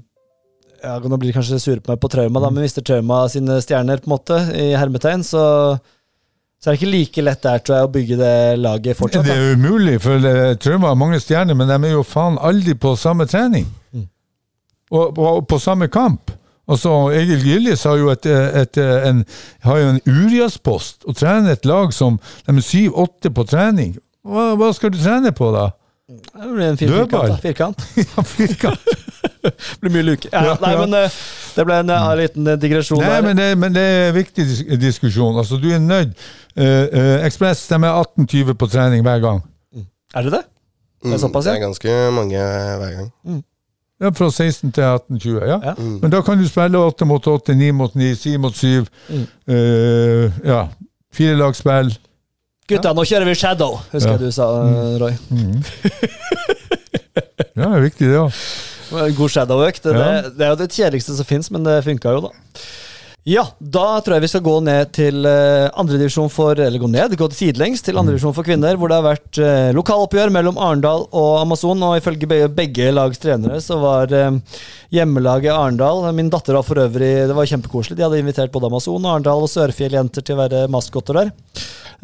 ja, 0.85 0.95
Nå 1.01 1.17
blir 1.17 1.29
de 1.31 1.35
kanskje 1.37 1.59
sure 1.61 1.81
på 1.81 1.91
meg 1.93 1.99
på 2.01 2.09
Trauma, 2.13 2.41
da, 2.41 2.49
men 2.53 2.65
mister 2.65 2.81
Trauma 2.85 3.23
sine 3.29 3.59
stjerner, 3.61 4.01
på 4.01 4.09
en 4.09 4.13
måte, 4.15 4.39
i 4.53 4.71
hermetegn, 4.77 5.23
så, 5.25 5.43
så 6.61 6.69
er 6.69 6.75
det 6.75 6.79
ikke 6.81 6.91
like 6.93 7.23
lett 7.25 7.41
der, 7.45 7.61
tror 7.65 7.77
jeg, 7.79 7.87
å 7.87 7.93
bygge 7.95 8.17
det 8.19 8.33
laget 8.61 8.97
fortsatt. 8.99 9.25
Det 9.25 9.33
Da. 9.33 9.45
er 9.45 9.57
umulig, 9.61 9.95
for 10.03 10.27
eh, 10.29 10.55
Trauma 10.61 10.91
har 10.91 10.99
mange 10.99 11.21
stjerner, 11.23 11.57
men 11.57 11.69
de 11.69 11.77
er 11.89 11.95
jo 11.95 12.03
faen 12.05 12.37
aldri 12.37 12.73
på 12.77 12.93
samme 13.01 13.25
trening. 13.29 13.65
Og, 14.93 15.17
og 15.17 15.45
på 15.49 15.57
samme 15.61 15.87
kamp. 15.89 16.29
Altså, 16.67 16.91
Egil 17.13 17.43
Gillis 17.45 17.83
har 17.85 17.99
jo, 18.01 18.09
et, 18.09 18.25
et, 18.25 18.77
en, 18.81 19.23
har 19.67 19.77
jo 19.81 19.89
en 19.93 20.01
Urias-post, 20.09 21.03
og 21.05 21.15
trener 21.15 21.53
et 21.53 21.65
lag 21.65 21.93
som 21.93 22.19
de 22.47 22.55
er 22.55 22.65
syv-åtte 22.65 23.29
på 23.33 23.45
trening. 23.49 23.95
Hva, 24.25 24.53
hva 24.57 24.71
skal 24.73 24.93
du 24.93 24.97
trene 24.97 25.33
på, 25.35 25.51
da? 25.53 25.69
Det 26.07 26.51
blir 26.53 26.67
en 26.69 26.77
fin 26.77 26.89
Dødball. 26.89 27.37
firkant. 27.41 27.77
da. 27.77 27.83
Firkant. 27.93 28.09
Ja, 28.17 28.23
firkant. 28.23 28.79
Det 29.45 29.53
blir 29.81 29.93
mye 29.93 30.05
luke. 30.05 30.29
Ja, 30.33 30.55
nei, 30.61 30.73
men 30.77 30.93
øh, 30.93 31.17
det 31.55 31.65
ble 31.65 31.79
en 31.81 31.89
en 31.93 32.17
liten 32.19 32.49
digresjon 32.61 33.01
Nei, 33.01 33.09
der. 33.09 33.25
men 33.25 33.37
det, 33.37 33.47
men 33.57 33.73
det 33.75 33.81
er 33.81 34.09
en 34.09 34.15
viktig 34.15 34.45
diskusjon. 34.81 35.37
Altså, 35.37 35.57
du 35.61 35.69
er 35.73 35.81
nødt 35.81 36.13
uh, 36.57 37.25
Ekspress 37.25 37.67
de 37.69 37.77
er 37.77 38.03
18-20 38.21 38.53
på 38.53 38.69
trening 38.69 39.05
hver 39.05 39.21
gang. 39.23 39.41
Er 40.15 40.27
det 40.27 40.31
det? 40.31 40.43
Det 41.05 41.13
er 41.13 41.21
såpass, 41.21 41.45
ja. 41.45 41.53
det 41.53 41.61
er 41.61 41.65
ganske 41.67 41.97
mange 42.15 42.37
hver 42.37 42.93
gang. 42.97 43.43
Ja, 44.01 44.09
Fra 44.11 44.27
16 44.31 44.71
til 44.75 44.81
18-20. 44.83 45.45
ja. 45.47 45.59
Ja. 45.63 45.73
Men 45.79 46.11
da 46.11 46.19
kan 46.21 46.37
du 46.37 46.47
spille 46.49 46.77
8 46.77 47.05
mot 47.07 47.27
8, 47.27 47.55
9 47.55 47.71
mot 47.71 47.93
9, 47.95 48.15
7 48.15 48.37
mot 48.43 48.55
7. 48.55 48.85
Mm. 49.09 49.21
Uh, 49.47 50.31
ja, 50.45 50.65
Firelagsspill. 51.15 51.93
Gutta, 52.67 52.91
nå 52.97 53.03
kjører 53.05 53.25
vi 53.29 53.35
Shadow, 53.37 53.77
husker 53.93 54.09
Ja. 54.11 54.17
jeg 54.17 54.25
du 54.25 54.31
sa, 54.35 54.47
Roy. 54.99 55.13
Ja, 57.55 57.69
det 57.71 57.77
er 57.77 57.83
viktig, 57.85 58.07
det 58.11 58.17
òg. 58.19 58.39
God 59.15 59.29
Shadow-økt. 59.31 59.83
Det, 59.85 59.93
Ja. 59.95 60.21
det 60.27 60.41
er 60.43 60.49
jo 60.51 60.55
det 60.59 60.67
kjedeligste 60.75 61.15
som 61.15 61.25
fins, 61.25 61.47
men 61.51 61.63
det 61.63 61.83
funka 61.85 62.11
jo, 62.11 62.19
da. 62.27 62.29
Ja, 63.25 63.41
da 63.57 64.03
tror 64.05 64.19
jeg 64.19 64.25
vi 64.27 64.29
skal 64.29 64.43
gå 64.45 64.53
ned 64.61 64.91
til 64.93 65.25
uh, 65.25 65.65
andredivisjon 65.81 66.29
for 66.29 66.59
Eller 66.61 66.77
gå 66.77 66.85
ned, 66.93 67.15
gå 67.17 67.27
til 67.31 67.39
sidelengs 67.39 67.81
til 67.81 67.97
andredivisjon 67.97 68.35
for 68.37 68.45
kvinner, 68.45 68.77
hvor 68.77 68.91
det 68.91 68.99
har 68.99 69.07
vært 69.07 69.39
eh, 69.41 69.69
lokaloppgjør 69.73 70.29
mellom 70.35 70.59
Arendal 70.61 71.07
og 71.09 71.31
Amazon. 71.39 71.81
Og 71.87 71.97
ifølge 71.97 72.29
begge, 72.29 72.51
begge 72.53 72.91
lags 72.93 73.17
trenere 73.21 73.57
så 73.65 73.79
var 73.81 74.13
eh, 74.13 74.59
hjemmelaget 74.93 75.55
Arendal 75.55 76.05
Min 76.13 76.29
datter 76.29 76.53
var 76.59 76.67
for 76.67 76.83
øvrig 76.83 77.09
Det 77.25 77.37
var 77.37 77.49
kjempekoselig. 77.49 77.97
De 77.97 78.05
hadde 78.05 78.21
invitert 78.21 78.53
både 78.53 78.69
Amazon, 78.69 79.09
Arendal 79.09 79.47
og 79.47 79.49
Sørfjell-jenter 79.49 80.21
til 80.21 80.37
å 80.37 80.43
være 80.43 80.61
maskotter 80.71 81.17
der. 81.23 81.33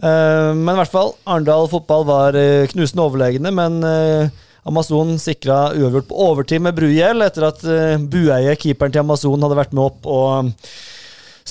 Eh, 0.02 0.52
men 0.58 0.74
i 0.74 0.80
hvert 0.80 0.94
fall, 0.94 1.14
Arendal 1.30 1.70
fotball 1.70 2.08
var 2.08 2.38
uh, 2.38 2.70
knusende 2.72 3.04
overlegne, 3.06 3.52
men 3.54 3.78
eh, 3.86 4.32
Amazon 4.70 5.14
sikra 5.22 5.68
uavgjort 5.76 6.10
på 6.10 6.24
overtid 6.26 6.64
med 6.66 6.78
brugjell 6.78 7.22
etter 7.26 7.46
at 7.52 7.62
uh, 7.68 8.02
Bueie, 8.02 8.56
keeperen 8.58 8.94
til 8.94 9.04
Amazon, 9.04 9.46
hadde 9.46 9.60
vært 9.60 9.78
med 9.78 9.86
opp 9.86 10.10
og 10.10 10.52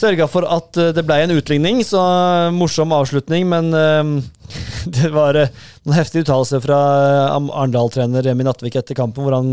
sørga 0.01 0.27
for 0.31 0.47
at 0.49 0.79
eh, 0.81 0.93
det 0.97 1.05
ble 1.07 1.19
en 1.23 1.35
utligning. 1.35 1.83
Så 1.87 2.01
eh, 2.01 2.53
morsom 2.55 2.95
avslutning, 2.97 3.47
men 3.51 3.71
eh, 3.77 4.13
det 4.97 5.11
var 5.15 5.39
noen 5.39 5.97
heftige 5.97 6.27
uttalelser 6.27 6.63
fra 6.65 6.79
Arendal-trener 7.37 8.25
Remi 8.27 8.47
Nattvik 8.47 8.81
etter 8.81 8.99
kampen, 8.99 9.25
hvor 9.25 9.37
han 9.39 9.53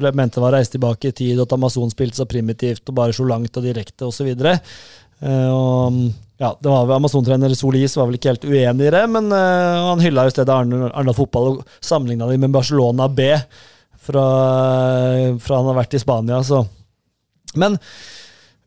ble, 0.00 0.12
mente 0.16 0.42
var 0.42 0.54
reist 0.56 0.76
tilbake 0.76 1.10
i 1.10 1.16
tid, 1.16 1.38
og 1.38 1.48
at 1.48 1.56
Amazon 1.58 1.90
spilte 1.92 2.20
så 2.20 2.28
primitivt 2.28 2.86
og 2.88 2.96
bare 3.00 3.16
så 3.16 3.26
langt 3.28 3.58
og 3.58 3.66
direkte 3.66 4.08
osv. 4.08 4.30
Ja, 5.22 6.48
det 6.58 6.70
var 6.70 6.86
vel 6.88 6.96
Amazon-trener 6.96 7.52
Solis 7.54 7.98
var 7.98 8.08
vel 8.08 8.16
ikke 8.18 8.32
helt 8.32 8.46
uenig 8.48 8.88
i 8.88 8.94
det, 8.94 9.02
men 9.10 9.28
han 9.34 10.02
hylla 10.02 10.24
i 10.26 10.32
stedet 10.32 10.54
Arendal 10.54 11.18
fotball 11.18 11.50
og 11.50 11.76
sammenligna 11.84 12.30
dem 12.30 12.46
med 12.46 12.54
Barcelona 12.54 13.10
B 13.10 13.28
fra, 14.02 14.24
fra 15.42 15.60
han 15.60 15.70
har 15.70 15.78
vært 15.82 15.98
i 15.98 16.02
Spania. 16.02 16.40
Så. 16.46 16.64
Men 17.58 17.76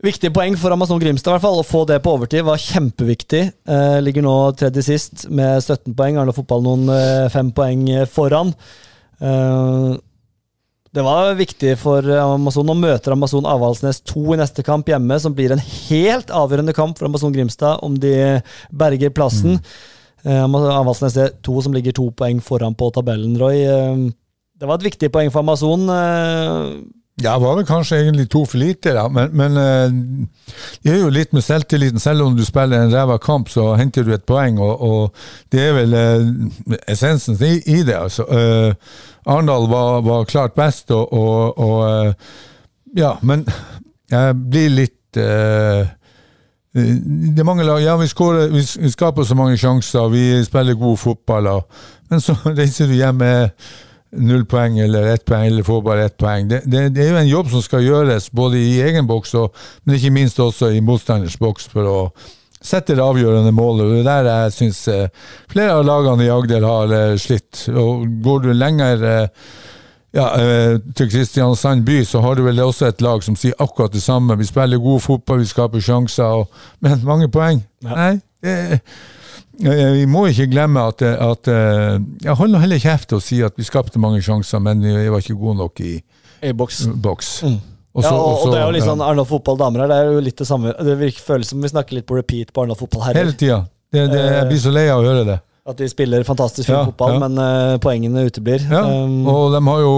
viktige 0.05 0.33
poeng 0.33 0.55
for 0.59 0.73
Amazon 0.73 0.99
Grimstad. 1.01 1.31
i 1.31 1.35
hvert 1.35 1.45
fall, 1.45 1.59
Å 1.59 1.67
få 1.67 1.85
det 1.89 2.01
på 2.03 2.13
overtid 2.15 2.45
var 2.45 2.61
kjempeviktig. 2.61 3.43
Eh, 3.67 3.99
ligger 4.05 4.25
nå 4.25 4.35
tredje 4.57 4.83
sist 4.85 5.25
med 5.29 5.61
17 5.63 5.95
poeng. 5.97 6.17
Arendal 6.17 6.35
fotball 6.37 6.63
noen 6.65 6.89
eh, 6.93 7.29
fem 7.33 7.51
poeng 7.55 7.87
foran. 8.11 8.53
Eh, 9.19 9.95
det 10.95 11.03
var 11.03 11.33
viktig 11.35 11.73
for 11.81 12.07
Amazon. 12.07 12.69
Nå 12.69 12.75
møter 12.79 13.11
Amazon 13.11 13.47
Avaldsnes 13.49 13.99
2 14.07 14.35
i 14.35 14.39
neste 14.39 14.63
kamp 14.63 14.87
hjemme, 14.87 15.17
som 15.19 15.33
blir 15.35 15.51
en 15.51 15.59
helt 15.59 16.31
avgjørende 16.31 16.75
kamp 16.77 16.97
for 16.97 17.09
Amazon 17.09 17.33
Grimstad 17.35 17.81
om 17.83 17.97
de 17.99 18.41
berger 18.71 19.11
plassen. 19.11 19.59
Eh, 20.23 20.43
Avaldsnes 20.45 21.17
er 21.19 21.33
2 21.45 21.65
som 21.65 21.75
ligger 21.75 21.95
to 21.97 22.11
poeng 22.15 22.39
foran 22.41 22.77
på 22.77 22.93
tabellen, 22.95 23.35
Roy. 23.41 23.65
Eh, 23.65 24.05
det 24.55 24.69
var 24.69 24.79
et 24.79 24.87
viktig 24.87 25.11
poeng 25.11 25.33
for 25.33 25.43
Amazon. 25.43 25.89
Ja, 27.23 27.37
var 27.39 27.55
vel 27.55 27.65
kanskje 27.67 28.01
egentlig 28.01 28.25
to 28.31 28.41
for 28.43 28.59
lite, 28.59 28.91
da. 28.91 29.05
Men, 29.07 29.29
men 29.31 29.57
eh, 29.57 30.55
det 30.83 30.91
er 30.91 30.97
jo 30.99 31.11
litt 31.13 31.31
med 31.33 31.45
selvtilliten. 31.45 32.01
Selv 32.03 32.25
om 32.25 32.35
du 32.35 32.43
spiller 32.43 32.83
en 32.83 32.91
ræva 32.91 33.15
kamp, 33.23 33.47
så 33.49 33.69
henter 33.79 34.03
du 34.03 34.11
et 34.13 34.25
poeng, 34.27 34.59
og, 34.59 34.81
og 34.83 35.53
det 35.55 35.61
er 35.63 35.77
vel 35.77 35.95
eh, 35.95 36.81
essensen 36.91 37.39
i, 37.39 37.53
i 37.71 37.83
det. 37.87 37.95
altså. 37.95 38.27
Eh, 38.27 38.97
Arendal 39.31 39.69
var, 39.71 40.01
var 40.03 40.27
klart 40.27 40.57
best, 40.59 40.91
og, 40.91 41.13
og, 41.13 41.57
og 41.57 41.85
eh, 41.89 42.13
Ja, 42.95 43.15
men 43.27 43.41
jeg 44.11 44.35
blir 44.51 44.69
litt 44.71 45.17
eh, 45.19 45.87
det 46.75 47.39
er 47.39 47.47
mange 47.47 47.63
lag, 47.63 47.79
ja 47.79 47.95
vi, 47.95 48.07
skårer, 48.07 48.51
vi 48.51 48.89
skaper 48.91 49.23
så 49.23 49.35
mange 49.35 49.57
sjanser, 49.57 50.09
vi 50.11 50.43
spiller 50.43 50.75
god 50.75 50.97
fotball, 50.99 51.47
og, 51.47 51.83
men 52.11 52.23
så 52.23 52.35
reiser 52.59 52.91
du 52.91 52.95
hjem 52.97 53.19
med 53.23 53.67
null 54.17 54.45
poeng 54.49 54.79
eller 54.79 55.11
ett 55.13 55.25
poeng, 55.25 55.47
eller 55.47 55.63
får 55.63 55.81
bare 55.85 56.05
ett 56.05 56.17
poeng. 56.17 56.47
Det, 56.49 56.61
det, 56.65 56.87
det 56.95 57.05
er 57.05 57.11
jo 57.13 57.19
en 57.21 57.29
jobb 57.29 57.51
som 57.53 57.63
skal 57.65 57.85
gjøres, 57.85 58.31
både 58.35 58.61
i 58.61 58.79
egen 58.85 59.07
boks, 59.09 59.35
og, 59.39 59.53
men 59.83 59.97
ikke 59.99 60.13
minst 60.15 60.39
også 60.39 60.71
i 60.75 60.81
motstanders 60.85 61.37
boks, 61.41 61.69
for 61.71 61.89
å 61.89 61.99
sette 62.65 62.95
det 62.97 63.03
avgjørende 63.03 63.53
målet. 63.53 63.91
Det 63.93 64.01
er 64.01 64.25
der 64.25 64.41
jeg 64.45 64.55
syns 64.55 64.81
eh, 64.89 65.29
flere 65.51 65.77
av 65.77 65.85
lagene 65.85 66.25
i 66.25 66.31
Agder 66.33 66.65
har 66.65 66.93
eh, 66.97 67.15
slitt. 67.21 67.67
Og 67.69 68.07
går 68.25 68.45
du 68.47 68.51
lenger 68.55 69.05
eh, 69.05 69.49
ja, 70.15 70.29
til 70.95 71.09
Kristiansand 71.11 71.83
by, 71.85 71.99
så 72.07 72.21
har 72.23 72.37
du 72.39 72.45
vel 72.45 72.61
også 72.63 72.87
et 72.87 73.03
lag 73.03 73.23
som 73.25 73.35
sier 73.35 73.57
akkurat 73.59 73.93
det 73.93 74.01
samme. 74.01 74.37
Vi 74.39 74.47
spiller 74.47 74.81
god 74.81 75.03
fotball, 75.03 75.43
vi 75.43 75.49
skaper 75.51 75.83
sjanser, 75.83 76.39
og, 76.39 76.65
men 76.79 77.03
mange 77.03 77.27
poeng? 77.33 77.59
Nei. 77.83 78.15
Det, 78.45 78.55
vi 79.59 80.05
må 80.09 80.25
ikke 80.31 80.47
glemme 80.51 80.81
at, 80.89 81.01
eh, 81.05 81.15
at 81.21 81.47
eh, 81.51 81.99
Jeg 82.25 82.35
holder 82.39 82.59
heller 82.65 82.81
kjeft 82.81 83.13
og 83.15 83.21
sier 83.23 83.47
at 83.47 83.55
vi 83.59 83.63
skapte 83.67 84.01
mange 84.01 84.21
sjanser, 84.25 84.59
men 84.63 84.81
vi 84.83 85.07
var 85.09 85.23
ikke 85.23 85.37
gode 85.39 85.57
nok 85.61 85.79
i 85.85 85.93
I 86.43 86.51
boks. 86.53 86.85
boks. 87.01 87.31
Mm. 87.47 87.57
Også, 87.95 88.09
ja, 88.09 88.15
og, 88.19 88.25
også, 88.33 88.47
og 88.49 88.51
det 88.51 88.59
er 88.59 88.65
jo 88.67 88.73
litt 88.75 88.83
sånn 88.89 89.01
Arendal 89.05 89.25
fotball 89.29 89.57
damer 89.61 89.85
her, 89.85 89.87
det 89.93 89.97
er 90.03 90.09
jo 90.11 90.19
litt 90.25 90.37
det 90.41 90.47
samme. 90.49 90.73
Det 90.83 90.97
virker, 90.99 91.23
føles 91.23 91.47
som 91.53 91.61
vi 91.63 91.69
snakker 91.71 91.95
litt 91.95 92.05
på 92.09 92.17
repeat 92.19 92.51
på 92.51 92.65
Arendal 92.65 92.79
fotball 92.81 93.05
herrer. 93.07 93.21
Hele 93.23 93.37
tida. 93.39 93.61
Det, 93.95 94.03
det, 94.11 94.23
jeg 94.35 94.47
blir 94.49 94.59
så 94.65 94.73
lei 94.75 94.83
av 94.91 94.99
å 94.99 95.05
høre 95.07 95.23
det. 95.29 95.37
At 95.65 95.79
de 95.79 95.87
spiller 95.89 96.21
fantastisk 96.27 96.67
fin 96.67 96.75
Ja, 96.75 96.83
fotball, 96.85 97.15
ja. 97.15 97.21
men 97.23 97.39
uh, 97.41 97.77
poengene 97.81 98.27
uteblir. 98.27 98.61
Ja, 98.69 98.83
Um, 98.85 99.23
og 99.31 99.55
de 99.55 99.61
har 99.65 99.79
jo 99.81 99.95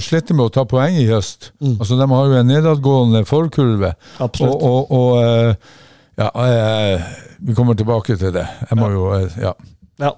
slitt 0.00 0.30
med 0.32 0.46
å 0.46 0.52
ta 0.54 0.62
poeng 0.64 0.94
i 0.96 1.04
høst. 1.10 1.50
Mm. 1.60 1.74
Altså, 1.74 1.98
De 1.98 2.06
har 2.14 2.30
jo 2.30 2.38
en 2.38 2.48
nedadgående 2.48 3.24
forkurve. 3.28 3.90
absolutt. 4.22 4.62
Og, 4.62 4.94
og, 4.94 4.94
og 4.96 5.18
eh, 5.20 5.74
ja, 6.18 6.30
jeg, 6.50 7.02
vi 7.38 7.54
kommer 7.58 7.78
tilbake 7.78 8.16
til 8.20 8.32
det. 8.34 8.46
Jeg 8.70 8.80
må 8.80 8.90
jo 8.94 9.10
eh, 9.18 9.38
Ja. 9.42 9.54
Ja. 10.00 10.14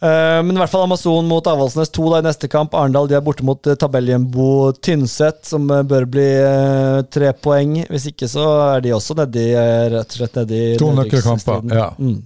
Eh, 0.00 0.42
men 0.42 0.56
i 0.56 0.58
hvert 0.58 0.72
fall 0.72 0.86
Amazon 0.86 1.28
mot 1.28 1.46
Avaldsnes 1.46 1.92
2 1.94 2.06
da 2.14 2.18
i 2.22 2.26
neste 2.26 2.48
kamp. 2.50 2.74
Arendal 2.74 3.08
de 3.10 3.14
er 3.18 3.24
borte 3.24 3.44
mot 3.46 3.68
tabelljumbo 3.78 4.72
Tynset, 4.82 5.42
som 5.46 5.68
eh, 5.70 5.84
bør 5.86 6.06
bli 6.10 6.26
eh, 6.40 6.98
tre 7.12 7.30
poeng. 7.36 7.76
Hvis 7.90 8.08
ikke 8.10 8.28
så 8.30 8.46
er 8.72 8.84
de 8.86 8.94
også 8.96 9.16
nedi, 9.20 9.46
rett 9.94 10.16
og 10.16 10.18
slett 10.18 10.40
nedi 10.42 10.62
To 10.80 10.90
nøkkelkamper. 10.96 11.62
Ja. 11.76 11.90
Mm. 12.00 12.18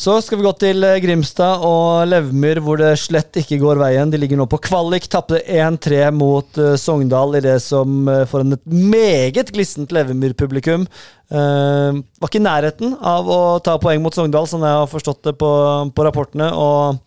Så 0.00 0.14
skal 0.24 0.38
vi 0.40 0.44
gå 0.46 0.52
til 0.56 0.84
eh, 0.86 0.98
Grimstad 1.02 1.60
og 1.66 2.06
Levmyr, 2.08 2.62
hvor 2.64 2.78
det 2.80 2.94
slett 3.02 3.36
ikke 3.36 3.58
går 3.60 3.76
veien. 3.82 4.08
De 4.08 4.16
ligger 4.16 4.38
nå 4.40 4.46
på 4.48 4.56
kvalik. 4.64 5.04
Tapte 5.12 5.42
1-3 5.44 6.06
mot 6.16 6.56
eh, 6.56 6.72
Sogndal 6.80 7.36
i 7.36 7.42
det 7.44 7.58
som 7.60 8.08
eh, 8.08 8.22
for 8.30 8.40
en 8.40 8.56
et 8.56 8.64
meget 8.64 9.52
glissent 9.54 9.92
Levemyr-publikum 9.92 10.88
Uh, 11.30 11.94
var 12.18 12.26
ikke 12.26 12.40
i 12.40 12.42
nærheten 12.42 12.94
av 13.06 13.28
å 13.30 13.42
ta 13.62 13.76
poeng 13.78 14.00
mot 14.02 14.16
Sogndal, 14.16 14.48
sånn 14.50 14.64
jeg 14.66 14.78
har 14.80 14.88
forstått 14.90 15.28
det 15.28 15.32
på, 15.38 15.50
på 15.94 16.02
rapportene. 16.02 16.48
Og 16.58 16.98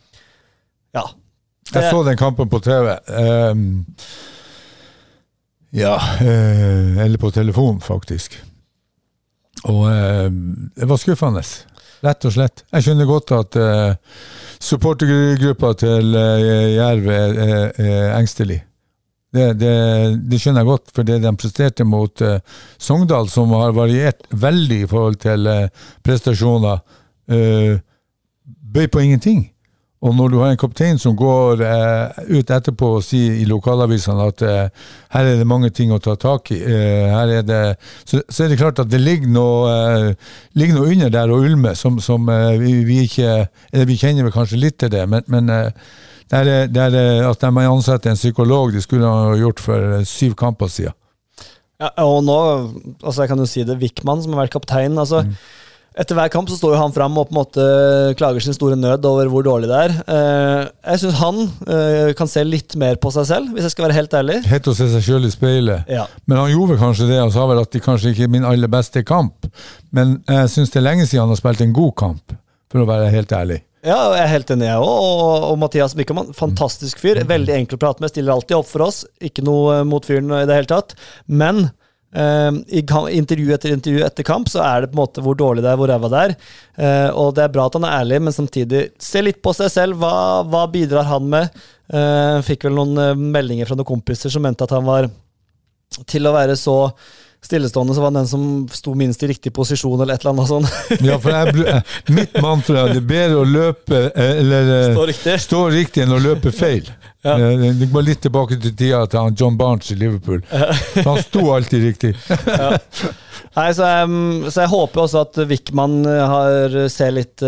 ja. 0.96 1.04
Jeg 1.74 1.90
så 1.92 2.06
den 2.08 2.16
kampen 2.16 2.48
på 2.48 2.62
TV. 2.64 2.94
Um, 3.12 3.84
ja 5.76 5.98
Uh, 6.22 7.04
Eller 7.04 7.20
på 7.20 7.34
telefon, 7.36 7.84
faktisk. 7.84 8.40
Og 9.68 9.84
uh, 9.92 10.32
det 10.32 10.88
var 10.88 11.04
skuffende. 11.04 11.44
Rett 12.04 12.28
og 12.28 12.34
slett. 12.36 12.66
Jeg 12.74 12.84
skjønner 12.84 13.08
godt 13.08 13.32
at 13.38 13.58
uh, 13.60 14.18
supportergruppa 14.60 15.72
til 15.80 16.12
uh, 16.18 16.74
Jerv 16.74 17.08
er, 17.08 17.36
er, 17.46 17.64
er 17.80 18.16
engstelig. 18.18 18.60
Det, 19.34 19.48
det, 19.58 19.72
det 20.30 20.40
skjønner 20.42 20.62
jeg 20.62 20.70
godt, 20.70 20.92
for 20.94 21.08
det 21.08 21.22
de 21.24 21.32
presterte 21.40 21.88
mot 21.88 22.26
uh, 22.26 22.36
Sogndal, 22.76 23.32
som 23.32 23.56
har 23.56 23.72
variert 23.78 24.28
veldig 24.30 24.82
i 24.84 24.90
forhold 24.92 25.22
til 25.24 25.48
prestasjoner, 26.04 26.84
bøy 28.44 28.88
på 28.92 29.00
ingenting. 29.00 29.46
Og 30.04 30.12
når 30.18 30.32
du 30.34 30.38
har 30.42 30.52
en 30.52 30.60
kaptein 30.60 30.98
som 31.00 31.16
går 31.16 31.62
eh, 31.64 32.24
ut 32.36 32.50
etterpå 32.52 32.90
og 32.98 33.06
sier 33.06 33.38
i 33.40 33.46
lokalavisene 33.48 34.26
at 34.28 34.44
eh, 34.44 34.88
her 35.16 35.30
er 35.30 35.40
det 35.40 35.48
mange 35.48 35.70
ting 35.72 35.94
å 35.96 36.00
ta 36.04 36.18
tak 36.20 36.52
i, 36.52 36.60
eh, 36.60 37.08
er 37.08 37.46
det, 37.48 37.62
så, 38.04 38.20
så 38.28 38.44
er 38.44 38.52
det 38.52 38.60
klart 38.60 38.82
at 38.84 38.92
det 38.92 39.00
ligger 39.00 39.32
noe, 39.32 39.72
eh, 39.72 40.34
ligger 40.60 40.82
noe 40.82 40.92
under 40.92 41.14
der 41.14 41.32
og 41.32 41.48
ulmer 41.48 41.80
som, 41.80 42.02
som 42.04 42.28
eh, 42.34 42.58
vi, 42.60 42.76
vi 42.88 43.00
ikke 43.08 43.46
Eller 43.72 43.88
vi 43.88 44.00
kjenner 44.00 44.28
vel 44.28 44.36
kanskje 44.36 44.60
litt 44.60 44.82
til 44.84 44.92
det, 44.92 45.06
men, 45.08 45.24
men 45.32 45.48
eh, 45.54 45.72
det 46.34 46.42
er, 46.42 46.68
det 46.68 46.84
er 46.90 47.00
eh, 47.00 47.30
at 47.30 47.40
de 47.40 47.56
har 47.56 47.72
ansatt 47.72 48.12
en 48.12 48.20
psykolog, 48.20 48.76
de 48.76 48.84
skulle 48.84 49.08
ha 49.08 49.34
gjort 49.40 49.64
for 49.64 50.04
syv 50.10 50.36
kamper 50.40 50.72
siden. 50.72 51.00
Ja, 51.80 51.90
og 52.04 52.22
nå, 52.28 52.38
altså 53.02 53.24
jeg 53.24 53.32
kan 53.32 53.40
jo 53.40 53.48
si 53.50 53.64
det, 53.68 53.80
Wickman 53.80 54.22
som 54.24 54.36
har 54.36 54.46
vært 54.46 54.60
kaptein. 54.60 55.00
altså 55.00 55.24
Etter 55.94 56.18
hver 56.18 56.32
kamp 56.34 56.50
så 56.50 56.58
står 56.58 56.74
jo 56.74 56.80
han 56.82 56.94
fram 56.96 57.18
og 57.22 57.28
på 57.30 57.36
en 57.36 57.38
måte 57.38 57.66
klager 58.18 58.42
sin 58.42 58.56
store 58.56 58.78
nød 58.80 59.06
over 59.06 59.30
hvor 59.30 59.46
dårlig 59.46 59.70
det 59.70 59.82
er. 59.88 59.92
Eh, 60.10 60.62
jeg 60.90 61.02
syns 61.04 61.20
han 61.20 61.42
eh, 61.70 62.14
kan 62.18 62.30
se 62.30 62.42
litt 62.48 62.74
mer 62.82 62.98
på 63.02 63.12
seg 63.14 63.28
selv, 63.30 63.52
hvis 63.54 63.68
jeg 63.68 63.76
skal 63.76 63.88
være 63.88 63.98
helt 64.00 64.16
ærlig. 64.18 64.40
Helt 64.50 64.70
å 64.72 64.74
se 64.78 64.88
seg 64.96 65.06
sjøl 65.06 65.28
i 65.30 65.34
speilet. 65.34 65.92
Ja. 65.92 66.08
Men 66.26 66.42
han 66.42 66.50
gjorde 66.54 66.80
kanskje 66.82 67.12
det, 67.12 67.20
og 67.22 67.36
sa 67.36 67.46
vel 67.50 67.62
at 67.62 67.76
det 67.76 67.84
kanskje 67.86 68.14
ikke 68.14 68.26
er 68.26 68.34
min 68.34 68.48
aller 68.50 68.72
beste 68.74 69.06
kamp. 69.06 69.46
Men 69.94 70.18
jeg 70.26 70.50
syns 70.56 70.74
det 70.74 70.82
er 70.82 70.88
lenge 70.90 71.06
siden 71.06 71.28
han 71.28 71.36
har 71.36 71.42
spilt 71.44 71.62
en 71.62 71.78
god 71.78 71.94
kamp, 72.02 72.36
for 72.74 72.82
å 72.82 72.90
være 72.90 73.14
helt 73.14 73.38
ærlig. 73.38 73.60
Ja, 73.84 74.00
jeg 74.16 74.24
er 74.24 74.32
helt 74.32 74.52
enig, 74.54 74.66
jeg 74.70 74.80
òg. 74.80 74.90
Og, 74.90 75.46
og 75.52 75.56
Mathias 75.60 75.94
Mikkelmann, 76.00 76.34
fantastisk 76.38 77.02
fyr. 77.04 77.20
Veldig 77.28 77.54
enkel 77.58 77.78
å 77.78 77.82
prate 77.82 78.02
med, 78.02 78.14
stiller 78.14 78.34
alltid 78.34 78.56
opp 78.62 78.70
for 78.70 78.88
oss. 78.88 79.04
Ikke 79.22 79.44
noe 79.46 79.82
eh, 79.82 79.88
mot 79.88 80.06
fyren 80.08 80.32
i 80.40 80.46
det 80.48 80.56
hele 80.58 80.72
tatt. 80.72 80.96
Men 81.28 81.68
I 82.14 82.84
intervju 83.18 83.54
etter 83.56 83.74
intervju 83.74 84.04
etter 84.06 84.26
kamp 84.28 84.50
så 84.52 84.62
er 84.62 84.84
det 84.84 84.92
på 84.92 84.98
en 84.98 85.02
måte 85.02 85.24
hvor 85.26 85.38
dårlig 85.38 85.64
det 85.66 85.72
er, 85.72 85.80
hvor 85.80 85.90
ræva 85.90 86.12
det 86.14 86.20
er. 86.28 86.34
Eh, 86.78 87.10
og 87.10 87.34
det 87.34 87.46
er 87.46 87.54
bra 87.56 87.66
at 87.66 87.78
han 87.80 87.88
er 87.88 87.96
ærlig, 88.04 88.20
men 88.22 88.36
samtidig 88.36 88.84
se 89.02 89.24
litt 89.26 89.42
på 89.42 89.54
seg 89.58 89.72
selv. 89.74 89.98
Hva, 90.02 90.44
hva 90.46 90.68
bidrar 90.70 91.10
han 91.10 91.26
med? 91.32 91.64
Eh, 91.90 92.38
fikk 92.46 92.68
vel 92.68 92.78
noen 92.78 93.02
eh, 93.02 93.26
meldinger 93.38 93.70
fra 93.70 93.78
noen 93.80 93.90
kompiser 93.90 94.34
som 94.34 94.46
mente 94.46 94.66
at 94.66 94.76
han 94.76 94.86
var 94.86 95.10
til 96.10 96.30
å 96.30 96.36
være 96.36 96.56
så 96.58 96.78
stillestående, 97.44 97.94
så 97.96 98.02
var 98.02 98.12
han 98.12 98.22
den 98.22 98.28
som 98.28 98.44
sto 98.72 98.94
minst 98.96 99.24
i 99.24 99.28
riktig 99.28 99.54
posisjon, 99.54 100.00
eller 100.02 100.16
et 100.16 100.24
eller 100.24 100.34
annet 100.34 100.48
sånt. 100.50 100.70
Ja, 101.08 101.18
for 101.20 101.34
jeg, 101.36 101.66
eh, 101.68 101.96
mitt 102.16 102.38
mantra 102.44 102.86
er 102.86 102.94
det 102.94 103.02
er 103.02 103.10
bedre 103.10 103.42
å 103.42 103.48
løpe 103.48 104.00
eh, 104.10 104.38
eller 104.40 104.72
eh, 104.78 104.86
Stå 104.94 105.08
riktig. 105.10 105.36
stå 105.44 105.62
riktig 105.74 106.06
enn 106.06 106.16
å 106.16 106.22
løpe 106.24 106.54
feil. 106.56 106.88
Ja. 107.24 107.36
Det 107.40 107.88
går 107.92 108.04
litt 108.04 108.22
tilbake 108.26 108.58
til 108.60 108.74
tida 108.76 109.06
til 109.08 109.22
han 109.22 109.36
John 109.40 109.56
Barnes 109.60 109.92
i 109.94 109.96
Liverpool. 109.96 110.42
Han 111.06 111.22
sto 111.24 111.46
alltid 111.56 111.86
riktig. 111.88 112.12
Nei, 113.58 113.70
så 113.78 113.88
jeg, 113.88 114.10
så 114.52 114.66
jeg 114.66 114.72
håper 114.74 115.04
også 115.06 115.22
at 115.24 115.40
Wickman 115.48 116.02
har, 116.04 116.76
ser 116.92 117.16
litt 117.16 117.44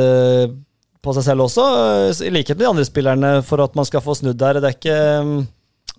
på 1.05 1.13
seg 1.17 1.25
selv 1.27 1.45
også, 1.49 1.65
i 2.23 2.31
likhet 2.31 2.55
med 2.55 2.63
de 2.63 2.69
andre 2.71 2.87
spillerne, 2.87 3.33
for 3.45 3.61
at 3.65 3.75
man 3.77 3.87
skal 3.87 4.03
få 4.05 4.15
snudd 4.17 4.39
der. 4.39 4.61
Det 4.63 4.71
er 4.71 4.77
ikke 4.79 4.99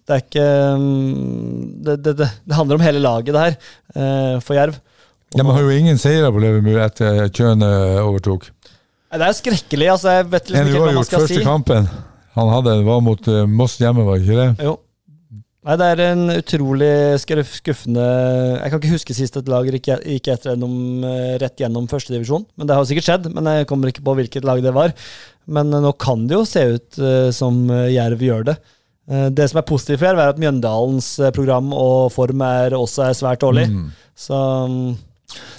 Det 0.07 0.15
er 0.15 0.23
ikke 0.23 0.49
Det, 1.87 1.97
det, 2.05 2.13
det, 2.21 2.29
det 2.47 2.55
handler 2.59 2.79
om 2.79 2.85
hele 2.87 3.03
laget, 3.03 3.33
det 3.35 3.43
her, 3.43 3.57
eh, 3.95 4.37
for 4.45 4.59
Jerv. 4.59 4.79
De 5.35 5.43
har 5.43 5.63
jo 5.63 5.75
ingen 5.75 5.99
seire 5.99 6.31
på 6.33 6.41
Levermur 6.43 6.79
etter 6.85 7.27
Kjøne 7.35 7.69
overtok. 8.05 8.49
Det 9.11 9.23
er 9.23 9.33
jo 9.33 9.39
skrekkelig. 9.41 9.89
altså 9.97 10.19
Jeg 10.19 10.29
vet 10.33 10.51
liksom 10.51 10.71
ikke 10.71 10.83
hva 10.85 10.95
man 10.97 11.09
skal 11.09 11.25
første 11.25 11.47
kampen 11.47 11.89
han 12.37 12.51
hadde, 12.53 12.83
var 12.85 12.99
mot 13.01 13.29
eh, 13.33 13.47
Moss 13.49 13.79
hjemme, 13.81 14.05
var 14.05 14.21
ikke 14.21 14.37
det? 14.37 14.67
Jo. 14.67 14.75
Nei, 15.67 15.75
det 15.81 15.87
er 15.89 16.01
en 16.05 16.29
utrolig 16.31 16.91
skuffende 17.19 18.05
Jeg 18.05 18.71
kan 18.71 18.79
ikke 18.79 18.93
huske 18.93 19.17
sist 19.17 19.39
et 19.41 19.49
lag 19.51 19.67
gikk 19.67 19.89
etter 20.31 20.53
gjennom, 20.53 20.77
eh, 21.09 21.33
rett 21.43 21.65
gjennom 21.65 21.89
førstedivisjon. 21.91 22.45
Men 22.55 22.69
det 22.69 22.77
har 22.77 22.85
jo 22.85 22.91
sikkert 22.93 23.09
skjedd. 23.09 23.31
Men 23.35 23.49
jeg 23.51 23.67
kommer 23.71 23.91
ikke 23.91 24.05
på 24.07 24.15
hvilket 24.21 24.47
lag 24.47 24.61
det 24.63 24.75
var. 24.77 24.93
Men 25.49 25.73
nå 25.73 25.91
kan 25.99 26.29
det 26.29 26.37
jo 26.37 26.45
se 26.47 26.63
ut 26.77 27.01
som 27.35 27.59
Jerv 27.91 28.23
gjør 28.23 28.47
det. 28.51 28.57
Eh, 29.11 29.29
Det 29.31 29.49
som 29.51 29.61
er 29.61 29.69
positivt 29.69 30.01
for 30.01 30.11
Jerv, 30.11 30.23
er 30.23 30.33
at 30.35 30.41
Mjøndalens 30.43 31.11
eh, 31.21 31.33
program 31.35 31.73
og 31.77 32.13
form 32.15 32.43
er, 32.47 32.75
også 32.79 33.09
er 33.09 33.19
svært 33.19 33.45
dårlig. 33.45 33.69
Så 34.17 34.37
mm, 34.71 34.97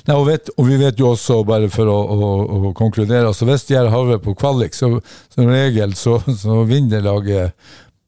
Nei, 0.07 0.15
og, 0.15 0.23
vet, 0.29 0.49
og 0.55 0.69
vi 0.69 0.77
vet 0.79 0.99
jo 0.99 1.09
også, 1.11 1.41
bare 1.45 1.67
for 1.69 1.89
å, 1.91 1.97
å, 1.97 2.29
å 2.69 2.71
konkludere, 2.77 3.27
altså 3.27 3.45
hvis 3.49 3.65
Jerv 3.69 3.91
havner 3.91 4.21
på 4.23 4.33
kvalik, 4.39 4.73
så 4.73 4.93
som 5.33 5.49
regel 5.51 5.91
så, 5.99 6.15
så 6.39 6.61
vinner 6.69 7.03
laget 7.03 7.51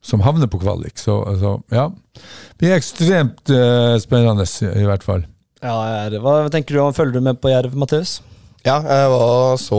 som 0.02 0.24
havner 0.24 0.48
på 0.48 0.62
kvalik. 0.62 0.96
Så 0.98 1.20
så 1.42 1.58
ja. 1.76 1.90
Det 2.16 2.64
blir 2.64 2.78
ekstremt 2.78 3.52
eh, 3.52 3.98
spennende, 4.02 4.48
i, 4.72 4.88
hvert 4.88 5.04
fall. 5.06 5.28
ja, 5.62 5.76
er, 6.06 6.16
hva 6.24 6.42
tenker 6.52 6.76
du 6.76 6.82
om 6.86 6.96
Følger 6.96 7.20
du 7.20 7.28
med 7.28 7.42
på 7.44 7.52
Jerv, 7.52 7.76
Matheus? 7.76 8.22
Ja, 8.70 8.76
jeg 8.86 9.08
var 9.10 9.56
så 9.58 9.78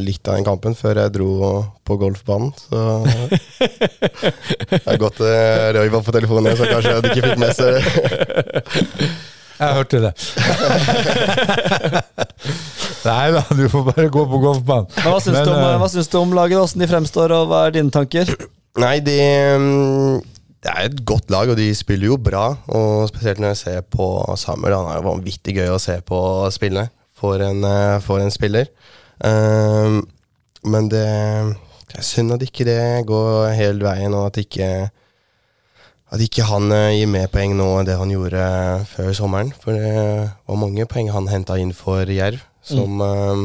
litt 0.00 0.24
av 0.24 0.32
den 0.38 0.46
kampen 0.46 0.72
før 0.78 0.96
jeg 1.02 1.10
dro 1.12 1.26
på 1.84 1.96
golfbanen, 2.00 2.54
så 2.56 3.04
Det 4.70 4.78
er 4.80 4.96
godt 5.00 5.20
eh, 5.26 5.72
Røy 5.76 5.90
var 5.92 6.00
på 6.06 6.14
telefonen, 6.14 6.56
så 6.56 6.64
kanskje 6.70 7.02
du 7.04 7.08
ikke 7.10 7.24
fikk 7.26 7.40
med 7.42 7.52
seg 7.58 7.68
det. 7.76 7.82
Jeg 9.60 9.76
hørte 9.76 9.98
det. 10.00 10.12
Nei 13.04 13.28
da, 13.34 13.42
du 13.52 13.68
får 13.68 13.82
bare 13.90 14.08
gå 14.08 14.22
på 14.30 14.38
golfbanen. 14.40 14.88
Men 14.94 15.04
Hva 15.04 15.20
syns, 15.20 15.36
Men, 15.36 15.44
du, 15.44 15.50
om, 15.52 15.60
eh, 15.66 15.76
hva 15.82 15.88
syns 15.92 16.08
du 16.08 16.16
om 16.16 16.32
laget, 16.38 16.56
hvordan 16.56 16.80
de 16.80 16.88
fremstår, 16.94 17.28
og 17.36 17.44
hva 17.50 17.58
er 17.66 17.70
dine 17.74 17.92
tanker? 17.92 18.24
Nei, 18.80 18.96
de 19.04 19.18
mm, 19.60 20.16
Det 20.64 20.70
er 20.72 20.80
et 20.88 20.96
godt 21.04 21.28
lag, 21.34 21.44
og 21.52 21.56
de 21.60 21.68
spiller 21.76 22.08
jo 22.08 22.16
bra. 22.16 22.56
Og 22.72 23.04
spesielt 23.12 23.36
når 23.44 23.52
jeg 23.52 23.60
ser 23.60 23.84
på 23.84 24.24
Samuel. 24.40 24.72
Han 24.78 24.88
er 24.94 24.96
jo 25.02 25.10
vanvittig 25.10 25.52
gøy 25.60 25.68
å 25.74 25.82
se 25.82 26.00
på 26.08 26.18
spille 26.56 26.88
for 27.20 27.42
en, 27.44 27.64
eh, 27.64 27.98
for 28.04 28.22
en 28.24 28.32
spiller. 28.32 28.70
Ehm, 29.24 30.00
men 30.64 30.88
det, 30.92 31.06
det 31.90 32.00
er 32.00 32.06
synd 32.06 32.34
at 32.36 32.44
ikke 32.44 32.66
det 32.68 32.80
går 33.08 33.52
hele 33.56 33.84
veien, 33.84 34.16
og 34.16 34.30
at 34.30 34.40
ikke 34.42 34.70
at 36.10 36.22
ikke 36.24 36.46
han 36.48 36.72
eh, 36.74 36.96
gir 36.98 37.10
mer 37.10 37.28
poeng 37.30 37.54
nå 37.58 37.66
enn 37.78 37.86
det 37.86 37.98
han 38.00 38.10
gjorde 38.10 38.42
før 38.90 39.12
sommeren. 39.14 39.52
For 39.62 39.78
det 39.78 39.90
var 39.94 40.58
mange 40.58 40.86
poeng 40.90 41.10
han 41.14 41.30
henta 41.30 41.58
inn 41.62 41.70
for 41.76 42.08
Jerv, 42.10 42.42
som, 42.66 42.98
eh, 43.04 43.44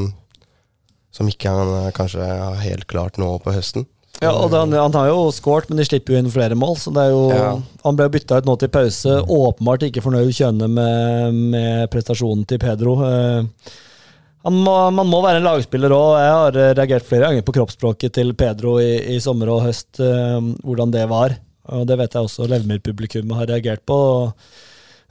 som 1.13 1.29
ikke 1.29 1.53
han 1.53 1.73
eh, 1.83 1.91
kanskje 1.95 2.25
har 2.25 2.63
helt 2.63 2.87
klart 2.89 3.21
nå 3.21 3.35
på 3.43 3.53
høsten. 3.53 3.85
Ja, 4.23 4.31
og 4.31 4.53
han, 4.55 4.71
han 4.71 4.95
har 4.95 5.09
jo 5.09 5.25
skåret, 5.35 5.67
men 5.69 5.79
de 5.79 5.85
slipper 5.87 6.15
jo 6.15 6.19
inn 6.21 6.31
flere 6.31 6.55
mål. 6.57 6.77
Så 6.79 6.93
det 6.95 7.07
er 7.07 7.11
jo, 7.11 7.23
Ja. 7.35 7.49
Han 7.83 7.97
ble 7.99 8.07
bytta 8.13 8.39
ut 8.39 8.47
nå 8.47 8.55
til 8.61 8.71
pause. 8.73 9.17
Åpenbart 9.21 9.83
ikke 9.89 10.03
fornøyd 10.05 10.31
kjønne 10.37 10.69
med, 10.71 11.41
med 11.55 11.89
prestasjonen 11.93 12.45
til 12.49 12.61
Pedro. 12.63 12.95
Eh, 13.05 13.73
han 14.45 14.59
må, 14.61 14.75
man 14.93 15.09
må 15.09 15.19
være 15.25 15.41
en 15.41 15.47
lagspiller 15.47 15.93
òg. 15.93 16.11
Jeg 16.21 16.35
har 16.37 16.59
eh, 16.61 16.73
reagert 16.77 17.07
flere 17.07 17.27
ganger 17.29 17.45
på 17.45 17.57
kroppsspråket 17.59 18.15
til 18.17 18.31
Pedro 18.37 18.77
i, 18.81 18.93
i 19.15 19.19
sommer 19.23 19.51
og 19.53 19.65
høst, 19.67 19.99
eh, 19.99 20.39
hvordan 20.63 20.95
det 20.95 21.05
var. 21.11 21.35
Og 21.75 21.85
Det 21.89 21.97
vet 21.97 22.13
jeg 22.15 22.29
også 22.29 22.47
Levmyr-publikummet 22.49 23.39
har 23.41 23.49
reagert 23.51 23.83
på. 23.89 23.97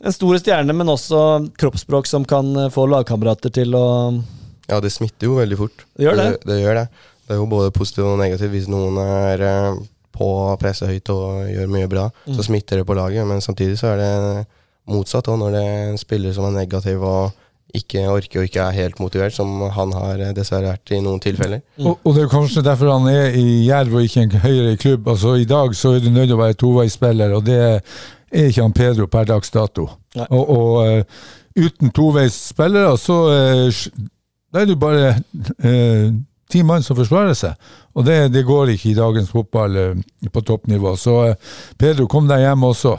En 0.05 0.15
stor 0.15 0.39
stjerne, 0.41 0.75
men 0.77 0.91
også 0.91 1.19
kroppsspråk 1.61 2.09
som 2.09 2.25
kan 2.29 2.51
få 2.75 2.87
lagkamerater 2.91 3.53
til 3.55 3.75
å 3.79 3.87
Ja, 4.69 4.79
det 4.81 4.95
smitter 4.95 5.29
jo 5.29 5.37
veldig 5.39 5.59
fort. 5.61 5.85
Det 5.93 6.07
gjør 6.07 6.19
det. 6.19 6.31
Det, 6.39 6.47
det 6.51 6.63
gjør 6.63 6.79
det. 6.81 6.87
Det 7.27 7.35
er 7.35 7.41
jo 7.41 7.47
både 7.49 7.71
positivt 7.73 8.07
og 8.07 8.19
negativt. 8.21 8.51
Hvis 8.53 8.69
noen 8.69 8.99
er 9.01 9.41
eh, 9.49 9.77
på 10.15 10.29
presset 10.61 10.89
høyt 10.93 11.09
og 11.15 11.47
gjør 11.51 11.71
mye 11.73 11.89
bra, 11.91 12.09
Mm. 12.27 12.35
så 12.37 12.43
smitter 12.47 12.77
det 12.83 12.87
på 12.87 12.95
laget. 12.99 13.27
Men 13.27 13.41
samtidig 13.41 13.79
så 13.81 13.95
er 13.95 14.03
det 14.03 14.47
motsatt 14.87 15.27
òg, 15.33 15.39
når 15.41 15.51
det 15.57 15.63
er 15.65 15.89
en 15.91 15.99
spiller 15.99 16.33
som 16.37 16.45
er 16.51 16.59
negativ 16.61 17.03
og 17.03 17.33
ikke 17.75 18.05
orker 18.07 18.39
og 18.39 18.45
ikke 18.47 18.61
er 18.63 18.77
helt 18.77 19.01
motivert, 19.03 19.33
som 19.35 19.49
han 19.75 19.93
har 19.97 20.21
eh, 20.23 20.33
dessverre 20.37 20.69
vært 20.77 20.93
i 20.95 21.01
noen 21.03 21.19
tilfeller. 21.25 21.63
Og, 21.81 21.97
og 22.05 22.15
det 22.15 22.23
er 22.27 22.31
kanskje 22.31 22.63
derfor 22.63 22.93
han 22.93 23.09
er 23.11 23.35
i 23.35 23.65
Jerv 23.67 23.97
og 23.99 24.05
ikke 24.07 24.23
en 24.29 24.37
høyere 24.45 24.77
klubb. 24.79 25.09
Altså 25.11 25.33
I 25.41 25.49
dag 25.51 25.75
så 25.75 25.97
er 25.97 26.05
du 26.05 26.11
nødt 26.15 26.29
til 26.29 26.37
å 26.37 26.43
være 26.45 26.55
toveispiller, 26.61 27.33
og 27.35 27.49
det 27.49 27.59
er 27.65 27.81
ikke 28.51 28.63
han 28.63 28.77
Pedro 28.77 29.07
per 29.11 29.27
dags 29.33 29.51
dato. 29.51 29.89
Nei. 30.15 30.29
Og, 30.31 30.53
og 30.55 30.87
eh, 30.87 31.03
uten 31.65 31.91
toveisspillere, 31.95 32.95
så 32.99 33.17
sj- 33.75 33.91
da 34.55 34.63
er 34.63 34.71
du 34.71 34.77
bare 34.79 35.09
eh, 35.65 36.13
ti 36.51 36.63
mann 36.67 36.85
som 36.85 36.99
forsvarer 36.99 37.37
seg. 37.39 37.71
Og 37.95 38.07
det, 38.07 38.19
det 38.35 38.45
går 38.47 38.75
ikke 38.75 38.91
i 38.93 38.99
dagens 38.99 39.31
fotball 39.33 39.79
eh, 39.81 40.29
på 40.33 40.45
toppnivå. 40.45 40.95
Så 41.01 41.17
eh, 41.29 41.57
Pedro, 41.81 42.09
kom 42.11 42.29
deg 42.31 42.45
hjem 42.45 42.69
også. 42.71 42.97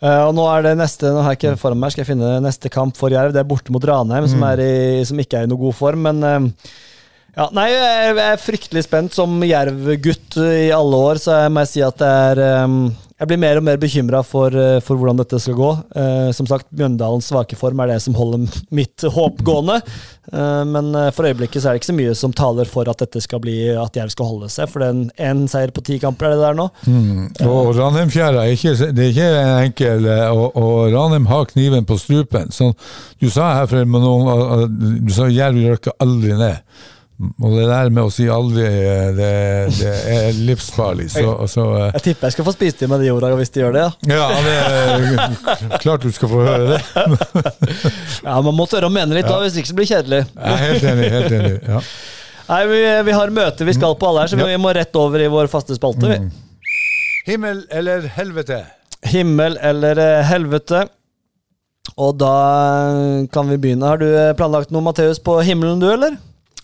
Eh, 0.00 0.22
og 0.24 0.32
nå 0.36 0.46
er 0.48 0.64
det 0.64 0.78
neste 0.80 1.10
Nå 1.12 1.20
har 1.20 1.34
jeg 1.34 1.42
ikke 1.42 1.58
foran 1.60 1.80
meg, 1.80 1.92
skal 1.92 2.06
jeg 2.06 2.12
finne 2.14 2.38
neste 2.44 2.72
kamp 2.72 2.96
for 2.96 3.12
Jerv. 3.12 3.34
Det 3.34 3.42
er 3.42 3.48
borte 3.48 3.74
mot 3.74 3.84
Ranheim, 3.84 4.28
som, 4.30 4.44
er 4.48 4.62
i, 4.64 4.72
som 5.08 5.20
ikke 5.20 5.42
er 5.42 5.48
i 5.48 5.50
noe 5.50 5.60
god 5.60 5.76
form. 5.76 6.08
Men 6.08 6.24
uh, 6.24 6.70
ja, 7.36 7.46
nei, 7.56 7.68
jeg 7.72 8.16
er 8.24 8.40
fryktelig 8.40 8.86
spent. 8.86 9.14
Som 9.16 9.38
Jerv-gutt 9.46 10.40
i 10.40 10.70
alle 10.74 11.04
år, 11.10 11.20
så 11.22 11.44
jeg 11.44 11.54
må 11.54 11.64
jeg 11.64 11.72
si 11.74 11.84
at 11.86 12.00
det 12.00 12.10
er 12.30 12.42
eh, 12.46 12.78
Jeg 13.20 13.28
blir 13.28 13.40
mer 13.42 13.58
og 13.60 13.64
mer 13.66 13.76
bekymra 13.76 14.22
for, 14.24 14.54
eh, 14.56 14.78
for 14.80 14.96
hvordan 14.96 15.18
dette 15.20 15.36
skal 15.44 15.56
gå. 15.58 15.70
Eh, 15.92 16.30
som 16.32 16.46
sagt, 16.48 16.70
Mjøndalens 16.72 17.26
svake 17.28 17.56
form 17.58 17.82
er 17.84 17.92
det 17.92 17.98
som 18.00 18.14
holder 18.16 18.46
mitt 18.78 19.04
håp 19.04 19.42
gående. 19.44 19.76
Eh, 20.32 20.62
men 20.64 20.88
eh, 20.96 21.10
for 21.12 21.28
øyeblikket 21.28 21.60
så 21.60 21.68
er 21.68 21.76
det 21.76 21.82
ikke 21.82 21.90
så 21.90 21.96
mye 21.98 22.14
som 22.16 22.32
taler 22.32 22.70
for 22.70 22.88
at 22.88 23.02
dette 23.04 23.20
skal 23.20 23.42
bli 23.44 23.58
at 23.76 23.98
Jerv 23.98 24.14
skal 24.14 24.30
holde 24.30 24.48
seg. 24.48 24.70
For 24.72 24.80
den 24.86 25.10
én 25.20 25.44
seier 25.52 25.74
på 25.76 25.84
ti 25.84 25.98
kamper 26.00 26.30
er 26.30 26.38
det 26.38 26.46
der 26.46 26.56
nå. 26.56 26.70
Og 27.44 27.74
Ranheimfjæra 27.76 28.46
er 28.48 28.92
det 28.96 29.04
er 29.04 29.12
ikke 29.12 29.28
enkel, 29.66 30.08
eh, 30.08 30.30
og, 30.32 30.56
og 30.56 30.94
Ranheim 30.94 31.28
har 31.28 31.44
kniven 31.52 31.84
på 31.84 31.98
strupen. 32.00 32.48
Så 32.56 32.72
du 33.20 33.28
sa 33.28 33.52
her 33.58 33.68
for 33.68 33.84
noen 33.84 34.80
Du 35.04 35.12
sa 35.12 35.28
Jerv 35.28 35.60
røkker 35.74 36.00
aldri 36.00 36.40
ned. 36.40 36.64
Og 37.20 37.52
det 37.52 37.66
der 37.68 37.90
med 37.92 38.06
å 38.06 38.10
si 38.12 38.24
aldri, 38.32 38.64
eh, 38.64 39.10
det, 39.12 39.32
det 39.76 39.90
er 40.14 40.38
livsfarlig. 40.46 41.10
Så, 41.12 41.24
så 41.52 41.64
eh, 41.76 41.90
Jeg 41.98 42.04
tipper 42.06 42.30
jeg 42.30 42.36
skal 42.38 42.46
få 42.46 42.54
spist 42.54 42.80
i 42.80 42.88
meg 42.88 43.02
de 43.04 43.10
orda 43.12 43.28
hvis 43.36 43.52
de 43.52 43.60
gjør 43.60 43.76
det. 43.76 43.82
ja. 44.08 44.28
ja, 44.30 44.38
det 44.46 45.80
klart 45.84 46.06
du 46.06 46.08
skal 46.16 46.32
få 46.32 46.40
høre 46.46 46.78
det. 46.78 46.80
Ja, 48.24 48.38
Man 48.44 48.56
må 48.56 48.64
tørre 48.70 48.88
å 48.88 48.94
mene 48.94 49.18
litt, 49.18 49.28
da, 49.28 49.36
hvis 49.44 49.58
ikke 49.60 49.72
så 49.72 49.76
blir 49.76 49.88
det 49.88 49.98
kjedelig. 49.98 50.22
Er 50.40 50.62
helt 50.64 50.86
enig. 50.94 51.10
helt 51.16 51.36
enig, 51.40 51.52
ja. 51.68 51.82
Nei, 52.50 52.62
vi, 52.66 52.78
vi 53.06 53.14
har 53.14 53.30
møte 53.30 53.68
vi 53.68 53.74
skal 53.76 53.94
på 54.00 54.08
alle 54.08 54.24
her, 54.24 54.32
så 54.32 54.40
vi 54.40 54.56
må 54.58 54.72
rett 54.74 54.96
over 54.98 55.22
i 55.22 55.28
vår 55.30 55.50
faste 55.52 55.76
spalte. 55.76 56.16
Mm. 56.16 56.30
Himmel 57.28 57.60
eller 57.68 58.08
helvete? 58.16 58.62
Himmel 59.12 59.60
eller 59.60 60.00
eh, 60.00 60.24
helvete. 60.26 60.86
Og 62.00 62.16
da 62.20 62.32
kan 63.32 63.52
vi 63.52 63.60
begynne. 63.60 63.92
Har 63.92 64.00
du 64.00 64.08
planlagt 64.40 64.72
noe, 64.72 64.82
Matheus, 64.88 65.20
på 65.22 65.36
himmelen, 65.44 65.84
du, 65.84 65.88
eller? 65.92 66.16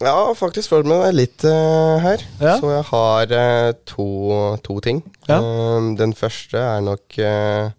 Ja, 0.05 0.35
faktisk 0.37 0.69
følger 0.75 0.91
med 0.91 0.99
meg 1.07 1.15
litt 1.17 1.45
uh, 1.49 1.97
her. 2.05 2.21
Ja. 2.43 2.57
Så 2.61 2.69
jeg 2.75 2.85
har 2.91 3.31
uh, 3.33 3.71
to, 3.89 4.07
to 4.67 4.77
ting. 4.85 4.99
Ja. 5.29 5.39
Um, 5.41 5.95
den 5.97 6.13
første 6.19 6.61
er 6.61 6.83
nok 6.85 7.17
uh, 7.23 7.71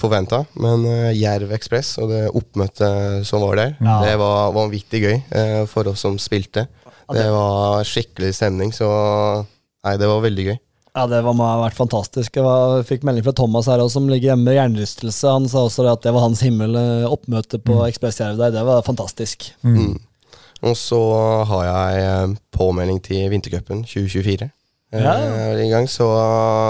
forventa, 0.00 0.42
men 0.60 0.86
uh, 0.88 1.10
Jerv 1.16 1.52
Ekspress 1.56 1.94
og 2.00 2.10
det 2.12 2.22
oppmøtet 2.32 3.26
som 3.28 3.44
var 3.44 3.56
der, 3.60 3.74
Ja. 3.84 3.98
det 4.04 4.16
var 4.20 4.52
vanvittig 4.56 5.02
gøy 5.04 5.18
for 5.68 5.88
oss 5.92 6.00
som 6.04 6.16
spilte. 6.20 6.66
det- 7.12 7.28
var 7.32 7.84
skikkelig 7.84 8.34
stemning, 8.38 8.72
så 8.72 8.88
Nei, 9.84 9.96
det 9.98 10.06
var 10.06 10.20
veldig 10.22 10.44
gøy. 10.46 10.58
Ja, 10.94 11.06
det 11.10 11.24
var, 11.24 11.32
må 11.34 11.42
ha 11.42 11.56
vært 11.64 11.74
fantastisk. 11.74 12.36
Jeg 12.36 12.44
var, 12.44 12.84
fikk 12.86 13.02
melding 13.02 13.24
fra 13.26 13.32
Thomas 13.34 13.66
her 13.66 13.80
også, 13.82 13.96
som 13.96 14.04
ligger 14.08 14.30
hjemme 14.30 14.44
med 14.44 14.54
hjernerystelse. 14.54 15.26
Han 15.32 15.48
sa 15.50 15.64
også 15.66 15.88
at 15.90 16.02
det 16.04 16.12
var 16.14 16.22
hans 16.22 16.38
himmel. 16.44 16.76
Oppmøte 17.08 17.58
på 17.58 17.74
Mm. 17.80 17.88
Ekspressjerv 17.88 18.36
der, 18.38 18.52
det 18.54 18.62
var 18.68 18.84
fantastisk. 18.86 19.48
Mm. 19.64 19.96
Og 20.62 20.76
så 20.78 20.98
har 21.50 21.62
jeg 21.66 22.02
eh, 22.06 22.34
påmelding 22.54 23.00
til 23.02 23.30
vintercupen 23.32 23.82
2024. 23.84 24.50
Eh, 24.92 25.00
Ja. 25.02 25.12
i 25.56 25.70
gang, 25.72 25.86
så 25.88 26.04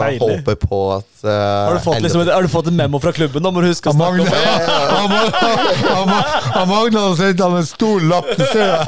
Deilig. 0.05 0.20
håper 0.23 0.55
på 0.62 0.78
at 0.94 1.24
uh, 1.27 1.31
Har 1.66 1.74
du 1.74 1.81
fått, 1.82 2.02
liksom, 2.05 2.23
har 2.31 2.43
du 2.43 2.48
fått 2.48 2.69
en 2.70 2.77
memo 2.78 3.01
fra 3.02 3.10
klubben? 3.12 3.43
Da 3.43 3.51
må 3.51 3.60
du 3.60 3.66
huske 3.66 3.90
å 3.90 3.97
snakke 3.97 4.23
om 4.23 4.31
det. 4.31 4.43
han 4.94 6.06
Magne- 6.06 6.31
han 6.52 6.68
Magne 6.68 7.00
har 7.02 7.14
sendt 7.18 7.40
han 7.40 7.56
en 7.58 7.66
stor 7.66 8.00
lapp. 8.10 8.28
Du 8.38 8.44
ser 8.52 8.72
det. 8.72 8.78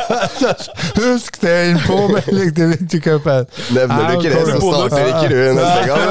Husk 1.00 1.40
det 1.42 1.52
er 1.52 1.70
en 1.72 1.80
påmelding 1.86 2.50
til 2.56 2.72
vintercupen! 2.74 3.48
Nevner 3.76 4.08
du 4.08 4.12
ikke 4.18 4.32
det, 4.34 4.42
så 4.48 4.58
starter 4.60 5.10
ikke 5.10 5.28
du 5.32 5.38
neste 5.58 5.80
gang. 5.90 6.04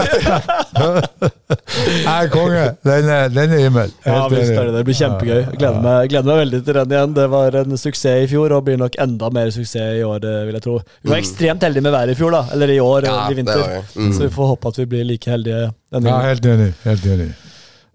Jeg 2.03 2.13
er 2.13 2.31
konge. 2.33 2.63
Den 2.87 3.09
er, 3.09 3.27
den 3.33 3.55
er 3.57 3.63
himmel. 3.65 3.93
Ja, 4.05 4.23
visst 4.31 4.51
er 4.51 4.69
det 4.69 4.73
det. 4.77 4.83
Blir 4.87 4.97
kjempegøy. 4.97 5.41
Gleder 5.57 5.81
meg, 5.83 6.09
gleder 6.13 6.29
meg 6.31 6.41
veldig 6.43 6.61
til 6.63 6.79
den 6.79 6.95
igjen. 6.97 7.15
Det 7.19 7.27
var 7.33 7.59
en 7.63 7.77
suksess 7.85 8.25
i 8.25 8.31
fjor, 8.33 8.57
og 8.57 8.65
blir 8.67 8.79
nok 8.81 8.97
enda 9.03 9.29
mer 9.33 9.53
suksess 9.53 9.99
i 9.99 10.03
år, 10.07 10.25
eh, 10.29 10.41
vil 10.47 10.59
jeg 10.59 10.65
tro. 10.65 10.79
Vi 11.03 11.13
var 11.13 11.21
ekstremt 11.21 11.63
heldige 11.67 11.85
med 11.85 11.95
været 11.95 12.15
i 12.15 12.19
fjor, 12.19 12.35
da. 12.35 12.43
Eller 12.55 12.73
i 12.73 12.79
år, 12.83 13.07
Ja, 13.09 13.19
i 13.29 13.37
vinter. 13.37 13.63
Mm. 13.95 14.11
Så 14.13 14.27
vi 14.27 14.33
får 14.33 14.51
håpe 14.55 14.73
at 14.73 14.81
vi 14.83 14.89
blir 14.95 15.07
like 15.07 15.31
heldige 15.31 15.71
denne 15.93 16.09
Ja, 16.09 16.19
helt 16.29 16.45
enig. 16.45 16.73
Helt 16.83 17.05
enig. 17.05 17.31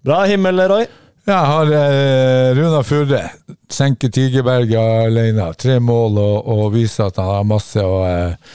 Bra 0.04 0.22
himmel, 0.30 0.60
Roy. 0.70 0.86
Jeg 1.28 1.44
har 1.44 1.70
eh, 1.76 2.54
Runa 2.56 2.78
Furre. 2.86 3.18
Senker 3.68 4.08
Tigerberget 4.08 4.80
alene. 4.80 5.50
Tre 5.60 5.74
mål 5.84 6.16
og, 6.22 6.46
og 6.48 6.62
viser 6.72 7.10
at 7.10 7.18
han 7.20 7.28
har 7.28 7.44
masse 7.44 7.82
å 7.84 7.98
eh, 8.08 8.54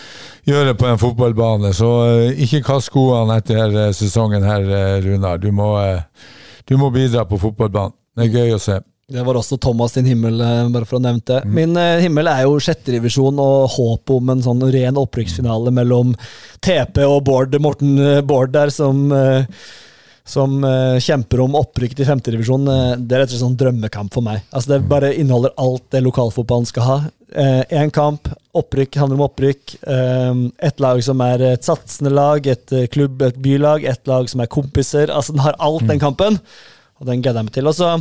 gjøre 0.50 0.74
på 0.80 0.88
en 0.90 0.98
fotballbane. 1.02 1.70
Så 1.78 1.90
eh, 2.08 2.41
ikke 2.48 2.64
kast 2.66 2.90
skoene 2.90 3.38
etter 3.44 3.78
eh, 3.78 3.91
sesongen 3.94 4.48
her, 4.48 4.66
eh, 4.66 4.95
Runar. 5.06 5.38
Du 5.44 5.52
må, 5.54 5.76
eh, 5.84 6.02
du 6.66 6.74
må 6.82 6.90
bidra 6.95 7.28
på 7.30 7.38
fotballbanen. 7.45 7.94
Det 8.18 8.26
er 8.26 8.34
gøy 8.40 8.56
å 8.58 8.64
se. 8.66 8.80
Det 9.14 9.22
var 9.28 9.38
også 9.38 9.60
Thomas 9.62 9.94
sin 9.94 10.10
himmel, 10.10 10.41
eh, 10.41 10.66
bare 10.74 10.90
for 10.90 10.98
å 10.98 11.06
nevne 11.06 11.22
det. 11.30 11.44
Min 11.45 11.78
eh, 11.78 12.02
himmel 12.02 12.32
er 12.32 12.48
jo 12.48 12.58
sjetterevisjon 12.58 13.38
og 13.44 13.70
håp 13.78 14.18
om 14.18 14.34
en 14.34 14.41
sånn 14.50 14.66
ren 14.74 14.98
opprykksfinale 14.98 15.76
mellom 15.78 16.18
TP 16.58 17.06
og 17.06 17.20
Bård, 17.30 17.54
Morten 17.62 18.00
Bård 18.26 18.58
der, 18.58 18.74
som 18.74 19.06
som 20.24 20.62
uh, 20.64 21.00
kjemper 21.04 21.41
om 21.44 21.58
opprykk 21.60 21.98
til 21.98 22.08
femtedivisjon. 22.08 22.70
Uh, 22.70 22.94
det 22.95 23.18
er 23.18 23.24
rett 23.24 23.32
og 23.32 23.36
slett 23.36 23.44
sånn 23.44 23.60
drømmekamp 23.60 24.14
for 24.16 24.26
meg. 24.26 24.45
Altså 24.54 24.76
Det 24.76 24.88
bare 24.91 25.12
inneholder 25.18 25.56
alt 25.60 25.90
det 25.91 26.04
lokalfotballen 26.06 26.70
skal 26.70 26.88
ha. 26.88 26.98
Én 27.34 27.90
kamp, 27.90 28.28
opprykk 28.54 29.00
handler 29.02 29.18
om 29.18 29.26
opprykk. 29.26 29.76
Uh, 29.88 30.45
et 30.64 30.84
lag 30.84 31.02
som 31.06 31.22
er 31.26 31.44
et 31.54 31.66
satsende 31.66 32.14
lag, 32.14 32.45
et 32.48 32.76
eh, 32.76 32.88
klubb, 32.91 33.22
et 33.26 33.40
bylag, 33.41 33.88
et 33.90 34.08
lag 34.10 34.30
som 34.30 34.44
er 34.44 34.52
kompiser. 34.52 35.12
Altså 35.12 35.36
Den 35.36 35.44
har 35.45 35.58
alt, 35.60 35.88
den 35.90 36.02
kampen. 36.02 36.40
Og 37.02 37.10
den 37.10 37.24
gleder 37.24 37.41
jeg 37.41 37.50
meg 37.50 37.58
til. 37.58 37.68
Og 37.68 37.76
så 37.78 37.95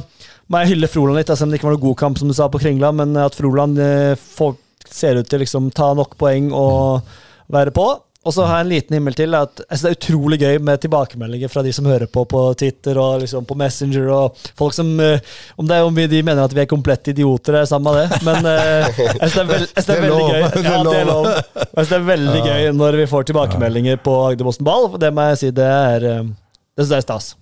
må 0.52 0.62
jeg 0.62 0.74
hylle 0.74 0.90
Froland 0.90 1.18
litt, 1.18 1.32
altså, 1.32 1.46
om 1.46 1.52
det 1.52 1.58
ikke 1.58 1.70
var 1.70 1.76
noen 1.78 1.86
god 1.88 2.00
kamp, 2.04 2.20
som 2.20 2.30
du 2.30 2.36
sa, 2.36 2.48
på 2.52 2.60
Kringla, 2.62 2.92
men 2.94 3.16
at 3.18 3.36
Froland 3.38 3.80
eh, 3.80 4.14
får, 4.36 4.56
ser 4.92 5.20
ut 5.20 5.28
til 5.28 5.42
liksom 5.42 5.72
ta 5.74 5.92
nok 5.96 6.18
poeng 6.20 6.52
og 6.54 7.08
være 7.52 7.74
på. 7.74 7.88
Og 8.22 8.30
så 8.30 8.44
har 8.46 8.60
jeg 8.60 8.66
en 8.66 8.70
liten 8.70 8.94
himmel 8.94 9.16
til. 9.18 9.34
at 9.34 9.60
synes 9.64 9.82
Det 9.82 9.90
er 9.90 9.96
utrolig 9.96 10.38
gøy 10.38 10.58
med 10.62 10.78
tilbakemeldinger 10.84 11.50
fra 11.50 11.64
de 11.66 11.72
som 11.74 11.88
hører 11.90 12.06
på 12.06 12.22
på 12.30 12.42
Twitter 12.54 12.98
og 13.02 13.20
liksom 13.24 13.46
på 13.48 13.56
Messenger. 13.58 14.06
og 14.14 14.36
folk 14.58 14.76
som, 14.76 14.92
uh, 15.00 15.18
Om 15.58 15.66
det 15.66 15.76
er 15.76 15.82
om 15.88 15.94
vi, 15.96 16.06
de 16.06 16.22
mener 16.22 16.44
at 16.44 16.54
vi 16.54 16.62
er 16.62 16.70
komplette 16.70 17.10
idioter, 17.10 17.58
er 17.58 17.66
samme 17.66 17.90
det. 17.98 18.20
Men 18.22 18.46
uh, 18.46 18.86
synes 18.94 19.34
det 19.34 19.42
er, 19.42 19.50
veld, 19.50 19.66
synes 19.74 19.88
det 19.90 19.96
er 19.96 20.04
veldig 20.06 20.26
gøy. 20.28 20.40
Ja, 20.62 20.82
det 20.86 21.00
er 21.00 21.08
lov. 21.10 21.26
synes 21.74 21.88
det 21.90 21.98
er 21.98 22.06
veldig 22.12 22.44
gøy 22.46 22.68
når 22.78 23.00
vi 23.02 23.08
får 23.10 23.26
tilbakemeldinger 23.32 23.98
på 24.06 24.14
Agderposten 24.28 24.70
Ball. 24.70 24.86
for 24.92 25.02
Det 25.02 25.10
må 25.14 25.26
jeg 25.32 25.42
si, 25.42 25.50
det 25.58 25.66
er 25.66 26.06
eh, 26.12 26.22
Det 26.78 26.86
er 26.94 27.02
stas. 27.02 27.32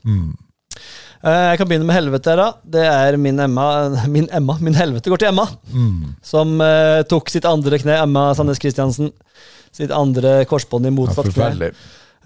Eh, 1.21 1.45
Jeg 1.51 1.59
kan 1.61 1.69
begynne 1.69 1.85
med 1.85 1.99
helvete 2.01 2.41
da. 2.41 2.53
Det 2.65 2.87
er 2.89 3.21
min 3.21 3.39
Emma 3.39 3.67
Min 4.17 4.33
Emma, 4.33 4.57
min 4.65 4.81
helvete 4.81 5.13
går 5.13 5.21
til 5.21 5.29
Emma. 5.35 5.45
Som 6.25 6.57
uh, 6.57 7.05
tok 7.05 7.29
sitt 7.29 7.45
andre 7.45 7.77
kne. 7.83 8.01
Emma 8.01 8.31
Sandnes 8.33 8.63
Christiansen. 8.63 9.13
Sitt 9.73 9.93
andre 9.95 10.45
korsbånd 10.51 10.89
i 10.89 10.91
Ja, 10.91 10.97
motsatt 10.97 11.33
kne. 11.35 11.73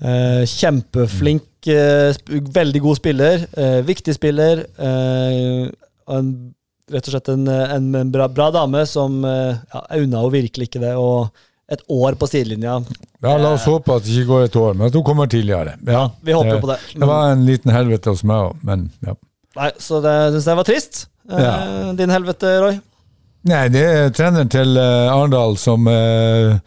Eh, 0.03 0.43
kjempeflink, 0.51 1.67
eh, 1.71 2.17
veldig 2.57 2.81
god 2.83 2.97
spiller. 2.99 3.47
eh, 3.57 3.81
viktig 3.87 4.15
spiller. 4.17 4.67
eh, 4.79 5.69
en, 6.11 6.55
rett 6.91 7.09
og 7.09 7.15
slett 7.15 7.29
en, 7.33 7.49
en, 7.49 7.95
en 7.95 8.11
bra, 8.13 8.29
bra 8.29 8.51
dame 8.53 8.83
som 8.87 9.23
uh, 9.25 9.57
ja, 9.73 9.81
unna 9.97 10.21
henne 10.21 10.33
virkelig 10.35 10.69
ikke 10.69 10.83
det. 10.83 10.95
Og 11.01 11.31
et 11.73 11.81
år 11.89 12.19
på 12.21 12.29
sidelinja. 12.29 12.75
Ja, 13.25 13.39
La 13.41 13.55
oss 13.55 13.65
håpe 13.65 13.95
at 13.95 14.05
det 14.05 14.13
ikke 14.13 14.29
går 14.29 14.43
et 14.51 14.57
år, 14.61 14.75
men 14.77 14.91
at 14.91 14.99
hun 14.99 15.05
kommer 15.07 15.31
tidligere. 15.33 15.79
Ja, 15.89 16.11
vi 16.21 16.35
håper 16.37 16.61
på 16.61 16.69
det. 16.69 16.77
Det 16.93 17.09
var 17.09 17.31
en 17.33 17.47
liten 17.49 17.73
helvete 17.73 18.13
hos 18.13 18.21
meg 18.29 18.51
òg, 18.51 18.59
men 18.69 18.91
ja. 19.07 19.15
Nei, 19.57 19.71
så 19.81 20.03
det 20.05 20.13
syns 20.35 20.51
jeg 20.51 20.59
var 20.61 20.69
trist. 20.69 21.01
Ja. 21.31 21.55
Din 21.97 22.13
helvete, 22.13 22.51
Roy. 22.61 22.77
Nei, 23.49 23.63
det 23.73 23.85
er 23.87 24.13
treneren 24.13 24.51
til 24.53 24.77
Arendal 24.77 25.57
som 25.61 25.89
uh, 25.89 26.59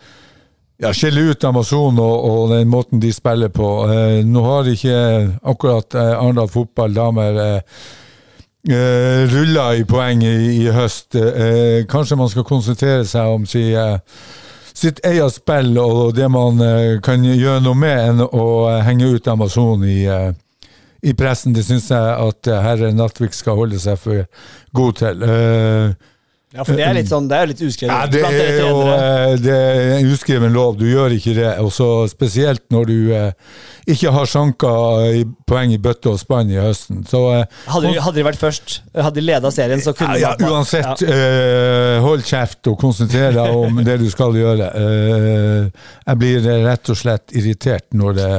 ja, 0.81 0.93
skjelle 0.93 1.29
ut 1.31 1.43
Amazon 1.47 1.99
og, 2.01 2.17
og 2.29 2.51
den 2.53 2.69
måten 2.69 3.01
de 3.01 3.11
spiller 3.13 3.49
på. 3.53 3.69
Eh, 3.91 4.19
nå 4.25 4.43
har 4.45 4.69
ikke 4.69 4.97
akkurat 5.41 5.95
eh, 5.97 6.13
Arendal 6.17 6.51
fotball 6.53 6.93
damer 6.95 7.39
uh, 7.41 9.21
rulla 9.31 9.69
i 9.75 9.85
poeng 9.87 10.23
i, 10.25 10.35
i 10.63 10.67
høst. 10.73 11.15
Eh, 11.15 11.85
kanskje 11.89 12.17
man 12.19 12.29
skal 12.29 12.45
konsentrere 12.47 13.05
seg 13.07 13.31
om 13.31 13.45
si, 13.47 13.69
eh, 13.71 13.95
sitt 14.77 14.99
eget 15.07 15.37
spill 15.37 15.77
og 15.81 16.15
det 16.17 16.27
man 16.31 16.59
eh, 16.61 16.97
kan 17.03 17.23
gjøre 17.23 17.63
noe 17.63 17.77
med, 17.77 18.01
enn 18.09 18.25
å 18.27 18.47
eh, 18.69 18.83
henge 18.85 19.13
ut 19.15 19.31
Amazon 19.31 19.85
i, 19.87 20.01
eh, 20.11 20.33
i 21.01 21.15
pressen. 21.17 21.55
Det 21.55 21.63
syns 21.65 21.89
jeg 21.93 22.13
at 22.27 22.51
eh, 22.51 22.61
herre 22.65 22.91
Nattvik 22.93 23.33
skal 23.33 23.57
holde 23.57 23.79
seg 23.81 23.97
for 24.03 24.27
god 24.77 25.01
til. 25.01 25.25
Eh, 26.47 26.57
Ja, 26.57 26.63
for 26.63 26.77
det 26.79 26.85
er 26.87 26.93
litt 26.95 27.09
sånn, 27.11 27.25
det 27.27 27.35
er 27.37 27.47
litt 27.49 27.59
uskrevet. 27.59 27.91
ja, 27.91 28.05
det 28.07 28.21
er 28.23 28.59
jo 28.61 28.77
eh, 28.87 29.33
det 29.43 29.51
er 29.55 29.89
en 29.97 30.11
uskreven 30.13 30.53
lov. 30.55 30.77
Du 30.79 30.85
gjør 30.87 31.11
ikke 31.17 31.33
det. 31.35 31.49
Og 31.59 31.73
så 31.75 31.87
spesielt 32.07 32.63
når 32.71 32.85
du 32.87 33.11
eh, 33.13 33.33
ikke 33.91 34.13
har 34.15 34.25
sanka 34.31 34.71
poeng 35.45 35.73
i 35.75 35.77
bøtte 35.77 36.13
og 36.13 36.21
spann 36.21 36.49
i 36.49 36.55
høsten. 36.55 37.03
Så 37.07 37.19
eh, 37.35 37.43
Hadde 37.67 37.91
de, 37.91 37.99
hadde 37.99 38.15
de 38.21 38.25
vært 38.29 38.39
først, 38.39 38.77
hadde 38.95 39.19
de 39.19 39.25
leda 39.27 39.51
serien, 39.51 39.83
så 39.83 39.91
kunne 39.93 40.15
ja, 40.23 40.31
ja, 40.39 40.47
uansett, 40.53 41.03
Ja. 41.03 41.11
eh, 41.19 41.99
hold 42.07 42.23
kjeft 42.23 42.71
og 42.71 42.79
konsentrer 42.79 43.35
deg 43.35 43.53
om 43.67 43.83
det 43.83 43.99
du 43.99 44.07
skal 44.15 44.31
gjøre. 44.39 44.71
Eh, 44.71 45.87
jeg 46.07 46.21
blir 46.23 46.47
eh, 46.47 46.63
rett 46.63 46.93
og 46.95 47.01
slett 47.03 47.35
irritert 47.35 47.91
når 47.91 48.15
det, 48.21 48.31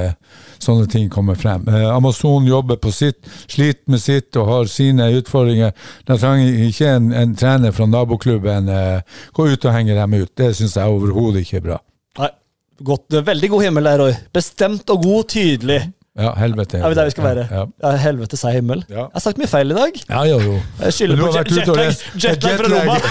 sånne 0.63 0.87
ting 0.91 1.09
kommer 1.13 1.39
frem. 1.39 1.67
Eh, 1.69 1.89
Amazon 1.95 2.47
jobber 2.49 2.77
på 2.83 2.93
sitt, 2.95 3.21
sliter 3.51 3.91
med 3.93 4.03
sitt 4.03 4.37
og 4.37 4.49
har 4.51 4.71
sine 4.73 5.11
utfordringer. 5.19 5.75
De 6.09 6.19
trenger 6.19 6.65
ikke 6.69 6.89
en, 6.97 7.13
en 7.13 7.37
trener 7.39 7.75
fra 7.77 7.87
naboklubben 7.91 8.69
eh, 8.73 9.21
gå 9.37 9.49
ut 9.53 9.69
og 9.69 9.75
henge 9.75 9.95
dem 9.99 10.19
ut. 10.19 10.33
Det 10.39 10.53
syns 10.59 10.77
jeg 10.79 10.97
overhodet 10.99 11.45
ikke 11.45 11.61
er 11.61 11.67
bra. 11.69 11.79
Nei, 12.19 12.33
godt, 12.91 13.21
veldig 13.27 13.49
god 13.55 13.63
himmel 13.69 13.85
der, 13.91 14.03
Roy. 14.03 14.15
Bestemt 14.35 14.91
og 14.95 15.03
god, 15.07 15.25
tydelig. 15.35 15.81
Ja, 16.19 16.33
helvete. 16.35 16.81
Er 16.83 16.91
vi 16.91 16.97
der 16.99 17.07
vi 17.07 17.13
skal 17.15 17.25
være? 17.29 17.45
Ja, 17.51 17.65
Ja, 17.85 17.91
helvete 18.03 18.37
seg 18.41 18.57
himmel. 18.59 18.81
Ja. 18.91 19.05
Jeg 19.07 19.15
har 19.15 19.23
sagt 19.23 19.39
mye 19.39 19.51
feil 19.51 19.71
i 19.71 19.77
dag. 19.77 20.01
ja. 20.09 20.25
ja 20.27 20.33
jo, 20.33 20.39
jo. 20.43 20.57
Jeg 20.83 20.93
skylder 20.97 21.17
på 21.23 21.29
jetlag, 21.37 21.95
jetlag 22.25 22.55
fra. 22.59 22.69
Roma. 22.75 22.97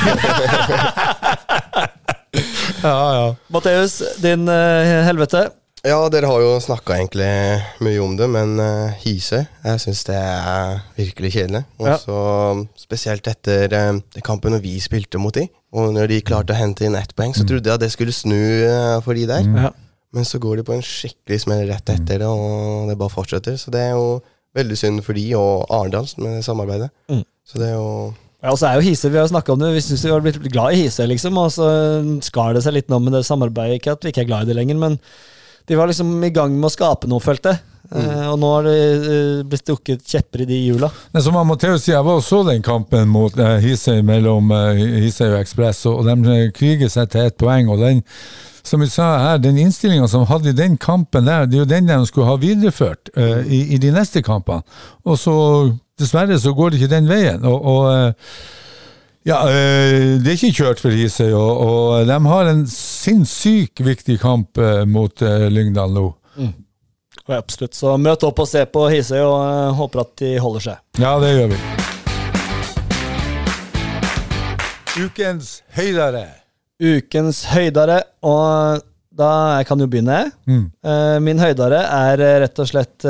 Ja, 2.84 2.98
ja. 3.16 3.36
Matteus, 3.50 4.02
din 4.22 4.46
uh, 4.50 5.04
helvete. 5.08 5.48
Ja, 5.88 5.98
dere 6.12 6.28
har 6.28 6.42
jo 6.44 6.56
snakka 6.60 6.98
egentlig 6.98 7.28
mye 7.86 8.00
om 8.04 8.16
det, 8.20 8.26
men 8.28 8.58
uh, 8.60 8.92
Hisøy 9.06 9.40
Jeg 9.46 9.80
syns 9.80 10.02
det 10.10 10.18
er 10.20 10.82
virkelig 10.98 11.30
kjedelig. 11.38 11.62
Og 11.80 11.88
Ja. 11.88 11.96
så 12.02 12.18
Spesielt 12.76 13.28
etter 13.32 13.72
uh, 13.72 14.00
kampen 14.26 14.52
når 14.52 14.64
vi 14.66 14.74
spilte 14.84 15.22
mot 15.22 15.34
de, 15.38 15.46
og 15.72 15.94
når 15.96 16.10
de 16.12 16.22
klarte 16.28 16.52
å 16.56 16.60
hente 16.60 16.84
inn 16.88 16.98
ett 17.00 17.14
poeng, 17.16 17.32
så 17.36 17.46
trodde 17.48 17.70
jeg 17.70 17.78
at 17.80 17.84
det 17.86 17.92
skulle 17.94 18.16
snu 18.16 18.36
uh, 18.68 18.98
for 19.06 19.16
de 19.16 19.28
der. 19.30 19.48
Ja. 19.48 19.72
Men 20.12 20.28
så 20.28 20.40
går 20.44 20.60
de 20.60 20.68
på 20.68 20.76
en 20.76 20.84
skikkelig 20.84 21.40
smell 21.46 21.64
rett 21.70 21.94
etter 21.94 22.20
det, 22.24 22.28
og 22.28 22.90
det 22.90 22.98
bare 23.00 23.14
fortsetter. 23.14 23.56
Så 23.60 23.72
det 23.72 23.86
er 23.86 23.96
jo 23.96 24.20
veldig 24.58 24.78
synd 24.80 25.04
for 25.06 25.16
de 25.16 25.24
og 25.40 25.68
Arendal 25.72 26.08
med 26.24 26.42
samarbeidet. 26.44 26.90
Mm. 27.12 27.24
Så 27.48 27.62
det 27.62 27.70
er 27.72 27.78
jo 27.78 28.14
Ja, 28.44 28.52
og 28.52 28.60
så 28.60 28.68
er 28.70 28.76
jo 28.78 28.86
Hise, 28.90 29.10
Vi 29.10 29.18
har 29.18 29.24
jo 29.26 29.32
snakket 29.32 29.56
om 29.56 29.64
det, 29.64 29.72
vi 29.74 29.82
syns 29.82 30.04
vi 30.04 30.12
har 30.12 30.22
blitt 30.24 30.52
glad 30.52 30.74
i 30.76 30.84
Hise, 30.84 31.08
liksom. 31.08 31.38
Og 31.40 31.52
så 31.56 31.72
skar 32.28 32.54
det 32.54 32.64
seg 32.68 32.76
litt 32.76 32.92
nå 32.92 33.00
med 33.00 33.16
det 33.16 33.24
samarbeidet. 33.28 33.80
Ikke 33.80 33.96
at 33.96 34.04
vi 34.04 34.12
ikke 34.12 34.26
er 34.28 34.32
glad 34.34 34.44
i 34.46 34.52
det 34.52 34.60
lenger, 34.60 34.78
men 34.84 35.00
de 35.68 35.76
var 35.76 35.90
liksom 35.90 36.12
i 36.24 36.34
gang 36.34 36.54
med 36.56 36.70
å 36.70 36.74
skape 36.74 37.10
noe, 37.10 37.24
følte 37.24 37.56
jeg. 37.56 37.64
Eh, 37.96 38.26
og 38.28 38.36
nå 38.42 38.50
har 38.52 38.66
det 38.68 38.80
eh, 38.96 39.46
blitt 39.48 39.64
stukket 39.64 40.04
kjepper 40.04 40.44
i 40.44 40.48
de 40.50 40.58
hjula. 40.60 40.90
Men 41.16 41.24
som 41.24 41.38
Matheus 41.48 41.86
sier, 41.86 41.96
jeg 41.96 42.08
var 42.08 42.20
og 42.20 42.26
så 42.26 42.42
den 42.48 42.64
kampen 42.66 43.08
mot 43.12 43.36
uh, 43.40 43.56
Hisøy 43.64 44.02
mellom 44.06 44.52
uh, 44.52 44.76
Hisøy 44.76 45.30
og 45.30 45.40
Ekspress, 45.40 45.86
og, 45.88 46.02
og 46.02 46.10
de 46.10 46.36
eh, 46.36 46.52
kriger 46.56 46.92
seg 46.92 47.14
til 47.14 47.30
ett 47.30 47.40
poeng. 47.40 47.72
og 47.72 47.84
den 47.84 48.04
som 48.68 48.84
vi 48.84 48.90
sa 48.92 49.06
her, 49.24 49.38
Den 49.40 49.58
innstillinga 49.58 50.10
som 50.12 50.26
hadde 50.28 50.50
i 50.52 50.58
den 50.58 50.76
kampen, 50.78 51.26
der, 51.26 51.46
det 51.48 51.56
er 51.56 51.64
jo 51.64 51.72
den 51.72 51.88
de 51.88 52.06
skulle 52.06 52.28
ha 52.28 52.36
videreført 52.36 53.10
eh, 53.16 53.48
i, 53.48 53.62
i 53.76 53.78
de 53.80 53.94
neste 53.96 54.22
kampene. 54.22 54.66
Og 55.08 55.16
så, 55.20 55.36
dessverre, 56.00 56.40
så 56.40 56.52
går 56.54 56.74
det 56.74 56.82
ikke 56.82 56.96
den 56.96 57.08
veien. 57.08 57.46
og, 57.48 57.64
og 57.64 57.88
eh, 57.94 58.34
ja, 59.28 59.42
eh, 59.52 60.16
det 60.24 60.32
er 60.32 60.38
ikke 60.38 60.56
kjørt 60.56 60.80
for 60.80 60.96
Hisøy, 60.96 61.34
og, 61.36 61.60
og 61.60 62.08
de 62.08 62.18
har 62.32 62.48
en 62.48 62.62
sinnssykt 62.72 63.82
viktig 63.84 64.16
kamp 64.22 64.56
eh, 64.62 64.86
mot 64.88 65.20
eh, 65.20 65.50
Lyngdal 65.52 65.92
nå. 65.92 66.06
Ja, 67.28 67.42
absolutt. 67.42 67.76
Så 67.76 67.98
møt 68.00 68.24
opp 68.24 68.40
og 68.40 68.48
se 68.48 68.62
på 68.72 68.86
Hisøy, 68.88 69.20
og 69.20 69.76
håper 69.82 70.06
at 70.06 70.14
de 70.24 70.32
holder 70.40 70.64
seg. 70.70 70.80
Ja, 71.04 71.18
det 71.20 71.34
gjør 71.34 71.52
vi. 71.52 71.60
Ukens 75.04 75.52
høydere. 75.76 76.24
Ukens 76.80 77.44
høydere, 77.52 78.00
og 78.24 78.86
da 79.18 79.32
jeg 79.58 79.68
kan 79.68 79.84
jo 79.84 79.90
begynne. 79.92 80.22
Mm. 80.48 80.66
Min 81.26 81.42
høydere 81.42 81.84
er 81.84 82.24
rett 82.46 82.64
og 82.64 82.70
slett 82.70 83.06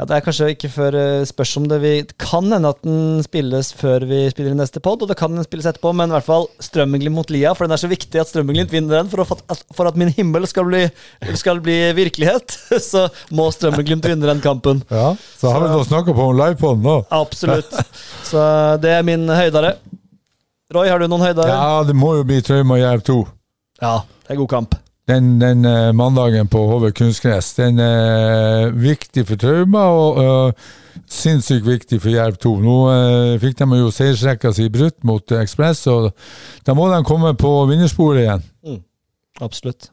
Ja, 0.00 0.06
det 0.08 0.14
er 0.16 0.22
kanskje 0.24 0.46
ikke 0.54 0.68
før 0.72 0.94
eh, 0.96 1.22
spørs 1.28 1.50
om 1.60 1.66
det 1.68 1.76
vi 1.82 1.90
kan 2.16 2.46
hende 2.48 2.70
at 2.72 2.78
den 2.86 3.18
spilles 3.20 3.68
før 3.76 4.06
vi 4.08 4.22
spiller 4.32 4.54
i 4.54 4.56
neste 4.56 4.80
pod, 4.80 5.02
og 5.04 5.10
det 5.10 5.16
kan 5.20 5.34
den 5.36 5.44
spilles 5.44 5.68
etterpå, 5.68 5.92
men 5.92 6.08
i 6.08 6.14
hvert 6.14 6.24
fall 6.24 6.46
Strømmeglimt 6.64 7.18
mot 7.18 7.28
Lia, 7.28 7.52
for 7.52 7.68
den 7.68 7.76
er 7.76 7.82
så 7.82 7.90
viktig 7.90 8.22
at 8.22 8.30
Strømmeglimt 8.30 8.72
vinner 8.72 8.96
den. 8.96 9.10
For, 9.12 9.28
at, 9.52 9.60
for 9.76 9.90
at 9.90 10.00
min 10.00 10.08
himmel 10.16 10.48
skal 10.48 10.70
bli, 10.70 10.86
skal 11.36 11.60
bli 11.60 11.76
virkelighet, 12.00 12.56
så 12.90 13.10
må 13.36 13.50
Strømmeglimt 13.52 14.08
vinne 14.08 14.24
den 14.24 14.40
kampen. 14.40 14.80
Ja, 14.88 15.10
så 15.36 15.52
har 15.52 15.66
vi 15.66 15.72
noe 15.74 15.84
å 15.84 15.90
snakke 15.90 16.16
på 16.16 16.32
livepoden 16.32 16.88
nå. 16.88 16.98
Absolutt. 17.20 17.76
Så 18.24 18.40
det 18.80 18.96
er 18.96 19.04
min 19.04 19.28
høydare. 19.28 19.76
Roy, 20.72 20.88
har 20.88 21.04
du 21.04 21.10
noen 21.12 21.28
høydare? 21.28 21.52
Ja, 21.52 21.84
det 21.84 21.98
må 21.98 22.14
jo 22.16 22.24
bli 22.24 22.40
Trauma 22.46 22.80
Jerv 22.80 23.04
2. 23.04 23.24
Ja, 23.84 23.98
det 24.24 24.32
er 24.32 24.40
god 24.46 24.56
kamp. 24.56 24.80
Den, 25.10 25.40
den 25.40 25.64
eh, 25.66 25.92
mandagen 25.92 26.46
på 26.48 26.60
HV 26.70 26.92
kunstgress. 26.94 27.54
Den 27.56 27.80
er 27.82 28.70
viktig 28.70 29.24
for 29.26 29.40
Trauma 29.40 29.88
og 29.90 30.18
uh, 30.22 30.68
sinnssykt 31.10 31.66
viktig 31.66 31.98
for 31.98 32.14
Jerv 32.14 32.36
2. 32.38 32.52
Nå 32.62 32.74
uh, 32.86 33.38
fikk 33.42 33.58
de 33.58 33.80
jo 33.80 33.88
seiersrekka 33.94 34.52
si 34.54 34.68
brutt 34.70 35.00
mot 35.08 35.34
eh, 35.34 35.42
Ekspress, 35.42 35.82
og 35.90 36.12
da 36.66 36.76
må 36.78 36.86
de 36.92 37.00
komme 37.08 37.32
på 37.34 37.50
vinnersporet 37.72 38.22
igjen. 38.22 38.44
Absolutt. 39.42 39.90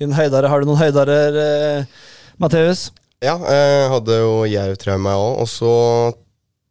Din 0.00 0.16
høydare, 0.16 0.50
har 0.50 0.58
du 0.58 0.66
noen 0.66 0.82
høydarer, 0.82 1.38
uh, 1.38 2.10
Matheus? 2.42 2.88
Ja, 3.22 3.36
jeg 3.36 3.86
hadde 3.94 4.18
jo 4.18 4.34
Jerv-trauma 4.50 5.14
òg, 5.20 5.44
og 5.44 5.50
så 5.52 5.72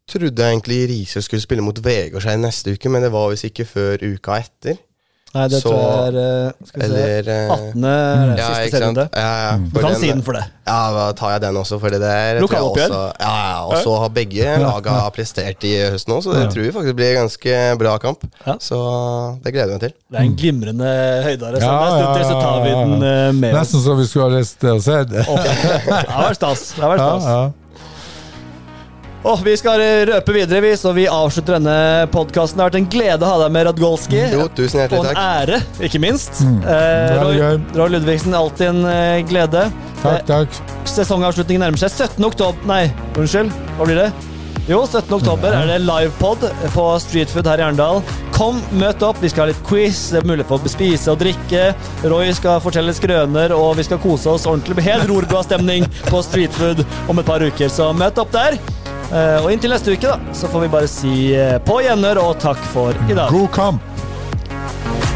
trodde 0.10 0.36
jeg 0.36 0.58
egentlig 0.58 0.82
Riise 0.90 1.24
skulle 1.24 1.46
spille 1.46 1.64
mot 1.64 1.80
Vegårshei 1.86 2.36
neste 2.42 2.76
uke, 2.76 2.92
men 2.92 3.08
det 3.08 3.16
var 3.16 3.32
visst 3.32 3.48
ikke 3.48 3.70
før 3.70 4.04
uka 4.10 4.42
etter. 4.44 4.84
Nei, 5.30 5.44
det 5.48 5.60
Så- 5.62 5.70
tror 5.70 5.78
jeg 5.78 6.08
er 6.10 6.48
eh, 6.48 6.52
Skal 6.66 6.82
vi 6.82 6.86
Eller 6.88 7.24
se, 7.24 7.34
18. 7.54 7.74
Mm. 7.76 7.82
det 7.84 8.38
Ja, 8.40 8.48
siste 8.50 8.72
serierunde. 8.78 9.04
Ja, 9.14 9.34
ja, 9.44 9.58
Du 9.58 9.80
kan 9.80 9.92
den- 9.92 10.00
si 10.02 10.08
den 10.10 10.22
for 10.26 10.34
det. 10.34 10.44
Ja, 10.66 10.80
da 10.96 11.12
tar 11.14 11.32
jeg 11.36 11.42
den 11.42 11.56
også, 11.58 11.80
for 11.80 11.90
det 11.90 12.00
der 12.02 12.40
Lokaloppgjør? 12.42 12.90
Ja, 13.20 13.30
ja, 13.52 13.66
og 13.66 13.76
så 13.84 13.94
har 14.00 14.10
begge 14.10 14.58
laga 14.60 15.10
prestert 15.14 15.64
i 15.70 15.76
høst 15.92 16.08
nå, 16.10 16.18
så 16.22 16.34
det 16.34 16.42
Ja. 16.44 16.50
tror 16.50 16.64
vi 16.66 16.72
faktisk 16.72 16.96
blir 16.96 17.12
en 17.18 17.28
ganske 17.28 17.78
bra 17.78 17.98
kamp. 18.00 18.26
Ja. 18.48 18.54
Så 18.58 19.40
det 19.44 19.54
gleder 19.54 19.68
vi 19.68 19.72
meg 19.74 19.82
til. 19.82 19.94
Det 20.12 20.18
er 20.20 20.24
en 20.24 20.36
glimrende 20.36 20.90
høydare, 21.24 21.60
Så 21.60 21.62
Ja, 21.62 21.78
neste 21.86 22.20
ja, 22.20 22.30
så 22.30 22.42
tar 22.42 22.64
vi 22.64 22.70
den 22.70 22.94
eh, 23.04 23.32
med 23.34 23.54
oss. 23.54 23.60
Nesten 23.74 23.82
så 23.86 23.98
vi 23.98 24.06
skulle 24.08 24.30
ha 24.30 24.36
reist 24.38 24.64
og 24.64 24.82
sett 24.82 25.10
det. 25.10 25.26
Det 25.26 26.10
har 26.10 26.30
vært 26.30 26.36
stas. 26.42 26.74
Det 26.74 26.82
har 26.84 26.98
vært 26.98 27.22
stas. 27.22 27.54
Ja. 29.24 29.36
Vi 29.44 29.56
skal 29.60 29.82
eh, 29.84 30.06
røpe 30.10 30.34
videre, 30.36 30.62
vi, 30.64 30.72
så 30.78 30.94
vi 30.96 31.08
avslutter 31.12 31.58
denne 31.58 32.08
podkasten. 32.14 32.58
Det 32.58 32.64
har 32.64 32.72
vært 32.72 32.80
en 32.82 32.90
glede 32.94 33.26
å 33.28 33.34
ha 33.34 33.42
deg 33.44 33.54
med, 33.56 33.68
Radgolski. 33.70 34.22
Jo, 34.34 34.48
tusen 34.56 34.86
Og 34.88 34.98
en 35.02 35.12
takk. 35.12 35.20
ære, 35.20 35.62
ikke 35.90 36.02
minst. 36.04 36.42
Mm. 36.46 36.58
Eh, 36.64 37.20
Roy. 37.20 37.44
Roy 37.76 37.94
Ludvigsen, 37.96 38.36
alltid 38.38 38.72
en 38.72 38.82
eh, 38.90 39.20
glede. 39.30 39.68
Takk, 40.04 40.26
takk. 40.30 40.60
Sesongavslutningen 40.88 41.66
nærmer 41.68 41.82
seg 41.82 41.92
17. 41.92 42.24
oktober 42.30 42.70
Nei, 42.70 42.86
unnskyld. 43.20 43.52
Hva 43.78 43.88
blir 43.90 44.04
det? 44.06 44.10
Jo, 44.70 44.84
17. 44.86 45.10
oktober 45.18 45.56
er 45.58 45.66
det 45.66 45.80
livepod 45.82 46.44
på 46.76 46.84
Streetfood 47.02 47.48
her 47.50 47.58
i 47.58 47.64
Arendal. 47.66 48.04
Kom, 48.36 48.60
møt 48.78 49.02
opp. 49.04 49.18
Vi 49.18 49.32
skal 49.32 49.48
ha 49.48 49.50
litt 49.50 49.64
quiz, 49.66 50.12
det 50.14 50.22
er 50.22 50.28
mulig 50.30 50.46
for 50.48 50.62
å 50.62 50.70
spise 50.72 51.10
og 51.10 51.18
drikke. 51.24 51.72
Roy 52.06 52.30
skal 52.38 52.62
fortelle 52.62 52.94
skrøner, 52.94 53.52
og 53.58 53.80
vi 53.80 53.88
skal 53.88 53.98
kose 54.04 54.30
oss 54.30 54.46
ordentlig 54.46 54.78
med 54.78 54.86
helt 54.86 55.10
Rorbua-stemning 55.10 55.90
på 56.12 56.22
Streetfood 56.28 56.86
om 57.10 57.18
et 57.18 57.28
par 57.28 57.42
uker. 57.42 57.74
Så 57.74 57.90
møt 57.98 58.22
opp 58.22 58.30
der. 58.36 58.60
Eh, 59.10 59.40
og 59.42 59.50
inntil 59.50 59.74
neste 59.74 59.96
uke, 59.96 60.06
da, 60.06 60.34
så 60.38 60.50
får 60.52 60.68
vi 60.68 60.74
bare 60.76 60.90
si 60.90 61.14
eh, 61.34 61.58
på 61.66 61.80
gjenhør 61.82 62.22
og 62.28 62.36
takk 62.44 62.62
for 62.74 62.94
i 63.10 63.18
dag. 63.18 63.34
God 63.34 63.50
kamp! 63.56 65.09